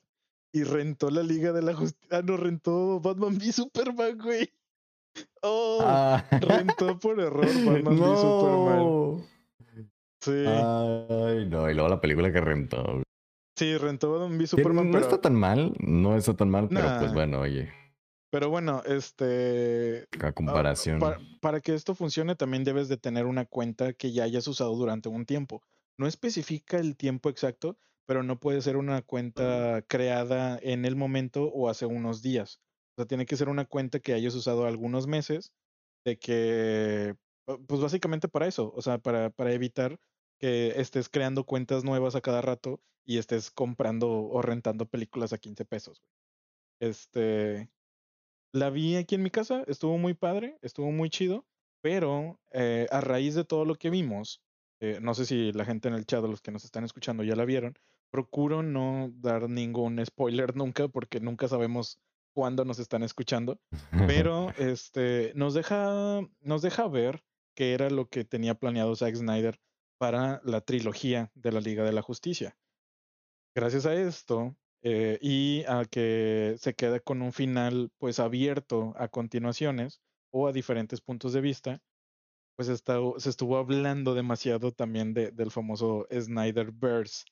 y 0.53 0.63
rentó 0.63 1.11
la 1.11 1.25
Liga 1.25 1.53
de 1.53 1.63
la 1.63 1.75
Justicia. 1.75 2.19
Ah, 2.19 2.23
no, 2.23 2.37
rentó 2.37 3.01
Batman 3.01 3.37
v 3.39 3.53
Superman, 3.53 4.19
güey. 4.19 4.49
Oh, 5.43 5.81
ah. 5.83 6.25
rentó 6.31 6.99
por 7.01 7.19
error 7.19 7.47
Batman 7.67 7.99
v 7.99 8.17
Superman. 8.17 9.29
Sí. 10.21 10.45
Ay, 10.47 11.47
no, 11.49 11.69
y 11.69 11.75
luego 11.75 11.89
la 11.89 12.01
película 12.01 12.33
que 12.33 12.41
rentó. 12.41 13.03
Sí, 13.63 13.79
rentó 13.79 14.29
vi 14.29 14.49
Superman. 14.49 14.91
No 14.91 14.99
está 14.99 15.21
tan 15.21 15.37
mal, 15.37 15.73
no 15.79 16.17
está 16.17 16.35
tan 16.35 16.51
mal, 16.51 16.69
pero 16.69 16.99
pues 16.99 17.15
bueno, 17.15 17.41
oye. 17.41 17.73
Pero 18.31 18.51
bueno, 18.51 18.83
este. 18.85 20.09
A 20.21 20.27
ah, 20.27 20.33
comparación. 20.33 20.99
para, 21.41 21.61
que 21.61 21.73
esto 21.73 21.95
funcione, 21.95 22.35
también 22.35 22.65
debes 22.65 22.89
de 22.89 22.97
tener 22.97 23.25
una 23.25 23.45
cuenta 23.45 23.93
que 23.93 24.11
ya 24.11 24.25
hayas 24.25 24.49
usado 24.49 24.75
durante 24.75 25.09
un 25.09 25.27
tiempo. 25.27 25.63
No 25.97 26.09
especifica 26.09 26.79
el 26.79 26.97
tiempo 26.97 27.29
exacto, 27.29 27.77
pero 28.05 28.25
no 28.25 28.41
puede 28.41 28.63
ser 28.63 28.77
una 28.77 29.01
cuenta 29.03 29.85
creada 29.87 30.59
en 30.61 30.85
el 30.85 30.97
momento 30.97 31.45
o 31.45 31.69
hace 31.69 31.87
unos 31.87 32.21
días. 32.21 32.59
O 32.95 33.03
sea, 33.03 33.07
tiene 33.07 33.27
que 33.27 33.37
ser 33.37 33.49
una 33.49 33.65
cuenta 33.65 34.01
que 34.01 34.13
hayas 34.13 34.35
usado 34.35 34.67
algunos 34.67 35.07
meses, 35.07 35.53
de 36.05 36.19
que, 36.19 37.15
pues 37.69 37.81
básicamente 37.81 38.27
para 38.27 38.49
eso, 38.49 38.73
o 38.75 38.83
sea, 38.83 38.99
para, 38.99 39.31
para 39.31 39.53
evitar 39.53 40.01
que 40.43 40.81
estés 40.81 41.09
creando 41.09 41.45
cuentas 41.45 41.85
nuevas 41.85 42.17
a 42.17 42.21
cada 42.21 42.43
rato 42.43 42.83
y 43.05 43.19
estés 43.19 43.53
comprando 43.53 44.11
o 44.11 44.43
rentando 44.43 44.87
películas 44.87 45.33
a 45.33 45.39
15 45.39 45.65
pesos. 45.65 46.03
Este, 46.81 47.71
la 48.53 48.69
vi 48.69 48.97
aquí 48.97 49.15
en 49.15 49.23
mi 49.23 49.31
casa, 49.31 49.63
estuvo 49.69 49.99
muy 49.99 50.15
padre, 50.15 50.59
estuvo 50.61 50.91
muy 50.91 51.11
chido, 51.11 51.47
pero 51.81 52.41
eh, 52.51 52.89
a 52.91 53.01
raíz 53.01 53.37
de 53.37 53.45
todo 53.45 53.65
lo 53.65 53.77
que 53.77 53.89
vimos, 53.89 54.43
eh, 54.81 54.99
no 55.01 55.15
sé 55.15 55.27
si 55.27 55.53
la 55.53 55.65
gente 55.65 55.87
en 55.87 55.95
el 55.95 56.07
chat, 56.07 56.25
los 56.25 56.41
que 56.41 56.51
nos 56.51 56.65
están 56.65 56.83
escuchando 56.83 57.23
ya 57.23 57.37
la 57.37 57.45
vieron, 57.45 57.79
procuro 58.11 58.65
no 58.65 59.13
dar 59.15 59.49
ningún 59.49 60.05
spoiler 60.05 60.57
nunca 60.57 60.89
porque 60.89 61.21
nunca 61.21 61.47
sabemos 61.47 62.01
cuándo 62.35 62.65
nos 62.65 62.81
están 62.81 63.05
escuchando, 63.05 63.61
pero 64.09 64.51
este 64.59 65.31
nos 65.37 65.55
deja 65.55 66.21
nos 66.41 66.63
deja 66.63 66.89
ver 66.89 67.23
qué 67.55 67.75
era 67.75 67.91
lo 67.91 68.09
que 68.09 68.25
tenía 68.25 68.57
planeado 68.57 68.97
Zack 68.97 69.15
Snyder 69.15 69.61
para 70.03 70.41
la 70.43 70.61
trilogía 70.63 71.31
de 71.37 71.53
la 71.53 71.61
Liga 71.61 71.85
de 71.85 71.93
la 71.93 72.03
Justicia. 72.03 72.57
Gracias 73.55 73.87
a 73.87 73.95
esto 73.95 74.57
eh, 74.83 75.17
y 75.23 75.63
a 75.69 75.85
que 75.85 76.57
se 76.59 76.75
quede 76.75 76.99
con 76.99 77.23
un 77.23 77.33
final 77.33 77.93
pues 77.99 78.19
abierto 78.19 78.95
a 78.97 79.07
continuaciones 79.07 80.01
o 80.33 80.49
a 80.49 80.53
diferentes 80.53 81.01
puntos 81.01 81.33
de 81.33 81.41
vista, 81.41 81.81
pues 82.57 82.67
se 82.67 83.31
estuvo 83.31 83.57
hablando 83.59 84.15
demasiado 84.15 84.73
también 84.73 85.15
de, 85.15 85.31
del 85.31 85.53
famoso 85.53 86.09
Snyderverse, 86.11 87.23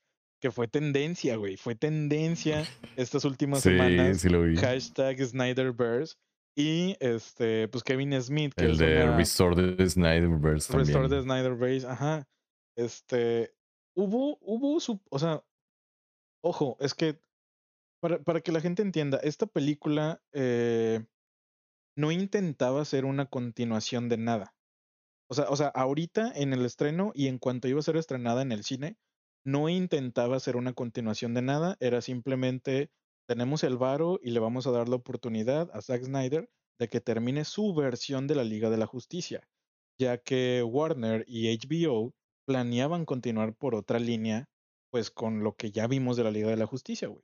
que 0.40 0.52
fue 0.52 0.68
tendencia, 0.68 1.34
güey, 1.34 1.56
fue 1.56 1.74
tendencia 1.74 2.64
estas 2.94 3.24
últimas 3.24 3.62
semanas. 3.62 4.20
Sí, 4.20 4.28
lo 4.28 4.42
vi. 4.42 4.56
Hashtag 4.56 5.18
Snyderverse. 5.18 6.14
Y 6.54 6.96
este, 7.00 7.66
pues 7.66 7.82
Kevin 7.82 8.12
Smith. 8.22 8.54
Que 8.54 8.66
El 8.66 8.76
de 8.76 9.16
Restore 9.16 9.74
the 9.74 9.90
Snyderverse. 9.90 10.72
Restore 10.72 11.08
the 11.08 11.22
Snyderverse, 11.22 11.84
ajá. 11.88 12.28
Este, 12.80 13.54
hubo, 13.94 14.38
hubo 14.40 14.80
su, 14.80 15.00
o 15.10 15.18
sea, 15.18 15.44
ojo, 16.42 16.76
es 16.80 16.94
que 16.94 17.20
para, 18.00 18.22
para 18.22 18.40
que 18.40 18.52
la 18.52 18.60
gente 18.60 18.82
entienda, 18.82 19.18
esta 19.22 19.46
película 19.46 20.22
eh, 20.32 21.04
no 21.96 22.10
intentaba 22.10 22.84
ser 22.86 23.04
una 23.04 23.26
continuación 23.26 24.08
de 24.08 24.16
nada. 24.16 24.54
O 25.28 25.34
sea, 25.34 25.50
o 25.50 25.56
sea, 25.56 25.68
ahorita 25.68 26.32
en 26.34 26.54
el 26.54 26.64
estreno 26.64 27.12
y 27.14 27.28
en 27.28 27.38
cuanto 27.38 27.68
iba 27.68 27.80
a 27.80 27.82
ser 27.82 27.96
estrenada 27.96 28.40
en 28.42 28.52
el 28.52 28.64
cine, 28.64 28.96
no 29.44 29.68
intentaba 29.68 30.36
hacer 30.36 30.56
una 30.56 30.72
continuación 30.72 31.34
de 31.34 31.42
nada, 31.42 31.76
era 31.80 32.00
simplemente 32.00 32.90
tenemos 33.28 33.62
el 33.62 33.76
varo 33.76 34.18
y 34.22 34.30
le 34.30 34.40
vamos 34.40 34.66
a 34.66 34.70
dar 34.70 34.88
la 34.88 34.96
oportunidad 34.96 35.70
a 35.72 35.82
Zack 35.82 36.04
Snyder 36.04 36.50
de 36.78 36.88
que 36.88 37.00
termine 37.00 37.44
su 37.44 37.74
versión 37.74 38.26
de 38.26 38.34
la 38.34 38.44
Liga 38.44 38.70
de 38.70 38.78
la 38.78 38.86
Justicia, 38.86 39.46
ya 39.98 40.18
que 40.18 40.62
Warner 40.62 41.24
y 41.28 41.54
HBO 41.56 42.14
planeaban 42.50 43.04
continuar 43.04 43.54
por 43.54 43.76
otra 43.76 44.00
línea, 44.00 44.48
pues 44.90 45.12
con 45.12 45.44
lo 45.44 45.54
que 45.54 45.70
ya 45.70 45.86
vimos 45.86 46.16
de 46.16 46.24
la 46.24 46.32
Liga 46.32 46.48
de 46.48 46.56
la 46.56 46.66
Justicia, 46.66 47.06
güey. 47.06 47.22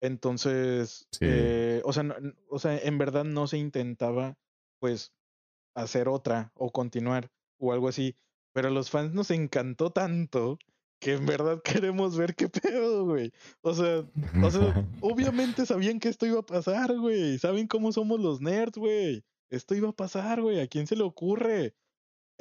Entonces, 0.00 1.06
eh, 1.20 1.80
o, 1.84 1.92
sea, 1.92 2.02
o 2.48 2.58
sea, 2.58 2.76
en 2.76 2.98
verdad 2.98 3.22
no 3.22 3.46
se 3.46 3.58
intentaba, 3.58 4.34
pues, 4.80 5.12
hacer 5.76 6.08
otra 6.08 6.50
o 6.56 6.72
continuar 6.72 7.30
o 7.60 7.72
algo 7.72 7.86
así, 7.86 8.16
pero 8.52 8.66
a 8.66 8.72
los 8.72 8.90
fans 8.90 9.14
nos 9.14 9.30
encantó 9.30 9.90
tanto 9.90 10.58
que 11.00 11.12
en 11.12 11.24
verdad 11.24 11.62
queremos 11.86 12.16
ver 12.16 12.34
qué 12.34 12.48
pedo, 12.48 13.04
güey. 13.04 13.30
O 13.60 13.74
sea, 13.74 14.04
o 14.42 14.50
sea, 14.50 14.88
obviamente 15.02 15.66
sabían 15.66 16.00
que 16.00 16.08
esto 16.08 16.26
iba 16.26 16.40
a 16.40 16.46
pasar, 16.46 16.98
güey. 16.98 17.38
Saben 17.38 17.68
cómo 17.68 17.92
somos 17.92 18.18
los 18.18 18.40
nerds, 18.40 18.76
güey. 18.76 19.22
Esto 19.50 19.76
iba 19.76 19.90
a 19.90 19.96
pasar, 19.96 20.42
güey. 20.42 20.58
¿A 20.58 20.66
quién 20.66 20.88
se 20.88 20.96
le 20.96 21.04
ocurre? 21.04 21.76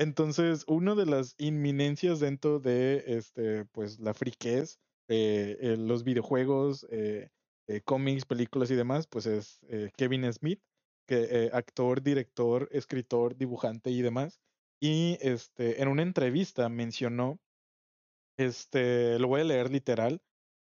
Entonces, 0.01 0.63
una 0.67 0.95
de 0.95 1.05
las 1.05 1.35
inminencias 1.37 2.19
dentro 2.19 2.59
de 2.59 3.03
este, 3.05 3.65
pues, 3.65 3.99
la 3.99 4.15
friquez, 4.15 4.79
eh, 5.07 5.75
los 5.77 6.03
videojuegos, 6.03 6.87
eh, 6.89 7.29
eh, 7.67 7.81
cómics, 7.81 8.25
películas 8.25 8.71
y 8.71 8.75
demás, 8.75 9.05
pues 9.05 9.27
es 9.27 9.59
Kevin 9.95 10.31
Smith, 10.33 10.59
que 11.07 11.51
actor, 11.53 12.01
director, 12.01 12.67
escritor, 12.71 13.37
dibujante 13.37 13.91
y 13.91 14.01
demás. 14.01 14.41
Y 14.79 15.19
este, 15.21 15.81
en 15.83 15.87
una 15.87 16.01
entrevista 16.01 16.67
mencionó 16.67 17.39
este, 18.37 19.19
lo 19.19 19.27
voy 19.27 19.41
a 19.41 19.43
leer 19.43 19.69
literal. 19.71 20.19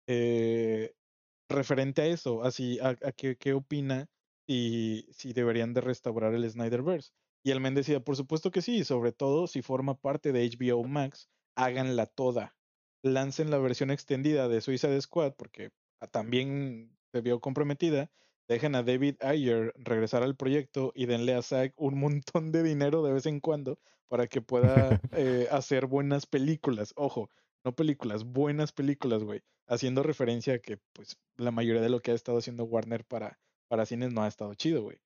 Eh, 0.07 0.95
referente 1.51 2.03
a 2.03 2.07
eso, 2.07 2.43
así, 2.43 2.79
a, 2.81 2.95
qué, 3.13 3.37
qué, 3.37 3.53
opina 3.53 4.09
y 4.47 5.07
si 5.13 5.35
deberían 5.35 5.75
de 5.75 5.83
restaurar 5.83 6.35
el 6.35 6.49
Snyderverse. 6.49 7.13
Y 7.47 7.53
el 7.53 7.61
men 7.61 7.77
decía, 7.77 8.01
por 8.01 8.17
supuesto 8.17 8.51
que 8.51 8.61
sí, 8.61 8.83
sobre 8.83 9.13
todo 9.13 9.47
si 9.47 9.63
forma 9.63 9.95
parte 9.95 10.33
de 10.33 10.51
HBO 10.51 10.83
Max, 10.83 11.29
háganla 11.55 12.07
toda. 12.07 12.57
Lancen 13.05 13.53
la 13.53 13.59
versión 13.59 13.93
extendida 13.93 14.49
de 14.49 14.61
Suicide 14.61 15.01
Squad, 15.01 15.35
porque 15.35 15.71
también 16.11 16.99
se 17.13 17.21
vio 17.21 17.39
comprometida. 17.39 18.11
Dejen 18.49 18.75
a 18.75 18.83
David 18.83 19.15
Ayer 19.21 19.73
regresar 19.77 20.25
al 20.25 20.35
proyecto 20.35 20.91
y 20.97 21.07
denle 21.07 21.35
a 21.35 21.43
Zack 21.43 21.73
un 21.77 22.01
montón 22.01 22.51
de 22.51 22.65
dinero 22.65 23.05
de 23.05 23.13
vez 23.13 23.27
en 23.27 23.39
cuando 23.39 23.79
para 24.09 24.27
que 24.27 24.43
pueda 24.43 25.01
eh, 25.13 25.47
hacer 25.53 25.87
buenas 25.87 26.27
películas. 26.27 26.95
Ojo, 26.97 27.31
no 27.65 27.77
películas, 27.77 28.25
buenas 28.25 28.73
películas, 28.73 29.23
güey, 29.23 29.41
haciendo 29.69 30.03
referencia 30.03 30.55
a 30.55 30.59
que 30.59 30.81
pues 30.93 31.17
la 31.37 31.53
mayoría 31.53 31.83
de 31.83 31.91
lo 31.91 32.01
que 32.01 32.11
ha 32.11 32.15
estado 32.15 32.39
haciendo 32.39 32.65
Warner 32.65 33.05
para, 33.05 33.39
para 33.69 33.87
cines 33.87 34.13
no 34.13 34.25
ha 34.25 34.27
estado 34.27 34.53
chido, 34.55 34.83
güey. 34.83 34.99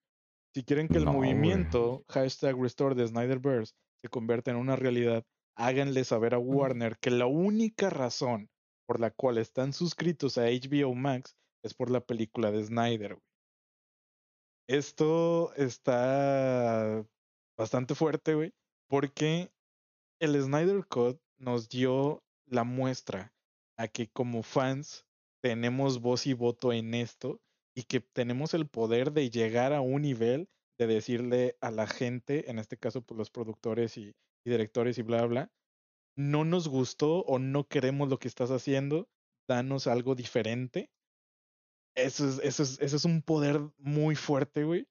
Si 0.52 0.64
quieren 0.64 0.88
que 0.88 0.98
el 0.98 1.06
movimiento 1.06 2.04
hashtag 2.08 2.60
Restore 2.60 2.96
de 2.96 3.06
Snyderverse 3.06 3.72
se 4.02 4.08
convierta 4.08 4.50
en 4.50 4.56
una 4.56 4.74
realidad, 4.74 5.24
háganle 5.56 6.02
saber 6.02 6.34
a 6.34 6.38
Warner 6.38 6.98
que 6.98 7.10
la 7.10 7.26
única 7.26 7.88
razón 7.88 8.50
por 8.86 8.98
la 8.98 9.12
cual 9.12 9.38
están 9.38 9.72
suscritos 9.72 10.38
a 10.38 10.46
HBO 10.46 10.94
Max 10.94 11.36
es 11.62 11.74
por 11.74 11.90
la 11.90 12.00
película 12.00 12.50
de 12.50 12.64
Snyder. 12.64 13.18
Esto 14.68 15.54
está 15.54 17.06
bastante 17.56 17.94
fuerte, 17.94 18.34
güey, 18.34 18.52
porque 18.88 19.52
el 20.20 20.40
Snyder 20.42 20.84
Code 20.88 21.20
nos 21.38 21.68
dio 21.68 22.24
la 22.46 22.64
muestra 22.64 23.32
a 23.76 23.86
que 23.86 24.08
como 24.08 24.42
fans 24.42 25.06
tenemos 25.40 26.00
voz 26.00 26.26
y 26.26 26.32
voto 26.32 26.72
en 26.72 26.94
esto 26.94 27.40
y 27.74 27.84
que 27.84 28.00
tenemos 28.00 28.54
el 28.54 28.68
poder 28.68 29.12
de 29.12 29.30
llegar 29.30 29.72
a 29.72 29.80
un 29.80 30.02
nivel 30.02 30.48
de 30.78 30.86
decirle 30.86 31.56
a 31.60 31.70
la 31.70 31.86
gente, 31.86 32.50
en 32.50 32.58
este 32.58 32.76
caso 32.76 33.02
pues 33.02 33.18
los 33.18 33.30
productores 33.30 33.96
y, 33.96 34.14
directores 34.44 34.98
y 34.98 35.02
bla, 35.02 35.24
bla, 35.26 35.52
no 36.16 36.44
nos 36.44 36.68
gustó 36.68 37.20
o 37.20 37.38
no 37.38 37.68
queremos 37.68 38.08
lo 38.08 38.18
que 38.18 38.28
estás 38.28 38.50
haciendo, 38.50 39.08
danos 39.46 39.86
algo 39.86 40.14
diferente. 40.14 40.90
Eso 41.94 42.28
es, 42.28 42.40
eso 42.42 42.62
es, 42.62 42.80
eso 42.80 42.96
es 42.96 43.04
un 43.04 43.22
poder 43.22 43.60
muy 43.78 44.14
fuerte, 44.14 44.64
güey, 44.64 44.86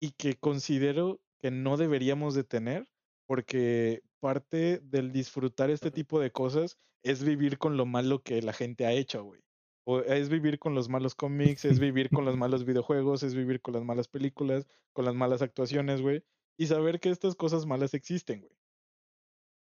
y 0.00 0.10
que 0.12 0.36
considero 0.36 1.20
que 1.38 1.50
no 1.50 1.76
deberíamos 1.76 2.34
de 2.34 2.44
tener 2.44 2.88
porque 3.26 4.02
parte 4.20 4.78
del 4.80 5.12
disfrutar 5.12 5.70
este 5.70 5.90
tipo 5.90 6.20
de 6.20 6.30
cosas 6.30 6.78
es 7.02 7.24
vivir 7.24 7.58
con 7.58 7.76
lo 7.76 7.86
malo 7.86 8.22
que 8.22 8.42
la 8.42 8.52
gente 8.52 8.86
ha 8.86 8.92
hecho, 8.92 9.24
güey. 9.24 9.41
O 9.84 10.00
es 10.00 10.28
vivir 10.28 10.58
con 10.58 10.74
los 10.74 10.88
malos 10.88 11.14
cómics, 11.14 11.64
es 11.64 11.78
vivir 11.80 12.10
con 12.10 12.24
los 12.24 12.36
malos 12.36 12.64
videojuegos, 12.64 13.22
es 13.22 13.34
vivir 13.34 13.60
con 13.60 13.74
las 13.74 13.84
malas 13.84 14.08
películas, 14.08 14.66
con 14.92 15.04
las 15.04 15.14
malas 15.14 15.42
actuaciones, 15.42 16.00
güey. 16.02 16.24
Y 16.56 16.66
saber 16.66 17.00
que 17.00 17.10
estas 17.10 17.34
cosas 17.34 17.66
malas 17.66 17.94
existen, 17.94 18.40
güey. 18.40 18.52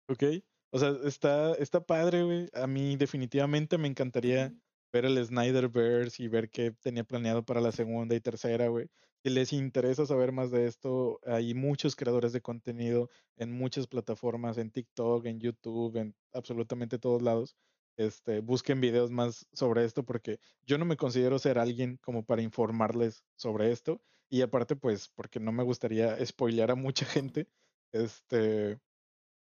¿Ok? 0.09 0.23
O 0.71 0.79
sea, 0.79 0.93
está, 1.05 1.53
está 1.55 1.85
padre, 1.85 2.23
güey. 2.23 2.49
A 2.53 2.67
mí 2.67 2.95
definitivamente 2.97 3.77
me 3.77 3.87
encantaría 3.87 4.53
ver 4.91 5.05
el 5.05 5.23
Snyderverse 5.25 6.21
y 6.23 6.27
ver 6.27 6.49
qué 6.49 6.71
tenía 6.71 7.03
planeado 7.03 7.43
para 7.43 7.61
la 7.61 7.71
segunda 7.71 8.15
y 8.15 8.21
tercera, 8.21 8.67
güey. 8.67 8.89
Si 9.23 9.29
les 9.29 9.53
interesa 9.53 10.05
saber 10.05 10.31
más 10.31 10.51
de 10.51 10.65
esto, 10.65 11.19
hay 11.25 11.53
muchos 11.53 11.95
creadores 11.95 12.33
de 12.33 12.41
contenido 12.41 13.09
en 13.37 13.51
muchas 13.51 13.87
plataformas, 13.87 14.57
en 14.57 14.69
TikTok, 14.71 15.25
en 15.25 15.39
YouTube, 15.39 15.95
en 15.97 16.15
absolutamente 16.33 16.99
todos 16.99 17.21
lados. 17.21 17.55
Este, 17.97 18.39
busquen 18.39 18.81
videos 18.81 19.11
más 19.11 19.47
sobre 19.53 19.85
esto 19.85 20.03
porque 20.03 20.39
yo 20.65 20.77
no 20.77 20.85
me 20.85 20.97
considero 20.97 21.37
ser 21.37 21.59
alguien 21.59 21.97
como 22.01 22.25
para 22.25 22.41
informarles 22.41 23.23
sobre 23.35 23.71
esto 23.71 24.01
y 24.29 24.41
aparte 24.41 24.75
pues 24.75 25.09
porque 25.13 25.39
no 25.39 25.51
me 25.51 25.63
gustaría 25.63 26.17
spoilear 26.25 26.71
a 26.71 26.75
mucha 26.75 27.05
gente. 27.05 27.47
Este, 27.91 28.79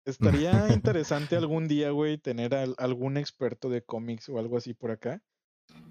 estaría 0.05 0.67
interesante 0.73 1.35
algún 1.35 1.67
día, 1.67 1.91
güey, 1.91 2.17
tener 2.17 2.55
algún 2.77 3.17
experto 3.17 3.69
de 3.69 3.83
cómics 3.83 4.29
o 4.29 4.39
algo 4.39 4.57
así 4.57 4.73
por 4.73 4.91
acá 4.91 5.21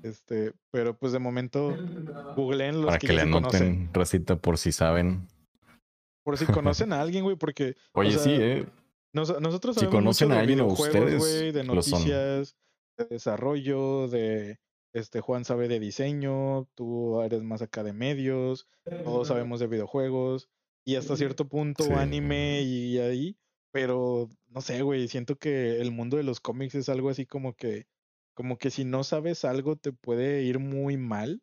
este, 0.02 0.52
pero 0.70 0.96
pues 0.96 1.12
de 1.12 1.18
momento 1.18 1.76
googleen 2.36 2.80
los 2.80 2.86
Para 2.86 2.98
que, 2.98 3.12
le 3.12 3.22
anoten 3.22 3.90
racita 3.92 4.36
por 4.36 4.58
si 4.58 4.72
saben. 4.72 5.26
Por 6.22 6.38
si 6.38 6.46
conocen 6.46 6.92
a 6.92 7.00
alguien, 7.00 7.24
güey, 7.24 7.36
porque. 7.36 7.76
Oye, 7.92 8.16
sí, 8.18 8.30
eh. 8.32 8.66
Nosotros 9.12 9.76
si 9.76 9.86
conocen 9.86 10.32
a 10.32 10.40
alguien 10.40 10.60
o 10.60 10.66
ustedes, 10.66 11.18
güey, 11.18 11.52
de 11.52 11.64
noticias, 11.64 12.56
de 12.96 13.04
desarrollo, 13.06 14.08
de 14.08 14.58
este 14.92 15.20
Juan 15.20 15.44
sabe 15.44 15.68
de 15.68 15.80
diseño, 15.80 16.66
tú 16.74 17.20
eres 17.20 17.42
más 17.42 17.62
acá 17.62 17.82
de 17.82 17.92
medios, 17.92 18.66
todos 19.04 19.28
sabemos 19.28 19.60
de 19.60 19.66
videojuegos 19.66 20.48
y 20.84 20.96
hasta 20.96 21.16
cierto 21.16 21.48
punto 21.48 21.84
anime 21.96 22.62
y 22.62 22.98
ahí, 22.98 23.36
pero 23.72 24.28
no 24.48 24.60
sé, 24.60 24.82
güey, 24.82 25.08
siento 25.08 25.36
que 25.36 25.80
el 25.80 25.92
mundo 25.92 26.16
de 26.16 26.22
los 26.22 26.40
cómics 26.40 26.74
es 26.74 26.88
algo 26.88 27.10
así 27.10 27.26
como 27.26 27.54
que 27.54 27.86
como 28.38 28.56
que 28.56 28.70
si 28.70 28.84
no 28.84 29.02
sabes 29.02 29.44
algo 29.44 29.74
te 29.74 29.90
puede 29.90 30.44
ir 30.44 30.60
muy 30.60 30.96
mal. 30.96 31.42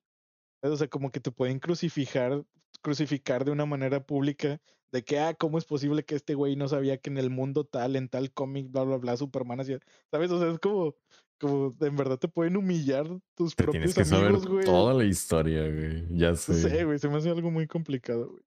O 0.61 0.77
sea, 0.77 0.87
como 0.87 1.11
que 1.11 1.19
te 1.19 1.29
pueden 1.29 1.59
crucificar, 1.59 2.45
crucificar 2.85 3.45
de 3.45 3.51
una 3.51 3.65
manera 3.65 4.05
pública 4.05 4.61
de 4.91 5.03
que, 5.03 5.17
ah, 5.17 5.33
¿cómo 5.33 5.57
es 5.57 5.65
posible 5.65 6.05
que 6.05 6.13
este 6.13 6.35
güey 6.35 6.55
no 6.55 6.67
sabía 6.67 6.97
que 6.97 7.09
en 7.09 7.17
el 7.17 7.31
mundo 7.31 7.63
tal, 7.63 7.95
en 7.95 8.09
tal 8.09 8.31
cómic, 8.31 8.69
bla, 8.69 8.83
bla, 8.83 8.97
bla, 8.97 9.17
Superman 9.17 9.59
hacía, 9.59 9.79
¿sabes? 10.11 10.29
O 10.29 10.39
sea, 10.39 10.51
es 10.51 10.59
como, 10.59 10.95
como, 11.39 11.75
en 11.81 11.95
verdad 11.95 12.19
te 12.19 12.27
pueden 12.27 12.57
humillar 12.57 13.07
tus 13.33 13.55
propios 13.55 13.91
tienes 13.91 13.95
que 13.95 14.15
amigos, 14.15 14.43
saber 14.43 14.65
Toda 14.65 14.93
la 14.93 15.03
historia, 15.03 15.63
güey, 15.63 16.05
ya 16.15 16.35
sé. 16.35 16.51
No 16.51 16.69
sé, 16.69 16.85
güey, 16.85 16.99
se 16.99 17.09
me 17.09 17.17
hace 17.17 17.31
algo 17.31 17.49
muy 17.49 17.65
complicado, 17.65 18.29
güey. 18.29 18.43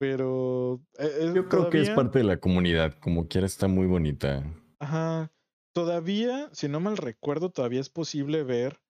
Pero... 0.00 0.82
E, 0.98 1.30
Yo 1.32 1.48
creo 1.48 1.70
que 1.70 1.82
es 1.82 1.90
parte 1.90 2.18
de 2.18 2.24
la 2.24 2.38
comunidad, 2.38 2.98
como 2.98 3.28
quiera 3.28 3.46
está 3.46 3.68
muy 3.68 3.86
bonita. 3.86 4.42
Ajá. 4.80 5.32
Todavía, 5.72 6.50
si 6.52 6.68
no 6.68 6.80
mal 6.80 6.96
recuerdo, 6.96 7.50
todavía 7.50 7.80
es 7.80 7.90
posible 7.90 8.42
ver 8.42 8.80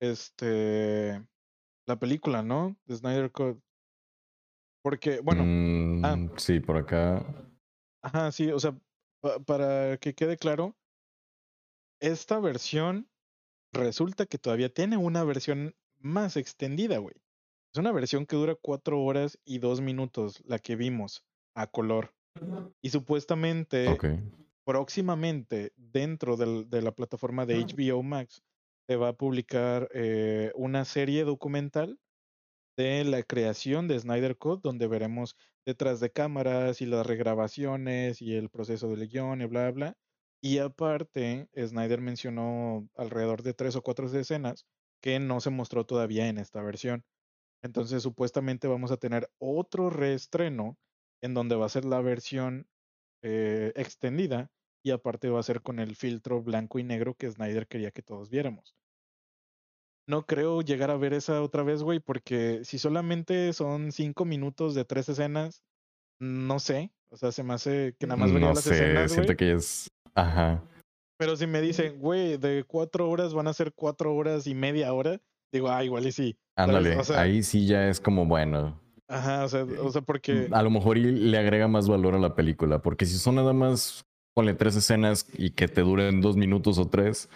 este 0.00 1.20
la 1.86 1.98
película, 1.98 2.44
¿no? 2.44 2.76
De 2.86 2.96
Snyder 2.96 3.32
Code. 3.32 3.60
Porque, 4.82 5.20
bueno. 5.20 5.42
ah, 6.06 6.16
mm, 6.16 6.30
sí, 6.36 6.60
por 6.60 6.76
acá. 6.76 7.24
Ajá, 8.02 8.32
sí, 8.32 8.50
o 8.50 8.58
sea, 8.58 8.74
para 9.46 9.98
que 9.98 10.14
quede 10.14 10.36
claro, 10.36 10.76
esta 12.00 12.40
versión 12.40 13.08
resulta 13.72 14.26
que 14.26 14.38
todavía 14.38 14.72
tiene 14.72 14.96
una 14.96 15.22
versión 15.24 15.74
más 15.98 16.36
extendida, 16.36 16.98
güey. 16.98 17.14
Es 17.72 17.78
una 17.78 17.92
versión 17.92 18.26
que 18.26 18.36
dura 18.36 18.56
cuatro 18.60 19.00
horas 19.02 19.38
y 19.44 19.58
dos 19.58 19.80
minutos, 19.80 20.42
la 20.44 20.58
que 20.58 20.76
vimos 20.76 21.24
a 21.54 21.66
color. 21.66 22.14
Y 22.80 22.90
supuestamente, 22.90 23.96
próximamente, 24.64 25.72
dentro 25.76 26.36
de 26.36 26.82
la 26.82 26.92
plataforma 26.92 27.46
de 27.46 27.64
HBO 27.64 28.02
Max, 28.02 28.42
se 28.88 28.96
va 28.96 29.08
a 29.08 29.12
publicar 29.12 29.88
eh, 29.94 30.50
una 30.56 30.84
serie 30.84 31.22
documental 31.24 32.00
de 32.80 33.04
la 33.04 33.22
creación 33.22 33.88
de 33.88 33.98
Snyder 34.00 34.38
Code, 34.38 34.60
donde 34.62 34.86
veremos 34.86 35.36
detrás 35.66 36.00
de 36.00 36.10
cámaras 36.10 36.80
y 36.80 36.86
las 36.86 37.06
regrabaciones 37.06 38.22
y 38.22 38.34
el 38.34 38.48
proceso 38.48 38.88
del 38.88 39.08
guion 39.08 39.42
y 39.42 39.46
bla, 39.46 39.70
bla. 39.70 39.96
Y 40.42 40.58
aparte, 40.58 41.48
Snyder 41.54 42.00
mencionó 42.00 42.88
alrededor 42.96 43.42
de 43.42 43.52
tres 43.54 43.76
o 43.76 43.82
cuatro 43.82 44.06
escenas 44.06 44.66
que 45.02 45.18
no 45.20 45.40
se 45.40 45.50
mostró 45.50 45.84
todavía 45.84 46.28
en 46.28 46.38
esta 46.38 46.62
versión. 46.62 47.04
Entonces, 47.62 48.02
supuestamente 48.02 48.66
vamos 48.68 48.90
a 48.92 48.96
tener 48.96 49.30
otro 49.38 49.90
reestreno 49.90 50.78
en 51.22 51.34
donde 51.34 51.56
va 51.56 51.66
a 51.66 51.68
ser 51.68 51.84
la 51.84 52.00
versión 52.00 52.66
eh, 53.22 53.72
extendida 53.76 54.50
y 54.82 54.92
aparte 54.92 55.28
va 55.28 55.40
a 55.40 55.42
ser 55.42 55.60
con 55.62 55.78
el 55.80 55.96
filtro 55.96 56.42
blanco 56.42 56.78
y 56.78 56.84
negro 56.84 57.14
que 57.14 57.30
Snyder 57.30 57.66
quería 57.68 57.90
que 57.90 58.02
todos 58.02 58.30
viéramos. 58.30 58.74
No 60.08 60.26
creo 60.26 60.62
llegar 60.62 60.90
a 60.90 60.96
ver 60.96 61.12
esa 61.12 61.42
otra 61.42 61.62
vez, 61.62 61.82
güey, 61.82 62.00
porque 62.00 62.60
si 62.64 62.78
solamente 62.78 63.52
son 63.52 63.92
cinco 63.92 64.24
minutos 64.24 64.74
de 64.74 64.84
tres 64.84 65.08
escenas, 65.08 65.62
no 66.20 66.58
sé. 66.58 66.90
O 67.12 67.16
sea, 67.16 67.32
se 67.32 67.42
me 67.42 67.54
hace 67.54 67.94
que 67.98 68.06
nada 68.06 68.16
más 68.16 68.32
vería 68.32 68.48
no 68.48 68.54
las 68.54 68.64
sé, 68.64 68.74
escenas. 68.74 69.12
Siento 69.12 69.36
que 69.36 69.52
es. 69.52 69.88
Ajá. 70.14 70.62
Pero 71.18 71.36
si 71.36 71.46
me 71.46 71.60
dicen, 71.60 71.98
güey, 71.98 72.38
de 72.38 72.64
cuatro 72.66 73.08
horas 73.10 73.34
van 73.34 73.46
a 73.46 73.52
ser 73.52 73.72
cuatro 73.74 74.14
horas 74.14 74.46
y 74.46 74.54
media 74.54 74.92
hora, 74.92 75.20
digo, 75.52 75.68
ah, 75.68 75.84
igual 75.84 76.06
y 76.06 76.12
sí. 76.12 76.36
Ándale, 76.56 76.98
ahí 77.16 77.42
sí 77.42 77.66
ya 77.66 77.88
es 77.88 78.00
como 78.00 78.26
bueno. 78.26 78.80
Ajá, 79.08 79.44
o 79.44 79.48
sea, 79.48 79.64
o 79.64 79.90
sea, 79.90 80.02
porque. 80.02 80.48
A 80.50 80.62
lo 80.62 80.70
mejor 80.70 80.96
le 80.96 81.36
agrega 81.36 81.68
más 81.68 81.88
valor 81.88 82.14
a 82.14 82.18
la 82.18 82.34
película, 82.34 82.80
porque 82.80 83.06
si 83.06 83.18
son 83.18 83.34
nada 83.34 83.52
más, 83.52 84.04
ponle 84.34 84.54
tres 84.54 84.76
escenas 84.76 85.26
y 85.36 85.50
que 85.50 85.68
te 85.68 85.80
duren 85.80 86.20
dos 86.20 86.36
minutos 86.36 86.78
o 86.78 86.88
tres, 86.88 87.28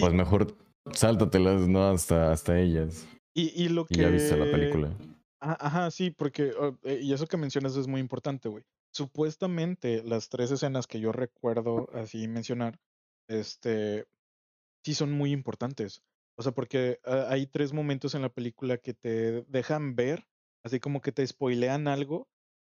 pues 0.00 0.12
mejor 0.12 0.56
Sáltatelas, 0.92 1.68
¿no? 1.68 1.88
Hasta, 1.88 2.32
hasta 2.32 2.58
ellas. 2.58 3.06
Y, 3.34 3.52
y 3.62 3.68
lo 3.68 3.86
que. 3.86 3.96
ya 3.96 4.08
viste 4.08 4.36
la 4.36 4.50
película. 4.50 4.96
Ajá, 5.40 5.90
sí, 5.90 6.10
porque. 6.10 6.52
Eh, 6.84 7.00
y 7.02 7.12
eso 7.12 7.26
que 7.26 7.36
mencionas 7.36 7.76
es 7.76 7.86
muy 7.86 8.00
importante, 8.00 8.48
güey. 8.48 8.64
Supuestamente, 8.92 10.02
las 10.02 10.28
tres 10.28 10.50
escenas 10.50 10.86
que 10.86 11.00
yo 11.00 11.12
recuerdo 11.12 11.88
así 11.92 12.28
mencionar, 12.28 12.78
este. 13.28 14.06
Sí 14.84 14.94
son 14.94 15.12
muy 15.12 15.32
importantes. 15.32 16.02
O 16.38 16.42
sea, 16.42 16.52
porque 16.52 17.00
ah, 17.04 17.26
hay 17.28 17.46
tres 17.46 17.72
momentos 17.72 18.14
en 18.14 18.22
la 18.22 18.28
película 18.28 18.78
que 18.78 18.94
te 18.94 19.42
dejan 19.42 19.96
ver, 19.96 20.26
así 20.64 20.80
como 20.80 21.00
que 21.00 21.12
te 21.12 21.26
spoilean 21.26 21.88
algo, 21.88 22.28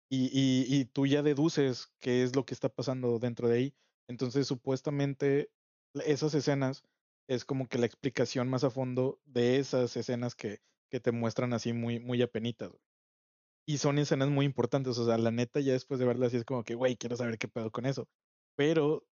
y, 0.09 0.27
y, 0.27 0.67
y 0.69 0.85
tú 0.85 1.07
ya 1.07 1.23
deduces 1.23 1.89
qué 2.01 2.23
es 2.23 2.37
lo 2.37 2.45
que 2.45 2.55
está 2.55 2.69
pasando 2.69 3.19
dentro 3.19 3.49
de 3.49 3.57
ahí. 3.57 3.75
Entonces, 4.09 4.47
supuestamente, 4.47 5.51
esas 5.95 6.35
escenas 6.35 6.85
es 7.29 7.45
como 7.45 7.69
que 7.69 7.79
la 7.79 7.87
explicación 7.87 8.49
más 8.49 8.65
a 8.65 8.71
fondo 8.71 9.21
de 9.25 9.59
esas 9.59 9.97
escenas 9.97 10.35
que, 10.35 10.61
que 10.91 11.01
te 11.01 11.13
muestran 11.13 11.53
así 11.53 11.73
muy, 11.73 12.01
muy 12.01 12.23
apenitas. 12.23 12.73
Y 13.67 13.79
son 13.79 13.99
escenas 13.99 14.29
muy 14.31 14.47
importantes, 14.47 14.99
o 14.99 15.07
sea, 15.07 15.19
la 15.19 15.31
neta 15.31 15.61
ya 15.61 15.73
después 15.73 16.01
de 16.01 16.07
verlas 16.07 16.29
así 16.29 16.39
es 16.39 16.45
como 16.45 16.65
que, 16.65 16.75
güey, 16.75 16.97
quiero 16.97 17.17
saber 17.17 17.39
qué 17.39 17.49
pedo 17.49 17.71
con 17.71 17.87
eso. 17.87 18.09
Pero 18.57 19.07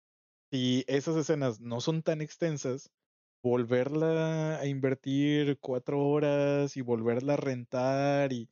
si 0.53 0.85
esas 0.89 1.17
escenas 1.17 1.61
no 1.61 1.81
son 1.81 2.03
tan 2.03 2.23
extensas, 2.23 2.91
volverla 3.43 4.59
a 4.61 4.67
invertir 4.67 5.59
cuatro 5.61 6.01
horas 6.07 6.77
y 6.77 6.83
volverla 6.83 7.35
a 7.35 7.37
rentar 7.39 8.33
y 8.33 8.51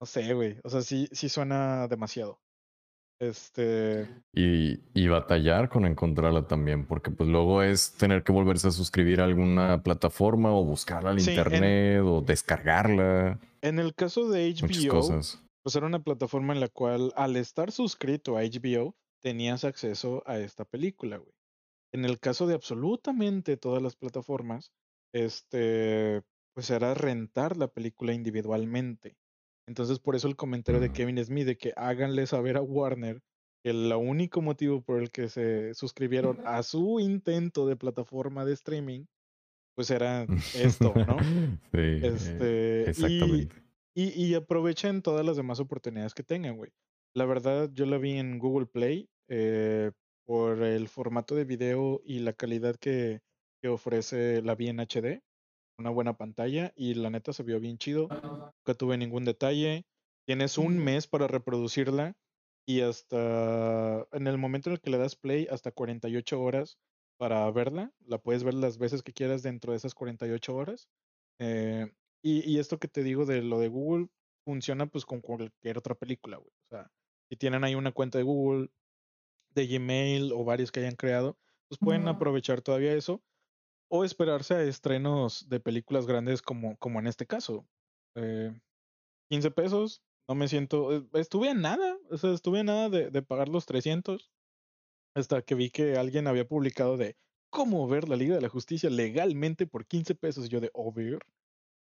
no 0.00 0.06
sé, 0.06 0.34
güey, 0.34 0.58
o 0.64 0.70
sea, 0.70 0.82
sí, 0.82 1.08
sí 1.12 1.28
suena 1.28 1.88
demasiado. 1.88 2.42
Este. 3.18 4.08
Y, 4.34 4.78
y, 4.92 5.08
batallar 5.08 5.70
con 5.70 5.86
encontrarla 5.86 6.46
también, 6.46 6.86
porque 6.86 7.10
pues 7.10 7.28
luego 7.30 7.62
es 7.62 7.92
tener 7.92 8.22
que 8.22 8.32
volverse 8.32 8.68
a 8.68 8.72
suscribir 8.72 9.22
a 9.22 9.24
alguna 9.24 9.82
plataforma 9.82 10.52
o 10.52 10.64
buscarla 10.64 11.10
al 11.10 11.20
internet 11.20 12.02
o 12.04 12.20
descargarla. 12.20 13.40
En 13.62 13.78
el 13.78 13.94
caso 13.94 14.28
de 14.28 14.52
HBO, 14.52 15.20
pues 15.62 15.76
era 15.76 15.86
una 15.86 16.02
plataforma 16.02 16.52
en 16.52 16.60
la 16.60 16.68
cual 16.68 17.12
al 17.16 17.36
estar 17.36 17.72
suscrito 17.72 18.36
a 18.36 18.42
HBO 18.42 18.94
tenías 19.22 19.64
acceso 19.64 20.22
a 20.26 20.38
esta 20.38 20.66
película, 20.66 21.16
güey. 21.16 21.32
En 21.92 22.04
el 22.04 22.20
caso 22.20 22.46
de 22.46 22.54
absolutamente 22.54 23.56
todas 23.56 23.82
las 23.82 23.96
plataformas, 23.96 24.72
este, 25.14 26.22
pues 26.54 26.68
era 26.68 26.92
rentar 26.92 27.56
la 27.56 27.68
película 27.68 28.12
individualmente. 28.12 29.16
Entonces, 29.66 29.98
por 29.98 30.14
eso 30.14 30.28
el 30.28 30.36
comentario 30.36 30.80
de 30.80 30.92
Kevin 30.92 31.22
Smith 31.24 31.46
de 31.46 31.56
que 31.56 31.72
háganle 31.76 32.26
saber 32.26 32.56
a 32.56 32.62
Warner 32.62 33.20
que 33.62 33.70
el 33.70 33.92
único 33.92 34.40
motivo 34.40 34.80
por 34.80 35.00
el 35.00 35.10
que 35.10 35.28
se 35.28 35.74
suscribieron 35.74 36.40
a 36.46 36.62
su 36.62 37.00
intento 37.00 37.66
de 37.66 37.76
plataforma 37.76 38.44
de 38.44 38.52
streaming, 38.52 39.06
pues 39.74 39.90
era 39.90 40.26
esto, 40.54 40.94
¿no? 40.94 41.18
sí, 41.72 42.00
este, 42.02 42.90
exactamente. 42.90 43.56
Y, 43.94 44.24
y, 44.24 44.34
aprovechen 44.34 45.00
todas 45.00 45.24
las 45.24 45.38
demás 45.38 45.58
oportunidades 45.58 46.12
que 46.12 46.22
tengan, 46.22 46.56
güey. 46.56 46.70
La 47.14 47.24
verdad, 47.24 47.70
yo 47.72 47.86
la 47.86 47.96
vi 47.96 48.18
en 48.18 48.38
Google 48.38 48.66
Play 48.66 49.08
eh, 49.28 49.90
por 50.26 50.62
el 50.62 50.88
formato 50.88 51.34
de 51.34 51.46
video 51.46 52.02
y 52.04 52.18
la 52.18 52.34
calidad 52.34 52.76
que, 52.76 53.20
que 53.62 53.68
ofrece 53.68 54.42
la 54.42 54.54
vi 54.54 54.68
en 54.68 54.80
HD 54.80 55.22
una 55.78 55.90
buena 55.90 56.16
pantalla 56.16 56.72
y 56.76 56.94
la 56.94 57.10
neta 57.10 57.32
se 57.32 57.42
vio 57.42 57.60
bien 57.60 57.78
chido. 57.78 58.08
Nunca 58.08 58.74
tuve 58.76 58.96
ningún 58.96 59.24
detalle. 59.24 59.86
Tienes 60.26 60.58
un 60.58 60.78
mes 60.78 61.06
para 61.06 61.26
reproducirla 61.26 62.16
y 62.66 62.80
hasta 62.80 64.06
en 64.12 64.26
el 64.26 64.38
momento 64.38 64.70
en 64.70 64.74
el 64.74 64.80
que 64.80 64.90
le 64.90 64.98
das 64.98 65.14
play, 65.14 65.46
hasta 65.50 65.70
48 65.70 66.40
horas 66.40 66.78
para 67.16 67.50
verla. 67.50 67.92
La 68.00 68.18
puedes 68.18 68.42
ver 68.42 68.54
las 68.54 68.78
veces 68.78 69.02
que 69.02 69.12
quieras 69.12 69.42
dentro 69.42 69.72
de 69.72 69.76
esas 69.76 69.94
48 69.94 70.54
horas. 70.54 70.88
Eh, 71.38 71.92
y, 72.22 72.50
y, 72.50 72.58
esto 72.58 72.78
que 72.78 72.88
te 72.88 73.02
digo 73.02 73.26
de 73.26 73.42
lo 73.42 73.60
de 73.60 73.68
Google 73.68 74.08
funciona 74.44 74.86
pues 74.86 75.04
con 75.04 75.20
cualquier 75.20 75.78
otra 75.78 75.94
película, 75.94 76.38
güey. 76.38 76.50
O 76.50 76.68
sea, 76.70 76.90
si 77.28 77.36
tienen 77.36 77.62
ahí 77.62 77.74
una 77.74 77.92
cuenta 77.92 78.18
de 78.18 78.24
Google, 78.24 78.70
de 79.50 79.66
Gmail 79.66 80.32
o 80.32 80.44
varios 80.44 80.72
que 80.72 80.80
hayan 80.80 80.96
creado, 80.96 81.38
pues 81.68 81.78
pueden 81.78 82.08
aprovechar 82.08 82.62
todavía 82.62 82.94
eso 82.94 83.22
o 83.88 84.04
esperarse 84.04 84.54
a 84.54 84.62
estrenos 84.62 85.48
de 85.48 85.60
películas 85.60 86.06
grandes 86.06 86.42
como, 86.42 86.76
como 86.78 86.98
en 86.98 87.06
este 87.06 87.26
caso. 87.26 87.66
Eh, 88.14 88.52
15 89.30 89.50
pesos, 89.50 90.02
no 90.28 90.34
me 90.34 90.48
siento, 90.48 90.94
eh, 90.94 91.06
estuve 91.14 91.50
a 91.50 91.54
nada, 91.54 91.98
o 92.10 92.16
sea, 92.16 92.32
estuve 92.32 92.60
a 92.60 92.64
nada 92.64 92.88
de, 92.88 93.10
de, 93.10 93.22
pagar 93.22 93.48
los 93.48 93.66
300 93.66 94.30
hasta 95.14 95.42
que 95.42 95.54
vi 95.54 95.70
que 95.70 95.96
alguien 95.96 96.26
había 96.26 96.46
publicado 96.46 96.96
de 96.96 97.16
cómo 97.50 97.86
ver 97.88 98.08
la 98.08 98.16
Liga 98.16 98.34
de 98.34 98.42
la 98.42 98.48
Justicia 98.48 98.90
legalmente 98.90 99.66
por 99.66 99.86
15 99.86 100.14
pesos. 100.14 100.46
Y 100.46 100.48
yo 100.48 100.60
de, 100.60 100.70
oh, 100.74 100.92
ver. 100.92 101.20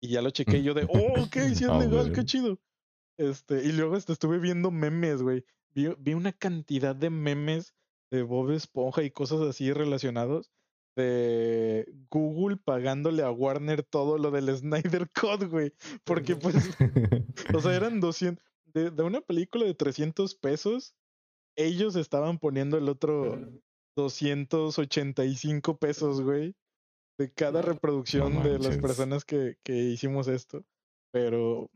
Y 0.00 0.10
ya 0.10 0.22
lo 0.22 0.30
chequé 0.30 0.58
y 0.58 0.62
yo 0.62 0.74
de, 0.74 0.84
oh, 0.84 1.22
ok, 1.22 1.36
sí 1.54 1.64
es 1.64 1.70
legal, 1.78 2.12
qué 2.12 2.24
chido. 2.24 2.60
Este, 3.18 3.64
y 3.64 3.72
luego 3.72 3.96
hasta 3.96 4.12
estuve 4.12 4.38
viendo 4.38 4.70
memes, 4.70 5.22
güey. 5.22 5.44
Vi, 5.74 5.88
vi 5.98 6.14
una 6.14 6.32
cantidad 6.32 6.94
de 6.94 7.10
memes 7.10 7.74
de 8.10 8.22
Bob 8.22 8.52
Esponja 8.52 9.02
y 9.02 9.10
cosas 9.10 9.40
así 9.40 9.72
relacionados 9.72 10.50
de 10.98 11.86
Google 12.10 12.56
pagándole 12.56 13.22
a 13.22 13.30
Warner 13.30 13.84
todo 13.84 14.18
lo 14.18 14.32
del 14.32 14.54
Snyder 14.54 15.08
Code, 15.14 15.46
güey. 15.46 15.72
Porque 16.04 16.34
pues, 16.34 16.56
o 17.54 17.60
sea, 17.60 17.74
eran 17.74 18.00
200, 18.00 18.44
de, 18.74 18.90
de, 18.90 19.02
una 19.02 19.20
película 19.20 19.64
de 19.64 19.74
300 19.74 20.34
pesos, 20.34 20.94
ellos 21.56 21.96
estaban 21.96 22.38
poniendo 22.38 22.76
el 22.76 22.88
otro 22.88 23.48
285 23.96 25.78
pesos, 25.78 26.20
güey, 26.20 26.54
de 27.16 27.32
cada 27.32 27.62
reproducción 27.62 28.42
de 28.42 28.58
las 28.58 28.78
personas 28.78 29.24
que, 29.24 29.56
que 29.62 29.74
hicimos 29.76 30.26
esto. 30.26 30.64
Pero, 31.12 31.70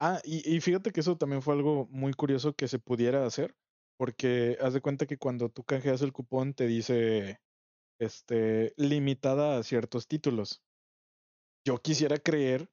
ah, 0.00 0.20
y, 0.24 0.48
y 0.48 0.60
fíjate 0.60 0.92
que 0.92 1.00
eso 1.00 1.16
también 1.18 1.42
fue 1.42 1.54
algo 1.54 1.88
muy 1.90 2.12
curioso 2.14 2.54
que 2.54 2.68
se 2.68 2.78
pudiera 2.78 3.26
hacer, 3.26 3.54
porque 3.98 4.56
haz 4.60 4.72
de 4.72 4.80
cuenta 4.80 5.06
que 5.06 5.18
cuando 5.18 5.48
tú 5.48 5.64
canjeas 5.64 6.00
el 6.02 6.12
cupón 6.12 6.54
te 6.54 6.66
dice 6.66 7.40
este, 8.02 8.74
limitada 8.76 9.58
a 9.58 9.62
ciertos 9.62 10.08
títulos. 10.08 10.62
Yo 11.64 11.78
quisiera 11.78 12.18
creer 12.18 12.68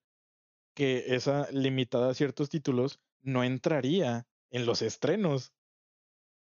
que 0.76 1.16
esa 1.16 1.50
limitada 1.52 2.10
a 2.10 2.14
ciertos 2.14 2.50
títulos 2.50 3.00
no 3.22 3.44
entraría 3.44 4.28
en 4.50 4.66
los 4.66 4.82
estrenos. 4.82 5.54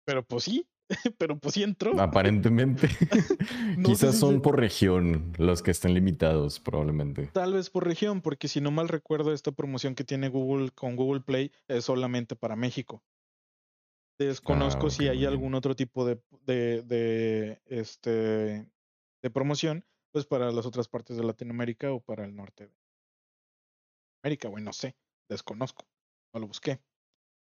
Pero 0.04 0.22
pues 0.22 0.44
sí, 0.44 0.68
pero 1.18 1.38
pues 1.38 1.54
sí 1.54 1.62
entró. 1.62 1.98
Aparentemente. 1.98 2.88
Quizás 3.84 4.18
son 4.18 4.42
por 4.42 4.58
región 4.58 5.32
los 5.38 5.62
que 5.62 5.70
estén 5.70 5.94
limitados, 5.94 6.60
probablemente. 6.60 7.28
Tal 7.32 7.54
vez 7.54 7.70
por 7.70 7.86
región, 7.86 8.20
porque 8.20 8.48
si 8.48 8.60
no 8.60 8.70
mal 8.70 8.88
recuerdo, 8.88 9.32
esta 9.32 9.52
promoción 9.52 9.94
que 9.94 10.04
tiene 10.04 10.28
Google 10.28 10.70
con 10.72 10.96
Google 10.96 11.22
Play 11.22 11.52
es 11.68 11.84
solamente 11.84 12.36
para 12.36 12.56
México. 12.56 13.02
Desconozco 14.18 14.90
si 14.90 15.08
hay 15.08 15.24
algún 15.24 15.54
otro 15.54 15.74
tipo 15.74 16.06
de, 16.06 16.20
de, 16.46 16.82
de, 16.82 17.60
este, 17.66 18.70
de 19.24 19.30
promoción, 19.30 19.86
pues 20.12 20.26
para 20.26 20.52
las 20.52 20.66
otras 20.66 20.86
partes 20.86 21.16
de 21.16 21.24
Latinoamérica 21.24 21.90
o 21.92 22.00
para 22.00 22.26
el 22.26 22.36
norte 22.36 22.66
de 22.66 22.74
América, 24.22 24.48
güey, 24.48 24.62
no 24.62 24.74
sé, 24.74 24.96
desconozco, 25.30 25.86
no 26.34 26.40
lo 26.40 26.46
busqué. 26.46 26.78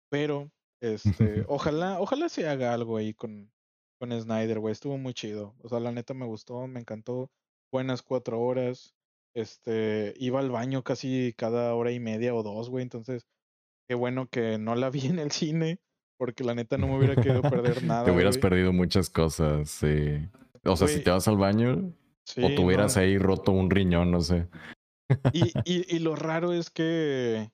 Pero, 0.09 0.53
este, 0.81 1.45
ojalá, 1.49 2.01
ojalá 2.01 2.29
se 2.29 2.47
haga 2.47 2.73
algo 2.73 2.97
ahí 2.97 3.13
con, 3.13 3.53
con 3.99 4.13
Snyder, 4.13 4.61
güey, 4.61 4.71
estuvo 4.71 4.99
muy 4.99 5.15
chido. 5.15 5.57
O 5.63 5.69
sea, 5.69 5.81
la 5.81 5.91
neta 5.91 6.15
me 6.15 6.27
gustó, 6.27 6.65
me 6.69 6.79
encantó. 6.79 7.33
Buenas 7.73 8.03
cuatro 8.03 8.41
horas. 8.41 8.95
Este, 9.35 10.15
iba 10.19 10.39
al 10.39 10.53
baño 10.53 10.85
casi 10.85 11.35
cada 11.37 11.75
hora 11.75 11.91
y 11.91 11.99
media 11.99 12.37
o 12.37 12.45
dos, 12.45 12.71
güey, 12.71 12.85
entonces, 12.85 13.27
qué 13.89 13.97
bueno 13.97 14.29
que 14.29 14.59
no 14.59 14.77
la 14.77 14.91
vi 14.91 15.07
en 15.07 15.19
el 15.19 15.33
cine 15.33 15.81
porque 16.17 16.45
la 16.45 16.55
neta 16.55 16.79
no 16.79 16.87
me 16.87 16.99
hubiera 16.99 17.17
querido 17.17 17.43
perder 17.43 17.83
nada. 17.83 18.05
Te 18.05 18.13
hubieras 18.13 18.39
perdido 18.39 18.73
muchas 18.73 19.11
cosas, 19.11 19.69
sí. 19.69 20.29
O 20.65 20.77
sea, 20.77 20.89
si 20.89 21.03
te 21.03 21.11
vas 21.11 21.29
al 21.29 21.37
baño 21.37 21.93
o 22.43 22.55
tuvieras 22.55 22.97
ahí 22.97 23.19
roto 23.19 23.53
un 23.53 23.71
riñón, 23.71 24.11
no 24.11 24.21
sé. 24.21 24.49
Y, 25.33 25.43
y, 25.65 25.97
y, 25.97 25.99
lo 25.99 26.17
raro 26.17 26.53
es 26.53 26.71
que 26.71 27.51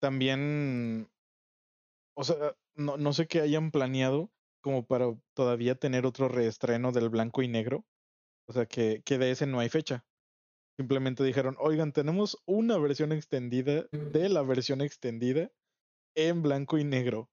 también, 0.00 1.08
o 2.16 2.24
sea, 2.24 2.56
no, 2.74 2.96
no 2.96 3.12
sé 3.12 3.26
qué 3.26 3.40
hayan 3.40 3.70
planeado 3.70 4.30
como 4.60 4.84
para 4.84 5.06
todavía 5.34 5.74
tener 5.74 6.06
otro 6.06 6.28
reestreno 6.28 6.92
del 6.92 7.08
blanco 7.08 7.42
y 7.42 7.48
negro. 7.48 7.84
O 8.48 8.52
sea, 8.52 8.66
que, 8.66 9.02
que 9.04 9.18
de 9.18 9.30
ese 9.30 9.46
no 9.46 9.60
hay 9.60 9.68
fecha. 9.68 10.04
Simplemente 10.76 11.22
dijeron, 11.22 11.56
oigan, 11.60 11.92
tenemos 11.92 12.38
una 12.46 12.78
versión 12.78 13.12
extendida 13.12 13.86
de 13.92 14.28
la 14.28 14.42
versión 14.42 14.80
extendida 14.80 15.50
en 16.16 16.42
blanco 16.42 16.78
y 16.78 16.84
negro. 16.84 17.30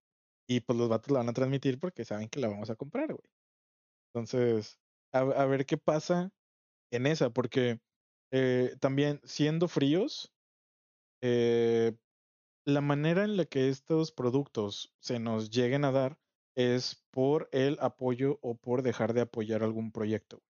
Y 0.48 0.62
pues 0.62 0.78
los 0.78 0.90
vatos 0.90 1.12
la 1.12 1.20
van 1.20 1.30
a 1.30 1.34
transmitir 1.34 1.80
porque 1.80 2.06
saben 2.06 2.30
que 2.30 2.40
la 2.40 2.50
vamos 2.50 2.70
a 2.70 2.76
comprar, 2.76 3.08
güey. 3.08 3.30
Entonces, 4.14 4.80
a, 5.12 5.46
ver 5.46 5.66
qué 5.66 5.78
pasa 5.78 6.32
en 6.92 7.08
esa, 7.08 7.30
porque 7.30 7.80
eh, 8.32 8.76
también 8.80 9.22
siendo 9.24 9.68
fríos, 9.68 10.34
eh, 11.22 11.94
la 12.66 12.82
manera 12.82 13.24
en 13.24 13.38
la 13.38 13.46
que 13.46 13.70
estos 13.70 14.12
productos 14.12 14.94
se 15.00 15.20
nos 15.20 15.50
lleguen 15.50 15.86
a 15.86 15.92
dar 15.92 16.20
es 16.56 17.06
por 17.12 17.50
el 17.52 17.78
apoyo 17.82 18.40
o 18.42 18.56
por 18.56 18.82
dejar 18.82 19.14
de 19.14 19.22
apoyar 19.22 19.64
algún 19.64 19.92
proyecto. 19.92 20.42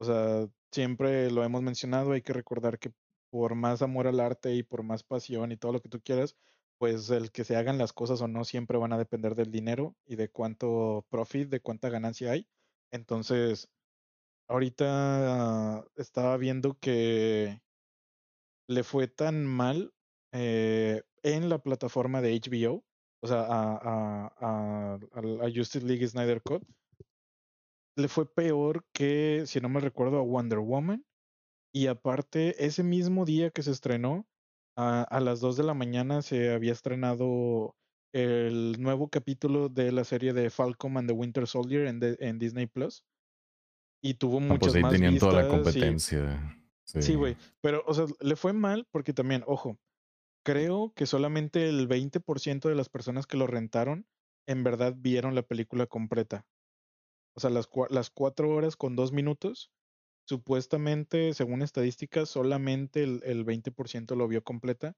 O 0.00 0.04
sea, 0.04 0.48
siempre 0.72 1.30
lo 1.30 1.44
hemos 1.44 1.62
mencionado, 1.62 2.12
hay 2.12 2.22
que 2.22 2.32
recordar 2.32 2.78
que 2.78 2.92
por 3.30 3.54
más 3.54 3.82
amor 3.82 4.06
al 4.06 4.20
arte 4.20 4.54
y 4.54 4.62
por 4.62 4.82
más 4.82 5.02
pasión 5.02 5.52
y 5.52 5.56
todo 5.56 5.72
lo 5.72 5.80
que 5.80 5.88
tú 5.88 6.00
quieras, 6.00 6.36
pues 6.78 7.10
el 7.10 7.30
que 7.30 7.44
se 7.44 7.56
hagan 7.56 7.78
las 7.78 7.92
cosas 7.92 8.22
o 8.22 8.28
no 8.28 8.44
siempre 8.44 8.78
van 8.78 8.92
a 8.92 8.98
depender 8.98 9.34
del 9.34 9.50
dinero 9.50 9.96
y 10.06 10.16
de 10.16 10.30
cuánto 10.30 11.06
profit, 11.10 11.48
de 11.50 11.60
cuánta 11.60 11.90
ganancia 11.90 12.32
hay. 12.32 12.48
Entonces, 12.90 13.68
ahorita 14.50 15.86
estaba 15.96 16.36
viendo 16.36 16.76
que 16.80 17.60
le 18.68 18.82
fue 18.82 19.06
tan 19.06 19.46
mal 19.46 19.92
eh, 20.32 21.02
en 21.22 21.48
la 21.48 21.58
plataforma 21.58 22.20
de 22.20 22.34
HBO, 22.34 22.84
o 23.22 23.26
sea, 23.26 23.42
a, 23.42 24.32
a, 24.36 24.94
a, 24.94 25.50
Justice 25.54 25.86
League 25.86 26.06
Snyder 26.06 26.42
Cut, 26.42 26.62
le 27.96 28.08
fue 28.08 28.32
peor 28.32 28.84
que, 28.92 29.44
si 29.46 29.60
no 29.60 29.68
me 29.68 29.80
recuerdo, 29.80 30.18
a 30.18 30.22
Wonder 30.22 30.58
Woman. 30.58 31.04
Y 31.72 31.86
aparte, 31.86 32.64
ese 32.64 32.82
mismo 32.82 33.24
día 33.24 33.50
que 33.50 33.62
se 33.62 33.70
estrenó, 33.70 34.26
a, 34.76 35.20
las 35.20 35.40
2 35.40 35.58
de 35.58 35.64
la 35.64 35.74
mañana 35.74 36.22
se 36.22 36.52
había 36.52 36.72
estrenado 36.72 37.76
el 38.12 38.80
nuevo 38.80 39.08
capítulo 39.08 39.68
de 39.68 39.92
la 39.92 40.04
serie 40.04 40.32
de 40.32 40.50
Falcon 40.50 40.96
and 40.96 41.08
the 41.08 41.14
Winter 41.14 41.46
Soldier 41.46 41.86
en, 41.86 42.00
en 42.02 42.38
Disney 42.38 42.66
Plus. 42.66 43.04
Y 44.02 44.14
tuvo 44.14 44.38
ah, 44.38 44.40
muchas 44.40 44.72
pues 44.72 44.84
ahí 44.84 44.90
tenían 44.90 45.18
toda 45.18 45.42
la 45.42 45.48
competencia. 45.48 46.56
Sí, 46.84 47.14
güey. 47.14 47.36
Pero, 47.60 47.84
o 47.86 47.94
sea, 47.94 48.06
le 48.20 48.36
fue 48.36 48.52
mal 48.52 48.86
porque 48.90 49.12
también, 49.12 49.44
ojo, 49.46 49.78
creo 50.44 50.92
que 50.94 51.06
solamente 51.06 51.68
el 51.68 51.88
20% 51.88 52.68
de 52.68 52.74
las 52.74 52.88
personas 52.88 53.26
que 53.26 53.36
lo 53.36 53.46
rentaron 53.46 54.06
en 54.46 54.64
verdad 54.64 54.94
vieron 54.96 55.34
la 55.34 55.42
película 55.42 55.86
completa. 55.86 56.46
O 57.36 57.40
sea, 57.40 57.50
las, 57.50 57.68
las 57.90 58.10
cuatro 58.10 58.50
horas 58.50 58.76
con 58.76 58.96
dos 58.96 59.12
minutos 59.12 59.70
supuestamente, 60.26 61.34
según 61.34 61.62
estadísticas, 61.62 62.28
solamente 62.28 63.02
el, 63.02 63.20
el 63.24 63.44
20% 63.44 64.14
lo 64.16 64.28
vio 64.28 64.42
completa. 64.42 64.94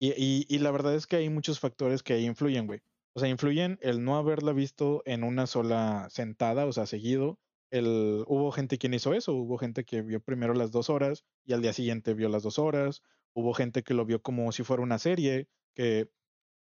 Y, 0.00 0.12
y, 0.12 0.46
y, 0.48 0.58
la 0.60 0.70
verdad 0.70 0.94
es 0.94 1.06
que 1.06 1.16
hay 1.16 1.28
muchos 1.28 1.60
factores 1.60 2.02
que 2.02 2.14
ahí 2.14 2.24
influyen, 2.24 2.66
güey. 2.66 2.80
O 3.14 3.20
sea, 3.20 3.28
influyen 3.28 3.78
el 3.82 4.02
no 4.02 4.16
haberla 4.16 4.52
visto 4.52 5.02
en 5.04 5.24
una 5.24 5.46
sola 5.46 6.08
sentada, 6.08 6.64
o 6.64 6.72
sea, 6.72 6.86
seguido. 6.86 7.38
El, 7.70 8.24
hubo 8.26 8.50
gente 8.50 8.78
quien 8.78 8.94
hizo 8.94 9.14
eso, 9.14 9.32
hubo 9.34 9.58
gente 9.58 9.84
que 9.84 10.02
vio 10.02 10.20
primero 10.20 10.54
las 10.54 10.72
dos 10.72 10.90
horas 10.90 11.24
y 11.44 11.52
al 11.52 11.62
día 11.62 11.72
siguiente 11.72 12.14
vio 12.14 12.28
las 12.28 12.42
dos 12.42 12.58
horas. 12.58 13.02
Hubo 13.32 13.54
gente 13.54 13.82
que 13.82 13.94
lo 13.94 14.04
vio 14.04 14.20
como 14.22 14.50
si 14.52 14.64
fuera 14.64 14.82
una 14.82 14.98
serie, 14.98 15.48
que, 15.74 16.10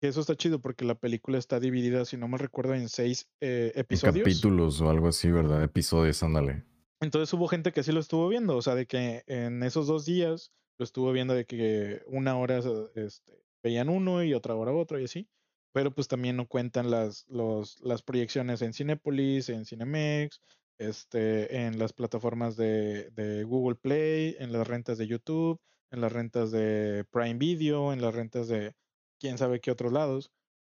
que 0.01 0.09
eso 0.09 0.21
está 0.21 0.35
chido 0.35 0.61
porque 0.61 0.85
la 0.85 0.97
película 0.97 1.39
está 1.39 1.61
dividida, 1.61 2.05
si 2.05 2.17
no 2.17 2.29
me 2.29 2.39
recuerdo, 2.39 2.75
en 2.75 2.89
seis 2.89 3.31
eh, 3.41 3.73
episodios. 3.77 4.25
capítulos 4.25 4.81
o 4.81 4.91
algo 4.91 5.09
así, 5.09 5.31
¿verdad? 5.31 5.63
Episodios, 5.63 6.23
ándale. 6.23 6.65
Entonces 7.01 7.33
hubo 7.35 7.47
gente 7.47 7.73
que 7.73 7.83
sí 7.83 7.93
lo 7.93 8.01
estuvo 8.01 8.29
viendo, 8.29 8.57
o 8.57 8.63
sea, 8.63 8.75
de 8.75 8.87
que 8.87 9.23
en 9.27 9.63
esos 9.63 9.87
dos 9.87 10.05
días 10.07 10.51
lo 10.79 10.85
estuvo 10.85 11.13
viendo 11.13 11.35
de 11.35 11.45
que 11.45 12.03
una 12.07 12.37
hora 12.37 12.61
este, 12.95 13.33
veían 13.63 13.89
uno 13.89 14.23
y 14.23 14.35
otra 14.35 14.55
hora 14.55 14.73
otro 14.73 14.99
y 15.01 15.05
así, 15.05 15.29
pero 15.73 15.95
pues 15.95 16.09
también 16.09 16.37
no 16.37 16.47
cuentan 16.47 16.91
las, 16.91 17.27
los, 17.29 17.81
las 17.81 18.03
proyecciones 18.03 18.63
en 18.63 18.73
Cinepolis, 18.73 19.49
en 19.49 19.67
Cinemex, 19.67 20.41
este, 20.79 21.65
en 21.65 21.79
las 21.79 21.93
plataformas 21.93 22.57
de, 22.57 23.45
Google 23.47 23.77
Play, 23.77 24.37
en 24.39 24.53
las 24.53 24.67
rentas 24.67 24.99
de 24.99 25.07
YouTube, 25.07 25.61
en 25.91 26.01
las 26.01 26.13
rentas 26.13 26.51
de 26.51 27.05
Prime 27.11 27.35
Video, 27.35 27.93
en 27.93 28.01
las 28.01 28.15
rentas 28.15 28.49
de 28.49 28.75
quién 29.19 29.39
sabe 29.39 29.61
qué 29.61 29.71
otros 29.71 29.93
lados. 29.93 30.33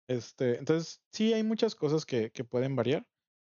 Este, 0.08 0.58
entonces, 0.58 1.00
sí 1.12 1.32
hay 1.34 1.42
muchas 1.42 1.74
cosas 1.74 2.06
que, 2.06 2.30
que 2.30 2.44
pueden 2.44 2.76
variar. 2.76 3.06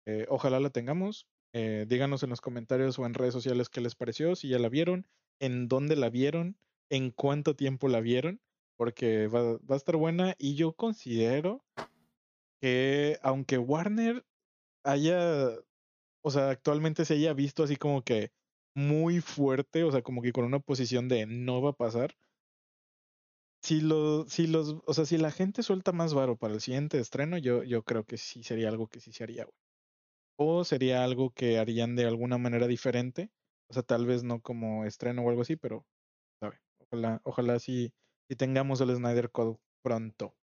Eh, 0.05 0.25
ojalá 0.29 0.59
la 0.59 0.69
tengamos. 0.69 1.27
Eh, 1.53 1.85
díganos 1.87 2.21
en 2.23 2.29
los 2.29 2.41
comentarios 2.41 2.99
o 2.99 3.05
en 3.05 3.13
redes 3.13 3.33
sociales 3.33 3.69
qué 3.69 3.81
les 3.81 3.95
pareció, 3.95 4.35
si 4.35 4.49
ya 4.49 4.59
la 4.59 4.69
vieron, 4.69 5.07
en 5.39 5.67
dónde 5.67 5.95
la 5.95 6.09
vieron, 6.09 6.57
en 6.89 7.11
cuánto 7.11 7.55
tiempo 7.55 7.87
la 7.87 8.01
vieron, 8.01 8.41
porque 8.77 9.27
va, 9.27 9.53
va 9.53 9.75
a 9.75 9.77
estar 9.77 9.95
buena 9.95 10.35
y 10.37 10.55
yo 10.55 10.73
considero 10.73 11.63
que 12.61 13.19
aunque 13.21 13.57
Warner 13.57 14.25
haya, 14.83 15.49
o 16.25 16.31
sea, 16.31 16.49
actualmente 16.49 17.05
se 17.05 17.13
haya 17.15 17.33
visto 17.33 17.63
así 17.63 17.75
como 17.77 18.01
que 18.03 18.31
muy 18.75 19.21
fuerte, 19.21 19.83
o 19.83 19.91
sea, 19.91 20.01
como 20.01 20.21
que 20.21 20.31
con 20.33 20.45
una 20.45 20.59
posición 20.59 21.07
de 21.07 21.25
no 21.27 21.61
va 21.61 21.71
a 21.71 21.73
pasar. 21.73 22.15
Si, 23.61 23.81
lo, 23.81 24.25
si 24.27 24.47
los, 24.47 24.77
o 24.85 24.93
sea, 24.93 25.05
si 25.05 25.17
la 25.17 25.31
gente 25.31 25.63
suelta 25.63 25.91
más 25.91 26.13
varo 26.13 26.37
para 26.37 26.53
el 26.53 26.61
siguiente 26.61 26.99
estreno, 26.99 27.37
yo, 27.37 27.63
yo 27.63 27.83
creo 27.83 28.05
que 28.05 28.17
sí 28.17 28.43
sería 28.43 28.69
algo 28.69 28.87
que 28.87 28.99
sí 28.99 29.11
se 29.11 29.23
haría, 29.23 29.45
güey 29.45 29.55
o 30.37 30.63
sería 30.63 31.03
algo 31.03 31.31
que 31.31 31.59
harían 31.59 31.95
de 31.95 32.05
alguna 32.05 32.37
manera 32.37 32.67
diferente. 32.67 33.31
O 33.69 33.73
sea, 33.73 33.83
tal 33.83 34.05
vez 34.05 34.23
no 34.23 34.41
como 34.41 34.85
estreno 34.85 35.23
o 35.23 35.29
algo 35.29 35.41
así, 35.41 35.55
pero 35.55 35.85
ojalá, 36.79 37.21
ojalá 37.23 37.59
sí, 37.59 37.93
sí 38.29 38.35
tengamos 38.35 38.81
el 38.81 38.95
Snyder 38.95 39.31
Code 39.31 39.57
pronto. 39.81 40.35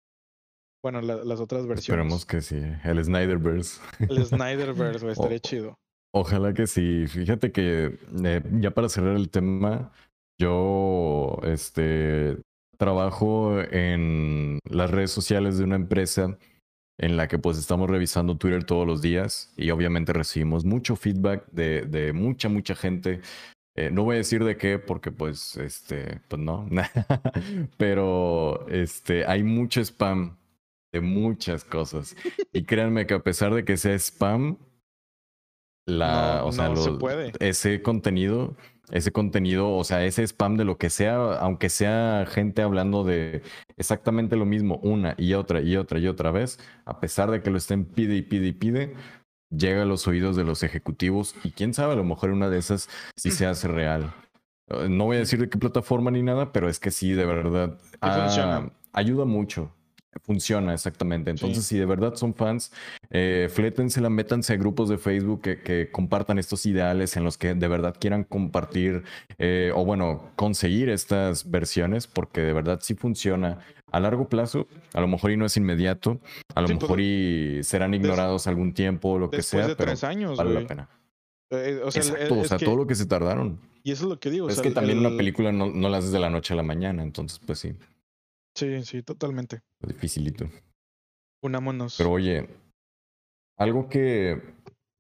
Bueno, 0.82 1.00
las 1.02 1.40
otras 1.40 1.66
versiones. 1.66 2.04
Esperemos 2.04 2.24
que 2.24 2.40
sí. 2.40 2.60
El 2.84 3.04
Snyderverse. 3.04 3.80
El 3.98 4.24
Snyderverse, 4.24 5.00
güey, 5.00 5.12
estaría 5.12 5.38
chido. 5.38 5.78
Ojalá 6.12 6.54
que 6.54 6.66
sí. 6.66 7.06
Fíjate 7.06 7.52
que 7.52 7.98
eh, 8.24 8.42
ya 8.60 8.70
para 8.72 8.88
cerrar 8.88 9.16
el 9.16 9.28
tema, 9.28 9.92
yo 10.40 11.38
este 11.44 12.38
trabajo 12.78 13.60
en 13.60 14.58
las 14.64 14.90
redes 14.90 15.10
sociales 15.10 15.58
de 15.58 15.64
una 15.64 15.76
empresa 15.76 16.38
en 16.98 17.16
la 17.16 17.28
que 17.28 17.38
pues 17.38 17.58
estamos 17.58 17.88
revisando 17.88 18.36
Twitter 18.36 18.64
todos 18.64 18.86
los 18.86 19.02
días 19.02 19.52
y 19.56 19.70
obviamente 19.70 20.12
recibimos 20.12 20.64
mucho 20.64 20.96
feedback 20.96 21.46
de, 21.50 21.82
de 21.82 22.12
mucha, 22.12 22.48
mucha 22.48 22.74
gente. 22.74 23.20
Eh, 23.76 23.90
no 23.90 24.04
voy 24.04 24.14
a 24.16 24.18
decir 24.18 24.44
de 24.44 24.56
qué 24.56 24.78
porque 24.78 25.12
pues, 25.12 25.56
este, 25.56 26.20
pues 26.28 26.40
no, 26.40 26.68
pero 27.76 28.66
este, 28.68 29.26
hay 29.26 29.42
mucho 29.42 29.80
spam 29.80 30.39
de 30.92 31.00
muchas 31.00 31.64
cosas. 31.64 32.16
Y 32.52 32.64
créanme 32.64 33.06
que 33.06 33.14
a 33.14 33.22
pesar 33.22 33.54
de 33.54 33.64
que 33.64 33.76
sea 33.76 33.94
spam, 33.94 34.58
la, 35.86 36.44
o 36.44 36.52
sea, 36.52 36.72
ese 37.40 37.82
contenido 37.82 38.56
ese 38.90 39.12
contenido, 39.12 39.72
o 39.76 39.84
sea, 39.84 40.04
ese 40.04 40.22
spam 40.26 40.56
de 40.56 40.64
lo 40.64 40.78
que 40.78 40.90
sea, 40.90 41.34
aunque 41.38 41.68
sea 41.68 42.26
gente 42.28 42.62
hablando 42.62 43.04
de 43.04 43.42
exactamente 43.76 44.36
lo 44.36 44.46
mismo 44.46 44.76
una 44.82 45.14
y 45.16 45.34
otra 45.34 45.60
y 45.60 45.76
otra 45.76 45.98
y 45.98 46.08
otra 46.08 46.30
vez, 46.30 46.58
a 46.84 47.00
pesar 47.00 47.30
de 47.30 47.42
que 47.42 47.50
lo 47.50 47.58
estén 47.58 47.84
pide 47.84 48.16
y 48.16 48.22
pide 48.22 48.48
y 48.48 48.52
pide, 48.52 48.94
llega 49.50 49.82
a 49.82 49.86
los 49.86 50.06
oídos 50.06 50.36
de 50.36 50.44
los 50.44 50.62
ejecutivos 50.62 51.34
y 51.44 51.52
quién 51.52 51.74
sabe, 51.74 51.92
a 51.92 51.96
lo 51.96 52.04
mejor 52.04 52.30
una 52.30 52.48
de 52.48 52.58
esas 52.58 52.88
sí 53.16 53.30
se 53.30 53.46
hace 53.46 53.68
real. 53.68 54.12
No 54.88 55.06
voy 55.06 55.16
a 55.16 55.20
decir 55.20 55.40
de 55.40 55.48
qué 55.48 55.58
plataforma 55.58 56.12
ni 56.12 56.22
nada, 56.22 56.52
pero 56.52 56.68
es 56.68 56.78
que 56.78 56.92
sí, 56.92 57.12
de 57.12 57.26
verdad, 57.26 57.78
ah, 58.00 58.70
ayuda 58.92 59.24
mucho. 59.24 59.74
Funciona, 60.24 60.74
exactamente. 60.74 61.30
Entonces, 61.30 61.64
si 61.64 61.78
de 61.78 61.86
verdad 61.86 62.16
son 62.16 62.34
fans, 62.34 62.72
eh, 63.10 63.48
flétensela, 63.52 64.10
métanse 64.10 64.52
a 64.52 64.56
grupos 64.56 64.88
de 64.88 64.98
Facebook 64.98 65.40
que, 65.40 65.88
compartan 65.92 66.38
estos 66.38 66.66
ideales 66.66 67.16
en 67.16 67.22
los 67.22 67.38
que 67.38 67.54
de 67.54 67.68
verdad 67.68 67.94
quieran 67.98 68.24
compartir 68.24 69.04
eh, 69.38 69.70
o, 69.74 69.84
bueno, 69.84 70.30
conseguir 70.34 70.88
estas 70.88 71.48
versiones, 71.48 72.08
porque 72.08 72.40
de 72.40 72.52
verdad 72.52 72.80
sí 72.82 72.94
funciona 72.94 73.60
a 73.92 74.00
largo 74.00 74.28
plazo. 74.28 74.66
A 74.94 75.00
lo 75.00 75.06
mejor 75.06 75.30
y 75.30 75.36
no 75.36 75.46
es 75.46 75.56
inmediato, 75.56 76.20
a 76.54 76.60
lo 76.60 76.66
pues, 76.66 76.82
mejor 76.82 77.00
y 77.00 77.62
serán 77.62 77.94
ignorados 77.94 78.48
algún 78.48 78.74
tiempo, 78.74 79.16
lo 79.18 79.30
que 79.30 79.42
sea, 79.42 79.76
pero 79.76 79.92
años, 80.02 80.36
vale 80.36 80.60
la 80.60 80.66
pena. 80.66 80.88
Eh, 81.50 81.80
o 81.84 81.90
sea, 81.90 82.02
Exacto, 82.02 82.40
o 82.40 82.44
sea, 82.44 82.58
todo 82.58 82.76
lo 82.76 82.86
que 82.86 82.96
se 82.96 83.06
tardaron. 83.06 83.60
Y 83.82 83.92
eso 83.92 84.04
es 84.04 84.10
lo 84.10 84.20
que 84.20 84.30
digo. 84.30 84.48
Es 84.48 84.60
que 84.60 84.70
también 84.70 84.98
una 84.98 85.16
película 85.16 85.52
no, 85.52 85.68
no 85.68 85.88
la 85.88 85.98
haces 85.98 86.12
de 86.12 86.18
la 86.18 86.30
noche 86.30 86.54
a 86.54 86.56
la 86.56 86.62
mañana, 86.62 87.02
entonces, 87.02 87.40
pues 87.44 87.60
sí. 87.60 87.74
Sí, 88.54 88.82
sí, 88.84 89.02
totalmente. 89.02 89.60
Dificilito. 89.80 90.50
Unámonos. 91.42 91.96
Pero 91.96 92.12
oye, 92.12 92.48
algo 93.58 93.88
que 93.88 94.40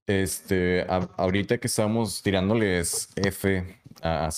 este 0.08 0.86
ahorita 0.88 1.58
que 1.58 1.66
estamos 1.66 2.22
tirándoles 2.22 3.10
F 3.16 3.64
a 4.02 4.30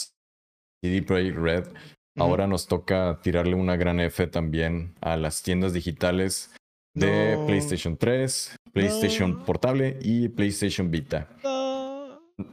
CD 0.83 1.03
Projekt 1.03 1.39
Red, 1.39 1.69
ahora 2.17 2.47
nos 2.47 2.67
toca 2.67 3.21
tirarle 3.23 3.55
una 3.55 3.77
gran 3.77 4.01
F 4.01 4.27
también 4.27 4.95
a 5.01 5.17
las 5.17 5.43
tiendas 5.43 5.73
digitales 5.73 6.55
de 6.95 7.43
PlayStation 7.47 7.97
3, 7.97 8.57
PlayStation 8.73 9.45
Portable 9.45 9.99
y 10.03 10.29
PlayStation 10.29 10.91
Vita. 10.91 11.29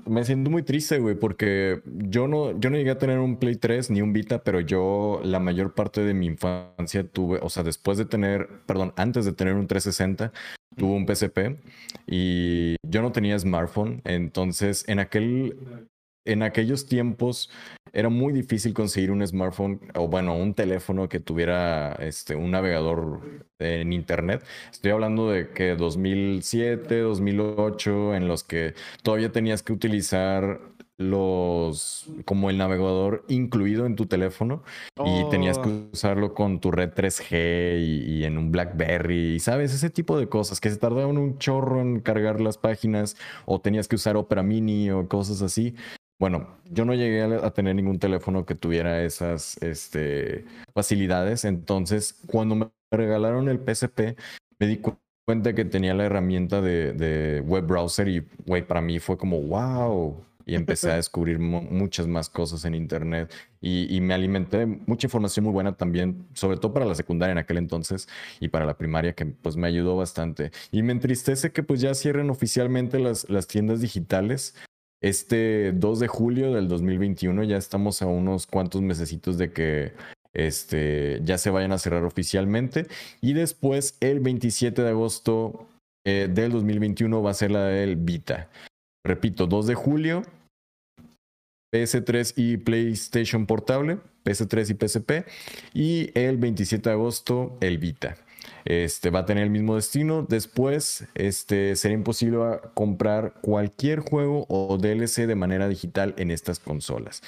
Me 0.05 0.23
siento 0.25 0.49
muy 0.49 0.63
triste, 0.63 0.99
güey, 0.99 1.15
porque 1.15 1.81
yo 1.85 2.27
no, 2.27 2.59
yo 2.59 2.69
no 2.69 2.77
llegué 2.77 2.91
a 2.91 2.97
tener 2.97 3.19
un 3.19 3.37
Play 3.37 3.55
3 3.55 3.89
ni 3.91 4.01
un 4.01 4.13
Vita, 4.13 4.43
pero 4.43 4.59
yo 4.59 5.21
la 5.23 5.39
mayor 5.39 5.73
parte 5.73 6.01
de 6.01 6.13
mi 6.13 6.25
infancia 6.25 7.07
tuve, 7.07 7.39
o 7.41 7.49
sea, 7.49 7.63
después 7.63 7.97
de 7.97 8.05
tener, 8.05 8.49
perdón, 8.65 8.93
antes 8.97 9.25
de 9.25 9.33
tener 9.33 9.55
un 9.55 9.67
360, 9.67 10.31
tuve 10.75 10.91
un 10.91 11.07
PSP 11.07 11.59
y 12.07 12.75
yo 12.85 13.01
no 13.01 13.11
tenía 13.11 13.39
smartphone, 13.39 14.01
entonces 14.05 14.87
en 14.87 14.99
aquel 14.99 15.87
en 16.31 16.43
aquellos 16.43 16.85
tiempos 16.85 17.49
era 17.91 18.09
muy 18.09 18.33
difícil 18.33 18.73
conseguir 18.73 19.11
un 19.11 19.25
smartphone 19.25 19.79
o 19.95 20.07
bueno, 20.07 20.35
un 20.35 20.53
teléfono 20.53 21.09
que 21.09 21.19
tuviera 21.19 21.93
este, 21.93 22.35
un 22.35 22.51
navegador 22.51 23.21
en 23.57 23.93
internet. 23.93 24.43
Estoy 24.71 24.91
hablando 24.91 25.29
de 25.29 25.49
que 25.49 25.75
2007, 25.75 26.99
2008, 26.99 28.15
en 28.15 28.27
los 28.27 28.43
que 28.43 28.75
todavía 29.01 29.31
tenías 29.31 29.63
que 29.63 29.73
utilizar 29.73 30.59
los 30.99 32.07
como 32.25 32.49
el 32.49 32.57
navegador 32.57 33.23
incluido 33.29 33.85
en 33.85 33.95
tu 33.95 34.05
teléfono 34.05 34.63
y 35.05 35.29
tenías 35.29 35.57
que 35.57 35.69
oh. 35.69 35.89
usarlo 35.93 36.33
con 36.33 36.59
tu 36.59 36.71
red 36.71 36.89
3G 36.89 37.79
y, 37.79 38.25
en 38.25 38.37
un 38.37 38.51
BlackBerry, 38.51 39.39
¿sabes? 39.39 39.73
Ese 39.73 39.89
tipo 39.89 40.19
de 40.19 40.27
cosas 40.27 40.59
que 40.59 40.69
se 40.69 40.75
tardaban 40.75 41.17
un 41.17 41.37
chorro 41.37 41.79
en 41.79 42.01
cargar 42.01 42.41
las 42.41 42.57
páginas 42.57 43.15
o 43.45 43.61
tenías 43.61 43.87
que 43.87 43.95
usar 43.95 44.17
Opera 44.17 44.43
Mini 44.43 44.91
o 44.91 45.07
cosas 45.07 45.41
así. 45.41 45.73
Bueno, 46.19 46.49
yo 46.65 46.83
no 46.83 46.93
llegué 46.93 47.23
a, 47.23 47.51
tener 47.51 47.75
ningún 47.75 47.97
teléfono 47.97 48.45
que 48.45 48.53
tuviera 48.53 49.03
esas 49.03 49.55
este, 49.63 50.43
facilidades. 50.73 51.45
Entonces, 51.45 52.19
cuando 52.27 52.55
me 52.55 52.69
regalaron 52.91 53.47
el 53.47 53.59
PSP, 53.59 54.17
me 54.59 54.67
di 54.67 54.81
cuenta 55.25 55.55
que 55.55 55.63
tenía 55.63 55.93
la 55.93 56.03
herramienta 56.03 56.59
de, 56.59 57.41
web 57.45 57.65
browser 57.65 58.09
y, 58.09 58.25
güey, 58.45 58.67
para 58.67 58.81
mí 58.81 58.99
fue 58.99 59.17
como, 59.17 59.39
wow. 59.41 60.21
Y 60.45 60.55
empecé 60.55 60.91
a 60.91 60.95
descubrir 60.97 61.39
muchas 61.39 62.07
más 62.07 62.27
cosas 62.27 62.65
en 62.65 62.75
Internet 62.75 63.31
y, 63.61 63.95
y, 63.95 64.01
me 64.01 64.13
alimenté 64.13 64.65
mucha 64.65 65.05
información 65.05 65.45
muy 65.45 65.53
buena 65.53 65.77
también, 65.77 66.27
sobre 66.33 66.57
todo 66.57 66.73
para 66.73 66.85
la 66.85 66.95
secundaria 66.95 67.31
en 67.33 67.37
aquel 67.37 67.57
entonces 67.57 68.09
y 68.39 68.47
para 68.49 68.65
la 68.65 68.75
primaria, 68.77 69.13
que 69.13 69.25
pues 69.25 69.55
me 69.55 69.67
ayudó 69.67 69.95
bastante. 69.95 70.51
Y 70.71 70.81
me 70.81 70.91
entristece 70.91 71.51
que 71.51 71.63
pues 71.63 71.79
ya 71.79 71.93
cierren 71.93 72.29
oficialmente 72.29 72.99
las, 72.99 73.29
las 73.29 73.47
tiendas 73.47 73.79
digitales 73.79 74.55
este 75.01 75.71
2 75.73 75.99
de 75.99 76.07
julio 76.07 76.53
del 76.53 76.67
2021 76.67 77.43
ya 77.43 77.57
estamos 77.57 78.01
a 78.01 78.07
unos 78.07 78.47
cuantos 78.47 78.81
mesecitos 78.81 79.37
de 79.37 79.51
que 79.51 79.93
este, 80.33 81.21
ya 81.23 81.37
se 81.37 81.49
vayan 81.49 81.71
a 81.71 81.77
cerrar 81.77 82.03
oficialmente. 82.03 82.87
Y 83.21 83.33
después, 83.33 83.97
el 83.99 84.19
27 84.19 84.81
de 84.81 84.89
agosto 84.89 85.67
eh, 86.05 86.27
del 86.29 86.51
2021 86.51 87.21
va 87.21 87.31
a 87.31 87.35
ser 87.35 87.51
la 87.51 87.65
del 87.65 87.95
Vita. 87.95 88.49
Repito, 89.05 89.47
2 89.47 89.67
de 89.67 89.75
julio, 89.75 90.21
PS3 91.73 92.33
y 92.35 92.57
PlayStation 92.57 93.45
Portable, 93.45 93.99
PS3 94.25 94.71
y 94.71 94.87
PSP. 94.87 95.11
Y 95.73 96.11
el 96.19 96.37
27 96.37 96.89
de 96.89 96.93
agosto, 96.93 97.57
el 97.61 97.77
Vita 97.77 98.17
este, 98.69 99.09
va 99.09 99.21
a 99.21 99.25
tener 99.25 99.43
el 99.43 99.49
mismo 99.49 99.75
destino. 99.75 100.25
Después 100.29 101.07
este, 101.15 101.75
será 101.75 101.95
imposible 101.95 102.37
comprar 102.75 103.33
cualquier 103.41 103.99
juego 103.99 104.45
o 104.47 104.77
DLC 104.77 105.25
de 105.25 105.35
manera 105.35 105.67
digital 105.67 106.13
en 106.17 106.29
estas 106.29 106.59
consolas. 106.59 107.21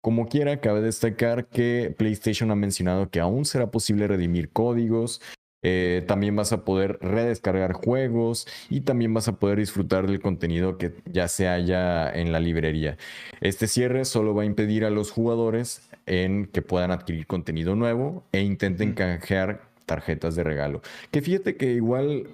Como 0.00 0.28
quiera, 0.28 0.60
cabe 0.60 0.80
destacar 0.82 1.48
que 1.48 1.92
PlayStation 1.98 2.50
ha 2.52 2.54
mencionado 2.54 3.10
que 3.10 3.20
aún 3.20 3.44
será 3.44 3.70
posible 3.70 4.06
redimir 4.06 4.50
códigos, 4.50 5.20
eh, 5.66 6.04
también 6.06 6.36
vas 6.36 6.52
a 6.52 6.62
poder 6.64 6.98
redescargar 7.00 7.72
juegos 7.72 8.46
y 8.68 8.82
también 8.82 9.14
vas 9.14 9.28
a 9.28 9.38
poder 9.38 9.58
disfrutar 9.58 10.06
del 10.06 10.20
contenido 10.20 10.76
que 10.76 10.92
ya 11.06 11.26
se 11.26 11.48
haya 11.48 12.08
en 12.10 12.32
la 12.32 12.38
librería. 12.38 12.98
Este 13.40 13.66
cierre 13.66 14.04
solo 14.04 14.34
va 14.34 14.42
a 14.42 14.46
impedir 14.46 14.84
a 14.84 14.90
los 14.90 15.10
jugadores 15.10 15.88
en 16.04 16.46
que 16.46 16.60
puedan 16.60 16.90
adquirir 16.90 17.26
contenido 17.26 17.74
nuevo 17.74 18.24
e 18.32 18.42
intenten 18.42 18.92
canjear 18.92 19.73
tarjetas 19.86 20.34
de 20.36 20.44
regalo. 20.44 20.82
Que 21.10 21.22
fíjate 21.22 21.56
que 21.56 21.72
igual, 21.72 22.28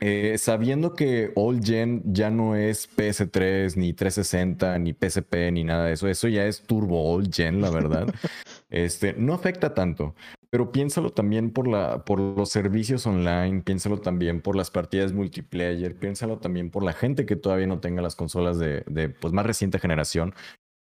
eh, 0.00 0.36
sabiendo 0.38 0.94
que 0.94 1.32
All 1.36 1.62
Gen 1.62 2.02
ya 2.06 2.30
no 2.30 2.56
es 2.56 2.88
PS3, 2.96 3.76
ni 3.76 3.92
360, 3.92 4.78
ni 4.78 4.92
PSP, 4.92 5.52
ni 5.52 5.64
nada 5.64 5.86
de 5.86 5.92
eso, 5.94 6.08
eso 6.08 6.28
ya 6.28 6.46
es 6.46 6.62
Turbo 6.62 7.14
All 7.14 7.28
Gen, 7.32 7.60
la 7.60 7.70
verdad. 7.70 8.06
este, 8.70 9.14
no 9.14 9.34
afecta 9.34 9.74
tanto. 9.74 10.14
Pero 10.50 10.70
piénsalo 10.70 11.10
también 11.10 11.50
por, 11.50 11.66
la, 11.66 12.04
por 12.04 12.20
los 12.20 12.50
servicios 12.50 13.06
online, 13.06 13.62
piénsalo 13.62 14.00
también 14.00 14.42
por 14.42 14.54
las 14.54 14.70
partidas 14.70 15.14
multiplayer, 15.14 15.96
piénsalo 15.96 16.38
también 16.40 16.70
por 16.70 16.82
la 16.82 16.92
gente 16.92 17.24
que 17.24 17.36
todavía 17.36 17.66
no 17.66 17.80
tenga 17.80 18.02
las 18.02 18.16
consolas 18.16 18.58
de, 18.58 18.84
de 18.86 19.08
pues, 19.08 19.32
más 19.32 19.46
reciente 19.46 19.78
generación, 19.78 20.34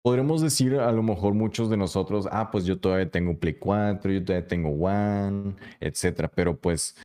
podremos 0.03 0.41
decir 0.41 0.75
a 0.75 0.91
lo 0.91 1.03
mejor 1.03 1.33
muchos 1.33 1.69
de 1.69 1.77
nosotros, 1.77 2.27
ah, 2.31 2.51
pues 2.51 2.65
yo 2.65 2.79
todavía 2.79 3.09
tengo 3.09 3.37
Play 3.37 3.55
4, 3.55 4.11
yo 4.11 4.23
todavía 4.23 4.47
tengo 4.47 4.69
One, 4.69 5.55
etcétera, 5.79 6.29
pero 6.33 6.57
pues 6.57 6.95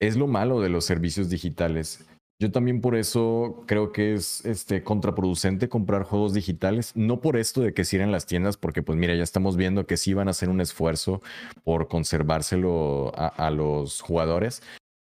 es 0.00 0.16
lo 0.16 0.26
malo 0.26 0.60
de 0.60 0.68
los 0.68 0.84
servicios 0.84 1.28
digitales. 1.28 2.06
Yo 2.40 2.50
también 2.50 2.80
por 2.80 2.96
eso 2.96 3.62
creo 3.68 3.92
que 3.92 4.14
es 4.14 4.44
este, 4.44 4.82
contraproducente 4.82 5.68
comprar 5.68 6.02
juegos 6.02 6.34
digitales, 6.34 6.90
no 6.96 7.20
por 7.20 7.36
esto 7.36 7.60
de 7.60 7.72
que 7.72 7.84
cierren 7.84 8.10
las 8.10 8.26
tiendas, 8.26 8.56
porque 8.56 8.82
pues 8.82 8.98
mira, 8.98 9.14
ya 9.14 9.22
estamos 9.22 9.56
viendo 9.56 9.86
que 9.86 9.96
sí 9.96 10.12
van 10.12 10.26
a 10.26 10.32
hacer 10.32 10.48
un 10.48 10.60
esfuerzo 10.60 11.22
por 11.62 11.86
conservárselo 11.86 13.12
a 13.14 13.50
los 13.52 14.00
jugadores, 14.00 14.60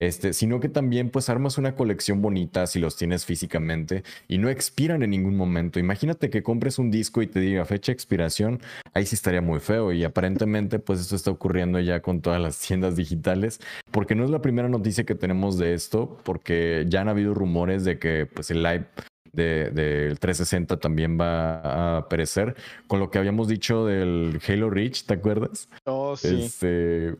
este, 0.02 0.32
sino 0.32 0.58
que 0.58 0.68
también 0.68 1.10
pues 1.10 1.28
armas 1.28 1.58
una 1.58 1.76
colección 1.76 2.22
bonita 2.22 2.66
si 2.66 2.80
los 2.80 2.96
tienes 2.96 3.24
físicamente 3.24 4.02
y 4.26 4.38
no 4.38 4.48
expiran 4.48 5.04
en 5.04 5.10
ningún 5.10 5.36
momento. 5.36 5.78
Imagínate 5.78 6.28
que 6.28 6.42
compres 6.42 6.80
un 6.80 6.90
disco 6.90 7.22
y 7.22 7.28
te 7.28 7.38
diga 7.38 7.64
fecha 7.64 7.92
de 7.92 7.94
expiración, 7.94 8.60
ahí 8.94 9.06
sí 9.06 9.14
estaría 9.14 9.42
muy 9.42 9.60
feo 9.60 9.92
y 9.92 10.02
aparentemente 10.02 10.80
pues 10.80 11.00
esto 11.00 11.14
está 11.14 11.30
ocurriendo 11.30 11.78
ya 11.78 12.02
con 12.02 12.20
todas 12.20 12.42
las 12.42 12.58
tiendas 12.58 12.96
digitales, 12.96 13.60
porque 13.92 14.16
no 14.16 14.24
es 14.24 14.30
la 14.30 14.42
primera 14.42 14.68
noticia 14.68 15.04
que 15.04 15.14
tenemos 15.14 15.56
de 15.56 15.72
esto, 15.72 16.18
porque 16.24 16.84
ya 16.88 17.02
han 17.02 17.08
habido 17.08 17.32
rumores 17.32 17.84
de 17.84 18.00
que 18.00 18.26
pues 18.26 18.50
el 18.50 18.64
live 18.64 18.86
del 19.32 19.72
de, 19.72 20.16
360 20.18 20.80
también 20.80 21.16
va 21.16 21.98
a 21.98 22.08
perecer, 22.08 22.56
con 22.88 22.98
lo 22.98 23.08
que 23.08 23.18
habíamos 23.18 23.46
dicho 23.46 23.86
del 23.86 24.40
Halo 24.48 24.68
Reach, 24.68 25.04
¿te 25.04 25.14
acuerdas? 25.14 25.68
Oh, 25.84 26.16
sí. 26.16 26.42
Este, 26.42 27.14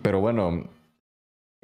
pero 0.00 0.20
bueno, 0.20 0.70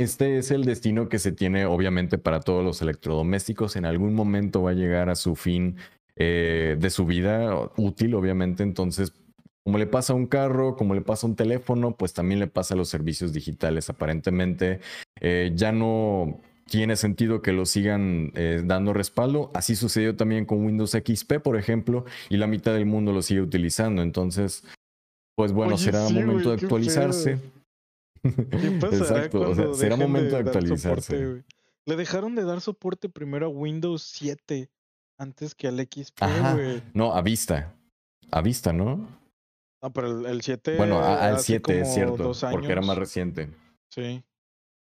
este 0.01 0.39
es 0.39 0.51
el 0.51 0.65
destino 0.65 1.11
que 1.11 1.19
se 1.19 1.31
tiene 1.31 1.67
obviamente 1.67 2.17
para 2.17 2.41
todos 2.41 2.65
los 2.65 2.81
electrodomésticos. 2.81 3.77
En 3.77 3.85
algún 3.85 4.15
momento 4.15 4.63
va 4.63 4.71
a 4.71 4.75
llegar 4.75 5.11
a 5.11 5.15
su 5.15 5.37
fin 5.37 5.77
eh, 6.17 6.77
de 6.81 6.89
su 6.89 7.05
vida 7.05 7.71
útil, 7.77 8.15
obviamente. 8.15 8.63
Entonces, 8.63 9.13
como 9.63 9.77
le 9.77 9.87
pasa 9.87 10.15
a 10.15 10.17
un 10.17 10.27
carro, 10.27 10.75
como 10.75 10.95
le 10.95 11.03
pasa 11.03 11.27
a 11.27 11.31
un 11.31 11.37
teléfono, 11.37 11.95
pues 11.97 12.15
también 12.15 12.41
le 12.41 12.47
pasa 12.47 12.73
a 12.73 12.79
los 12.79 12.89
servicios 12.89 13.35
digitales. 13.35 13.91
Aparentemente 13.91 14.81
eh, 15.21 15.53
ya 15.55 15.71
no 15.71 16.41
tiene 16.65 16.97
sentido 16.97 17.43
que 17.43 17.53
lo 17.53 17.67
sigan 17.67 18.33
eh, 18.37 18.63
dando 18.65 18.95
respaldo. 18.95 19.51
Así 19.53 19.77
sucedió 19.77 20.17
también 20.17 20.47
con 20.47 20.65
Windows 20.65 20.93
XP, 20.93 21.41
por 21.43 21.59
ejemplo, 21.59 22.07
y 22.31 22.39
la 22.39 22.47
mitad 22.47 22.73
del 22.73 22.87
mundo 22.87 23.13
lo 23.13 23.21
sigue 23.21 23.43
utilizando. 23.43 24.01
Entonces, 24.01 24.65
pues 25.37 25.53
bueno, 25.53 25.77
será 25.77 26.09
momento 26.09 26.49
de 26.49 26.55
actualizarse. 26.55 27.39
Exacto, 28.83 29.41
o 29.41 29.55
sea, 29.55 29.75
será 29.75 29.97
momento 29.97 30.37
de, 30.37 30.43
actualizarse. 30.43 31.45
Le 31.87 31.97
dejaron 31.97 32.35
de 32.35 32.45
dar 32.45 32.61
soporte 32.61 33.09
primero 33.09 33.47
a 33.47 33.49
Windows 33.49 34.03
7 34.03 34.71
antes 35.19 35.55
que 35.55 35.69
al 35.69 35.79
XP, 35.79 36.23
No, 36.95 37.15
a 37.15 37.23
vista. 37.23 37.75
A 38.31 38.43
vista, 38.43 38.73
¿no? 38.73 39.09
No, 39.83 39.93
pero 39.93 40.27
el, 40.27 40.43
7. 40.43 40.77
Bueno, 40.77 41.03
al 41.03 41.41
7 41.41 41.81
es 41.81 41.95
cierto, 41.95 42.33
porque 42.51 42.73
era 42.73 42.83
más 42.83 42.97
reciente. 42.97 43.51
Sí. 43.89 44.23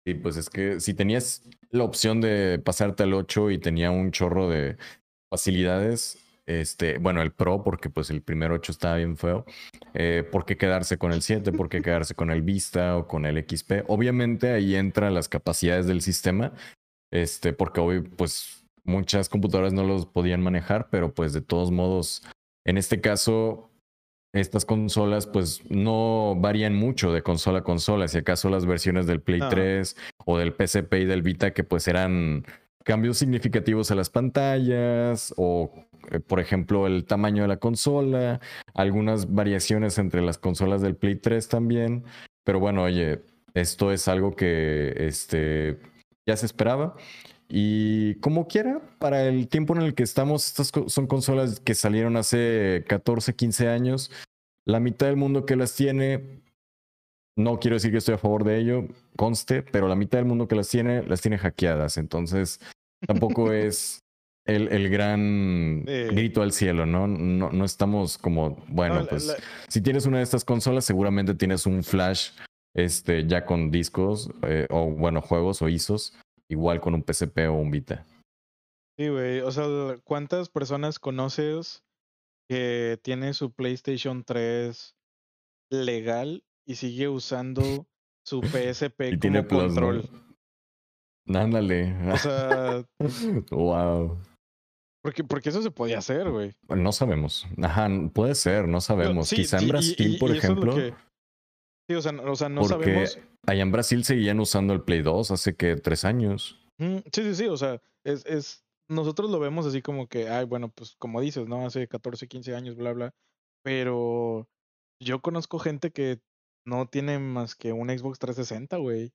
Sí, 0.05 0.15
pues 0.15 0.35
es 0.35 0.49
que 0.49 0.79
si 0.79 0.93
tenías 0.93 1.43
la 1.69 1.83
opción 1.83 2.21
de 2.21 2.59
pasarte 2.59 3.03
al 3.03 3.13
8 3.13 3.51
y 3.51 3.59
tenía 3.59 3.91
un 3.91 4.11
chorro 4.11 4.49
de 4.49 4.77
facilidades, 5.29 6.17
este, 6.59 6.97
bueno, 6.97 7.21
el 7.21 7.31
Pro, 7.31 7.63
porque 7.63 7.89
pues 7.89 8.09
el 8.09 8.21
primer 8.21 8.51
8 8.51 8.71
estaba 8.71 8.97
bien 8.97 9.15
feo. 9.15 9.45
Eh, 9.93 10.27
¿Por 10.29 10.45
qué 10.45 10.57
quedarse 10.57 10.97
con 10.97 11.11
el 11.11 11.21
7? 11.21 11.51
¿Por 11.51 11.69
qué 11.69 11.81
quedarse 11.81 12.15
con 12.15 12.31
el 12.31 12.41
Vista 12.41 12.97
o 12.97 13.07
con 13.07 13.25
el 13.25 13.37
XP? 13.37 13.83
Obviamente 13.87 14.51
ahí 14.51 14.75
entran 14.75 15.13
las 15.13 15.29
capacidades 15.29 15.87
del 15.87 16.01
sistema, 16.01 16.53
este, 17.11 17.53
porque 17.53 17.79
hoy 17.79 18.01
pues 18.01 18.65
muchas 18.83 19.29
computadoras 19.29 19.73
no 19.73 19.83
los 19.83 20.05
podían 20.05 20.41
manejar, 20.41 20.89
pero 20.89 21.13
pues 21.13 21.33
de 21.33 21.41
todos 21.41 21.71
modos, 21.71 22.23
en 22.65 22.77
este 22.77 22.99
caso, 22.99 23.69
estas 24.33 24.65
consolas 24.65 25.27
pues 25.27 25.61
no 25.69 26.35
varían 26.37 26.73
mucho 26.73 27.11
de 27.11 27.21
consola 27.21 27.59
a 27.59 27.63
consola, 27.63 28.07
si 28.07 28.17
acaso 28.17 28.49
las 28.49 28.65
versiones 28.65 29.05
del 29.05 29.21
Play 29.21 29.41
3 29.49 29.95
o 30.25 30.37
del 30.37 30.53
PSP 30.53 30.93
y 31.01 31.05
del 31.05 31.21
Vita 31.21 31.53
que 31.53 31.63
pues 31.63 31.87
eran 31.87 32.45
cambios 32.83 33.17
significativos 33.17 33.91
a 33.91 33.95
las 33.95 34.09
pantallas 34.09 35.33
o 35.37 35.71
por 36.27 36.39
ejemplo 36.39 36.87
el 36.87 37.05
tamaño 37.05 37.43
de 37.43 37.47
la 37.47 37.57
consola, 37.57 38.39
algunas 38.73 39.33
variaciones 39.33 39.97
entre 39.97 40.21
las 40.21 40.37
consolas 40.37 40.81
del 40.81 40.95
Play 40.95 41.15
3 41.15 41.47
también, 41.47 42.03
pero 42.43 42.59
bueno, 42.59 42.83
oye, 42.83 43.21
esto 43.53 43.91
es 43.91 44.07
algo 44.07 44.35
que 44.35 44.93
este 44.97 45.79
ya 46.25 46.37
se 46.37 46.45
esperaba 46.45 46.95
y 47.53 48.15
como 48.21 48.47
quiera, 48.47 48.81
para 48.97 49.27
el 49.27 49.49
tiempo 49.49 49.75
en 49.75 49.81
el 49.81 49.93
que 49.93 50.03
estamos, 50.03 50.47
estas 50.47 50.71
son 50.87 51.05
consolas 51.05 51.59
que 51.59 51.75
salieron 51.75 52.15
hace 52.15 52.85
14, 52.87 53.35
15 53.35 53.67
años. 53.67 54.09
La 54.65 54.79
mitad 54.79 55.07
del 55.07 55.17
mundo 55.17 55.45
que 55.45 55.57
las 55.57 55.75
tiene, 55.75 56.41
no 57.35 57.59
quiero 57.59 57.75
decir 57.75 57.91
que 57.91 57.97
estoy 57.97 58.15
a 58.15 58.19
favor 58.19 58.45
de 58.45 58.57
ello, 58.57 58.87
conste, 59.17 59.63
pero 59.63 59.89
la 59.89 59.97
mitad 59.97 60.17
del 60.19 60.27
mundo 60.27 60.47
que 60.47 60.55
las 60.55 60.69
tiene, 60.69 61.03
las 61.03 61.19
tiene 61.19 61.37
hackeadas. 61.37 61.97
Entonces, 61.97 62.61
tampoco 63.05 63.51
es 63.51 63.99
el, 64.45 64.67
el 64.69 64.89
gran 64.89 65.83
grito 65.85 66.41
al 66.41 66.51
cielo, 66.51 66.85
¿no? 66.85 67.07
¿no? 67.07 67.51
No 67.51 67.65
estamos 67.65 68.17
como, 68.17 68.63
bueno, 68.67 69.05
pues 69.07 69.35
si 69.67 69.81
tienes 69.81 70.05
una 70.05 70.17
de 70.17 70.23
estas 70.23 70.45
consolas, 70.45 70.85
seguramente 70.85 71.33
tienes 71.33 71.65
un 71.65 71.83
flash 71.83 72.31
este, 72.73 73.27
ya 73.27 73.45
con 73.45 73.71
discos 73.71 74.29
eh, 74.43 74.67
o, 74.69 74.89
bueno, 74.91 75.21
juegos 75.21 75.61
o 75.61 75.69
ISOs 75.69 76.17
igual 76.49 76.81
con 76.81 76.93
un 76.93 77.03
PSP 77.03 77.47
o 77.49 77.53
un 77.53 77.71
Vita. 77.71 78.05
Sí, 78.97 79.07
güey. 79.07 79.39
O 79.39 79.51
sea, 79.51 79.65
¿cuántas 80.03 80.49
personas 80.49 80.99
conoces 80.99 81.83
que 82.49 82.99
tiene 83.01 83.33
su 83.33 83.53
PlayStation 83.53 84.23
3 84.23 84.95
legal 85.71 86.43
y 86.65 86.75
sigue 86.75 87.07
usando 87.07 87.87
su 88.25 88.41
PSP 88.43 89.17
como 89.21 89.47
control? 89.47 90.09
Ándale. 91.27 91.95
O 92.11 92.17
sea. 92.17 92.85
wow. 93.51 94.17
Porque, 95.03 95.23
porque 95.23 95.49
eso 95.49 95.61
se 95.61 95.71
podía 95.71 95.97
hacer, 95.97 96.29
güey. 96.29 96.53
No 96.69 96.91
sabemos. 96.91 97.47
Ajá, 97.61 97.89
puede 98.13 98.35
ser, 98.35 98.67
no 98.67 98.81
sabemos. 98.81 99.29
Quizá 99.29 99.59
en 99.59 99.67
Brasil, 99.67 100.17
por 100.19 100.31
ejemplo. 100.31 100.75
Sí, 100.75 101.95
o 101.95 102.01
sea, 102.01 102.11
o 102.11 102.35
sea 102.35 102.47
no 102.47 102.63
sabemos 102.63 103.17
Allá 103.47 103.63
en 103.63 103.71
Brasil 103.71 104.03
seguían 104.03 104.39
usando 104.39 104.73
el 104.73 104.81
Play 104.81 105.01
2 105.01 105.31
hace 105.31 105.55
que 105.55 105.75
tres 105.75 106.05
años. 106.05 106.59
sí, 106.79 107.03
sí, 107.11 107.35
sí. 107.35 107.47
O 107.47 107.57
sea, 107.57 107.81
es, 108.05 108.25
es, 108.27 108.63
nosotros 108.87 109.31
lo 109.31 109.39
vemos 109.39 109.65
así 109.65 109.81
como 109.81 110.07
que, 110.07 110.29
ay, 110.29 110.45
bueno, 110.45 110.69
pues 110.69 110.95
como 110.97 111.19
dices, 111.19 111.47
¿no? 111.47 111.65
Hace 111.65 111.87
14, 111.87 112.27
15 112.27 112.55
años, 112.55 112.75
bla, 112.75 112.93
bla. 112.93 113.15
Pero 113.63 114.47
yo 115.01 115.21
conozco 115.21 115.57
gente 115.57 115.91
que 115.91 116.21
no 116.65 116.87
tiene 116.87 117.17
más 117.17 117.55
que 117.55 117.73
un 117.73 117.89
Xbox 117.89 118.19
360, 118.19 118.77
güey. 118.77 119.11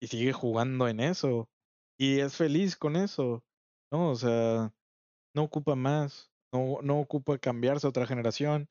Y 0.00 0.06
sigue 0.08 0.32
jugando 0.32 0.88
en 0.88 1.00
eso. 1.00 1.48
Y 1.98 2.20
es 2.20 2.36
feliz 2.36 2.76
con 2.76 2.96
eso. 2.96 3.44
¿No? 3.92 4.10
O 4.10 4.14
sea, 4.14 4.72
no 5.36 5.44
ocupa 5.44 5.76
más. 5.76 6.32
No, 6.52 6.78
no 6.82 6.98
ocupa 6.98 7.38
cambiarse 7.38 7.86
a 7.86 7.90
otra 7.90 8.06
generación 8.06 8.68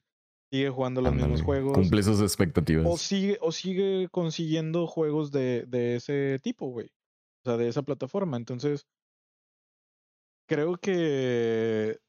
sigue 0.52 0.70
jugando 0.70 1.02
los 1.02 1.14
mismos 1.14 1.42
juegos. 1.42 1.74
Cumple 1.74 2.04
sus 2.04 2.22
expectativas. 2.22 2.86
O 2.88 2.98
sigue, 2.98 3.38
o 3.42 3.52
sigue 3.52 4.08
consiguiendo 4.10 4.88
juegos 4.88 5.32
de, 5.32 5.66
de 5.68 5.96
ese 5.96 6.40
tipo, 6.42 6.68
güey. 6.68 6.88
O 7.44 7.50
sea, 7.50 7.58
de 7.58 7.68
esa 7.68 7.84
plataforma. 7.84 8.38
Entonces, 8.38 8.88
creo 10.48 10.78
que 10.78 12.00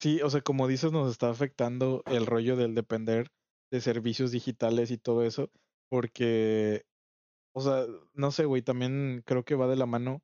sí, 0.00 0.20
o 0.22 0.30
sea, 0.30 0.40
como 0.40 0.68
dices, 0.68 0.92
nos 0.92 1.10
está 1.10 1.30
afectando 1.30 2.02
el 2.06 2.26
rollo 2.26 2.56
del 2.56 2.74
depender 2.74 3.30
de 3.70 3.80
servicios 3.80 4.30
digitales 4.30 4.90
y 4.90 4.98
todo 4.98 5.24
eso. 5.24 5.50
Porque, 5.88 6.84
o 7.54 7.60
sea, 7.60 7.86
no 8.14 8.30
sé, 8.30 8.44
güey, 8.44 8.62
también 8.62 9.22
creo 9.24 9.44
que 9.44 9.54
va 9.54 9.68
de 9.68 9.76
la 9.76 9.86
mano 9.86 10.22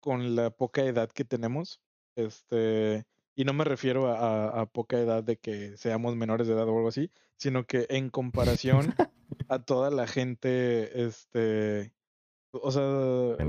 con 0.00 0.36
la 0.36 0.50
poca 0.50 0.84
edad 0.84 1.10
que 1.10 1.24
tenemos. 1.24 1.80
Este, 2.16 3.04
y 3.40 3.44
no 3.44 3.54
me 3.54 3.64
refiero 3.64 4.06
a, 4.08 4.66
poca 4.66 4.98
edad 4.98 5.24
de 5.24 5.38
que 5.38 5.74
seamos 5.78 6.14
menores 6.14 6.46
de 6.46 6.52
edad 6.52 6.68
o 6.68 6.76
algo 6.76 6.88
así, 6.88 7.10
sino 7.38 7.64
que 7.64 7.86
en 7.88 8.10
comparación 8.10 8.94
a 9.48 9.60
toda 9.60 9.88
la 9.88 10.06
gente, 10.06 11.06
este, 11.06 11.94
o 12.50 12.70
sea, 12.70 13.42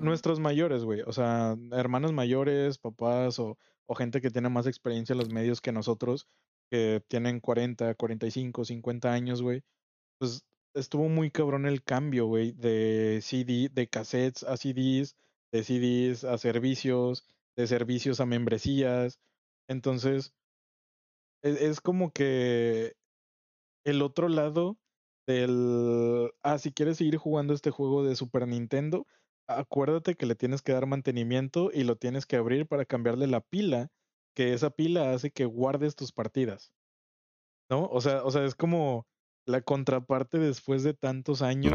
nuestros 0.00 0.38
mayores, 0.38 0.84
güey, 0.84 1.00
o 1.00 1.12
sea, 1.12 1.56
hermanos 1.72 2.12
mayores, 2.12 2.78
papás 2.78 3.40
o, 3.40 3.58
o 3.86 3.96
gente 3.96 4.20
que 4.20 4.30
tiene 4.30 4.48
más 4.48 4.68
experiencia 4.68 5.12
en 5.14 5.18
los 5.18 5.30
medios 5.30 5.60
que 5.60 5.72
nosotros, 5.72 6.28
que 6.70 7.02
tienen 7.08 7.40
40, 7.40 7.96
45, 7.96 8.64
50 8.64 9.12
años, 9.12 9.42
güey, 9.42 9.64
pues 10.18 10.46
estuvo 10.74 11.08
muy 11.08 11.32
cabrón 11.32 11.66
el 11.66 11.82
cambio, 11.82 12.26
güey, 12.26 12.52
de 12.52 13.18
CD, 13.22 13.70
de 13.72 13.88
cassettes 13.88 14.44
a 14.44 14.56
CDs, 14.56 15.16
de 15.50 15.64
CDs 15.64 16.22
a 16.22 16.38
servicios, 16.38 17.24
de 17.56 17.66
servicios 17.66 18.20
a 18.20 18.26
membresías. 18.26 19.18
Entonces, 19.68 20.32
es, 21.42 21.60
es 21.60 21.80
como 21.80 22.12
que 22.12 22.94
el 23.84 24.02
otro 24.02 24.28
lado 24.28 24.78
del, 25.26 26.30
ah, 26.42 26.58
si 26.58 26.72
quieres 26.72 26.98
seguir 26.98 27.16
jugando 27.16 27.54
este 27.54 27.70
juego 27.70 28.04
de 28.04 28.16
Super 28.16 28.46
Nintendo, 28.46 29.06
acuérdate 29.48 30.14
que 30.14 30.26
le 30.26 30.34
tienes 30.34 30.62
que 30.62 30.72
dar 30.72 30.86
mantenimiento 30.86 31.70
y 31.72 31.84
lo 31.84 31.96
tienes 31.96 32.26
que 32.26 32.36
abrir 32.36 32.66
para 32.66 32.84
cambiarle 32.84 33.26
la 33.26 33.40
pila, 33.40 33.88
que 34.34 34.52
esa 34.52 34.70
pila 34.70 35.12
hace 35.12 35.30
que 35.30 35.44
guardes 35.44 35.96
tus 35.96 36.12
partidas. 36.12 36.72
¿No? 37.70 37.86
O 37.86 38.00
sea, 38.00 38.24
o 38.24 38.30
sea, 38.30 38.44
es 38.44 38.54
como 38.54 39.06
la 39.44 39.60
contraparte 39.60 40.38
después 40.38 40.82
de 40.82 40.94
tantos 40.94 41.42
años 41.42 41.72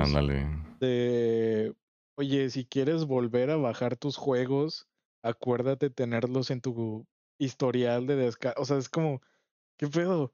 de, 0.79 1.73
oye, 2.15 2.49
si 2.49 2.65
quieres 2.65 3.05
volver 3.05 3.49
a 3.49 3.57
bajar 3.57 3.97
tus 3.97 4.15
juegos 4.17 4.87
acuérdate 5.23 5.89
tenerlos 5.89 6.51
en 6.51 6.61
tu 6.61 7.07
historial 7.39 8.07
de 8.07 8.15
descarga. 8.15 8.61
O 8.61 8.65
sea, 8.65 8.77
es 8.77 8.89
como, 8.89 9.21
¿qué 9.77 9.87
pedo? 9.87 10.33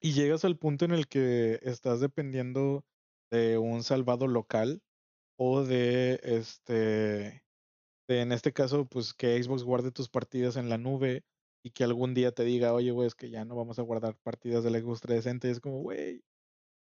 Y 0.00 0.12
llegas 0.12 0.44
al 0.44 0.58
punto 0.58 0.84
en 0.84 0.92
el 0.92 1.08
que 1.08 1.60
estás 1.62 2.00
dependiendo 2.00 2.84
de 3.30 3.58
un 3.58 3.82
salvado 3.82 4.26
local 4.26 4.82
o 5.36 5.64
de 5.64 6.20
este, 6.22 7.44
de, 8.08 8.20
en 8.20 8.32
este 8.32 8.52
caso, 8.52 8.86
pues 8.86 9.14
que 9.14 9.42
Xbox 9.42 9.64
guarde 9.64 9.92
tus 9.92 10.08
partidas 10.08 10.56
en 10.56 10.68
la 10.68 10.78
nube 10.78 11.24
y 11.62 11.70
que 11.70 11.84
algún 11.84 12.14
día 12.14 12.32
te 12.32 12.44
diga, 12.44 12.72
oye, 12.72 12.90
güey, 12.92 13.08
es 13.08 13.14
que 13.14 13.30
ya 13.30 13.44
no 13.44 13.56
vamos 13.56 13.78
a 13.78 13.82
guardar 13.82 14.16
partidas 14.22 14.64
del 14.64 14.80
Xbox 14.80 15.00
360. 15.00 15.48
Y 15.48 15.50
es 15.50 15.60
como, 15.60 15.80
güey, 15.82 16.24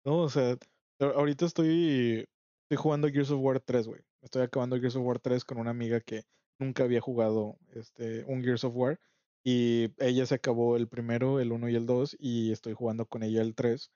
no, 0.05 0.19
o 0.23 0.29
sea, 0.29 0.59
ahorita 1.01 1.47
estoy, 1.47 2.27
estoy 2.65 2.77
jugando 2.77 3.09
Gears 3.09 3.31
of 3.31 3.41
War 3.41 3.61
3, 3.61 3.87
güey. 3.89 4.03
Estoy 4.23 4.43
acabando 4.43 4.79
Gears 4.79 4.97
of 4.97 5.05
War 5.05 5.19
3 5.21 5.45
con 5.45 5.59
una 5.59 5.71
amiga 5.71 6.01
que 6.01 6.25
nunca 6.59 6.85
había 6.85 7.01
jugado 7.01 7.59
este, 7.73 8.25
un 8.25 8.43
Gears 8.43 8.65
of 8.65 8.77
War. 8.77 9.01
Y 9.45 9.93
ella 9.99 10.25
se 10.25 10.37
acabó 10.37 10.77
el 10.77 10.89
primero, 10.89 11.39
el 11.39 11.53
1 11.53 11.69
y 11.69 11.75
el 11.75 11.85
2, 11.85 12.17
y 12.19 12.51
estoy 12.51 12.73
jugando 12.73 13.07
con 13.07 13.23
ella 13.23 13.43
el 13.43 13.55
3. 13.55 13.91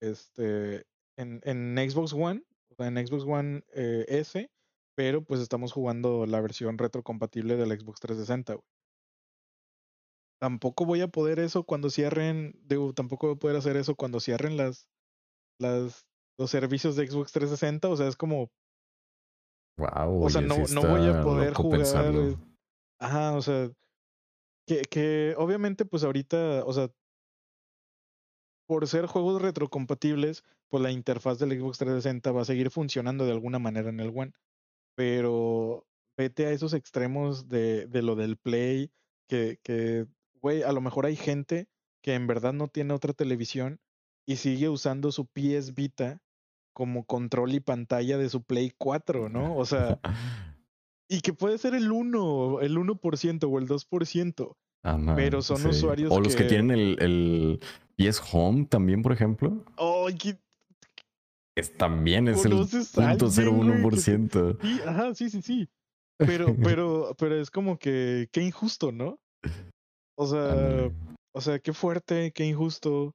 Este, 0.00 0.86
en, 1.16 1.40
en 1.44 1.76
Xbox 1.90 2.12
One, 2.14 2.42
o 2.70 2.74
sea, 2.74 2.86
en 2.88 3.06
Xbox 3.06 3.24
One 3.24 3.62
eh, 3.74 4.06
S, 4.08 4.50
pero 4.94 5.22
pues 5.24 5.40
estamos 5.40 5.72
jugando 5.72 6.26
la 6.26 6.40
versión 6.40 6.78
retrocompatible 6.78 7.56
del 7.56 7.78
Xbox 7.78 8.00
360. 8.00 8.58
Tampoco 10.40 10.84
voy 10.84 11.00
a 11.00 11.08
poder 11.08 11.38
eso 11.38 11.64
cuando 11.64 11.90
cierren, 11.90 12.58
digo, 12.64 12.92
tampoco 12.92 13.28
voy 13.28 13.36
a 13.36 13.38
poder 13.38 13.56
hacer 13.56 13.76
eso 13.76 13.94
cuando 13.94 14.20
cierren 14.20 14.56
las, 14.56 14.88
las, 15.58 16.06
los 16.38 16.50
servicios 16.50 16.96
de 16.96 17.06
Xbox 17.06 17.32
360. 17.32 17.88
O 17.88 17.96
sea, 17.96 18.08
es 18.08 18.16
como, 18.16 18.50
Wow, 19.76 20.24
o 20.24 20.30
sea, 20.30 20.40
no, 20.40 20.56
no 20.72 20.82
voy 20.82 21.08
a 21.08 21.22
poder 21.22 21.52
jugar. 21.54 21.82
Ajá, 23.00 23.32
o 23.32 23.42
sea, 23.42 23.70
que, 24.66 24.82
que 24.82 25.34
obviamente, 25.36 25.84
pues 25.84 26.04
ahorita, 26.04 26.64
o 26.64 26.72
sea, 26.72 26.90
por 28.66 28.86
ser 28.86 29.06
juegos 29.06 29.42
retrocompatibles, 29.42 30.44
pues 30.68 30.82
la 30.82 30.90
interfaz 30.90 31.38
del 31.38 31.58
Xbox 31.58 31.78
360 31.78 32.32
va 32.32 32.42
a 32.42 32.46
seguir 32.46 32.70
funcionando 32.70 33.26
de 33.26 33.32
alguna 33.32 33.58
manera 33.58 33.90
en 33.90 34.00
el 34.00 34.12
One. 34.14 34.32
Pero 34.96 35.86
vete 36.16 36.46
a 36.46 36.50
esos 36.50 36.72
extremos 36.72 37.48
de, 37.48 37.86
de 37.86 38.02
lo 38.02 38.14
del 38.14 38.36
Play, 38.36 38.92
que, 39.28 39.58
que, 39.62 40.06
güey, 40.40 40.62
a 40.62 40.72
lo 40.72 40.80
mejor 40.80 41.06
hay 41.06 41.16
gente 41.16 41.68
que 42.02 42.14
en 42.14 42.26
verdad 42.26 42.52
no 42.52 42.68
tiene 42.68 42.94
otra 42.94 43.12
televisión 43.12 43.80
y 44.26 44.36
sigue 44.36 44.68
usando 44.68 45.12
su 45.12 45.26
PS 45.26 45.74
Vita 45.74 46.22
como 46.74 47.04
control 47.04 47.54
y 47.54 47.60
pantalla 47.60 48.18
de 48.18 48.28
su 48.28 48.42
Play 48.42 48.70
4, 48.76 49.30
¿no? 49.30 49.56
O 49.56 49.64
sea, 49.64 49.98
y 51.08 51.22
que 51.22 51.32
puede 51.32 51.56
ser 51.56 51.74
el 51.74 51.90
1, 51.90 52.60
el 52.60 52.76
1% 52.76 53.50
o 53.50 53.58
el 53.58 53.66
2%. 53.66 54.56
pero 55.16 55.40
son 55.40 55.66
usuarios 55.66 56.12
O 56.12 56.20
los 56.20 56.36
que, 56.36 56.44
tienen 56.44 56.78
el, 56.78 56.98
el 57.00 57.60
PS 57.96 58.20
Home 58.32 58.66
también, 58.66 59.00
por 59.02 59.12
ejemplo. 59.12 59.64
Oh, 59.76 60.10
es, 61.56 61.76
también 61.76 62.26
es 62.28 62.44
el 62.44 62.52
0.01%. 62.52 64.58
Sí, 64.60 64.80
ajá, 64.84 65.14
sí, 65.14 65.30
sí, 65.30 65.40
sí. 65.40 65.68
Pero, 66.18 66.54
pero, 66.62 67.14
pero 67.18 67.40
es 67.40 67.50
como 67.50 67.78
que, 67.78 68.28
qué 68.32 68.42
injusto, 68.42 68.92
¿no? 68.92 69.18
O 70.16 70.26
sea, 70.26 70.90
o 71.34 71.40
sea, 71.40 71.58
qué 71.60 71.72
fuerte, 71.72 72.32
qué 72.32 72.44
injusto. 72.44 73.14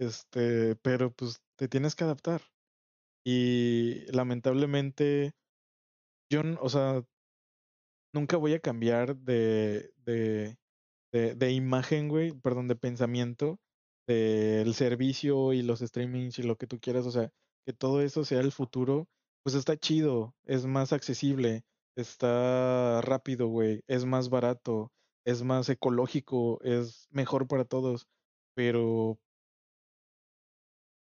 Este, 0.00 0.76
pero 0.76 1.12
pues 1.12 1.40
te 1.56 1.66
tienes 1.68 1.96
que 1.96 2.04
adaptar. 2.04 2.40
Y 3.30 4.10
lamentablemente, 4.10 5.32
yo, 6.30 6.40
o 6.62 6.68
sea, 6.70 7.04
nunca 8.14 8.36
voy 8.36 8.54
a 8.54 8.60
cambiar 8.60 9.16
de, 9.16 9.92
de, 9.96 10.56
de, 11.12 11.34
de 11.34 11.52
imagen, 11.52 12.08
güey, 12.08 12.32
perdón, 12.32 12.68
de 12.68 12.76
pensamiento 12.76 13.58
del 14.08 14.74
servicio 14.74 15.52
y 15.52 15.62
los 15.62 15.80
streamings 15.80 16.38
y 16.38 16.42
lo 16.42 16.56
que 16.56 16.66
tú 16.66 16.80
quieras. 16.80 17.06
O 17.06 17.10
sea, 17.10 17.30
que 17.66 17.74
todo 17.74 18.02
eso 18.02 18.24
sea 18.24 18.40
el 18.40 18.52
futuro, 18.52 19.08
pues 19.44 19.54
está 19.56 19.76
chido, 19.76 20.34
es 20.44 20.66
más 20.66 20.92
accesible, 20.92 21.64
está 21.96 23.00
rápido, 23.02 23.48
güey, 23.48 23.82
es 23.88 24.06
más 24.06 24.30
barato, 24.30 24.92
es 25.26 25.42
más 25.42 25.68
ecológico, 25.68 26.62
es 26.62 27.08
mejor 27.10 27.46
para 27.48 27.64
todos, 27.66 28.06
pero 28.54 29.18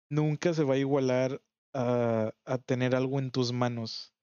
nunca 0.10 0.54
se 0.54 0.64
va 0.64 0.76
a 0.76 0.78
igualar 0.78 1.42
a, 1.76 2.34
a 2.46 2.58
tener 2.58 2.96
algo 2.96 3.20
en 3.20 3.30
tus 3.32 3.52
manos 3.52 4.16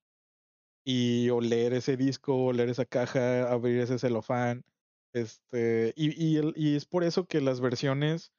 y 0.85 1.31
oler 1.31 1.74
ese 1.74 1.97
disco, 1.97 2.47
oler 2.47 2.69
esa 2.69 2.85
caja, 2.85 3.51
abrir 3.53 3.81
ese 3.81 3.99
celofán. 3.99 4.65
Este, 5.12 5.93
y, 5.95 6.11
y, 6.11 6.41
y 6.57 6.74
es 6.74 6.87
por 6.87 7.05
eso 7.05 7.27
que 7.27 7.41
las 7.41 7.61
versiones 7.61 8.33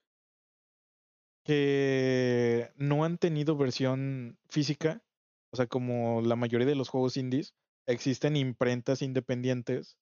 que 1.45 2.71
no 2.75 3.03
han 3.03 3.17
tenido 3.17 3.55
versión 3.55 4.39
física, 4.49 5.03
o 5.51 5.57
sea, 5.57 5.67
como 5.67 6.21
la 6.21 6.35
mayoría 6.35 6.67
de 6.67 6.75
los 6.75 6.89
juegos 6.89 7.17
indies, 7.17 7.53
existen 7.85 8.35
imprentas 8.35 9.01
independientes 9.01 9.97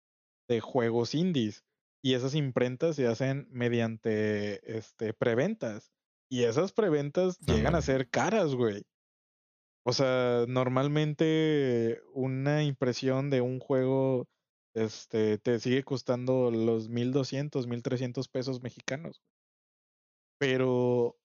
de 0.48 0.62
juegos 0.62 1.16
indies. 1.16 1.64
Y 2.04 2.14
esas 2.14 2.34
imprentas 2.36 2.96
se 2.96 3.08
hacen 3.08 3.48
mediante 3.52 4.78
este, 4.78 5.14
preventas. 5.14 5.92
Y 6.30 6.44
esas 6.44 6.72
preventas 6.72 7.38
llegan 7.40 7.76
a 7.76 7.82
ser 7.82 8.10
caras, 8.10 8.56
güey. 8.56 8.86
O 9.84 9.94
sea, 9.94 10.45
normalmente 10.48 12.02
una 12.14 12.64
impresión 12.64 13.30
de 13.30 13.41
un 13.41 13.60
juego 13.60 14.28
este, 14.74 15.38
te 15.40 15.60
sigue 15.60 15.84
costando 15.84 16.52
los 16.52 16.90
1200, 16.90 17.68
1300 17.68 18.28
pesos 18.30 18.62
mexicanos. 18.62 19.22
Pero 20.38 21.18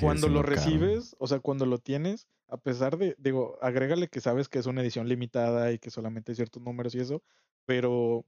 cuando 0.00 0.28
lo 0.28 0.42
recibes, 0.42 1.16
o 1.18 1.26
sea, 1.26 1.40
cuando 1.40 1.66
lo 1.66 1.78
tienes, 1.78 2.28
a 2.48 2.56
pesar 2.56 2.98
de, 2.98 3.14
digo, 3.18 3.58
agrégale 3.62 4.08
que 4.08 4.20
sabes 4.20 4.48
que 4.48 4.58
es 4.58 4.66
una 4.66 4.82
edición 4.82 5.08
limitada 5.08 5.72
y 5.72 5.78
que 5.78 5.90
solamente 5.90 6.32
hay 6.32 6.36
ciertos 6.36 6.62
números 6.62 6.94
y 6.94 7.00
eso, 7.00 7.22
pero 7.66 8.24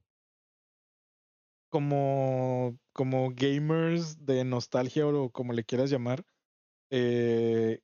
como, 1.69 2.77
como 2.93 3.31
gamers 3.33 4.25
de 4.25 4.43
nostalgia 4.43 5.07
o 5.07 5.29
como 5.31 5.53
le 5.53 5.63
quieras 5.63 5.89
llamar, 5.89 6.25
eh, 6.91 7.81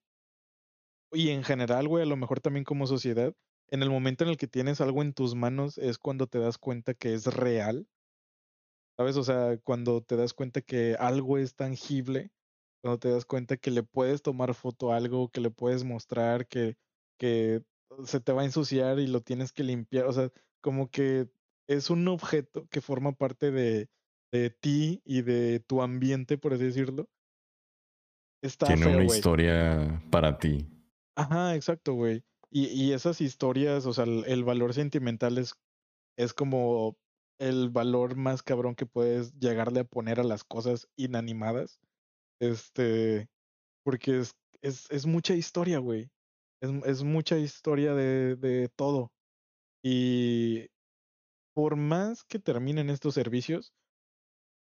y 1.11 1.29
en 1.29 1.43
general, 1.43 1.87
güey, 1.87 2.03
a 2.03 2.07
lo 2.07 2.17
mejor 2.17 2.39
también 2.39 2.63
como 2.63 2.87
sociedad, 2.87 3.33
en 3.69 3.83
el 3.83 3.89
momento 3.89 4.23
en 4.23 4.29
el 4.29 4.37
que 4.37 4.47
tienes 4.47 4.81
algo 4.81 5.01
en 5.01 5.13
tus 5.13 5.35
manos 5.35 5.77
es 5.77 5.97
cuando 5.97 6.27
te 6.27 6.39
das 6.39 6.57
cuenta 6.57 6.93
que 6.93 7.13
es 7.13 7.25
real. 7.25 7.87
¿Sabes? 8.97 9.17
O 9.17 9.23
sea, 9.23 9.57
cuando 9.63 10.01
te 10.01 10.15
das 10.15 10.33
cuenta 10.33 10.61
que 10.61 10.95
algo 10.97 11.37
es 11.37 11.55
tangible, 11.55 12.31
cuando 12.81 12.99
te 12.99 13.09
das 13.09 13.25
cuenta 13.25 13.57
que 13.57 13.69
le 13.69 13.83
puedes 13.83 14.21
tomar 14.21 14.53
foto 14.55 14.91
a 14.91 14.97
algo, 14.97 15.29
que 15.29 15.41
le 15.41 15.51
puedes 15.51 15.83
mostrar, 15.83 16.47
que, 16.47 16.77
que 17.19 17.61
se 18.05 18.19
te 18.19 18.31
va 18.31 18.41
a 18.41 18.45
ensuciar 18.45 18.99
y 18.99 19.07
lo 19.07 19.21
tienes 19.21 19.51
que 19.51 19.63
limpiar. 19.63 20.05
O 20.05 20.13
sea, 20.13 20.31
como 20.61 20.89
que 20.89 21.29
es 21.67 21.89
un 21.89 22.07
objeto 22.07 22.67
que 22.69 22.81
forma 22.81 23.11
parte 23.11 23.51
de, 23.51 23.89
de 24.31 24.49
ti 24.49 25.01
y 25.05 25.21
de 25.21 25.59
tu 25.59 25.81
ambiente, 25.81 26.37
por 26.37 26.53
así 26.53 26.63
decirlo. 26.63 27.07
Está 28.41 28.67
Tiene 28.67 28.87
una 28.87 29.05
historia 29.05 30.01
para 30.09 30.37
ti. 30.37 30.76
Ajá, 31.17 31.55
exacto, 31.55 31.93
güey. 31.93 32.23
Y, 32.51 32.67
y 32.67 32.93
esas 32.93 33.21
historias, 33.21 33.85
o 33.87 33.93
sea, 33.93 34.05
el, 34.05 34.43
valor 34.43 34.73
sentimental 34.73 35.37
es, 35.39 35.53
es 36.17 36.33
como 36.33 36.97
el 37.39 37.69
valor 37.71 38.15
más 38.17 38.43
cabrón 38.43 38.75
que 38.75 38.85
puedes 38.85 39.33
llegarle 39.39 39.81
a 39.81 39.85
poner 39.85 40.19
a 40.19 40.23
las 40.23 40.43
cosas 40.43 40.87
inanimadas. 40.97 41.79
Este, 42.41 43.27
porque 43.83 44.19
es, 44.19 44.33
es, 44.61 44.91
es 44.91 45.05
mucha 45.07 45.35
historia, 45.35 45.79
güey. 45.79 46.09
Es, 46.61 46.71
es 46.85 47.03
mucha 47.03 47.37
historia 47.39 47.95
de, 47.95 48.35
de 48.37 48.69
todo. 48.75 49.11
Y 49.83 50.67
por 51.55 51.77
más 51.77 52.23
que 52.25 52.39
terminen 52.39 52.89
estos 52.91 53.15
servicios, 53.15 53.73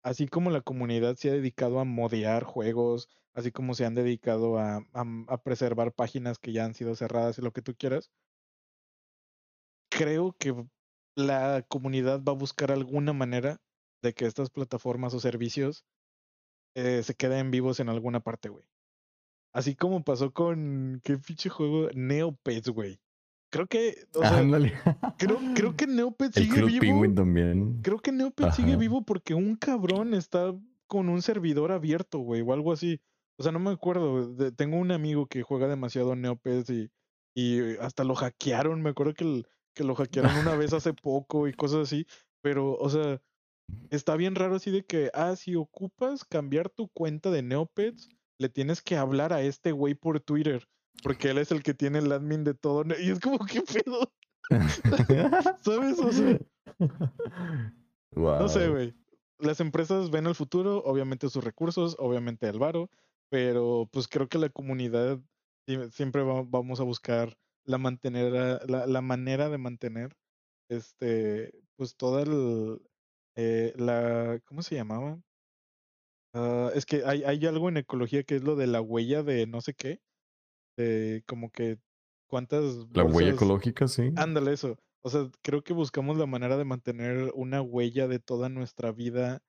así 0.04 0.28
como 0.28 0.50
la 0.50 0.62
comunidad 0.62 1.16
se 1.16 1.30
ha 1.30 1.34
dedicado 1.34 1.80
a 1.80 1.84
modear 1.84 2.44
juegos, 2.44 3.08
así 3.34 3.52
como 3.52 3.74
se 3.74 3.84
han 3.84 3.94
dedicado 3.94 4.58
a, 4.58 4.84
a, 4.92 5.42
preservar 5.42 5.92
páginas 5.92 6.38
que 6.38 6.52
ya 6.52 6.64
han 6.64 6.74
sido 6.74 6.94
cerradas 6.94 7.38
y 7.38 7.42
lo 7.42 7.52
que 7.52 7.62
tú 7.62 7.74
quieras, 7.76 8.10
creo 9.90 10.34
que 10.38 10.54
la 11.16 11.64
comunidad 11.68 12.22
va 12.22 12.32
a 12.32 12.36
buscar 12.36 12.72
alguna 12.72 13.12
manera 13.12 13.60
de 14.02 14.14
que 14.14 14.26
estas 14.26 14.50
plataformas 14.50 15.14
o 15.14 15.20
servicios 15.20 15.84
eh, 16.74 17.02
se 17.02 17.14
queden 17.14 17.50
vivos 17.50 17.80
en 17.80 17.88
alguna 17.88 18.20
parte, 18.20 18.48
güey. 18.48 18.64
Así 19.52 19.76
como 19.76 20.02
pasó 20.02 20.32
con, 20.32 21.00
¿qué 21.04 21.16
pinche 21.18 21.48
juego? 21.48 21.88
Neopets, 21.94 22.68
güey. 22.70 22.98
Creo 23.50 23.68
que, 23.68 24.04
o 24.14 24.20
sea, 24.20 24.42
creo, 25.16 25.38
creo 25.54 25.76
que 25.76 25.86
Neopets 25.86 26.34
sigue 26.34 26.64
vivo. 26.64 27.14
también. 27.14 27.80
Creo 27.82 28.00
que 28.00 28.10
Neopets 28.10 28.56
sigue 28.56 28.76
vivo 28.76 29.04
porque 29.04 29.34
un 29.34 29.54
cabrón 29.54 30.12
está 30.14 30.52
con 30.88 31.08
un 31.08 31.22
servidor 31.22 31.70
abierto, 31.70 32.18
güey, 32.18 32.42
o 32.42 32.52
algo 32.52 32.72
así. 32.72 33.00
O 33.36 33.42
sea, 33.42 33.52
no 33.52 33.58
me 33.58 33.70
acuerdo. 33.70 34.34
tengo 34.52 34.76
un 34.76 34.92
amigo 34.92 35.26
que 35.26 35.42
juega 35.42 35.68
demasiado 35.68 36.14
Neopets 36.14 36.70
y, 36.70 36.90
y 37.34 37.76
hasta 37.78 38.04
lo 38.04 38.14
hackearon. 38.14 38.82
Me 38.82 38.90
acuerdo 38.90 39.14
que, 39.14 39.42
que 39.74 39.84
lo 39.84 39.94
hackearon 39.96 40.36
una 40.36 40.56
vez 40.56 40.72
hace 40.72 40.92
poco 40.94 41.48
y 41.48 41.52
cosas 41.52 41.80
así. 41.88 42.06
Pero, 42.42 42.74
o 42.74 42.88
sea, 42.88 43.20
está 43.90 44.16
bien 44.16 44.34
raro 44.34 44.56
así 44.56 44.70
de 44.70 44.84
que, 44.84 45.10
ah, 45.14 45.34
si 45.36 45.56
ocupas 45.56 46.24
cambiar 46.24 46.70
tu 46.70 46.88
cuenta 46.88 47.30
de 47.30 47.42
Neopets, 47.42 48.08
le 48.38 48.48
tienes 48.48 48.82
que 48.82 48.96
hablar 48.96 49.32
a 49.32 49.42
este 49.42 49.72
güey 49.72 49.94
por 49.94 50.20
Twitter. 50.20 50.68
Porque 51.02 51.30
él 51.30 51.38
es 51.38 51.50
el 51.50 51.62
que 51.62 51.74
tiene 51.74 51.98
el 51.98 52.12
admin 52.12 52.44
de 52.44 52.54
todo. 52.54 52.84
Y 53.00 53.10
es 53.10 53.20
como, 53.20 53.38
¿qué 53.44 53.62
pedo? 53.62 54.12
¿Sabes? 55.62 55.98
O 55.98 56.12
sea. 56.12 56.38
No 58.14 58.48
sé, 58.48 58.68
güey. 58.68 58.94
Las 59.38 59.60
empresas 59.60 60.10
ven 60.10 60.26
el 60.26 60.34
futuro, 60.34 60.78
obviamente 60.84 61.28
sus 61.28 61.42
recursos, 61.42 61.96
obviamente 61.98 62.48
el 62.48 62.58
varo, 62.58 62.88
pero 63.34 63.88
pues 63.90 64.06
creo 64.06 64.28
que 64.28 64.38
la 64.38 64.48
comunidad 64.48 65.20
siempre 65.90 66.22
vamos 66.22 66.78
a 66.78 66.84
buscar 66.84 67.36
la 67.64 67.78
mantener 67.78 68.30
la, 68.70 68.86
la, 68.86 69.00
manera 69.00 69.48
de 69.48 69.58
mantener 69.58 70.14
este 70.70 71.50
pues 71.74 71.96
toda 71.96 72.22
el, 72.22 72.80
eh, 73.34 73.72
la 73.76 74.38
¿cómo 74.44 74.62
se 74.62 74.76
llamaba? 74.76 75.20
Ah, 76.32 76.70
es 76.76 76.86
que 76.86 77.02
hay, 77.04 77.24
hay 77.24 77.44
algo 77.46 77.68
en 77.68 77.78
ecología 77.78 78.22
que 78.22 78.36
es 78.36 78.44
lo 78.44 78.54
de 78.54 78.68
la 78.68 78.80
huella 78.80 79.24
de 79.24 79.48
no 79.48 79.60
sé 79.60 79.74
qué, 79.74 79.98
de 80.76 81.24
como 81.26 81.50
que 81.50 81.80
cuántas 82.30 82.86
la 82.92 83.02
huella 83.02 83.30
ecológica, 83.30 83.88
sí. 83.88 84.12
Ándale 84.14 84.52
eso. 84.52 84.78
O 85.02 85.10
sea, 85.10 85.28
creo 85.42 85.64
que 85.64 85.72
buscamos 85.72 86.18
la 86.18 86.26
manera 86.26 86.56
de 86.56 86.64
mantener 86.64 87.32
una 87.34 87.62
huella 87.62 88.06
de 88.06 88.20
toda 88.20 88.48
nuestra 88.48 88.92
vida 88.92 89.42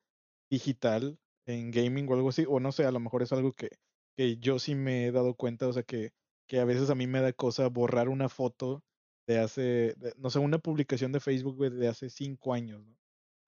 digital 0.50 1.20
en 1.46 1.72
gaming 1.72 2.10
o 2.10 2.14
algo 2.14 2.30
así, 2.30 2.46
o 2.48 2.60
no 2.60 2.72
sé, 2.72 2.86
a 2.86 2.92
lo 2.92 3.00
mejor 3.00 3.24
es 3.24 3.32
algo 3.32 3.54
que, 3.54 3.70
que 4.16 4.38
yo 4.38 4.60
sí 4.60 4.76
me 4.76 5.06
he 5.06 5.12
dado 5.12 5.36
cuenta, 5.36 5.68
o 5.68 5.74
sea, 5.74 5.84
que, 5.84 6.12
que 6.48 6.60
a 6.60 6.66
veces 6.66 6.90
a 6.90 6.96
mí 6.96 7.08
me 7.08 7.22
da 7.22 7.34
cosa 7.34 7.68
borrar 7.68 8.10
una 8.10 8.30
foto 8.30 8.84
de 9.28 9.40
hace, 9.40 9.96
no 10.18 10.30
sé, 10.30 10.40
una 10.40 10.60
publicación 10.60 11.12
de 11.12 11.20
Facebook 11.20 11.58
de 11.58 11.88
hace 11.88 12.10
cinco 12.10 12.54
años, 12.54 12.86
¿no? 12.86 12.96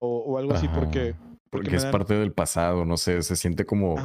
O, 0.00 0.18
o 0.18 0.38
algo 0.38 0.54
así, 0.54 0.68
porque... 0.68 1.14
Porque, 1.50 1.76
es 1.76 1.86
parte 1.86 2.14
del 2.14 2.32
pasado, 2.32 2.84
no 2.84 2.96
sé, 2.96 3.22
se 3.22 3.34
siente 3.34 3.64
como... 3.64 3.96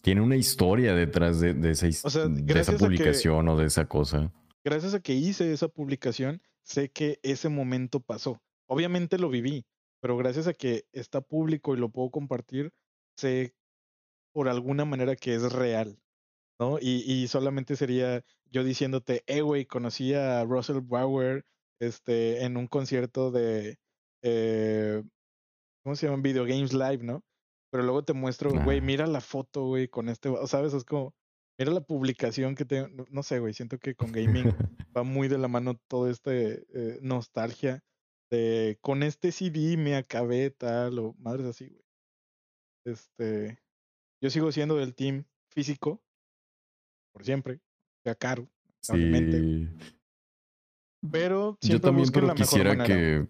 Tiene 0.00 0.20
una 0.20 0.36
historia 0.36 0.94
detrás 0.94 1.40
de, 1.40 1.54
de 1.54 1.72
esa, 1.72 2.28
de 2.28 2.60
esa 2.60 2.76
publicación 2.76 3.48
o 3.48 3.56
de 3.56 3.66
esa 3.66 3.88
cosa. 3.88 4.32
Gracias 4.64 4.94
a 4.94 5.00
que 5.00 5.14
hice 5.14 5.52
esa 5.52 5.66
publicación, 5.68 6.40
sé 6.62 6.90
que 6.90 7.18
ese 7.22 7.48
momento 7.48 7.98
pasó. 8.00 8.40
Obviamente 8.68 9.18
lo 9.18 9.28
viví, 9.28 9.66
pero 10.00 10.16
gracias 10.16 10.46
a 10.46 10.54
que 10.54 10.84
está 10.92 11.20
público 11.20 11.74
y 11.74 11.78
lo 11.78 11.88
puedo 11.88 12.10
compartir, 12.10 12.72
sé 13.18 13.54
por 14.32 14.48
alguna 14.48 14.84
manera 14.84 15.16
que 15.16 15.34
es 15.34 15.52
real. 15.52 15.98
¿no? 16.60 16.78
Y, 16.80 17.04
y 17.06 17.28
solamente 17.28 17.76
sería 17.76 18.24
yo 18.50 18.64
diciéndote, 18.64 19.22
eh, 19.26 19.42
güey, 19.42 19.66
conocí 19.66 20.14
a 20.14 20.44
Russell 20.44 20.80
Bauer 20.80 21.44
este, 21.80 22.44
en 22.44 22.56
un 22.56 22.66
concierto 22.66 23.30
de, 23.30 23.78
eh, 24.22 25.02
¿cómo 25.82 25.94
se 25.96 26.06
llaman? 26.06 26.22
Video 26.22 26.44
Games 26.44 26.72
Live, 26.72 27.04
¿no? 27.04 27.22
Pero 27.70 27.84
luego 27.84 28.02
te 28.02 28.14
muestro, 28.14 28.50
güey, 28.64 28.80
mira 28.80 29.06
la 29.06 29.20
foto, 29.20 29.66
güey, 29.66 29.88
con 29.88 30.08
este, 30.08 30.30
¿sabes? 30.46 30.72
Es 30.72 30.84
como, 30.84 31.14
mira 31.58 31.70
la 31.70 31.82
publicación 31.82 32.54
que 32.54 32.64
tengo, 32.64 33.04
no 33.10 33.22
sé, 33.22 33.40
güey, 33.40 33.52
siento 33.52 33.78
que 33.78 33.94
con 33.94 34.10
gaming 34.10 34.46
va 34.96 35.02
muy 35.02 35.28
de 35.28 35.38
la 35.38 35.48
mano 35.48 35.78
todo 35.86 36.08
este 36.08 36.64
eh, 36.74 36.98
nostalgia 37.02 37.80
de, 38.30 38.78
con 38.80 39.02
este 39.02 39.32
CD 39.32 39.76
me 39.76 39.96
acabé 39.96 40.50
tal, 40.50 40.98
o 40.98 41.14
madres 41.18 41.46
así, 41.46 41.68
güey. 41.68 41.87
Este, 42.88 43.58
yo 44.22 44.30
sigo 44.30 44.50
siendo 44.52 44.76
del 44.76 44.94
team 44.94 45.24
físico, 45.50 46.02
por 47.12 47.24
siempre, 47.24 47.60
sea 48.04 48.14
caro, 48.14 48.48
sí. 48.80 49.68
Pero 51.10 51.56
yo 51.60 51.80
también 51.80 52.10
pero 52.12 52.34
quisiera 52.34 52.84
que 52.84 53.28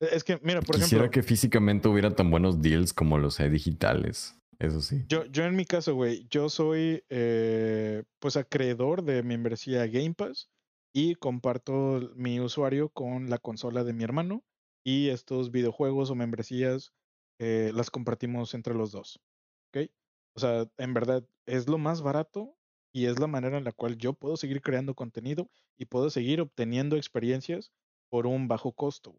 es 0.00 0.22
que, 0.22 0.38
mira, 0.42 0.60
por 0.62 0.76
Quisiera 0.76 1.10
que 1.10 1.22
físicamente 1.22 1.88
hubiera 1.88 2.14
tan 2.14 2.30
buenos 2.30 2.62
deals 2.62 2.92
como 2.92 3.18
los 3.18 3.40
hay 3.40 3.50
digitales. 3.50 4.36
Eso 4.58 4.80
sí. 4.80 5.04
Yo, 5.08 5.24
yo 5.26 5.44
en 5.44 5.56
mi 5.56 5.64
caso, 5.64 5.94
güey, 5.94 6.26
yo 6.30 6.48
soy 6.48 7.04
eh, 7.10 8.04
pues 8.18 8.36
acreedor 8.36 9.04
de 9.04 9.22
membresía 9.22 9.86
Game 9.86 10.14
Pass 10.14 10.50
y 10.92 11.14
comparto 11.14 12.12
mi 12.16 12.40
usuario 12.40 12.88
con 12.88 13.30
la 13.30 13.38
consola 13.38 13.84
de 13.84 13.92
mi 13.92 14.04
hermano 14.04 14.42
y 14.84 15.08
estos 15.08 15.52
videojuegos 15.52 16.10
o 16.10 16.16
membresías 16.16 16.92
eh, 17.38 17.72
las 17.74 17.90
compartimos 17.90 18.54
entre 18.54 18.74
los 18.74 18.92
dos. 18.92 19.20
¿Ok? 19.68 19.90
O 20.34 20.40
sea, 20.40 20.70
en 20.78 20.94
verdad 20.94 21.24
es 21.46 21.68
lo 21.68 21.78
más 21.78 22.02
barato 22.02 22.56
y 22.92 23.06
es 23.06 23.18
la 23.18 23.26
manera 23.26 23.58
en 23.58 23.64
la 23.64 23.72
cual 23.72 23.96
yo 23.96 24.14
puedo 24.14 24.36
seguir 24.36 24.62
creando 24.62 24.94
contenido 24.94 25.50
y 25.76 25.86
puedo 25.86 26.10
seguir 26.10 26.40
obteniendo 26.40 26.96
experiencias 26.96 27.72
por 28.08 28.26
un 28.26 28.48
bajo 28.48 28.72
costo. 28.72 29.14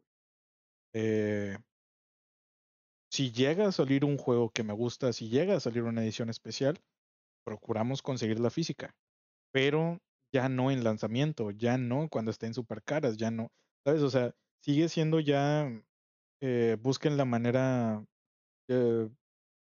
Eh, 0.93 1.57
si 3.11 3.31
llega 3.31 3.67
a 3.67 3.71
salir 3.71 4.05
un 4.05 4.17
juego 4.17 4.51
que 4.51 4.63
me 4.63 4.73
gusta, 4.73 5.13
si 5.13 5.29
llega 5.29 5.55
a 5.55 5.59
salir 5.59 5.83
una 5.83 6.03
edición 6.03 6.29
especial, 6.29 6.79
procuramos 7.43 8.01
conseguir 8.01 8.39
la 8.39 8.49
física. 8.49 8.95
Pero 9.51 9.99
ya 10.31 10.49
no 10.49 10.71
en 10.71 10.83
lanzamiento, 10.83 11.51
ya 11.51 11.77
no 11.77 12.09
cuando 12.09 12.31
estén 12.31 12.53
super 12.53 12.83
caras, 12.83 13.17
ya 13.17 13.31
no. 13.31 13.51
¿Sabes? 13.83 14.01
O 14.03 14.09
sea, 14.09 14.35
sigue 14.61 14.89
siendo 14.89 15.19
ya. 15.19 15.69
Eh, 16.41 16.77
busquen 16.81 17.17
la 17.17 17.25
manera 17.25 18.05
eh, 18.69 19.09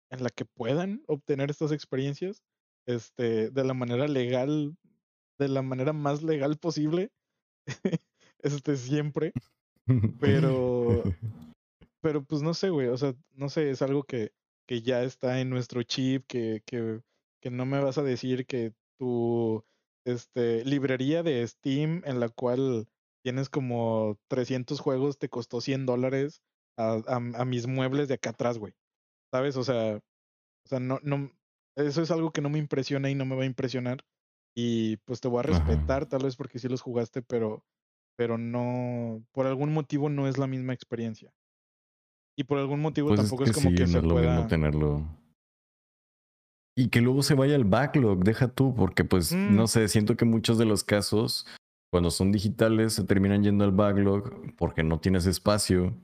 en 0.10 0.24
la 0.24 0.30
que 0.30 0.46
puedan 0.46 1.04
obtener 1.08 1.52
estas 1.52 1.72
experiencias 1.72 2.44
este, 2.88 3.50
de 3.50 3.64
la 3.64 3.74
manera 3.74 4.08
legal, 4.08 4.76
de 5.40 5.48
la 5.48 5.62
manera 5.62 5.94
más 5.94 6.24
legal 6.24 6.58
posible. 6.58 7.12
este, 8.40 8.78
siempre. 8.78 9.34
Pero, 10.20 11.04
pero 12.00 12.24
pues 12.24 12.42
no 12.42 12.54
sé, 12.54 12.70
güey, 12.70 12.88
o 12.88 12.96
sea, 12.96 13.14
no 13.34 13.50
sé, 13.50 13.70
es 13.70 13.82
algo 13.82 14.04
que, 14.04 14.32
que 14.66 14.82
ya 14.82 15.04
está 15.04 15.42
en 15.42 15.50
nuestro 15.50 15.84
chip, 15.84 16.26
que, 16.26 16.62
que, 16.66 17.02
que 17.42 17.52
no 17.52 17.66
me 17.66 17.84
vas 17.84 17.98
a 17.98 18.04
decir 18.04 18.46
que 18.46 18.74
tu 18.98 19.66
este, 20.06 20.64
librería 20.66 21.24
de 21.24 21.46
Steam 21.46 22.02
en 22.06 22.20
la 22.20 22.30
cual 22.30 22.88
tienes 23.24 23.50
como 23.50 24.18
300 24.28 24.80
juegos 24.80 25.18
te 25.18 25.30
costó 25.30 25.62
100 25.62 25.86
dólares 25.86 26.42
a, 26.78 27.02
a, 27.08 27.46
mis 27.46 27.68
muebles 27.68 28.08
de 28.08 28.16
acá 28.16 28.32
atrás, 28.32 28.58
güey. 28.58 28.74
¿Sabes? 29.34 29.58
O 29.58 29.64
sea, 29.64 29.96
o 29.96 30.70
sea, 30.70 30.80
no, 30.80 31.00
no, 31.02 31.32
eso 31.76 32.04
es 32.04 32.12
algo 32.12 32.30
que 32.30 32.42
no 32.42 32.52
me 32.52 32.60
impresiona 32.60 33.10
y 33.10 33.16
no 33.16 33.26
me 33.26 33.36
va 33.36 33.42
a 33.42 33.48
impresionar. 33.48 34.06
Y 34.56 34.98
pues 34.98 35.22
te 35.22 35.28
voy 35.28 35.40
a 35.40 35.42
respetar, 35.42 36.06
tal 36.06 36.22
vez 36.22 36.36
porque 36.36 36.60
sí 36.60 36.70
los 36.70 36.82
jugaste, 36.82 37.24
pero 37.24 37.64
pero 38.16 38.38
no, 38.38 39.26
por 39.32 39.48
algún 39.48 39.74
motivo 39.74 40.08
no 40.08 40.28
es 40.28 40.38
la 40.38 40.46
misma 40.46 40.74
experiencia. 40.74 41.34
Y 42.38 42.44
por 42.44 42.60
algún 42.60 42.80
motivo 42.80 43.08
pues 43.08 43.22
tampoco 43.22 43.46
es, 43.46 43.54
como 43.54 43.72
que 43.72 43.88
se 43.88 44.04
lo 44.04 44.10
pueda... 44.10 44.46
tenerlo. 44.48 45.04
Y 46.78 46.90
que 46.90 47.02
luego 47.02 47.24
se 47.24 47.34
vaya 47.34 47.56
al 47.56 47.66
backlog, 47.66 48.24
deja 48.24 48.50
tú, 48.50 48.76
porque 48.76 49.04
pues, 49.04 49.34
no 49.34 49.64
mm. 49.64 49.68
sé, 49.68 49.88
siento 49.88 50.16
que 50.16 50.26
muchos 50.26 50.60
de 50.60 50.66
los 50.66 50.84
casos, 50.84 51.48
cuando 51.92 52.12
son 52.12 52.32
digitales, 52.32 52.94
se 52.94 53.04
terminan 53.04 53.42
yendo 53.42 53.64
al 53.64 53.72
backlog 53.72 54.56
porque 54.58 54.84
no 54.84 55.00
tienes 55.00 55.26
espacio 55.26 55.98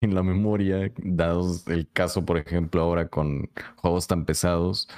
en 0.00 0.14
la 0.14 0.22
memoria, 0.22 0.92
dados 0.98 1.66
el 1.68 1.90
caso, 1.90 2.24
por 2.24 2.38
ejemplo, 2.38 2.80
ahora 2.80 3.08
con 3.08 3.50
juegos 3.76 4.06
tan 4.06 4.24
pesados, 4.24 4.88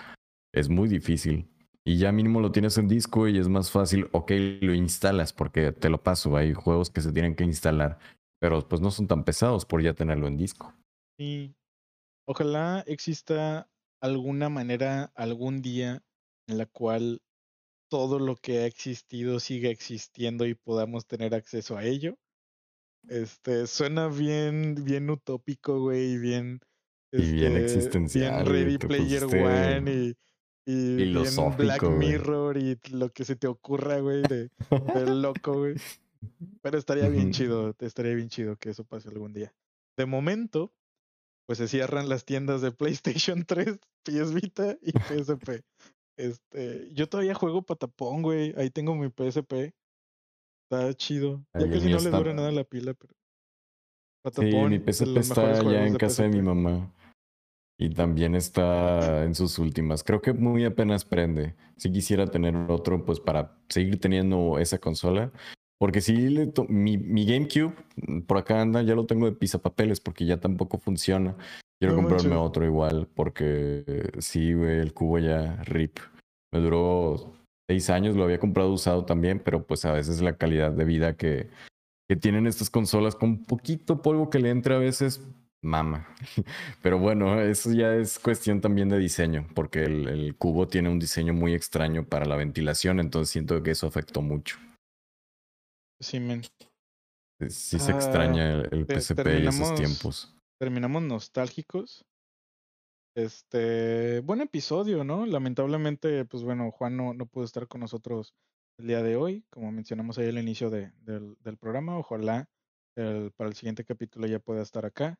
es 0.53 0.69
muy 0.69 0.89
difícil. 0.89 1.49
Y 1.85 1.99
ya 1.99 2.13
mínimo 2.13 2.41
lo 2.41 2.53
tienes 2.53 2.77
en 2.77 2.89
disco 2.89 3.27
y 3.27 3.39
es 3.39 3.49
más 3.49 3.71
fácil, 3.71 4.09
ok, 4.13 4.33
lo 4.61 4.75
instalas 4.75 5.33
porque 5.33 5.73
te 5.73 5.89
lo 5.89 6.03
paso, 6.03 6.37
hay 6.37 6.53
juegos 6.53 6.91
que 6.91 7.01
se 7.01 7.13
tienen 7.13 7.35
que 7.35 7.45
instalar, 7.45 7.99
pero 8.39 8.67
pues 8.69 8.81
no 8.81 8.91
son 8.91 9.07
tan 9.07 9.25
pesados 9.25 9.65
por 9.65 9.83
ya 9.83 9.95
tenerlo 9.95 10.27
en 10.27 10.37
disco. 10.37 10.75
Y 11.19 11.55
ojalá 12.29 12.85
exista 12.87 13.69
alguna 14.03 14.49
manera 14.51 15.11
algún 15.15 15.63
día 15.63 16.03
en 16.49 16.59
la 16.59 16.67
cual 16.67 17.23
todo 17.91 18.19
lo 18.19 18.37
que 18.37 18.59
ha 18.59 18.67
existido 18.67 19.41
siga 19.41 19.71
existiendo 19.71 20.47
y 20.47 20.55
podamos 20.55 21.07
tener 21.07 21.35
acceso 21.35 21.77
a 21.77 21.85
ello. 21.85 22.17
Este, 23.09 23.67
suena 23.67 24.09
bien, 24.09 24.77
bien 24.85 25.11
utópico, 25.11 25.81
güey, 25.81 26.19
bien, 26.19 26.61
y 27.13 27.33
bien 27.33 27.57
este, 27.57 27.79
existencial. 27.79 28.45
Bien 28.45 28.47
Ready 28.47 28.79
Player 28.79 29.25
One 29.25 29.93
y 29.93 30.17
y 30.67 31.13
Black 31.57 31.83
Mirror 31.83 32.57
y 32.59 32.79
lo 32.91 33.11
que 33.11 33.25
se 33.25 33.37
te 33.37 33.47
ocurra, 33.47 33.99
güey, 34.01 34.23
de, 34.23 34.51
loco, 35.07 35.59
güey. 35.59 35.75
Pero 36.63 36.79
estaría 36.79 37.09
bien 37.09 37.33
chido, 37.33 37.75
estaría 37.79 38.15
bien 38.15 38.29
chido 38.29 38.57
que 38.57 38.71
eso 38.71 38.85
pase 38.85 39.09
algún 39.09 39.33
día. 39.33 39.53
De 39.97 40.07
momento, 40.07 40.73
pues 41.47 41.59
se 41.59 41.67
cierran 41.67 42.09
las 42.09 42.25
tiendas 42.25 42.61
de 42.61 42.73
PlayStation 42.73 43.45
3, 43.47 43.79
PS 44.05 44.35
Vita 44.35 44.77
y 44.83 44.93
PSP. 44.93 45.65
Este, 46.17 46.91
yo 46.93 47.09
todavía 47.09 47.35
juego 47.35 47.63
patapón, 47.63 48.23
güey. 48.23 48.55
Ahí 48.57 48.71
tengo 48.71 48.95
mi 48.95 49.09
PSP. 49.09 49.73
Está 50.71 50.95
chido. 50.95 51.45
Ya 51.59 51.69
que 51.69 51.81
si 51.81 51.91
no 51.91 51.99
le 51.99 52.11
dura 52.11 52.33
nada 52.33 52.53
la 52.53 52.63
pila, 52.63 52.95
pero. 52.95 53.13
Patapón. 54.23 54.51
Sí, 54.51 54.79
mi 54.79 54.79
PSP 54.79 55.17
está 55.17 55.63
ya 55.63 55.85
en 55.85 55.97
casa 55.97 56.23
de 56.23 56.29
mi 56.29 56.43
mamá. 56.43 56.93
Y 57.77 57.91
también 57.91 58.35
está 58.35 59.25
en 59.25 59.35
sus 59.35 59.59
últimas. 59.59 60.05
Creo 60.05 60.21
que 60.21 60.33
muy 60.33 60.65
apenas 60.65 61.05
prende. 61.05 61.57
Si 61.77 61.91
quisiera 61.91 62.27
tener 62.27 62.55
otro, 62.71 63.05
pues 63.05 63.19
para 63.19 63.59
seguir 63.69 63.99
teniendo 63.99 64.59
esa 64.59 64.79
consola. 64.79 65.33
Porque 65.79 66.03
si 66.03 66.15
le 66.15 66.53
mi, 66.69 66.99
mi, 66.99 67.25
GameCube, 67.25 67.75
mm, 67.97 68.21
por 68.21 68.37
acá 68.37 68.61
anda, 68.61 68.83
ya 68.83 68.95
lo 68.95 69.07
tengo 69.07 69.27
de 69.27 69.33
pisapapeles 69.33 69.99
porque 69.99 70.27
ya 70.27 70.39
tampoco 70.39 70.79
funciona. 70.79 71.37
Quiero 71.81 71.97
comprarme 71.97 72.37
otro 72.37 72.67
igual 72.67 73.09
porque 73.15 74.13
sí, 74.19 74.53
güey, 74.53 74.79
el 74.79 74.93
cubo 74.93 75.19
ya 75.19 75.57
rip. 75.65 75.99
Me 76.53 76.61
duró 76.61 77.33
seis 77.71 77.89
años, 77.89 78.17
lo 78.17 78.25
había 78.25 78.41
comprado 78.41 78.73
usado 78.73 79.05
también, 79.05 79.39
pero 79.39 79.65
pues 79.65 79.85
a 79.85 79.93
veces 79.93 80.21
la 80.21 80.37
calidad 80.37 80.73
de 80.73 80.85
vida 80.85 81.17
que, 81.17 81.49
que 82.09 82.17
tienen 82.17 82.49
estas 82.49 82.69
consolas 82.69 83.15
con 83.15 83.45
poquito 83.45 84.03
polvo 84.03 84.29
que 84.29 84.41
le 84.41 84.51
entra 84.51 84.75
a 84.75 84.81
veces, 84.81 85.25
mama. 85.63 86.09
Pero 86.83 86.99
bueno, 86.99 87.41
eso 87.41 87.73
ya 87.73 87.95
es 87.95 88.19
cuestión 88.19 88.61
también 88.61 88.89
de 88.89 88.99
diseño, 88.99 89.47
porque 89.55 89.85
el, 89.85 90.35
cubo 90.37 90.67
tiene 90.67 90.89
un 90.89 90.99
diseño 90.99 91.33
muy 91.33 91.55
extraño 91.55 92.05
para 92.05 92.27
la 92.27 92.35
ventilación, 92.35 92.99
entonces 92.99 93.31
siento 93.31 93.63
que 93.63 93.71
eso 93.71 93.87
afectó 93.87 94.21
mucho. 94.21 94.57
Sí, 96.01 96.19
men. 96.19 96.43
Sí 97.49 97.79
se 97.79 97.93
extraña 97.93 98.51
el, 98.51 98.69
el 98.73 99.01
PSP 99.01 99.45
y 99.45 99.47
esos 99.47 99.77
tiempos. 99.77 100.37
Terminamos 100.59 101.03
nostálgicos. 101.05 102.05
Este, 103.15 104.21
buen 104.21 104.41
episodio, 104.41 105.03
¿no? 105.03 105.27
Lamentablemente, 105.27 106.25
pues 106.27 106.45
bueno, 106.45 106.71
Juan 106.71 106.97
no, 106.97 107.13
no 107.13 107.27
pudo 107.27 107.45
estar 107.45 107.67
con 107.67 107.81
nosotros 107.81 108.35
el 108.79 108.87
día 108.87 109.03
de 109.03 109.17
hoy, 109.17 109.45
como 109.51 109.73
mencionamos 109.73 110.17
ahí 110.19 110.29
al 110.29 110.39
inicio 110.39 110.71
de, 110.71 110.93
del, 111.03 111.37
del, 111.41 111.57
programa. 111.59 111.99
Ojalá 111.99 112.49
el, 112.95 113.33
para 113.33 113.51
el 113.51 113.57
siguiente 113.57 113.85
capítulo 113.85 114.27
ya 114.27 114.39
pueda 114.39 114.63
estar 114.63 114.87
acá. 114.87 115.19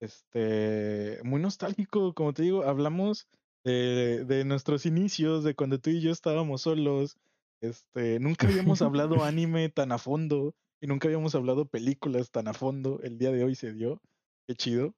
Este, 0.00 1.18
muy 1.24 1.40
nostálgico, 1.40 2.14
como 2.14 2.32
te 2.34 2.42
digo, 2.42 2.62
hablamos 2.64 3.26
de, 3.64 4.24
de, 4.24 4.44
nuestros 4.44 4.86
inicios, 4.86 5.42
de 5.44 5.54
cuando 5.54 5.80
tú 5.80 5.90
y 5.90 6.00
yo 6.00 6.12
estábamos 6.12 6.62
solos. 6.62 7.16
Este, 7.60 8.20
nunca 8.20 8.46
habíamos 8.46 8.80
hablado 8.82 9.24
anime 9.24 9.70
tan 9.70 9.90
a 9.90 9.98
fondo 9.98 10.54
y 10.80 10.86
nunca 10.86 11.08
habíamos 11.08 11.34
hablado 11.34 11.66
películas 11.66 12.30
tan 12.30 12.46
a 12.46 12.54
fondo. 12.54 13.00
El 13.02 13.18
día 13.18 13.32
de 13.32 13.42
hoy 13.42 13.54
se 13.56 13.72
dio. 13.72 14.00
Qué 14.46 14.54
chido. 14.54 14.94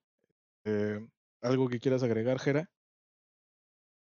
Eh, 0.64 1.00
¿Algo 1.42 1.68
que 1.68 1.80
quieras 1.80 2.02
agregar, 2.02 2.38
Jera? 2.38 2.70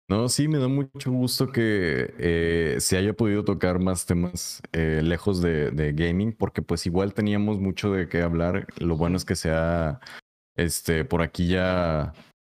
No, 0.08 0.28
sí, 0.28 0.46
me 0.46 0.58
da 0.58 0.68
mucho 0.68 1.10
gusto 1.10 1.52
que 1.52 2.12
eh, 2.18 2.76
se 2.80 2.98
haya 2.98 3.14
podido 3.14 3.44
tocar 3.44 3.78
más 3.78 4.04
temas 4.04 4.60
eh, 4.72 5.00
lejos 5.02 5.40
de, 5.40 5.70
de, 5.70 5.92
gaming, 5.92 6.32
porque 6.32 6.60
pues 6.60 6.84
igual 6.86 7.14
teníamos 7.14 7.60
mucho 7.60 7.92
de 7.92 8.08
qué 8.08 8.20
hablar. 8.20 8.66
Lo 8.78 8.96
bueno 8.96 9.16
es 9.16 9.24
que 9.24 9.36
se 9.36 9.50
ha 9.50 10.00
este, 10.56 11.04
por 11.04 11.22
aquí 11.22 11.48
ya 11.48 12.12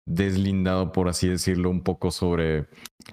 deslindado, 0.06 0.92
por 0.92 1.08
así 1.08 1.28
decirlo, 1.28 1.68
un 1.68 1.82
poco 1.82 2.12
sobre, 2.12 2.66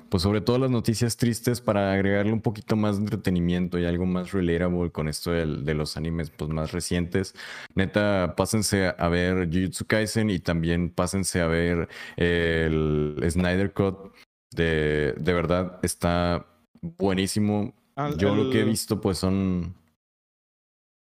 pues 0.09 0.23
sobre 0.23 0.41
todas 0.41 0.61
las 0.61 0.69
noticias 0.69 1.17
tristes 1.17 1.59
para 1.59 1.91
agregarle 1.91 2.31
un 2.31 2.41
poquito 2.41 2.75
más 2.75 2.97
de 2.97 3.03
entretenimiento 3.03 3.79
y 3.79 3.85
algo 3.85 4.05
más 4.05 4.31
relatable 4.31 4.91
con 4.91 5.07
esto 5.07 5.31
de, 5.31 5.45
de 5.45 5.73
los 5.73 5.97
animes 5.97 6.29
pues, 6.29 6.51
más 6.51 6.71
recientes. 6.71 7.33
Neta, 7.73 8.35
pásense 8.37 8.93
a 8.95 9.07
ver 9.09 9.49
Jujutsu 9.51 9.85
Kaisen 9.85 10.29
y 10.29 10.39
también 10.39 10.91
pásense 10.91 11.41
a 11.41 11.47
ver 11.47 11.89
el 12.15 13.17
Snyder 13.27 13.73
Cut. 13.73 14.13
De, 14.55 15.15
de 15.17 15.33
verdad, 15.33 15.79
está 15.81 16.45
buenísimo. 16.81 17.73
Yo 18.17 18.35
lo 18.35 18.51
que 18.51 18.61
he 18.61 18.63
visto 18.63 19.01
pues 19.01 19.17
son... 19.17 19.75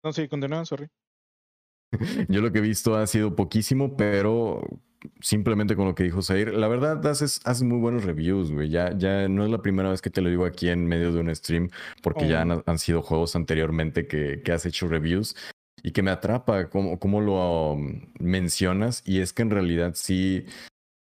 No, 0.03 0.11
sí, 0.11 0.27
continúa, 0.27 0.65
sorry. 0.65 0.88
Yo 2.30 2.41
lo 2.41 2.51
que 2.51 2.60
he 2.60 2.61
visto 2.61 2.95
ha 2.95 3.07
sido 3.07 3.35
poquísimo, 3.35 3.95
pero 3.97 4.61
simplemente 5.21 5.76
con 5.76 5.85
lo 5.85 5.95
que 5.95 6.03
dijo 6.03 6.21
Zair, 6.21 6.53
la 6.53 6.67
verdad 6.67 7.05
haces, 7.07 7.41
haces 7.45 7.63
muy 7.63 7.80
buenos 7.80 8.03
reviews, 8.03 8.51
güey. 8.51 8.69
Ya, 8.69 8.97
ya 8.97 9.27
no 9.27 9.43
es 9.43 9.51
la 9.51 9.61
primera 9.61 9.89
vez 9.89 10.01
que 10.01 10.09
te 10.09 10.21
lo 10.21 10.30
digo 10.30 10.45
aquí 10.45 10.69
en 10.69 10.85
medio 10.88 11.11
de 11.11 11.19
un 11.19 11.34
stream, 11.35 11.69
porque 12.01 12.27
ya 12.27 12.41
han, 12.41 12.80
sido 12.80 13.01
juegos 13.01 13.35
anteriormente 13.35 14.07
que, 14.07 14.41
que, 14.43 14.51
has 14.51 14.65
hecho 14.65 14.88
reviews 14.88 15.35
y 15.84 15.91
que 15.91 16.01
me 16.01 16.11
atrapa 16.11 16.69
como 16.69 17.21
lo 17.21 17.73
um, 17.73 18.01
mencionas. 18.19 19.01
Y 19.05 19.19
es 19.19 19.34
que 19.34 19.41
en 19.41 19.51
realidad 19.51 19.93
sí 19.95 20.45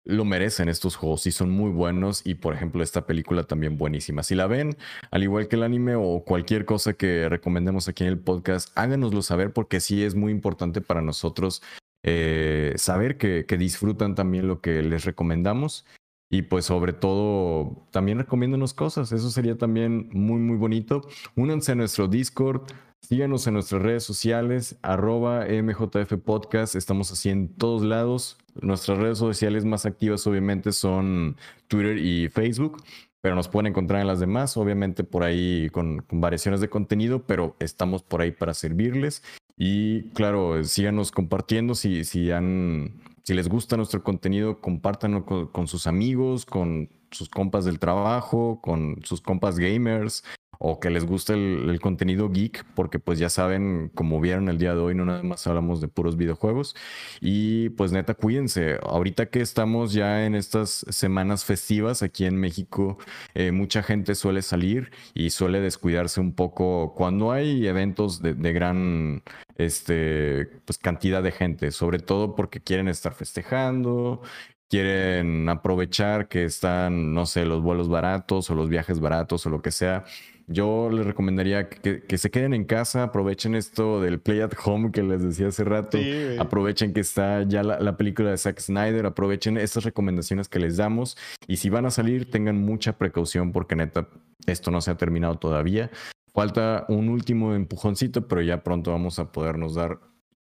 lo 0.10 0.26
merecen 0.26 0.70
estos 0.70 0.96
juegos, 0.96 1.22
sí 1.22 1.32
son 1.32 1.52
muy 1.52 1.70
buenos 1.70 2.26
y 2.26 2.34
por 2.34 2.56
ejemplo 2.56 2.82
esta 2.82 3.06
película 3.06 3.44
también 3.44 3.78
buenísima. 3.78 4.24
Si 4.24 4.34
la 4.34 4.48
ven, 4.48 4.76
al 5.12 5.24
igual 5.24 5.48
que 5.48 5.56
el 5.56 5.64
anime 5.64 5.96
o 5.96 6.24
cualquier 6.26 6.66
cosa 6.66 6.94
que 6.94 7.30
recomendemos 7.30 7.88
aquí 7.88 8.04
en 8.04 8.10
el 8.10 8.20
podcast, 8.20 8.72
háganoslo 8.76 9.22
saber 9.22 9.54
porque 9.54 9.80
sí 9.80 10.04
es 10.04 10.16
muy 10.16 10.32
importante 10.32 10.82
para 10.82 11.02
nosotros 11.02 11.62
eh, 12.04 12.74
saber 12.78 13.18
que, 13.18 13.46
disfrutan 13.58 14.16
también 14.16 14.48
lo 14.48 14.62
que 14.62 14.82
les 14.82 15.06
recomendamos 15.06 15.86
y 16.32 16.44
pues 16.44 16.66
sobre 16.66 16.94
todo 16.94 17.88
también 17.92 18.20
recomiéndonos 18.20 18.74
cosas, 18.74 19.12
eso 19.12 19.32
sería 19.32 19.58
también 19.58 20.10
muy 20.14 20.40
muy 20.40 20.58
bonito. 20.58 21.02
Únanse 21.36 21.72
a 21.72 21.76
nuestro 21.76 22.08
Discord, 22.08 22.62
síganos 23.02 23.48
en 23.48 23.56
nuestras 23.56 23.82
redes 23.82 24.04
sociales, 24.04 24.78
arroba 24.82 25.46
MJF 25.46 26.14
Podcast, 26.24 26.76
estamos 26.76 27.12
así 27.12 27.30
en 27.30 27.50
todos 27.50 27.82
lados. 27.82 28.38
Nuestras 28.62 28.98
redes 28.98 29.18
sociales 29.18 29.66
más 29.66 29.86
activas 29.86 30.26
obviamente 30.28 30.72
son 30.72 31.38
Twitter 31.68 31.98
y 31.98 32.30
Facebook 32.30 32.82
pero 33.22 33.36
nos 33.36 33.50
pueden 33.50 33.68
encontrar 33.68 34.02
en 34.02 34.08
las 34.08 34.20
demás, 34.20 34.56
obviamente 34.58 35.04
por 35.04 35.24
ahí 35.24 35.70
con, 35.72 36.06
variaciones 36.10 36.62
de 36.62 36.70
contenido, 36.70 37.24
pero 37.26 37.56
estamos 37.60 38.02
por 38.04 38.22
ahí 38.22 38.32
para 38.32 38.54
servirles. 38.54 39.24
Y 39.62 40.04
claro, 40.14 40.64
síganos 40.64 41.12
compartiendo 41.12 41.76
si, 41.76 42.06
si, 42.06 42.32
han, 42.32 42.94
si 43.24 43.34
les 43.34 43.50
gusta 43.50 43.76
nuestro 43.76 44.02
contenido, 44.04 44.62
compártanlo 44.62 45.26
con, 45.52 45.68
sus 45.68 45.86
amigos, 45.86 46.46
con 46.46 46.90
sus 47.12 47.30
compas 47.30 47.66
del 47.66 47.80
trabajo, 47.80 48.60
con 48.62 48.98
sus 49.04 49.22
compas 49.22 49.58
gamers, 49.60 50.24
o 50.62 50.80
que 50.80 50.90
les 50.90 51.06
guste 51.06 51.34
el, 51.34 51.80
contenido 51.80 52.30
geek, 52.30 52.66
porque 52.76 53.00
pues 53.00 53.18
ya 53.18 53.30
saben, 53.30 53.90
como 53.96 54.20
vieron 54.20 54.50
el 54.50 54.58
día 54.58 54.74
de 54.74 54.82
hoy, 54.82 54.94
no 54.94 55.06
nada 55.06 55.24
más 55.24 55.48
hablamos 55.48 55.80
de 55.80 55.88
puros 55.88 56.18
videojuegos. 56.18 56.76
Y 57.22 57.70
pues 57.72 57.94
neta, 57.94 58.14
cuídense. 58.14 58.78
Ahorita 58.84 59.30
que 59.30 59.40
estamos 59.40 59.94
ya 59.94 60.26
en 60.26 60.36
estas 60.36 60.86
semanas 60.90 61.46
festivas 61.46 62.04
aquí 62.04 62.26
en 62.26 62.36
México, 62.36 62.98
eh, 63.36 63.54
mucha 63.54 63.84
gente 63.84 64.16
suele 64.16 64.42
salir 64.42 64.92
y 65.14 65.30
suele 65.30 65.62
descuidarse 65.62 66.20
un 66.20 66.34
poco 66.34 66.94
cuando 66.94 67.32
hay 67.32 67.66
eventos 67.66 68.22
de, 68.22 68.34
de 68.34 68.54
gran 68.54 69.24
este, 69.56 70.46
pues, 70.66 70.78
cantidad 70.78 71.24
de 71.24 71.32
gente, 71.32 71.72
sobre 71.72 72.00
todo 72.00 72.36
porque 72.36 72.60
quieren 72.60 72.90
estar 72.90 73.14
festejando, 73.14 74.22
quieren 74.70 75.50
aprovechar 75.50 76.28
que 76.28 76.46
están, 76.46 77.14
no 77.14 77.26
sé, 77.26 77.46
los 77.46 77.62
vuelos 77.62 77.90
baratos 77.90 78.50
o 78.50 78.56
los 78.56 78.70
viajes 78.70 79.00
baratos 79.00 79.46
o 79.46 79.50
lo 79.50 79.62
que 79.62 79.72
sea. 79.72 80.06
Yo 80.48 80.90
les 80.90 81.06
recomendaría 81.06 81.70
que, 81.70 82.18
se 82.18 82.32
queden 82.32 82.56
en 82.56 82.66
casa, 82.66 83.04
aprovechen 83.04 83.54
esto 83.54 84.02
del 84.02 84.20
Play 84.20 84.42
at 84.42 84.54
Home 84.66 84.92
que 84.92 85.04
les 85.04 85.22
decía 85.22 85.50
hace 85.50 85.64
rato, 85.64 86.00
aprovechen 86.40 86.92
que 86.92 87.02
está 87.02 87.44
ya 87.44 87.62
la, 87.62 87.98
película 87.98 88.32
de 88.32 88.38
Zack 88.38 88.60
Snyder, 88.60 89.06
aprovechen 89.06 89.58
estas 89.58 89.84
recomendaciones 89.84 90.50
que 90.50 90.58
les 90.58 90.78
damos 90.78 91.18
y 91.48 91.58
si 91.58 91.70
van 91.70 91.86
a 91.86 91.92
salir 91.92 92.32
tengan 92.32 92.60
mucha 92.60 92.98
precaución 92.98 93.52
porque 93.52 93.76
neta, 93.76 94.08
esto 94.48 94.72
no 94.72 94.82
se 94.82 94.90
ha 94.90 94.98
terminado 94.98 95.36
todavía. 95.36 95.92
Falta 96.34 96.86
un 96.90 97.10
último 97.10 97.54
empujoncito, 97.54 98.28
pero 98.28 98.42
ya 98.42 98.64
pronto 98.64 98.92
vamos 98.92 99.20
a 99.20 99.32
podernos 99.32 99.76
dar 99.76 100.00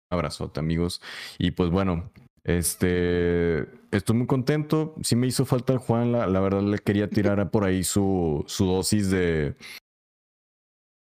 abrazote, 0.09 0.61
amigos. 0.61 1.01
Y 1.39 1.53
pues 1.53 1.71
bueno, 1.71 2.13
este, 2.47 3.67
estoy 3.91 4.17
muy 4.17 4.27
contento. 4.27 4.95
Sí 5.03 5.17
me 5.17 5.27
hizo 5.27 5.45
falta 5.45 5.73
el 5.73 5.79
Juan, 5.79 6.13
la, 6.13 6.27
la 6.27 6.41
verdad 6.41 6.63
le 6.63 6.79
quería 6.79 7.11
tirar 7.11 7.51
por 7.51 7.65
ahí 7.65 7.85
su, 7.85 8.45
su 8.47 8.67
dosis 8.67 9.11
de, 9.11 9.57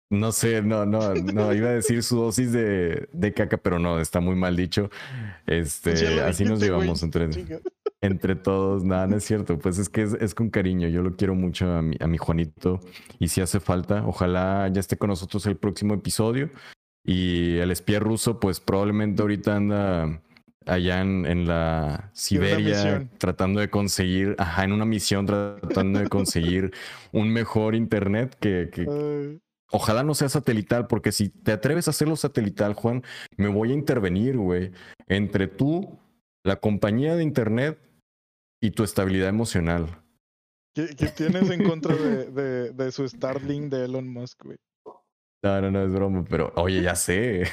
no 0.10 0.32
sé, 0.32 0.62
no, 0.62 0.86
no, 0.86 1.14
no, 1.16 1.54
iba 1.54 1.70
a 1.70 1.74
decir 1.74 2.02
su 2.02 2.18
dosis 2.18 2.54
de, 2.54 3.10
de 3.12 3.34
caca, 3.34 3.58
pero 3.58 3.78
no, 3.78 4.00
está 4.00 4.22
muy 4.22 4.36
mal 4.36 4.56
dicho. 4.56 4.90
Este, 5.46 6.22
así 6.22 6.46
nos 6.46 6.62
llevamos 6.62 7.04
entre, 7.04 7.30
entre 8.00 8.36
todos. 8.36 8.86
Nada, 8.86 9.08
no 9.08 9.18
es 9.18 9.26
cierto. 9.26 9.60
Pues 9.60 9.78
es 9.78 9.90
que 9.90 10.04
es, 10.04 10.34
con 10.34 10.50
cariño. 10.50 10.88
Yo 10.88 11.02
lo 11.02 11.18
quiero 11.18 11.36
mucho 11.36 11.70
a 11.74 11.82
mi, 11.82 11.98
a 12.00 12.08
mi 12.08 12.18
Juanito. 12.18 12.80
Y 13.20 13.28
si 13.28 13.42
hace 13.42 13.60
falta, 13.60 14.06
ojalá 14.08 14.70
ya 14.70 14.80
esté 14.80 14.98
con 14.98 15.10
nosotros 15.10 15.46
el 15.46 15.58
próximo 15.58 15.94
episodio. 15.94 16.52
Y 17.04 17.58
el 17.58 17.72
espía 17.72 18.00
ruso, 18.00 18.40
pues 18.40 18.62
probablemente 18.62 19.22
ahorita 19.22 19.56
anda 19.58 20.22
allá 20.68 21.02
en, 21.02 21.26
en 21.26 21.48
la 21.48 22.10
Siberia 22.14 23.08
tratando 23.18 23.60
de 23.60 23.70
conseguir, 23.70 24.36
ajá, 24.38 24.64
en 24.64 24.72
una 24.72 24.86
misión 24.86 25.26
tratando 25.26 26.00
de 26.00 26.08
conseguir 26.08 26.72
un 27.12 27.30
mejor 27.30 27.76
internet 27.76 28.36
que, 28.40 28.70
que, 28.72 29.40
Ojalá 29.70 30.02
no 30.02 30.16
sea 30.16 30.30
satelital, 30.30 30.88
porque 30.88 31.12
si 31.12 31.28
te 31.28 31.52
atreves 31.52 31.88
a 31.88 31.92
hacerlo 31.92 32.16
satelital, 32.16 32.74
Juan, 32.74 33.04
me 33.36 33.50
voy 33.50 33.72
a 33.72 33.74
intervenir, 33.74 34.38
güey. 34.38 34.72
Entre 35.08 35.48
tú, 35.48 36.00
la 36.46 36.56
compañía 36.56 37.18
de 37.18 37.24
internet 37.24 37.78
y 38.62 38.72
tu 38.72 38.86
estabilidad 38.86 39.28
emocional. 39.28 40.02
¿Qué, 40.74 40.88
tienes 41.16 41.50
en 41.50 41.68
contra 41.68 41.96
de, 41.96 42.32
de, 42.32 42.72
de 42.72 42.92
su 42.92 43.08
Starlink 43.10 43.72
de 43.72 43.86
Elon 43.86 44.08
Musk, 44.08 44.46
güey? 44.46 44.58
No, 45.44 45.62
no, 45.62 45.70
no 45.70 45.84
es 45.84 45.94
broma, 45.94 46.26
pero 46.28 46.52
oye, 46.56 46.82
ya 46.82 46.96
sé. 46.96 47.44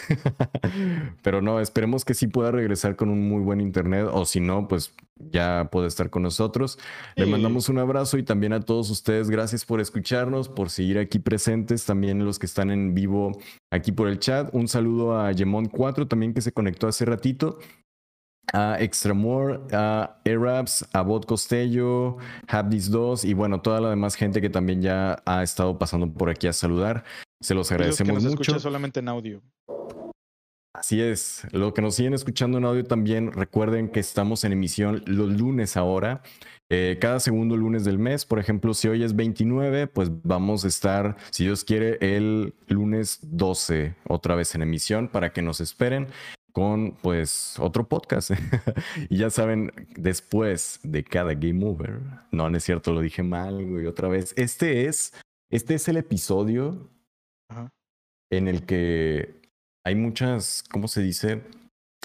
pero 1.23 1.43
no, 1.43 1.61
esperemos 1.61 2.05
que 2.05 2.15
sí 2.15 2.27
pueda 2.27 2.51
regresar 2.51 2.97
con 2.97 3.11
un 3.11 3.29
muy 3.29 3.43
buen 3.43 3.61
internet 3.61 4.09
o 4.11 4.25
si 4.25 4.41
no, 4.41 4.69
pues 4.69 4.95
ya 5.17 5.69
puede 5.71 5.89
estar 5.89 6.09
con 6.09 6.23
nosotros. 6.23 6.79
Le 7.15 7.27
mandamos 7.27 7.69
un 7.69 7.79
abrazo 7.79 8.17
y 8.17 8.23
también 8.23 8.55
a 8.55 8.61
todos 8.61 8.89
ustedes, 8.91 9.29
gracias 9.29 9.67
por 9.67 9.81
escucharnos, 9.81 10.49
por 10.49 10.71
seguir 10.71 10.99
aquí 10.99 11.19
presentes, 11.19 11.85
también 11.85 12.25
los 12.25 12.39
que 12.39 12.47
están 12.47 12.71
en 12.71 12.95
vivo 12.95 13.33
aquí 13.71 13.93
por 13.93 14.09
el 14.09 14.19
chat. 14.19 14.49
Un 14.55 14.67
saludo 14.67 15.21
a 15.21 15.31
Yemon4 15.33 16.09
también 16.09 16.33
que 16.33 16.41
se 16.41 16.53
conectó 16.53 16.89
hace 16.89 17.05
ratito 17.05 17.59
a 18.53 18.77
Extramore, 18.81 19.61
a 19.73 20.21
Arabs, 20.25 20.87
a 20.93 21.03
Bot 21.03 21.27
Costello, 21.27 22.19
Habdis 22.47 22.91
2 22.91 23.25
y 23.25 23.35
bueno, 23.35 23.61
toda 23.61 23.81
la 23.81 23.91
demás 23.91 24.15
gente 24.15 24.41
que 24.41 24.51
también 24.51 24.83
ya 24.83 25.23
ha 25.25 25.43
estado 25.43 25.79
pasando 25.79 26.13
por 26.13 26.31
aquí 26.31 26.47
a 26.47 26.53
saludar. 26.53 27.05
Se 27.45 27.55
los 27.55 27.71
agradecemos 27.71 28.23
los 28.23 28.37
que 28.37 28.53
nos 28.53 28.63
solamente 28.63 29.01
en 29.01 29.09
audio. 29.09 29.43
Así 30.73 31.03
es. 31.03 31.47
Lo 31.53 31.75
que 31.75 31.83
nos 31.83 31.95
siguen 31.95 32.15
escuchando 32.15 32.57
en 32.57 32.65
audio 32.65 32.85
también, 32.85 33.33
recuerden 33.33 33.91
que 33.91 34.01
estamos 34.01 34.45
en 34.45 34.53
emisión 34.53 35.03
los 35.05 35.31
lunes 35.31 35.77
ahora. 35.77 36.23
Eh, 36.71 36.97
cada 36.99 37.21
segundo 37.21 37.55
lunes 37.59 37.85
del 37.85 37.99
mes, 37.99 38.25
por 38.25 38.39
ejemplo, 38.39 38.73
si 38.73 38.89
hoy 38.89 39.05
es 39.05 39.15
29, 39.15 39.89
pues 39.89 40.11
vamos 40.23 40.65
a 40.65 40.69
estar, 40.69 41.19
si 41.31 41.45
Dios 41.45 41.65
quiere, 41.65 41.99
el 42.01 42.55
lunes 42.67 43.19
12 43.21 43.95
otra 44.09 44.37
vez 44.37 44.55
en 44.55 44.63
emisión 44.63 45.09
para 45.09 45.31
que 45.35 45.43
nos 45.43 45.61
esperen 45.61 46.07
con 46.53 46.93
pues 47.03 47.57
otro 47.59 47.87
podcast. 47.87 48.31
y 49.11 49.19
ya 49.19 49.29
saben, 49.29 49.71
después 49.97 50.81
de 50.83 51.05
cada 51.05 51.35
Game 51.35 51.63
Over, 51.63 52.01
no, 52.31 52.49
no 52.49 52.57
es 52.57 52.65
cierto, 52.65 52.95
lo 52.95 53.03
dije 53.03 53.23
mal, 53.23 53.63
güey, 53.67 53.85
otra 53.85 54.09
vez. 54.09 54.33
Este 54.39 54.87
es, 54.87 55.13
este 55.51 55.75
es 55.75 55.87
el 55.89 55.99
episodio 55.99 56.94
en 58.31 58.49
el 58.49 58.67
que 58.67 59.43
hay 59.85 59.95
muchas, 59.95 60.65
¿cómo 60.71 60.89
se 60.89 61.03
dice? 61.03 61.43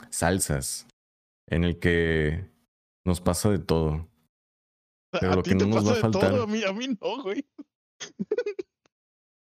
Salsas, 0.10 0.88
en 1.50 1.64
el 1.64 1.80
que 1.80 2.46
nos 3.06 3.22
pasa 3.22 3.50
de 3.50 3.60
todo. 3.60 4.08
Pero 5.12 5.36
lo 5.36 5.44
que 5.44 5.56
no 5.56 5.66
nos 5.66 5.88
va 5.88 5.94
a 5.94 5.96
faltar. 5.96 6.36
A 6.36 6.46
mí, 6.46 6.64
a 6.64 6.74
mí 6.74 6.88
no, 6.88 7.24
güey. 7.24 7.46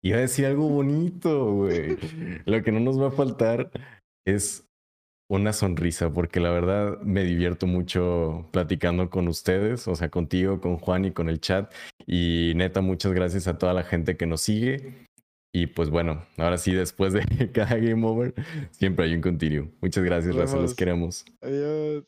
Iba 0.03 0.17
a 0.17 0.21
decir 0.21 0.45
algo 0.45 0.67
bonito, 0.67 1.53
güey. 1.53 1.97
Lo 2.45 2.63
que 2.63 2.71
no 2.71 2.79
nos 2.79 2.99
va 2.99 3.09
a 3.09 3.11
faltar 3.11 3.71
es 4.25 4.65
una 5.29 5.53
sonrisa, 5.53 6.11
porque 6.11 6.39
la 6.39 6.49
verdad 6.49 6.99
me 7.01 7.23
divierto 7.23 7.67
mucho 7.67 8.49
platicando 8.51 9.09
con 9.09 9.27
ustedes, 9.27 9.87
o 9.87 9.95
sea, 9.95 10.09
contigo, 10.09 10.59
con 10.59 10.77
Juan 10.77 11.05
y 11.05 11.11
con 11.11 11.29
el 11.29 11.39
chat. 11.39 11.71
Y 12.07 12.53
neta, 12.55 12.81
muchas 12.81 13.13
gracias 13.13 13.47
a 13.47 13.57
toda 13.57 13.73
la 13.73 13.83
gente 13.83 14.17
que 14.17 14.25
nos 14.25 14.41
sigue. 14.41 15.05
Y 15.53 15.67
pues 15.67 15.89
bueno, 15.89 16.25
ahora 16.37 16.57
sí, 16.57 16.73
después 16.73 17.13
de 17.13 17.23
cada 17.53 17.75
game 17.77 18.05
over, 18.05 18.33
siempre 18.71 19.05
hay 19.05 19.15
un 19.15 19.21
continuo. 19.21 19.67
Muchas 19.81 20.03
gracias, 20.03 20.35
Raza, 20.35 20.57
los 20.57 20.73
queremos. 20.73 21.25
Adiós. 21.41 22.05